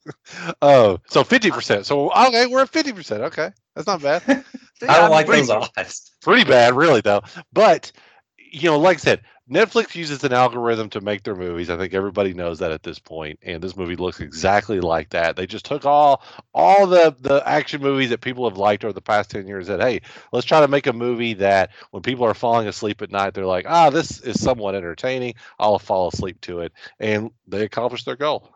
oh, 0.62 0.98
so 1.08 1.24
fifty 1.24 1.50
percent. 1.50 1.86
So 1.86 2.10
okay, 2.12 2.46
we're 2.46 2.62
at 2.62 2.68
fifty 2.70 2.92
percent. 2.92 3.22
Okay, 3.24 3.50
that's 3.74 3.86
not 3.86 4.02
bad. 4.02 4.22
See, 4.22 4.86
I 4.86 4.96
don't 4.96 5.04
I'm 5.06 5.10
like 5.10 5.26
pretty- 5.26 5.42
those 5.46 5.68
odds. 5.76 6.12
pretty 6.22 6.44
bad, 6.44 6.74
really, 6.74 7.00
though. 7.00 7.22
But 7.52 7.90
you 8.38 8.68
know, 8.70 8.78
like 8.78 8.96
I 8.96 9.00
said, 9.00 9.22
Netflix 9.50 9.94
uses 9.94 10.24
an 10.24 10.32
algorithm 10.32 10.90
to 10.90 11.00
make 11.02 11.22
their 11.24 11.36
movies. 11.36 11.70
I 11.70 11.76
think 11.78 11.94
everybody 11.94 12.34
knows 12.34 12.60
that 12.60 12.72
at 12.72 12.82
this 12.82 12.98
point, 12.98 13.38
and 13.42 13.62
this 13.62 13.76
movie 13.76 13.96
looks 13.96 14.20
exactly 14.20 14.80
like 14.80 15.10
that. 15.10 15.36
They 15.36 15.46
just 15.46 15.66
took 15.66 15.86
all 15.86 16.22
all 16.54 16.86
the 16.86 17.14
the 17.20 17.42
action 17.46 17.82
movies 17.82 18.10
that 18.10 18.20
people 18.22 18.48
have 18.48 18.58
liked 18.58 18.84
over 18.84 18.92
the 18.94 19.02
past 19.02 19.30
ten 19.30 19.46
years. 19.48 19.68
and 19.68 19.80
Said, 19.80 19.86
hey, 19.88 20.00
let's 20.32 20.46
try 20.46 20.60
to 20.60 20.68
make 20.68 20.86
a 20.86 20.92
movie 20.94 21.34
that 21.34 21.70
when 21.92 22.02
people 22.02 22.24
are 22.26 22.34
falling 22.34 22.68
asleep 22.68 23.02
at 23.02 23.12
night, 23.12 23.34
they're 23.34 23.46
like, 23.46 23.66
ah, 23.68 23.90
this 23.90 24.20
is 24.20 24.40
somewhat 24.42 24.74
entertaining. 24.74 25.34
I'll 25.58 25.78
fall 25.78 26.08
asleep 26.08 26.40
to 26.42 26.60
it, 26.60 26.72
and 27.00 27.30
they 27.46 27.64
accomplished 27.64 28.06
their 28.06 28.16
goal. 28.16 28.50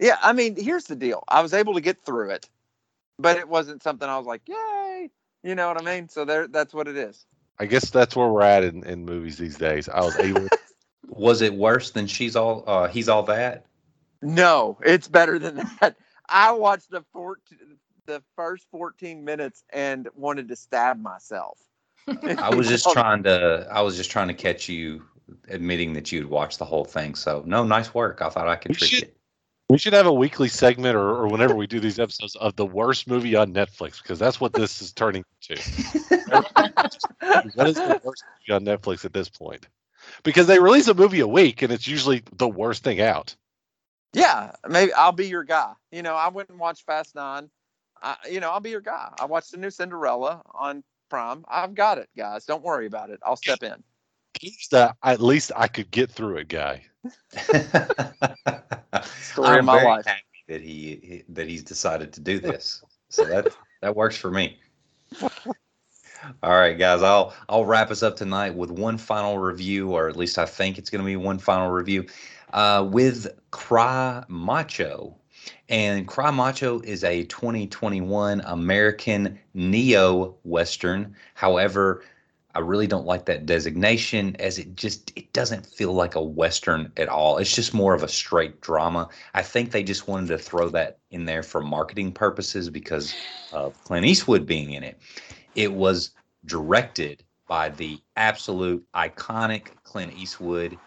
Yeah, 0.00 0.18
I 0.22 0.32
mean, 0.34 0.56
here's 0.56 0.84
the 0.84 0.96
deal. 0.96 1.24
I 1.28 1.42
was 1.42 1.54
able 1.54 1.74
to 1.74 1.80
get 1.82 2.00
through 2.04 2.30
it, 2.30 2.48
but 3.18 3.38
it 3.38 3.48
wasn't 3.48 3.82
something 3.82 4.08
I 4.08 4.18
was 4.18 4.26
like, 4.26 4.42
yay. 4.48 5.10
You 5.44 5.54
know 5.56 5.68
what 5.68 5.80
I 5.80 5.84
mean? 5.84 6.08
So 6.08 6.24
there, 6.24 6.48
that's 6.48 6.74
what 6.74 6.88
it 6.88 6.96
is. 6.96 7.26
I 7.58 7.66
guess 7.66 7.90
that's 7.90 8.16
where 8.16 8.28
we're 8.28 8.42
at 8.42 8.64
in, 8.64 8.84
in 8.84 9.04
movies 9.04 9.38
these 9.38 9.56
days. 9.56 9.88
I 9.88 10.00
was 10.00 10.16
able. 10.18 10.48
Was 11.08 11.42
it 11.42 11.52
worse 11.54 11.90
than 11.90 12.06
she's 12.06 12.36
all? 12.36 12.64
Uh, 12.66 12.88
he's 12.88 13.08
all 13.08 13.22
that. 13.24 13.66
No, 14.22 14.78
it's 14.84 15.08
better 15.08 15.38
than 15.38 15.56
that. 15.80 15.96
I 16.28 16.52
watched 16.52 16.90
the 16.90 17.04
14, 17.12 17.58
the 18.06 18.22
first 18.34 18.66
14 18.70 19.22
minutes 19.22 19.62
and 19.70 20.08
wanted 20.14 20.48
to 20.48 20.56
stab 20.56 20.98
myself. 21.02 21.58
I 22.08 22.54
was 22.54 22.66
just 22.68 22.88
trying 22.92 23.24
to. 23.24 23.66
I 23.70 23.82
was 23.82 23.96
just 23.96 24.10
trying 24.10 24.28
to 24.28 24.34
catch 24.34 24.68
you 24.70 25.02
admitting 25.48 25.92
that 25.94 26.10
you'd 26.12 26.30
watched 26.30 26.58
the 26.58 26.64
whole 26.64 26.84
thing. 26.84 27.14
So 27.14 27.42
no, 27.46 27.62
nice 27.62 27.92
work. 27.92 28.22
I 28.22 28.30
thought 28.30 28.48
I 28.48 28.56
could 28.56 28.70
We 28.70 28.74
trick 28.76 28.90
should- 28.90 29.02
you. 29.08 29.14
We 29.68 29.78
should 29.78 29.92
have 29.94 30.06
a 30.06 30.12
weekly 30.12 30.48
segment 30.48 30.96
or, 30.96 31.08
or 31.08 31.28
whenever 31.28 31.54
we 31.54 31.66
do 31.66 31.80
these 31.80 31.98
episodes 31.98 32.36
of 32.36 32.56
the 32.56 32.66
worst 32.66 33.08
movie 33.08 33.34
on 33.36 33.54
Netflix 33.54 34.02
because 34.02 34.18
that's 34.18 34.40
what 34.40 34.52
this 34.52 34.82
is 34.82 34.92
turning 34.92 35.24
to. 35.42 35.54
what 37.54 37.66
is 37.68 37.76
the 37.76 38.00
worst 38.04 38.24
movie 38.48 38.54
on 38.54 38.64
Netflix 38.64 39.04
at 39.04 39.14
this 39.14 39.28
point? 39.28 39.68
Because 40.24 40.46
they 40.46 40.58
release 40.58 40.88
a 40.88 40.94
movie 40.94 41.20
a 41.20 41.28
week 41.28 41.62
and 41.62 41.72
it's 41.72 41.86
usually 41.86 42.22
the 42.36 42.48
worst 42.48 42.84
thing 42.84 43.00
out. 43.00 43.34
Yeah, 44.12 44.52
maybe 44.68 44.92
I'll 44.92 45.12
be 45.12 45.26
your 45.28 45.44
guy. 45.44 45.72
You 45.90 46.02
know, 46.02 46.14
I 46.14 46.28
went 46.28 46.50
and 46.50 46.58
watched 46.58 46.84
Fast 46.84 47.14
Nine. 47.14 47.48
I, 48.02 48.16
you 48.30 48.40
know, 48.40 48.50
I'll 48.50 48.60
be 48.60 48.70
your 48.70 48.80
guy. 48.80 49.10
I 49.18 49.24
watched 49.24 49.52
the 49.52 49.56
new 49.56 49.70
Cinderella 49.70 50.42
on 50.54 50.84
Prime. 51.08 51.44
I've 51.48 51.74
got 51.74 51.98
it, 51.98 52.08
guys. 52.16 52.44
Don't 52.44 52.62
worry 52.62 52.86
about 52.86 53.10
it. 53.10 53.20
I'll 53.24 53.36
step 53.36 53.62
in. 53.62 53.82
He's 54.38 54.68
the 54.70 54.94
at 55.02 55.20
least 55.20 55.52
I 55.56 55.68
could 55.68 55.90
get 55.90 56.10
through 56.10 56.38
it 56.38 56.48
guy. 56.48 56.84
Story 59.02 59.48
I'm 59.48 59.58
of 59.60 59.64
my 59.64 59.78
very 59.78 59.88
life. 59.88 60.06
happy 60.06 60.22
that 60.48 60.60
he, 60.60 61.00
he 61.02 61.24
that 61.28 61.48
he's 61.48 61.62
decided 61.62 62.12
to 62.14 62.20
do 62.20 62.38
this. 62.38 62.82
So 63.08 63.24
that 63.24 63.48
that 63.80 63.94
works 63.94 64.16
for 64.16 64.30
me. 64.30 64.58
All 66.42 66.52
right, 66.52 66.78
guys. 66.78 67.02
I'll 67.02 67.34
I'll 67.48 67.64
wrap 67.64 67.90
us 67.90 68.02
up 68.02 68.16
tonight 68.16 68.54
with 68.54 68.70
one 68.70 68.96
final 68.98 69.38
review, 69.38 69.90
or 69.90 70.08
at 70.08 70.16
least 70.16 70.38
I 70.38 70.46
think 70.46 70.78
it's 70.78 70.90
going 70.90 71.02
to 71.02 71.06
be 71.06 71.16
one 71.16 71.38
final 71.38 71.70
review, 71.70 72.06
uh, 72.52 72.86
with 72.90 73.28
Cry 73.50 74.24
Macho. 74.28 75.16
And 75.68 76.06
Cry 76.06 76.30
Macho 76.30 76.80
is 76.80 77.02
a 77.02 77.24
2021 77.24 78.42
American 78.44 79.38
neo 79.54 80.36
western. 80.44 81.16
However, 81.34 82.04
I 82.54 82.60
really 82.60 82.86
don't 82.86 83.06
like 83.06 83.24
that 83.26 83.46
designation 83.46 84.36
as 84.38 84.58
it 84.58 84.74
just 84.76 85.12
it 85.16 85.32
doesn't 85.32 85.66
feel 85.66 85.92
like 85.94 86.14
a 86.14 86.22
western 86.22 86.92
at 86.96 87.08
all. 87.08 87.38
It's 87.38 87.54
just 87.54 87.72
more 87.72 87.94
of 87.94 88.02
a 88.02 88.08
straight 88.08 88.60
drama. 88.60 89.08
I 89.34 89.42
think 89.42 89.70
they 89.70 89.82
just 89.82 90.06
wanted 90.06 90.28
to 90.28 90.38
throw 90.38 90.68
that 90.70 90.98
in 91.10 91.24
there 91.24 91.42
for 91.42 91.62
marketing 91.62 92.12
purposes 92.12 92.68
because 92.68 93.14
of 93.52 93.82
Clint 93.84 94.06
Eastwood 94.06 94.46
being 94.46 94.72
in 94.72 94.82
it. 94.82 94.98
It 95.54 95.72
was 95.72 96.10
directed 96.44 97.24
by 97.48 97.70
the 97.70 98.02
absolute 98.16 98.84
iconic 98.94 99.68
Clint 99.84 100.12
Eastwood 100.12 100.78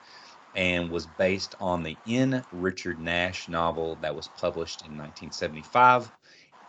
and 0.56 0.90
was 0.90 1.06
based 1.06 1.56
on 1.60 1.84
the 1.84 1.98
N. 2.08 2.44
Richard 2.52 3.00
Nash 3.00 3.50
novel 3.50 3.98
that 3.98 4.16
was 4.16 4.28
published 4.28 4.82
in 4.82 4.98
1975. 4.98 6.12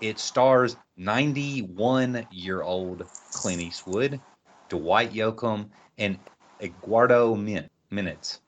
It 0.01 0.19
stars 0.19 0.77
91 0.97 2.27
year 2.31 2.63
old 2.63 3.07
Clint 3.33 3.61
Eastwood, 3.61 4.21
Dwight 4.69 5.13
Yoakam, 5.13 5.69
and 5.99 6.19
Eduardo 6.61 7.35
Min- 7.35 7.69
Minutes. 7.91 8.41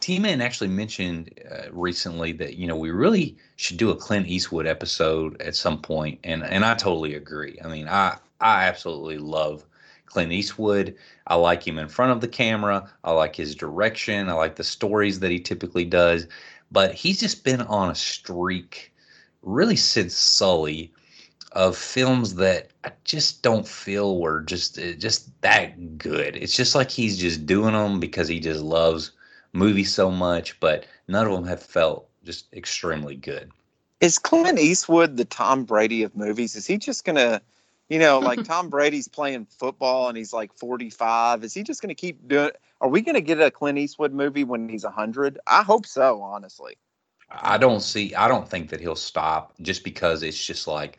T 0.00 0.18
Man 0.18 0.40
actually 0.42 0.68
mentioned 0.68 1.32
uh, 1.50 1.72
recently 1.72 2.32
that 2.32 2.56
you 2.56 2.66
know 2.66 2.76
we 2.76 2.90
really 2.90 3.36
should 3.56 3.78
do 3.78 3.90
a 3.90 3.96
Clint 3.96 4.26
Eastwood 4.26 4.66
episode 4.66 5.40
at 5.40 5.56
some 5.56 5.80
point, 5.80 6.20
and 6.24 6.44
and 6.44 6.64
I 6.64 6.74
totally 6.74 7.14
agree. 7.14 7.58
I 7.64 7.68
mean, 7.68 7.88
I 7.88 8.18
I 8.40 8.64
absolutely 8.64 9.18
love 9.18 9.64
Clint 10.06 10.32
Eastwood. 10.32 10.94
I 11.26 11.36
like 11.36 11.66
him 11.66 11.78
in 11.78 11.88
front 11.88 12.12
of 12.12 12.20
the 12.20 12.28
camera. 12.28 12.90
I 13.04 13.12
like 13.12 13.34
his 13.34 13.54
direction. 13.54 14.28
I 14.28 14.34
like 14.34 14.56
the 14.56 14.64
stories 14.64 15.20
that 15.20 15.30
he 15.30 15.40
typically 15.40 15.84
does. 15.84 16.26
But 16.70 16.94
he's 16.94 17.20
just 17.20 17.44
been 17.44 17.62
on 17.62 17.90
a 17.90 17.94
streak, 17.94 18.92
really 19.42 19.76
since 19.76 20.14
Sully, 20.14 20.92
of 21.52 21.76
films 21.76 22.34
that 22.34 22.68
I 22.84 22.92
just 23.04 23.42
don't 23.42 23.66
feel 23.66 24.20
were 24.20 24.42
just 24.42 24.78
uh, 24.78 24.92
just 24.92 25.40
that 25.42 25.98
good. 25.98 26.36
It's 26.36 26.56
just 26.56 26.74
like 26.74 26.90
he's 26.90 27.18
just 27.18 27.46
doing 27.46 27.72
them 27.72 28.00
because 28.00 28.28
he 28.28 28.40
just 28.40 28.60
loves 28.60 29.12
movies 29.52 29.92
so 29.92 30.10
much. 30.10 30.58
But 30.60 30.86
none 31.06 31.26
of 31.26 31.32
them 31.32 31.44
have 31.44 31.62
felt 31.62 32.08
just 32.24 32.52
extremely 32.52 33.16
good. 33.16 33.50
Is 34.00 34.18
Clint 34.18 34.58
Eastwood 34.58 35.16
the 35.16 35.24
Tom 35.24 35.64
Brady 35.64 36.02
of 36.02 36.14
movies? 36.14 36.54
Is 36.54 36.66
he 36.66 36.78
just 36.78 37.04
gonna, 37.04 37.40
you 37.88 37.98
know, 37.98 38.18
like 38.20 38.44
Tom 38.46 38.68
Brady's 38.68 39.08
playing 39.08 39.46
football 39.46 40.08
and 40.08 40.16
he's 40.16 40.32
like 40.32 40.52
45? 40.54 41.44
Is 41.44 41.54
he 41.54 41.62
just 41.62 41.82
gonna 41.82 41.94
keep 41.94 42.28
doing? 42.28 42.50
Are 42.80 42.88
we 42.88 43.00
gonna 43.00 43.20
get 43.20 43.40
a 43.40 43.50
Clint 43.50 43.78
Eastwood 43.78 44.12
movie 44.12 44.44
when 44.44 44.68
he's 44.68 44.84
100? 44.84 45.38
I 45.46 45.62
hope 45.62 45.86
so, 45.86 46.20
honestly. 46.22 46.76
I 47.30 47.58
don't 47.58 47.80
see. 47.80 48.14
I 48.14 48.28
don't 48.28 48.48
think 48.48 48.70
that 48.70 48.80
he'll 48.80 48.96
stop 48.96 49.54
just 49.60 49.84
because 49.84 50.22
it's 50.22 50.42
just 50.42 50.66
like 50.66 50.98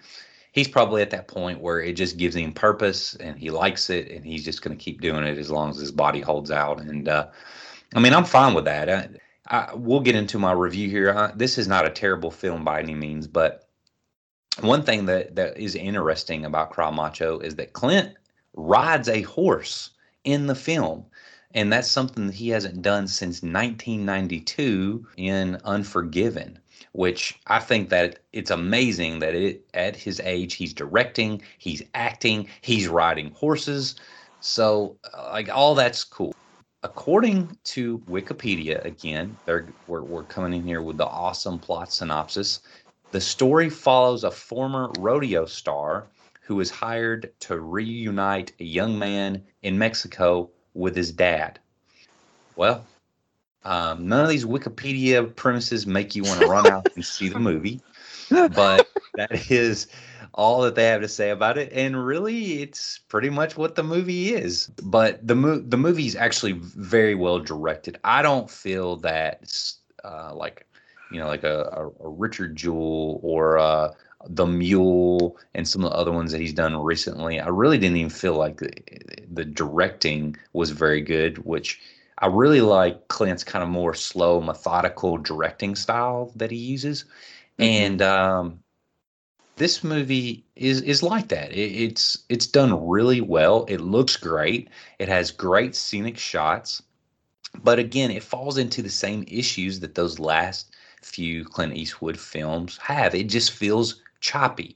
he's 0.51 0.67
probably 0.67 1.01
at 1.01 1.11
that 1.11 1.27
point 1.27 1.61
where 1.61 1.79
it 1.79 1.93
just 1.93 2.17
gives 2.17 2.35
him 2.35 2.51
purpose 2.51 3.15
and 3.15 3.37
he 3.37 3.49
likes 3.49 3.89
it 3.89 4.09
and 4.11 4.25
he's 4.25 4.43
just 4.43 4.61
going 4.61 4.75
to 4.75 4.83
keep 4.83 5.01
doing 5.01 5.23
it 5.23 5.37
as 5.37 5.51
long 5.51 5.69
as 5.69 5.77
his 5.77 5.91
body 5.91 6.21
holds 6.21 6.51
out. 6.51 6.81
And 6.81 7.07
uh, 7.07 7.27
I 7.95 7.99
mean, 7.99 8.13
I'm 8.13 8.25
fine 8.25 8.53
with 8.53 8.65
that. 8.65 8.89
I, 8.89 9.09
I, 9.47 9.73
we'll 9.75 9.99
get 9.99 10.15
into 10.15 10.39
my 10.39 10.51
review 10.51 10.89
here. 10.89 11.13
I, 11.13 11.31
this 11.35 11.57
is 11.57 11.67
not 11.67 11.85
a 11.85 11.91
terrible 11.91 12.31
film 12.31 12.63
by 12.63 12.79
any 12.79 12.95
means, 12.95 13.27
but 13.27 13.67
one 14.61 14.83
thing 14.83 15.05
that 15.05 15.35
that 15.35 15.57
is 15.57 15.75
interesting 15.75 16.45
about 16.45 16.71
Cry 16.71 16.89
Macho 16.89 17.39
is 17.39 17.55
that 17.55 17.73
Clint 17.73 18.15
rides 18.53 19.07
a 19.07 19.21
horse 19.21 19.91
in 20.23 20.47
the 20.47 20.55
film. 20.55 21.05
And 21.55 21.73
that's 21.73 21.89
something 21.89 22.27
that 22.27 22.35
he 22.35 22.49
hasn't 22.49 22.83
done 22.83 23.07
since 23.07 23.41
1992 23.41 25.07
in 25.17 25.59
Unforgiven 25.65 26.59
which 26.93 27.39
I 27.47 27.59
think 27.59 27.89
that 27.89 28.19
it's 28.33 28.51
amazing 28.51 29.19
that 29.19 29.35
it 29.35 29.65
at 29.73 29.95
his 29.95 30.19
age 30.21 30.53
he's 30.55 30.73
directing, 30.73 31.41
he's 31.57 31.83
acting, 31.93 32.47
he's 32.61 32.87
riding 32.87 33.31
horses. 33.31 33.95
So 34.39 34.97
uh, 35.13 35.29
like 35.31 35.49
all 35.49 35.75
that's 35.75 36.03
cool. 36.03 36.33
According 36.83 37.57
to 37.65 37.99
Wikipedia, 37.99 38.83
again, 38.85 39.35
they're 39.45 39.67
we're, 39.87 40.03
we're 40.03 40.23
coming 40.23 40.53
in 40.53 40.65
here 40.65 40.81
with 40.81 40.97
the 40.97 41.07
awesome 41.07 41.59
plot 41.59 41.91
synopsis. 41.91 42.61
The 43.11 43.19
story 43.19 43.69
follows 43.69 44.23
a 44.23 44.31
former 44.31 44.91
rodeo 44.99 45.45
star 45.45 46.07
who 46.41 46.59
is 46.61 46.71
hired 46.71 47.31
to 47.41 47.59
reunite 47.59 48.53
a 48.59 48.63
young 48.63 48.97
man 48.97 49.43
in 49.61 49.77
Mexico 49.77 50.49
with 50.73 50.95
his 50.95 51.11
dad. 51.11 51.59
Well, 52.55 52.85
um, 53.63 54.07
none 54.07 54.23
of 54.23 54.29
these 54.29 54.45
Wikipedia 54.45 55.35
premises 55.35 55.85
make 55.85 56.15
you 56.15 56.23
want 56.23 56.39
to 56.39 56.43
run 56.43 56.65
out 56.65 56.87
and 56.95 57.05
see 57.05 57.29
the 57.29 57.39
movie, 57.39 57.81
but 58.29 58.89
that 59.15 59.51
is 59.51 59.87
all 60.33 60.61
that 60.61 60.75
they 60.75 60.85
have 60.85 61.01
to 61.01 61.07
say 61.07 61.29
about 61.31 61.57
it. 61.57 61.71
And 61.73 62.05
really, 62.05 62.61
it's 62.61 62.99
pretty 62.99 63.29
much 63.29 63.57
what 63.57 63.75
the 63.75 63.83
movie 63.83 64.33
is. 64.33 64.67
But 64.83 65.25
the 65.25 65.35
mo- 65.35 65.59
the 65.59 65.77
movie 65.77 66.07
is 66.07 66.15
actually 66.15 66.53
very 66.53 67.15
well 67.15 67.39
directed. 67.39 67.99
I 68.03 68.21
don't 68.21 68.49
feel 68.49 68.97
that 68.97 69.51
uh, 70.03 70.33
like 70.35 70.65
you 71.09 71.19
know 71.19 71.27
like 71.27 71.43
a, 71.43 71.63
a, 71.73 72.05
a 72.05 72.09
Richard 72.09 72.55
Jewell 72.55 73.19
or 73.23 73.57
uh, 73.57 73.91
the 74.27 74.45
Mule 74.45 75.37
and 75.53 75.67
some 75.67 75.83
of 75.83 75.91
the 75.91 75.97
other 75.97 76.11
ones 76.11 76.31
that 76.31 76.41
he's 76.41 76.53
done 76.53 76.75
recently. 76.75 77.39
I 77.39 77.47
really 77.47 77.77
didn't 77.77 77.97
even 77.97 78.09
feel 78.09 78.35
like 78.35 78.57
the, 78.57 78.71
the 79.31 79.45
directing 79.45 80.35
was 80.53 80.71
very 80.71 81.01
good, 81.01 81.39
which 81.39 81.79
I 82.19 82.27
really 82.27 82.61
like 82.61 83.07
Clint's 83.07 83.45
kind 83.45 83.63
of 83.63 83.69
more 83.69 83.93
slow, 83.93 84.41
methodical 84.41 85.17
directing 85.17 85.75
style 85.75 86.31
that 86.35 86.51
he 86.51 86.57
uses, 86.57 87.03
mm-hmm. 87.57 87.63
and 87.63 88.01
um, 88.01 88.59
this 89.55 89.83
movie 89.85 90.43
is 90.55 90.81
is 90.81 91.01
like 91.01 91.29
that. 91.29 91.53
It, 91.53 91.71
it's 91.71 92.25
it's 92.27 92.45
done 92.45 92.87
really 92.87 93.21
well. 93.21 93.65
It 93.69 93.79
looks 93.79 94.17
great. 94.17 94.69
It 94.99 95.07
has 95.07 95.31
great 95.31 95.75
scenic 95.75 96.17
shots, 96.17 96.83
but 97.63 97.79
again, 97.79 98.11
it 98.11 98.23
falls 98.23 98.57
into 98.57 98.81
the 98.81 98.89
same 98.89 99.23
issues 99.27 99.79
that 99.79 99.95
those 99.95 100.19
last 100.19 100.75
few 101.01 101.45
Clint 101.45 101.77
Eastwood 101.77 102.19
films 102.19 102.77
have. 102.77 103.15
It 103.15 103.29
just 103.29 103.51
feels 103.51 104.01
choppy, 104.19 104.75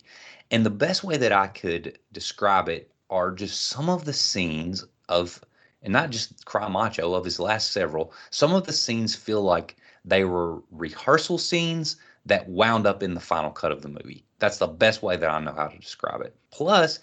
and 0.49 0.65
the 0.65 0.69
best 0.69 1.03
way 1.03 1.17
that 1.17 1.33
I 1.33 1.47
could 1.47 1.99
describe 2.13 2.69
it 2.69 2.89
are 3.09 3.31
just 3.31 3.67
some 3.67 3.89
of 3.89 4.05
the 4.05 4.13
scenes 4.13 4.85
of 5.09 5.41
and 5.83 5.93
not 5.93 6.09
just 6.09 6.45
Cry 6.45 6.67
Macho 6.67 7.13
of 7.13 7.25
his 7.25 7.39
last 7.39 7.71
several, 7.71 8.13
some 8.29 8.53
of 8.53 8.65
the 8.65 8.73
scenes 8.73 9.15
feel 9.15 9.41
like 9.41 9.75
they 10.05 10.23
were 10.23 10.61
rehearsal 10.71 11.37
scenes 11.37 11.97
that 12.25 12.47
wound 12.47 12.87
up 12.87 13.03
in 13.03 13.13
the 13.13 13.19
final 13.19 13.51
cut 13.51 13.71
of 13.71 13.81
the 13.81 13.89
movie. 13.89 14.23
That's 14.39 14.57
the 14.57 14.67
best 14.67 15.03
way 15.03 15.17
that 15.17 15.29
I 15.29 15.39
know 15.39 15.53
how 15.53 15.67
to 15.67 15.77
describe 15.77 16.21
it. 16.21 16.35
Plus, 16.51 16.99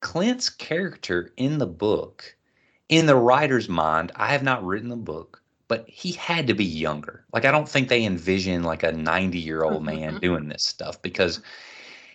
Clint's 0.00 0.48
character 0.48 1.32
in 1.36 1.58
the 1.58 1.66
book, 1.66 2.36
in 2.88 3.06
the 3.06 3.16
writer's 3.16 3.68
mind, 3.68 4.12
I 4.14 4.28
have 4.28 4.42
not 4.42 4.64
written 4.64 4.88
the 4.88 4.96
book, 4.96 5.42
but 5.68 5.88
he 5.88 6.12
had 6.12 6.46
to 6.46 6.54
be 6.54 6.64
younger. 6.64 7.24
Like, 7.32 7.44
I 7.44 7.50
don't 7.50 7.68
think 7.68 7.88
they 7.88 8.04
envision 8.04 8.62
like 8.62 8.84
a 8.84 8.92
90 8.92 9.38
year 9.38 9.64
old 9.64 9.84
mm-hmm. 9.84 10.00
man 10.00 10.20
doing 10.20 10.48
this 10.48 10.64
stuff 10.64 11.00
because 11.02 11.40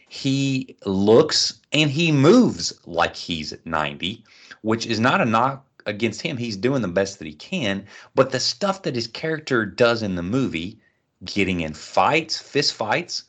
he 0.08 0.76
looks 0.86 1.60
and 1.72 1.90
he 1.90 2.12
moves 2.12 2.80
like 2.86 3.16
he's 3.16 3.54
90, 3.66 4.24
which 4.62 4.86
is 4.86 5.00
not 5.00 5.22
a 5.22 5.26
knock 5.26 5.66
against 5.86 6.22
him. 6.22 6.38
He's 6.38 6.58
doing 6.58 6.82
the 6.82 6.88
best 6.88 7.20
that 7.20 7.28
he 7.28 7.34
can, 7.34 7.86
but 8.16 8.32
the 8.32 8.40
stuff 8.40 8.84
that 8.84 8.96
his 8.96 9.08
character 9.08 9.66
does 9.66 10.04
in 10.04 10.16
the 10.16 10.24
movie, 10.24 10.80
getting 11.26 11.62
in 11.62 11.74
fights, 11.74 12.38
fist 12.38 12.74
fights, 12.74 13.26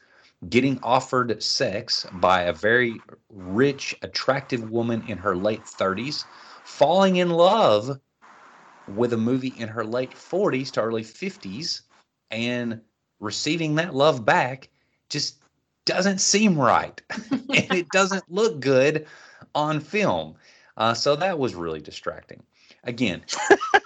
getting 0.49 0.79
offered 0.83 1.43
sex 1.43 2.07
by 2.15 2.43
a 2.43 2.53
very 2.53 3.01
rich, 3.31 3.97
attractive 4.03 4.71
woman 4.71 5.05
in 5.09 5.19
her 5.19 5.37
late 5.37 5.65
30s, 5.65 6.25
falling 6.65 7.17
in 7.17 7.31
love 7.31 8.01
with 8.89 9.13
a 9.13 9.17
movie 9.17 9.55
in 9.59 9.69
her 9.69 9.85
late 9.85 10.11
40s 10.11 10.71
to 10.73 10.83
early 10.83 11.05
50s, 11.05 11.83
and 12.31 12.81
receiving 13.21 13.77
that 13.77 13.95
love 13.95 14.25
back 14.25 14.69
just 15.09 15.37
doesn't 15.85 16.19
seem 16.19 16.59
right. 16.59 17.01
and 17.31 17.73
it 17.73 17.89
doesn't 17.91 18.25
look 18.31 18.61
good 18.61 19.07
on 19.55 19.81
film. 19.81 20.35
Uh, 20.77 20.95
so 20.95 21.17
that 21.17 21.39
was 21.39 21.55
really 21.55 21.81
distracting. 21.81 22.43
Again, 22.85 23.23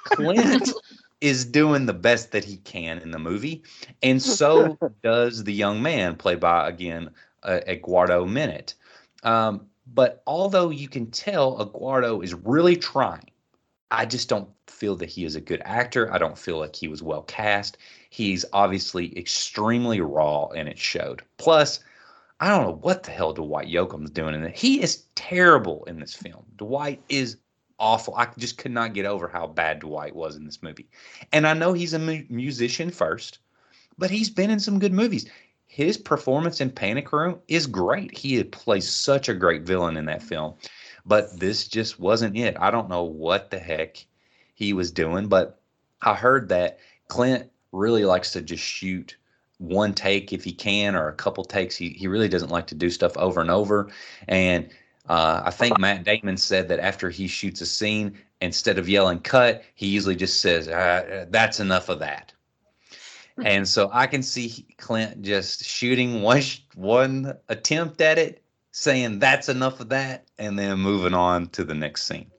Clint 0.05 0.73
is 1.21 1.45
doing 1.45 1.87
the 1.87 1.95
best 1.95 2.33
that 2.33 2.45
he 2.45 2.59
can 2.59 2.99
in 2.99 3.11
the 3.11 3.19
movie, 3.19 3.63
and 4.03 4.23
so 4.41 4.79
does 5.03 5.45
the 5.45 5.53
young 5.53 5.83
man 5.83 6.17
played 6.17 6.41
by 6.41 6.69
again 6.69 7.11
uh, 7.43 7.61
Eduardo 7.67 8.27
Minett. 8.27 8.75
Um, 9.23 9.67
but 9.95 10.23
although 10.27 10.71
you 10.71 10.89
can 10.89 11.11
tell 11.11 11.61
Eduardo 11.61 12.21
is 12.21 12.35
really 12.35 12.77
trying, 12.77 13.31
I 13.91 14.05
just 14.05 14.29
don't 14.29 14.49
feel 14.67 14.97
that 14.97 15.09
he 15.09 15.25
is 15.25 15.37
a 15.37 15.41
good 15.41 15.63
actor. 15.65 16.13
I 16.13 16.19
don't 16.19 16.39
feel 16.39 16.59
like 16.59 16.75
he 16.75 16.89
was 16.89 17.03
well 17.03 17.23
cast. 17.23 17.79
He's 18.11 18.45
obviously 18.53 19.17
extremely 19.17 20.01
raw, 20.01 20.47
and 20.49 20.69
it 20.69 20.79
showed. 20.79 21.23
Plus, 21.39 21.81
I 22.39 22.49
don't 22.49 22.67
know 22.67 22.79
what 22.83 23.03
the 23.03 23.11
hell 23.13 23.33
Dwight 23.33 23.69
Yoakam's 23.69 24.11
doing 24.11 24.35
in 24.35 24.45
it. 24.45 24.57
He 24.57 24.83
is 24.83 25.05
terrible 25.15 25.85
in 25.85 25.99
this 25.99 26.15
film. 26.15 26.45
Dwight 26.57 27.01
is 27.09 27.39
awful. 27.79 28.15
I 28.15 28.29
just 28.37 28.59
could 28.59 28.73
not 28.73 28.95
get 28.95 29.07
over 29.07 29.29
how 29.29 29.47
bad 29.47 29.81
Dwight 29.81 30.15
was 30.15 30.37
in 30.37 30.45
this 30.45 30.63
movie. 30.63 30.89
And 31.33 31.47
I 31.47 31.55
know 31.55 31.73
he's 31.73 31.95
a 31.95 31.99
mu- 31.99 32.25
musician 32.29 32.91
first, 32.91 33.39
but 33.97 34.11
he's 34.11 34.31
been 34.31 34.51
in 34.51 34.61
some 34.61 34.79
good 34.79 34.93
movies. 34.93 35.27
His 35.67 35.97
performance 35.97 36.61
in 36.61 36.71
Panic 36.71 37.13
Room 37.13 37.39
is 37.49 37.67
great. 37.67 38.17
He 38.17 38.43
plays 38.45 38.89
such 38.89 39.29
a 39.29 39.35
great 39.35 39.63
villain 39.63 39.97
in 39.97 40.05
that 40.07 40.23
film. 40.23 40.55
But 41.05 41.39
this 41.39 41.69
just 41.69 41.99
wasn't 42.01 42.37
it. 42.37 42.57
I 42.59 42.71
don't 42.71 42.89
know 42.89 43.05
what 43.05 43.51
the 43.51 43.59
heck 43.59 44.05
he 44.55 44.73
was 44.73 44.91
doing, 44.91 45.29
but 45.29 45.61
I 46.03 46.15
heard 46.15 46.49
that 46.49 46.79
Clint 47.09 47.51
really 47.73 48.05
likes 48.05 48.33
to 48.33 48.43
just 48.43 48.63
shoot 48.63 49.17
one 49.59 49.95
take 49.95 50.33
if 50.33 50.45
he 50.45 50.53
can 50.53 50.95
or 50.95 51.09
a 51.09 51.15
couple 51.15 51.45
takes. 51.45 51.77
He 51.77 51.91
he 51.91 52.09
really 52.09 52.29
doesn't 52.29 52.51
like 52.51 52.67
to 52.69 52.75
do 52.75 52.91
stuff 52.91 53.17
over 53.17 53.41
and 53.41 53.51
over. 53.51 53.91
And 54.29 54.69
uh, 55.09 55.43
I 55.45 55.51
think 55.51 55.79
Matt 55.79 56.05
Damon 56.05 56.37
said 56.37 56.69
that 56.69 56.81
after 56.81 57.11
he 57.11 57.29
shoots 57.29 57.61
a 57.61 57.67
scene, 57.67 58.19
instead 58.41 58.79
of 58.79 58.89
yelling 58.89 59.21
"cut," 59.21 59.63
he 59.75 59.87
usually 59.87 60.17
just 60.17 60.41
says, 60.41 60.69
uh, 60.69 61.27
"That's 61.31 61.61
enough 61.61 61.89
of 61.89 62.01
that." 62.01 62.33
and 63.45 63.69
so 63.69 63.91
I 63.93 64.07
can 64.07 64.23
see 64.23 64.67
Clint 64.79 65.23
just 65.23 65.65
shooting 65.65 66.23
one 66.23 66.43
one 66.75 67.35
attempt 67.49 68.01
at 68.01 68.19
it, 68.19 68.43
saying 68.73 69.19
"That's 69.19 69.49
enough 69.49 69.81
of 69.81 69.89
that," 69.91 70.27
and 70.39 70.59
then 70.59 70.79
moving 70.79 71.15
on 71.15 71.49
to 71.51 71.65
the 71.65 71.75
next 71.75 72.05
scene. 72.05 72.31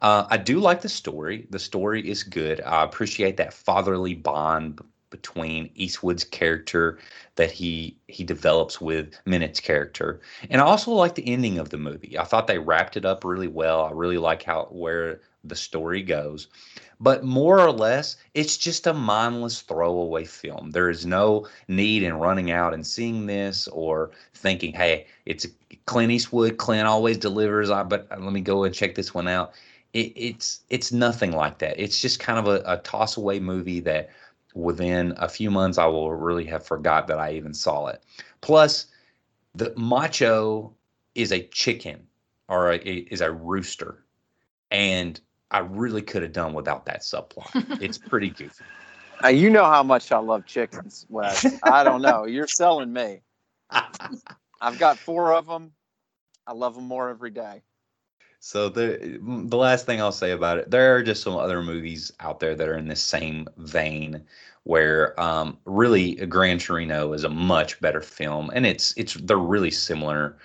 Uh, 0.00 0.26
I 0.30 0.36
do 0.36 0.60
like 0.60 0.80
the 0.80 0.88
story. 0.88 1.46
The 1.50 1.58
story 1.58 2.08
is 2.08 2.22
good. 2.22 2.60
I 2.60 2.84
appreciate 2.84 3.36
that 3.38 3.52
fatherly 3.52 4.14
bond 4.14 4.80
between 5.10 5.70
Eastwood's 5.74 6.24
character 6.24 6.98
that 7.36 7.50
he 7.50 7.96
he 8.08 8.24
develops 8.24 8.80
with 8.80 9.14
Minett's 9.24 9.60
character. 9.60 10.20
And 10.50 10.60
I 10.60 10.64
also 10.64 10.90
like 10.92 11.14
the 11.14 11.26
ending 11.26 11.58
of 11.58 11.70
the 11.70 11.78
movie. 11.78 12.18
I 12.18 12.24
thought 12.24 12.46
they 12.46 12.58
wrapped 12.58 12.96
it 12.96 13.04
up 13.04 13.24
really 13.24 13.48
well. 13.48 13.84
I 13.84 13.92
really 13.92 14.18
like 14.18 14.42
how 14.42 14.66
where 14.70 15.20
the 15.44 15.56
story 15.56 16.02
goes. 16.02 16.48
But 17.00 17.22
more 17.22 17.60
or 17.60 17.70
less, 17.70 18.16
it's 18.34 18.56
just 18.56 18.88
a 18.88 18.92
mindless 18.92 19.60
throwaway 19.60 20.24
film. 20.24 20.72
There 20.72 20.90
is 20.90 21.06
no 21.06 21.46
need 21.68 22.02
in 22.02 22.14
running 22.14 22.50
out 22.50 22.74
and 22.74 22.84
seeing 22.84 23.26
this 23.26 23.68
or 23.68 24.10
thinking, 24.34 24.72
"Hey, 24.72 25.06
it's 25.24 25.46
Clint 25.86 26.10
Eastwood. 26.10 26.56
Clint 26.58 26.88
always 26.88 27.18
delivers." 27.18 27.68
But 27.70 28.08
uh, 28.10 28.16
let 28.18 28.32
me 28.32 28.40
go 28.40 28.64
and 28.64 28.74
check 28.74 28.96
this 28.96 29.14
one 29.14 29.28
out. 29.28 29.52
It, 29.92 30.12
it's 30.16 30.60
it's 30.70 30.90
nothing 30.90 31.32
like 31.32 31.58
that. 31.58 31.78
It's 31.78 32.00
just 32.00 32.18
kind 32.18 32.38
of 32.38 32.48
a, 32.48 32.62
a 32.66 32.76
toss 32.78 33.16
away 33.16 33.38
movie 33.38 33.80
that 33.80 34.10
within 34.54 35.14
a 35.16 35.28
few 35.28 35.50
months, 35.50 35.78
I 35.78 35.86
will 35.86 36.12
really 36.12 36.44
have 36.46 36.66
forgot 36.66 37.06
that 37.08 37.18
I 37.18 37.32
even 37.32 37.54
saw 37.54 37.86
it. 37.86 38.02
Plus, 38.40 38.86
the 39.54 39.72
macho 39.76 40.74
is 41.14 41.32
a 41.32 41.42
chicken 41.48 42.06
or 42.48 42.72
a, 42.72 42.76
is 42.78 43.20
a 43.20 43.30
rooster, 43.30 44.04
and 44.70 45.20
I 45.50 45.58
really 45.60 46.02
could 46.02 46.22
have 46.22 46.32
done 46.32 46.52
without 46.54 46.86
that 46.86 47.00
subplot. 47.00 47.80
it's 47.80 47.98
pretty 47.98 48.30
goofy. 48.36 48.64
Uh, 49.24 49.28
you 49.28 49.50
know 49.50 49.64
how 49.64 49.82
much 49.82 50.12
I 50.12 50.18
love 50.18 50.46
chickens, 50.46 51.06
Wes. 51.08 51.44
I 51.64 51.82
don't 51.82 52.02
know. 52.02 52.24
You're 52.24 52.46
selling 52.46 52.92
me. 52.92 53.20
I've 54.60 54.78
got 54.78 54.98
four 54.98 55.32
of 55.34 55.46
them. 55.46 55.72
I 56.46 56.52
love 56.52 56.74
them 56.74 56.84
more 56.84 57.08
every 57.08 57.30
day. 57.30 57.62
So 58.40 58.68
the 58.68 59.18
the 59.22 59.56
last 59.56 59.84
thing 59.86 60.00
I'll 60.00 60.12
say 60.12 60.30
about 60.30 60.58
it, 60.58 60.70
there 60.70 60.94
are 60.94 61.02
just 61.02 61.22
some 61.22 61.36
other 61.36 61.62
movies 61.62 62.12
out 62.20 62.38
there 62.40 62.54
that 62.54 62.68
are 62.68 62.76
in 62.76 62.88
the 62.88 62.96
same 62.96 63.48
vein, 63.58 64.24
where 64.62 65.18
um, 65.20 65.58
really 65.64 66.14
Gran 66.26 66.58
Torino 66.58 67.12
is 67.12 67.24
a 67.24 67.28
much 67.28 67.80
better 67.80 68.00
film, 68.00 68.50
and 68.54 68.64
it's 68.66 68.94
it's 68.96 69.14
they're 69.14 69.36
really 69.38 69.70
similar 69.72 70.38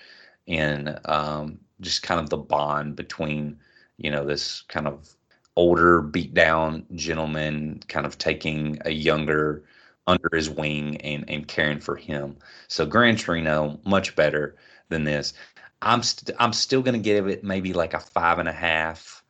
in 0.46 0.98
um, 1.06 1.58
just 1.80 2.02
kind 2.02 2.20
of 2.20 2.30
the 2.30 2.36
bond 2.36 2.96
between 2.96 3.58
you 3.98 4.10
know 4.10 4.24
this 4.24 4.62
kind 4.62 4.88
of 4.88 5.14
older 5.56 6.02
beat 6.02 6.34
down 6.34 6.84
gentleman 6.96 7.80
kind 7.88 8.06
of 8.06 8.18
taking 8.18 8.76
a 8.84 8.90
younger 8.90 9.62
under 10.08 10.28
his 10.32 10.50
wing 10.50 10.96
and 11.02 11.24
and 11.28 11.46
caring 11.48 11.80
for 11.80 11.96
him. 11.96 12.36
So 12.68 12.86
Gran 12.86 13.16
Torino 13.16 13.78
much 13.84 14.16
better 14.16 14.56
than 14.88 15.04
this. 15.04 15.32
I'm 15.84 16.02
st- 16.02 16.36
I'm 16.40 16.52
still 16.52 16.82
going 16.82 16.94
to 16.94 17.00
give 17.00 17.28
it 17.28 17.44
maybe 17.44 17.72
like 17.72 17.94
a 17.94 18.00
five 18.00 18.38
and 18.38 18.48
a 18.48 18.52
half 18.52 19.22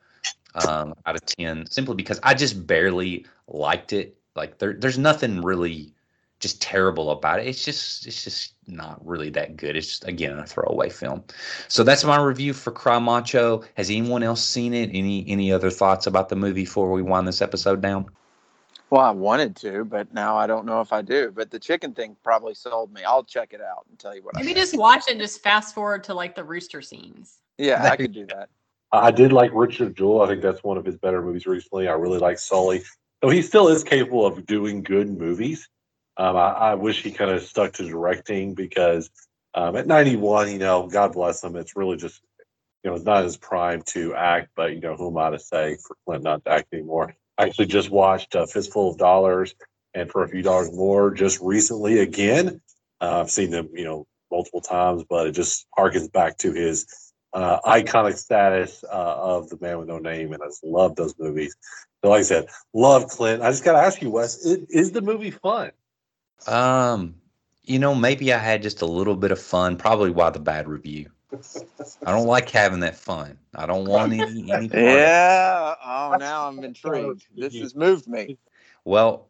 um, 0.54 0.94
out 1.06 1.16
of 1.16 1.26
ten, 1.26 1.66
simply 1.66 1.94
because 1.96 2.20
I 2.22 2.34
just 2.34 2.66
barely 2.66 3.26
liked 3.48 3.92
it. 3.92 4.16
Like 4.36 4.58
there, 4.58 4.72
there's 4.72 4.98
nothing 4.98 5.42
really 5.42 5.92
just 6.40 6.60
terrible 6.60 7.10
about 7.10 7.40
it. 7.40 7.46
It's 7.46 7.64
just 7.64 8.06
it's 8.06 8.22
just 8.24 8.54
not 8.66 9.04
really 9.04 9.30
that 9.30 9.56
good. 9.56 9.76
It's 9.76 9.88
just 9.88 10.04
again 10.06 10.38
a 10.38 10.46
throwaway 10.46 10.90
film. 10.90 11.24
So 11.68 11.82
that's 11.84 12.04
my 12.04 12.20
review 12.20 12.52
for 12.52 12.70
Cry 12.70 12.98
Macho. 12.98 13.62
Has 13.74 13.90
anyone 13.90 14.22
else 14.22 14.44
seen 14.44 14.74
it? 14.74 14.90
Any 14.92 15.24
any 15.28 15.52
other 15.52 15.70
thoughts 15.70 16.06
about 16.06 16.28
the 16.28 16.36
movie 16.36 16.62
before 16.62 16.92
we 16.92 17.02
wind 17.02 17.26
this 17.26 17.42
episode 17.42 17.80
down? 17.80 18.06
Well, 18.94 19.02
I 19.02 19.10
wanted 19.10 19.56
to, 19.56 19.84
but 19.84 20.14
now 20.14 20.36
I 20.36 20.46
don't 20.46 20.66
know 20.66 20.80
if 20.80 20.92
I 20.92 21.02
do. 21.02 21.32
But 21.34 21.50
the 21.50 21.58
chicken 21.58 21.94
thing 21.94 22.16
probably 22.22 22.54
sold 22.54 22.94
me. 22.94 23.02
I'll 23.02 23.24
check 23.24 23.52
it 23.52 23.60
out 23.60 23.86
and 23.90 23.98
tell 23.98 24.14
you 24.14 24.22
what. 24.22 24.36
Maybe 24.36 24.52
I 24.52 24.54
just 24.54 24.78
watch 24.78 25.06
and 25.10 25.18
just 25.18 25.42
fast 25.42 25.74
forward 25.74 26.04
to 26.04 26.14
like 26.14 26.36
the 26.36 26.44
rooster 26.44 26.80
scenes. 26.80 27.40
Yeah, 27.58 27.82
I 27.82 27.96
could 27.96 28.12
do 28.12 28.24
that. 28.26 28.50
I 28.92 29.10
did 29.10 29.32
like 29.32 29.50
Richard 29.52 29.96
Jewell. 29.96 30.22
I 30.22 30.28
think 30.28 30.42
that's 30.42 30.62
one 30.62 30.78
of 30.78 30.84
his 30.84 30.96
better 30.96 31.20
movies 31.22 31.44
recently. 31.44 31.88
I 31.88 31.94
really 31.94 32.20
like 32.20 32.38
Sully. 32.38 32.84
So 33.20 33.30
he 33.30 33.42
still 33.42 33.66
is 33.66 33.82
capable 33.82 34.24
of 34.24 34.46
doing 34.46 34.84
good 34.84 35.10
movies. 35.10 35.68
Um, 36.16 36.36
I, 36.36 36.50
I, 36.50 36.74
wish 36.76 37.02
he 37.02 37.10
kind 37.10 37.32
of 37.32 37.42
stuck 37.42 37.72
to 37.72 37.88
directing 37.88 38.54
because 38.54 39.10
um, 39.54 39.74
at 39.74 39.88
91, 39.88 40.52
you 40.52 40.58
know, 40.58 40.86
God 40.86 41.14
bless 41.14 41.42
him, 41.42 41.56
it's 41.56 41.74
really 41.74 41.96
just, 41.96 42.20
you 42.84 42.90
know, 42.90 42.94
it's 42.94 43.04
not 43.04 43.24
his 43.24 43.36
prime 43.36 43.82
to 43.86 44.14
act, 44.14 44.50
but, 44.54 44.72
you 44.72 44.80
know, 44.80 44.94
who 44.94 45.08
am 45.08 45.18
I 45.18 45.30
to 45.30 45.40
say 45.40 45.78
for 45.84 45.96
Clint 46.06 46.22
not 46.22 46.44
to 46.44 46.52
act 46.52 46.72
anymore? 46.72 47.16
I 47.38 47.44
actually 47.44 47.66
just 47.66 47.90
watched 47.90 48.34
a 48.34 48.46
Fistful 48.46 48.90
of 48.90 48.98
Dollars 48.98 49.54
and 49.94 50.10
For 50.10 50.22
a 50.22 50.28
Few 50.28 50.42
Dollars 50.42 50.72
More 50.72 51.10
just 51.10 51.40
recently 51.40 52.00
again. 52.00 52.60
Uh, 53.00 53.20
I've 53.20 53.30
seen 53.30 53.50
them, 53.50 53.68
you 53.74 53.84
know, 53.84 54.06
multiple 54.30 54.60
times, 54.60 55.04
but 55.08 55.26
it 55.26 55.32
just 55.32 55.66
harkens 55.76 56.10
back 56.10 56.38
to 56.38 56.52
his 56.52 56.86
uh, 57.32 57.60
iconic 57.66 58.16
status 58.16 58.84
uh, 58.84 59.16
of 59.16 59.48
the 59.48 59.58
man 59.60 59.78
with 59.78 59.88
no 59.88 59.98
name, 59.98 60.32
and 60.32 60.42
I 60.42 60.46
just 60.46 60.64
love 60.64 60.94
those 60.96 61.14
movies. 61.18 61.54
So, 62.02 62.10
like 62.10 62.20
I 62.20 62.22
said, 62.22 62.46
love 62.72 63.08
Clint. 63.08 63.42
I 63.42 63.50
just 63.50 63.64
got 63.64 63.72
to 63.72 63.78
ask 63.78 64.00
you, 64.00 64.10
Wes, 64.10 64.36
is, 64.44 64.68
is 64.70 64.92
the 64.92 65.02
movie 65.02 65.30
fun? 65.32 65.72
Um, 66.46 67.16
you 67.62 67.78
know, 67.78 67.94
maybe 67.94 68.32
I 68.32 68.38
had 68.38 68.62
just 68.62 68.82
a 68.82 68.86
little 68.86 69.16
bit 69.16 69.32
of 69.32 69.40
fun. 69.40 69.76
Probably 69.76 70.10
why 70.10 70.30
the 70.30 70.38
bad 70.38 70.68
review. 70.68 71.10
I 72.06 72.12
don't 72.12 72.26
like 72.26 72.50
having 72.50 72.80
that 72.80 72.96
fun. 72.96 73.38
I 73.54 73.66
don't 73.66 73.86
want 73.86 74.12
any. 74.12 74.52
any 74.52 74.68
yeah. 74.72 75.74
Oh, 75.84 76.16
now 76.18 76.48
I'm 76.48 76.62
intrigued. 76.62 77.26
This 77.36 77.54
has 77.56 77.74
moved 77.74 78.06
me. 78.06 78.38
Well, 78.84 79.28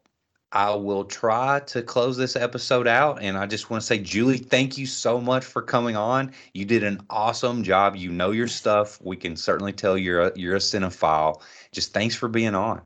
I 0.51 0.73
will 0.73 1.03
try 1.03 1.59
to 1.67 1.81
close 1.81 2.15
this 2.15 2.35
episode 2.35 2.87
out. 2.87 3.21
And 3.21 3.37
I 3.37 3.45
just 3.45 3.69
want 3.69 3.81
to 3.81 3.85
say, 3.85 3.99
Julie, 3.99 4.37
thank 4.37 4.77
you 4.77 4.85
so 4.85 5.19
much 5.19 5.43
for 5.43 5.61
coming 5.61 5.97
on. 5.97 6.31
You 6.53 6.63
did 6.63 6.83
an 6.83 7.01
awesome 7.09 7.63
job. 7.63 7.95
You 7.95 8.11
know 8.11 8.31
your 8.31 8.47
stuff. 8.47 9.01
We 9.01 9.17
can 9.17 9.35
certainly 9.35 9.73
tell 9.73 9.97
you're 9.97 10.21
a, 10.21 10.31
you're 10.35 10.55
a 10.55 10.59
cinephile. 10.59 11.41
Just 11.71 11.93
thanks 11.93 12.15
for 12.15 12.29
being 12.29 12.55
on. 12.55 12.81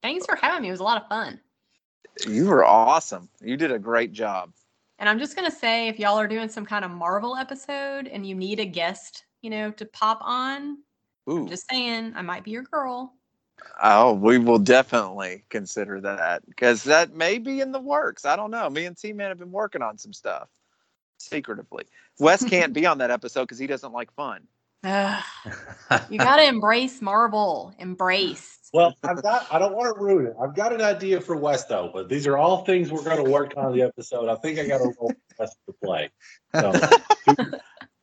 Thanks 0.00 0.26
for 0.26 0.36
having 0.36 0.62
me. 0.62 0.68
It 0.68 0.72
was 0.72 0.80
a 0.80 0.84
lot 0.84 1.02
of 1.02 1.08
fun. 1.08 1.40
You 2.26 2.46
were 2.46 2.64
awesome. 2.64 3.28
You 3.40 3.56
did 3.56 3.72
a 3.72 3.78
great 3.78 4.12
job. 4.12 4.52
And 4.98 5.08
I'm 5.08 5.18
just 5.18 5.36
going 5.36 5.48
to 5.48 5.56
say 5.56 5.88
if 5.88 5.98
y'all 5.98 6.18
are 6.18 6.26
doing 6.26 6.48
some 6.48 6.66
kind 6.66 6.84
of 6.84 6.90
Marvel 6.90 7.36
episode 7.36 8.08
and 8.08 8.26
you 8.26 8.34
need 8.34 8.58
a 8.58 8.64
guest, 8.64 9.24
you 9.42 9.50
know, 9.50 9.70
to 9.72 9.84
pop 9.86 10.18
on, 10.22 10.78
Ooh. 11.30 11.42
I'm 11.42 11.48
just 11.48 11.68
saying, 11.70 12.12
I 12.16 12.22
might 12.22 12.44
be 12.44 12.50
your 12.50 12.64
girl. 12.64 13.14
Oh, 13.82 14.14
we 14.14 14.38
will 14.38 14.58
definitely 14.58 15.44
consider 15.50 16.00
that 16.00 16.46
because 16.46 16.84
that 16.84 17.14
may 17.14 17.38
be 17.38 17.60
in 17.60 17.72
the 17.72 17.80
works. 17.80 18.24
I 18.24 18.36
don't 18.36 18.50
know. 18.50 18.68
Me 18.70 18.86
and 18.86 18.96
T 18.96 19.12
Man 19.12 19.28
have 19.28 19.38
been 19.38 19.52
working 19.52 19.82
on 19.82 19.98
some 19.98 20.12
stuff 20.12 20.48
secretively. 21.18 21.84
Wes 22.18 22.44
can't 22.48 22.72
be 22.72 22.86
on 22.86 22.98
that 22.98 23.10
episode 23.10 23.42
because 23.42 23.58
he 23.58 23.66
doesn't 23.66 23.92
like 23.92 24.12
fun. 24.12 24.42
you 24.84 26.18
got 26.18 26.36
to 26.36 26.46
embrace 26.46 27.02
Marvel. 27.02 27.74
Embrace. 27.78 28.57
Well, 28.72 28.94
I've 29.02 29.22
got. 29.22 29.46
I 29.50 29.58
don't 29.58 29.74
want 29.74 29.94
to 29.94 30.02
ruin 30.02 30.26
it. 30.26 30.34
I've 30.40 30.54
got 30.54 30.72
an 30.72 30.82
idea 30.82 31.20
for 31.20 31.36
Wes 31.36 31.64
though, 31.64 31.90
but 31.92 32.08
these 32.08 32.26
are 32.26 32.36
all 32.36 32.64
things 32.64 32.92
we're 32.92 33.02
going 33.02 33.24
to 33.24 33.30
work 33.30 33.54
on 33.56 33.72
the 33.72 33.82
episode. 33.82 34.28
I 34.28 34.34
think 34.36 34.58
I 34.58 34.66
got 34.66 34.80
a 34.80 34.84
role 34.84 34.94
for 34.96 35.16
Wes 35.38 35.56
to 35.66 35.74
play. 35.82 36.10
So, 36.54 36.72
to, 36.72 37.60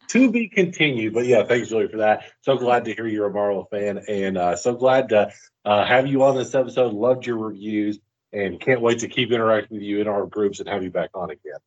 to 0.08 0.32
be 0.32 0.48
continued. 0.48 1.14
But 1.14 1.28
yeah, 1.28 1.44
thanks, 1.44 1.70
Julie, 1.70 1.88
for 1.88 1.98
that. 1.98 2.24
So 2.42 2.58
glad 2.58 2.86
to 2.86 2.96
hear 2.96 3.06
you're 3.06 3.28
a 3.28 3.34
Marvel 3.34 3.68
fan, 3.70 4.00
and 4.08 4.38
uh, 4.38 4.56
so 4.56 4.74
glad 4.74 5.10
to 5.10 5.32
uh, 5.66 5.86
have 5.86 6.08
you 6.08 6.24
on 6.24 6.36
this 6.36 6.56
episode. 6.56 6.94
Loved 6.94 7.28
your 7.28 7.38
reviews, 7.38 8.00
and 8.34 8.60
can't 8.60 8.82
wait 8.82 9.00
to 9.00 9.08
keep 9.08 9.32
interacting 9.32 9.78
with 9.78 9.84
you 9.84 10.02
in 10.02 10.08
our 10.08 10.26
groups 10.26 10.60
and 10.60 10.68
have 10.68 10.82
you 10.82 10.90
back 10.90 11.12
on 11.14 11.30
again. 11.30 11.60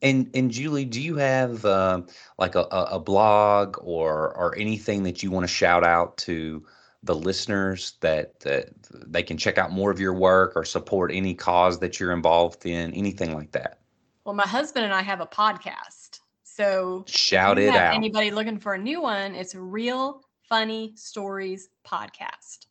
And 0.00 0.30
and 0.32 0.50
Julie, 0.50 0.86
do 0.86 1.02
you 1.02 1.16
have 1.16 1.64
uh, 1.66 2.02
like 2.38 2.54
a 2.54 2.60
a 2.60 2.98
blog 2.98 3.76
or 3.80 4.34
or 4.34 4.56
anything 4.56 5.02
that 5.02 5.22
you 5.22 5.30
want 5.30 5.44
to 5.44 5.52
shout 5.52 5.84
out 5.84 6.16
to 6.18 6.64
the 7.02 7.14
listeners 7.14 7.94
that 8.00 8.40
that 8.40 8.70
they 8.90 9.22
can 9.22 9.36
check 9.36 9.58
out 9.58 9.70
more 9.70 9.90
of 9.90 10.00
your 10.00 10.14
work 10.14 10.52
or 10.56 10.64
support 10.64 11.10
any 11.12 11.34
cause 11.34 11.78
that 11.78 12.00
you're 12.00 12.12
involved 12.12 12.66
in, 12.66 12.92
anything 12.94 13.34
like 13.34 13.52
that? 13.52 13.80
Well, 14.24 14.34
my 14.34 14.46
husband 14.46 14.84
and 14.84 14.94
I 14.94 15.02
have 15.02 15.20
a 15.20 15.26
podcast. 15.26 16.20
So 16.42 17.04
Shout 17.06 17.58
it 17.58 17.74
out. 17.74 17.94
Anybody 17.94 18.30
looking 18.30 18.58
for 18.58 18.74
a 18.74 18.78
new 18.78 19.00
one? 19.00 19.34
It's 19.34 19.54
Real 19.54 20.22
Funny 20.48 20.92
Stories 20.96 21.68
Podcast. 21.86 22.66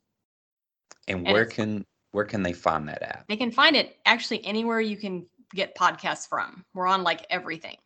And 1.08 1.26
and 1.26 1.32
where 1.32 1.46
can 1.46 1.84
where 2.12 2.24
can 2.24 2.42
they 2.42 2.52
find 2.52 2.88
that 2.88 3.02
at? 3.02 3.24
They 3.28 3.36
can 3.36 3.50
find 3.50 3.76
it 3.76 3.96
actually 4.04 4.44
anywhere 4.44 4.80
you 4.80 4.96
can 4.96 5.26
get 5.54 5.74
podcasts 5.74 6.28
from. 6.28 6.64
We're 6.74 6.86
on 6.86 7.02
like 7.02 7.26
everything. 7.30 7.76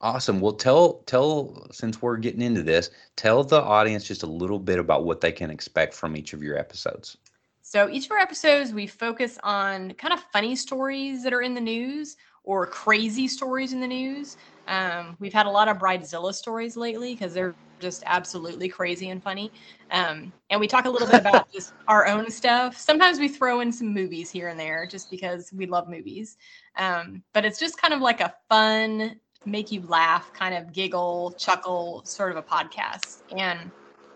Awesome. 0.00 0.40
Well, 0.40 0.52
tell 0.52 1.02
tell 1.06 1.66
since 1.72 2.02
we're 2.02 2.18
getting 2.18 2.42
into 2.42 2.62
this, 2.62 2.90
tell 3.16 3.42
the 3.42 3.62
audience 3.62 4.04
just 4.04 4.22
a 4.22 4.26
little 4.26 4.58
bit 4.58 4.78
about 4.78 5.04
what 5.04 5.20
they 5.20 5.32
can 5.32 5.50
expect 5.50 5.94
from 5.94 6.16
each 6.16 6.32
of 6.34 6.42
your 6.42 6.58
episodes. 6.58 7.16
So 7.62 7.88
each 7.90 8.04
of 8.04 8.12
our 8.12 8.18
episodes, 8.18 8.72
we 8.72 8.86
focus 8.86 9.38
on 9.42 9.92
kind 9.94 10.14
of 10.14 10.20
funny 10.32 10.54
stories 10.54 11.24
that 11.24 11.32
are 11.32 11.42
in 11.42 11.54
the 11.54 11.60
news 11.60 12.16
or 12.44 12.66
crazy 12.66 13.26
stories 13.26 13.72
in 13.72 13.80
the 13.80 13.88
news. 13.88 14.36
Um, 14.68 15.16
we've 15.18 15.32
had 15.32 15.46
a 15.46 15.50
lot 15.50 15.66
of 15.68 15.78
Bridezilla 15.78 16.32
stories 16.32 16.76
lately 16.76 17.14
because 17.14 17.34
they're 17.34 17.56
just 17.80 18.02
absolutely 18.06 18.68
crazy 18.68 19.10
and 19.10 19.22
funny. 19.22 19.52
Um, 19.90 20.32
and 20.50 20.60
we 20.60 20.66
talk 20.66 20.84
a 20.84 20.90
little 20.90 21.08
bit 21.08 21.20
about 21.20 21.50
just 21.52 21.72
our 21.88 22.06
own 22.06 22.30
stuff. 22.30 22.78
Sometimes 22.78 23.18
we 23.18 23.28
throw 23.28 23.60
in 23.60 23.72
some 23.72 23.92
movies 23.92 24.30
here 24.30 24.48
and 24.48 24.58
there 24.58 24.86
just 24.86 25.10
because 25.10 25.52
we 25.52 25.66
love 25.66 25.88
movies. 25.88 26.36
Um, 26.76 27.22
but 27.32 27.44
it's 27.44 27.58
just 27.58 27.80
kind 27.80 27.92
of 27.92 28.00
like 28.00 28.20
a 28.20 28.34
fun, 28.48 29.18
make 29.44 29.70
you 29.70 29.82
laugh, 29.82 30.32
kind 30.32 30.54
of 30.54 30.72
giggle, 30.72 31.32
chuckle 31.38 32.02
sort 32.04 32.30
of 32.30 32.36
a 32.36 32.42
podcast. 32.42 33.22
And 33.36 33.70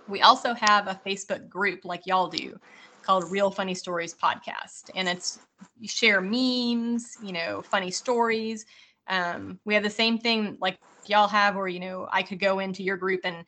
we 0.09 0.22
also 0.22 0.55
have 0.55 0.88
a 0.88 1.01
Facebook 1.06 1.48
group 1.48 1.84
like 1.84 2.06
y'all 2.06 2.28
do 2.28 2.59
called 3.02 3.30
Real 3.30 3.51
Funny 3.51 3.74
Stories 3.74 4.14
Podcast. 4.14 4.90
And 4.94 5.09
it's 5.09 5.38
you 5.78 5.88
share 5.88 6.20
memes, 6.20 7.16
you 7.22 7.32
know, 7.32 7.62
funny 7.62 7.90
stories. 7.90 8.64
Um, 9.09 9.59
we 9.64 9.74
have 9.74 9.82
the 9.82 9.90
same 9.90 10.18
thing 10.18 10.56
like 10.60 10.78
y'all 11.06 11.28
have 11.28 11.56
where, 11.56 11.68
you 11.68 11.80
know, 11.80 12.09
I 12.12 12.22
could 12.22 12.40
go 12.40 12.59
into 12.59 12.82
your 12.82 12.97
group 12.97 13.20
and 13.24 13.44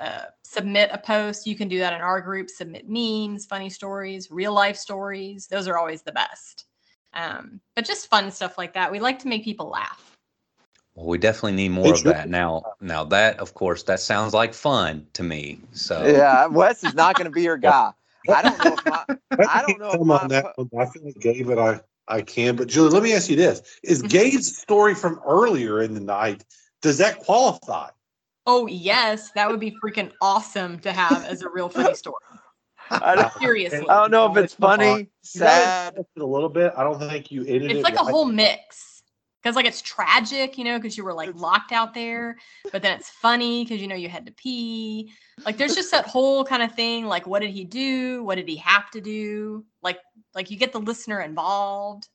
uh, 0.00 0.24
submit 0.44 0.90
a 0.92 0.98
post. 0.98 1.46
You 1.46 1.56
can 1.56 1.68
do 1.68 1.78
that 1.78 1.94
in 1.94 2.00
our 2.00 2.20
group, 2.20 2.50
submit 2.50 2.88
memes, 2.88 3.46
funny 3.46 3.70
stories, 3.70 4.30
real 4.30 4.52
life 4.52 4.76
stories. 4.76 5.46
Those 5.46 5.66
are 5.68 5.78
always 5.78 6.02
the 6.02 6.12
best. 6.12 6.66
Um, 7.14 7.60
but 7.74 7.84
just 7.84 8.08
fun 8.08 8.30
stuff 8.30 8.58
like 8.58 8.74
that. 8.74 8.90
We 8.90 9.00
like 9.00 9.18
to 9.20 9.28
make 9.28 9.44
people 9.44 9.68
laugh. 9.68 10.11
Well, 10.94 11.06
we 11.06 11.18
definitely 11.18 11.52
need 11.52 11.70
more 11.70 11.86
Hey, 11.86 11.90
of 11.92 12.04
that. 12.04 12.28
Now, 12.28 12.74
now 12.80 13.04
that 13.04 13.38
of 13.38 13.54
course 13.54 13.82
that 13.84 14.00
sounds 14.00 14.34
like 14.34 14.52
fun 14.52 15.06
to 15.14 15.22
me. 15.22 15.60
So 15.72 16.06
Yeah, 16.06 16.46
Wes 16.46 16.84
is 16.84 16.94
not 16.94 17.16
going 17.16 17.26
to 17.26 17.30
be 17.30 17.42
your 17.42 17.56
guy. 17.58 17.92
I 18.28 18.42
don't 18.42 18.58
know 18.60 18.74
if 18.74 18.84
my, 18.84 19.04
I 19.48 19.62
don't 19.62 19.78
know 19.80 19.88
if 19.88 19.98
Come 19.98 20.08
my 20.08 20.18
on 20.18 20.28
that 20.28 20.52
one. 20.56 20.68
I 20.78 20.86
feel 20.86 21.04
like 21.04 21.18
Gabe 21.18 21.48
and 21.48 21.60
I, 21.60 21.80
I 22.08 22.20
can. 22.22 22.56
But 22.56 22.68
Julie, 22.68 22.90
let 22.90 23.02
me 23.02 23.14
ask 23.14 23.30
you 23.30 23.36
this: 23.36 23.62
Is 23.82 24.02
Mhm. 24.02 24.10
Gabe's 24.10 24.56
story 24.58 24.94
from 24.94 25.20
earlier 25.26 25.80
in 25.80 25.94
the 25.94 26.00
night? 26.00 26.44
Does 26.82 26.98
that 26.98 27.18
qualify? 27.20 27.88
Oh, 28.46 28.66
yes. 28.66 29.30
That 29.32 29.48
would 29.48 29.60
be 29.60 29.78
freaking 29.82 30.12
awesome 30.20 30.78
to 30.80 30.92
have 30.92 31.24
as 31.24 31.42
a 31.42 31.48
real 31.48 31.68
funny 31.68 31.94
story. 31.94 32.16
I 32.90 33.14
don't, 33.14 33.32
Seriously. 33.38 33.88
I 33.88 34.00
don't 34.00 34.10
know 34.10 34.30
if 34.32 34.36
it's 34.36 34.54
funny, 34.54 35.08
sad. 35.22 35.94
a 36.18 36.24
little 36.24 36.48
bit. 36.48 36.72
I 36.76 36.82
don't 36.82 36.98
think 36.98 37.30
you 37.30 37.42
edited 37.42 37.70
it's 37.70 37.80
it 37.80 37.84
like 37.84 37.94
a 37.94 38.04
right. 38.04 38.10
whole 38.10 38.26
mix 38.26 38.91
because 39.42 39.56
like 39.56 39.66
it's 39.66 39.82
tragic 39.82 40.56
you 40.56 40.64
know 40.64 40.78
because 40.78 40.96
you 40.96 41.04
were 41.04 41.14
like 41.14 41.34
locked 41.34 41.72
out 41.72 41.94
there 41.94 42.36
but 42.70 42.82
then 42.82 42.96
it's 42.96 43.10
funny 43.10 43.64
because 43.64 43.80
you 43.80 43.88
know 43.88 43.94
you 43.94 44.08
had 44.08 44.26
to 44.26 44.32
pee. 44.32 45.12
Like 45.44 45.56
there's 45.56 45.74
just 45.74 45.90
that 45.90 46.06
whole 46.06 46.44
kind 46.44 46.62
of 46.62 46.74
thing 46.74 47.06
like 47.06 47.26
what 47.26 47.40
did 47.42 47.50
he 47.50 47.64
do? 47.64 48.22
What 48.24 48.36
did 48.36 48.48
he 48.48 48.56
have 48.56 48.90
to 48.92 49.00
do? 49.00 49.64
Like 49.82 49.98
like 50.34 50.50
you 50.50 50.56
get 50.56 50.72
the 50.72 50.80
listener 50.80 51.20
involved. 51.20 52.08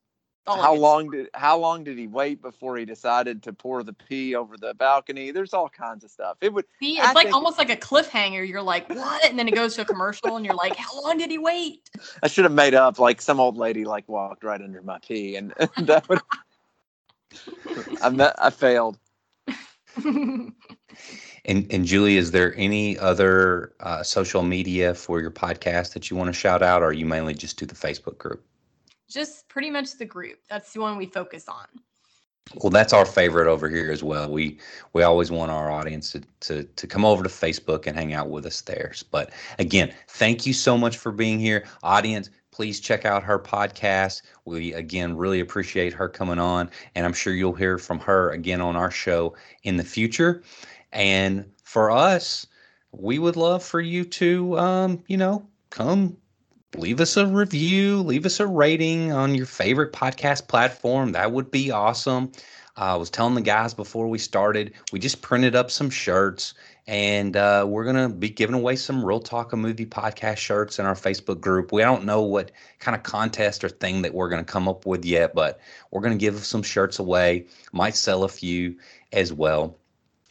All 0.45 0.61
How 0.61 0.73
long 0.73 1.09
did 1.09 1.27
how 1.33 1.59
long 1.59 1.83
did 1.83 1.97
he 1.97 2.07
wait 2.07 2.41
before 2.41 2.77
he 2.77 2.85
decided 2.85 3.43
to 3.43 3.53
pour 3.53 3.83
the 3.83 3.91
pee 3.91 4.33
over 4.33 4.55
the 4.57 4.73
balcony? 4.75 5.31
There's 5.31 5.53
all 5.53 5.67
kinds 5.67 6.05
of 6.05 6.11
stuff. 6.11 6.37
It 6.39 6.53
would 6.53 6.63
See, 6.79 6.97
I 6.99 7.07
it's 7.07 7.15
like 7.15 7.33
almost 7.33 7.57
like 7.57 7.69
a 7.69 7.75
cliffhanger. 7.75 8.47
You're 8.47 8.61
like 8.61 8.87
what? 8.89 9.25
And 9.25 9.37
then 9.37 9.49
it 9.49 9.55
goes 9.55 9.75
to 9.75 9.81
a 9.81 9.85
commercial 9.85 10.37
and 10.37 10.45
you're 10.45 10.55
like 10.55 10.77
how 10.77 11.01
long 11.03 11.17
did 11.17 11.29
he 11.29 11.37
wait? 11.37 11.89
I 12.23 12.27
should 12.27 12.45
have 12.45 12.53
made 12.53 12.75
up 12.75 12.97
like 12.97 13.21
some 13.21 13.41
old 13.41 13.57
lady 13.57 13.83
like 13.83 14.07
walked 14.07 14.45
right 14.45 14.61
under 14.61 14.81
my 14.81 14.99
pee 14.99 15.35
and 15.35 15.53
that 15.79 16.07
would 16.07 16.21
I 18.01 18.09
met, 18.09 18.35
I 18.37 18.49
failed. 18.49 18.97
And 21.45 21.65
and 21.71 21.85
Julie, 21.85 22.17
is 22.17 22.31
there 22.31 22.53
any 22.57 22.99
other 22.99 23.73
uh, 23.79 24.03
social 24.03 24.43
media 24.43 24.93
for 24.93 25.21
your 25.21 25.31
podcast 25.31 25.93
that 25.93 26.09
you 26.09 26.17
want 26.17 26.27
to 26.27 26.33
shout 26.33 26.61
out, 26.61 26.83
or 26.83 26.91
you 26.91 27.05
mainly 27.05 27.33
just 27.33 27.57
do 27.57 27.65
the 27.65 27.73
Facebook 27.73 28.17
group? 28.17 28.43
just 29.09 29.47
pretty 29.47 29.71
much 29.71 29.97
the 29.97 30.05
group 30.05 30.37
that's 30.49 30.73
the 30.73 30.79
one 30.79 30.97
we 30.97 31.05
focus 31.05 31.47
on 31.47 31.65
Well, 32.55 32.69
that's 32.69 32.93
our 32.93 33.05
favorite 33.05 33.47
over 33.47 33.67
here 33.69 33.91
as 33.91 34.03
well. 34.03 34.29
We 34.31 34.59
we 34.93 35.03
always 35.03 35.31
want 35.31 35.51
our 35.51 35.69
audience 35.69 36.11
to, 36.13 36.21
to 36.41 36.63
to 36.63 36.87
come 36.87 37.03
over 37.03 37.23
to 37.23 37.29
Facebook 37.29 37.87
and 37.87 37.95
hang 37.97 38.13
out 38.13 38.29
with 38.29 38.45
us 38.45 38.61
there. 38.61 38.93
But 39.11 39.31
again, 39.59 39.93
thank 40.07 40.45
you 40.45 40.53
so 40.53 40.77
much 40.77 40.97
for 40.97 41.11
being 41.11 41.39
here, 41.39 41.65
audience. 41.83 42.29
Please 42.57 42.79
check 42.79 43.05
out 43.05 43.21
her 43.21 43.37
podcast. 43.37 44.23
We 44.45 44.73
again 44.73 45.15
really 45.15 45.41
appreciate 45.41 45.93
her 45.93 46.09
coming 46.09 46.39
on, 46.39 46.71
and 46.95 47.05
I'm 47.05 47.13
sure 47.13 47.31
you'll 47.31 47.53
hear 47.53 47.77
from 47.77 47.99
her 47.99 48.31
again 48.31 48.61
on 48.61 48.75
our 48.75 48.89
show 48.89 49.35
in 49.61 49.77
the 49.77 49.83
future. 49.83 50.41
And 50.91 51.45
for 51.63 51.91
us, 51.91 52.47
we 52.91 53.19
would 53.19 53.35
love 53.35 53.61
for 53.61 53.79
you 53.79 54.05
to, 54.05 54.57
um, 54.57 55.03
you 55.05 55.17
know, 55.17 55.45
come 55.69 56.17
leave 56.75 56.99
us 56.99 57.15
a 57.15 57.27
review, 57.27 58.01
leave 58.01 58.25
us 58.25 58.39
a 58.39 58.47
rating 58.47 59.11
on 59.11 59.35
your 59.35 59.45
favorite 59.45 59.93
podcast 59.93 60.47
platform. 60.47 61.11
That 61.11 61.31
would 61.31 61.51
be 61.51 61.69
awesome. 61.69 62.31
Uh, 62.75 62.93
I 62.93 62.95
was 62.95 63.11
telling 63.11 63.35
the 63.35 63.41
guys 63.41 63.75
before 63.75 64.07
we 64.07 64.17
started, 64.17 64.73
we 64.91 64.97
just 64.97 65.21
printed 65.21 65.55
up 65.55 65.69
some 65.69 65.91
shirts 65.91 66.55
and 66.87 67.35
uh, 67.35 67.65
we're 67.67 67.83
going 67.83 68.09
to 68.09 68.15
be 68.15 68.29
giving 68.29 68.55
away 68.55 68.77
some 68.77 69.03
Reel 69.03 69.19
Talk 69.19 69.51
a 69.51 69.57
Movie 69.57 69.85
podcast 69.85 70.37
shirts 70.37 70.79
in 70.79 70.85
our 70.85 70.95
Facebook 70.95 71.41
group. 71.41 71.73
We 71.73 71.81
don't 71.81 72.05
know 72.05 72.21
what 72.21 72.51
kind 72.79 72.95
of 72.95 73.03
contest 73.03 73.63
or 73.63 73.69
thing 73.69 74.01
that 74.03 74.13
we're 74.13 74.29
going 74.29 74.43
to 74.43 74.49
come 74.51 74.69
up 74.69 74.85
with 74.85 75.03
yet, 75.03 75.35
but 75.35 75.59
we're 75.91 76.01
going 76.01 76.17
to 76.17 76.19
give 76.19 76.37
some 76.45 76.63
shirts 76.63 76.99
away. 76.99 77.45
Might 77.73 77.95
sell 77.95 78.23
a 78.23 78.29
few 78.29 78.77
as 79.11 79.33
well. 79.33 79.77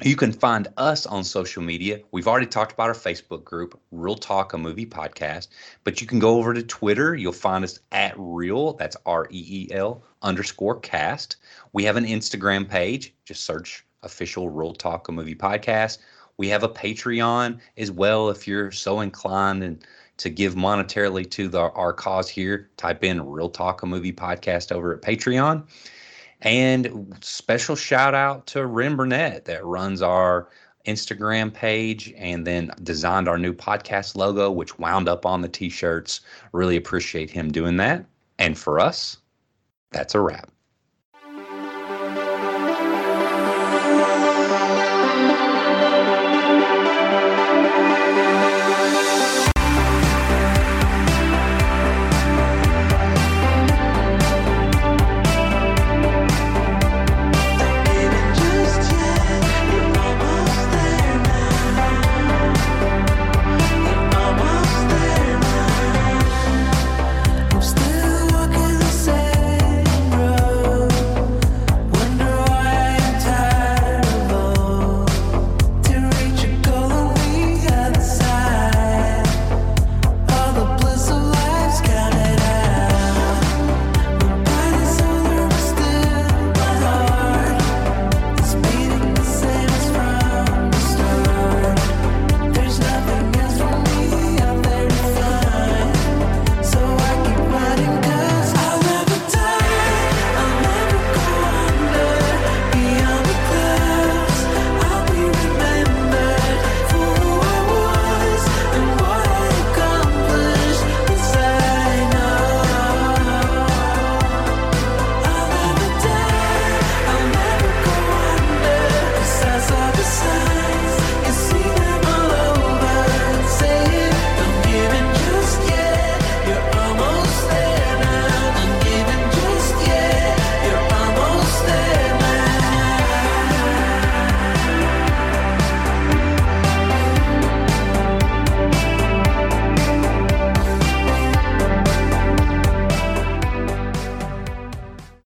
You 0.02 0.16
can 0.16 0.32
find 0.32 0.68
us 0.76 1.06
on 1.06 1.24
social 1.24 1.62
media. 1.62 2.00
We've 2.10 2.28
already 2.28 2.46
talked 2.46 2.72
about 2.72 2.88
our 2.88 2.94
Facebook 2.94 3.44
group, 3.44 3.78
Reel 3.90 4.16
Talk, 4.16 4.52
a 4.52 4.58
movie 4.58 4.84
podcast, 4.84 5.48
but 5.84 6.00
you 6.00 6.06
can 6.06 6.18
go 6.18 6.36
over 6.36 6.52
to 6.52 6.62
Twitter. 6.62 7.14
You'll 7.14 7.32
find 7.32 7.64
us 7.64 7.80
at 7.92 8.14
Reel, 8.16 8.74
that's 8.74 8.96
R 9.06 9.26
E 9.30 9.68
E 9.70 9.74
L 9.74 10.02
underscore 10.20 10.80
cast. 10.80 11.36
We 11.72 11.84
have 11.84 11.96
an 11.96 12.04
Instagram 12.04 12.68
page. 12.68 13.14
Just 13.24 13.44
search 13.44 13.86
official 14.02 14.50
Reel 14.50 14.74
Talk, 14.74 15.08
a 15.08 15.12
movie 15.12 15.34
podcast. 15.34 15.98
We 16.38 16.48
have 16.48 16.62
a 16.62 16.68
Patreon 16.68 17.58
as 17.76 17.90
well 17.90 18.28
if 18.28 18.46
you're 18.46 18.70
so 18.70 19.00
inclined 19.00 19.62
and 19.62 19.84
to 20.18 20.30
give 20.30 20.54
monetarily 20.54 21.28
to 21.30 21.48
the, 21.48 21.60
our 21.60 21.92
cause 21.92 22.28
here. 22.28 22.70
Type 22.76 23.04
in 23.04 23.26
Reel 23.28 23.50
Talk, 23.50 23.82
a 23.82 23.86
movie 23.86 24.12
podcast 24.12 24.72
over 24.72 24.94
at 24.94 25.02
Patreon. 25.02 25.66
And 26.42 27.16
special 27.20 27.76
shout 27.76 28.14
out 28.14 28.46
to 28.48 28.66
Ren 28.66 28.96
Burnett 28.96 29.46
that 29.46 29.64
runs 29.64 30.02
our 30.02 30.48
Instagram 30.86 31.52
page 31.52 32.12
and 32.16 32.46
then 32.46 32.70
designed 32.82 33.28
our 33.28 33.38
new 33.38 33.52
podcast 33.52 34.16
logo, 34.16 34.50
which 34.50 34.78
wound 34.78 35.08
up 35.08 35.26
on 35.26 35.40
the 35.40 35.48
t 35.48 35.68
shirts. 35.68 36.20
Really 36.52 36.76
appreciate 36.76 37.30
him 37.30 37.50
doing 37.50 37.76
that. 37.78 38.04
And 38.38 38.56
for 38.56 38.78
us, 38.78 39.18
that's 39.90 40.14
a 40.14 40.20
wrap. 40.20 40.50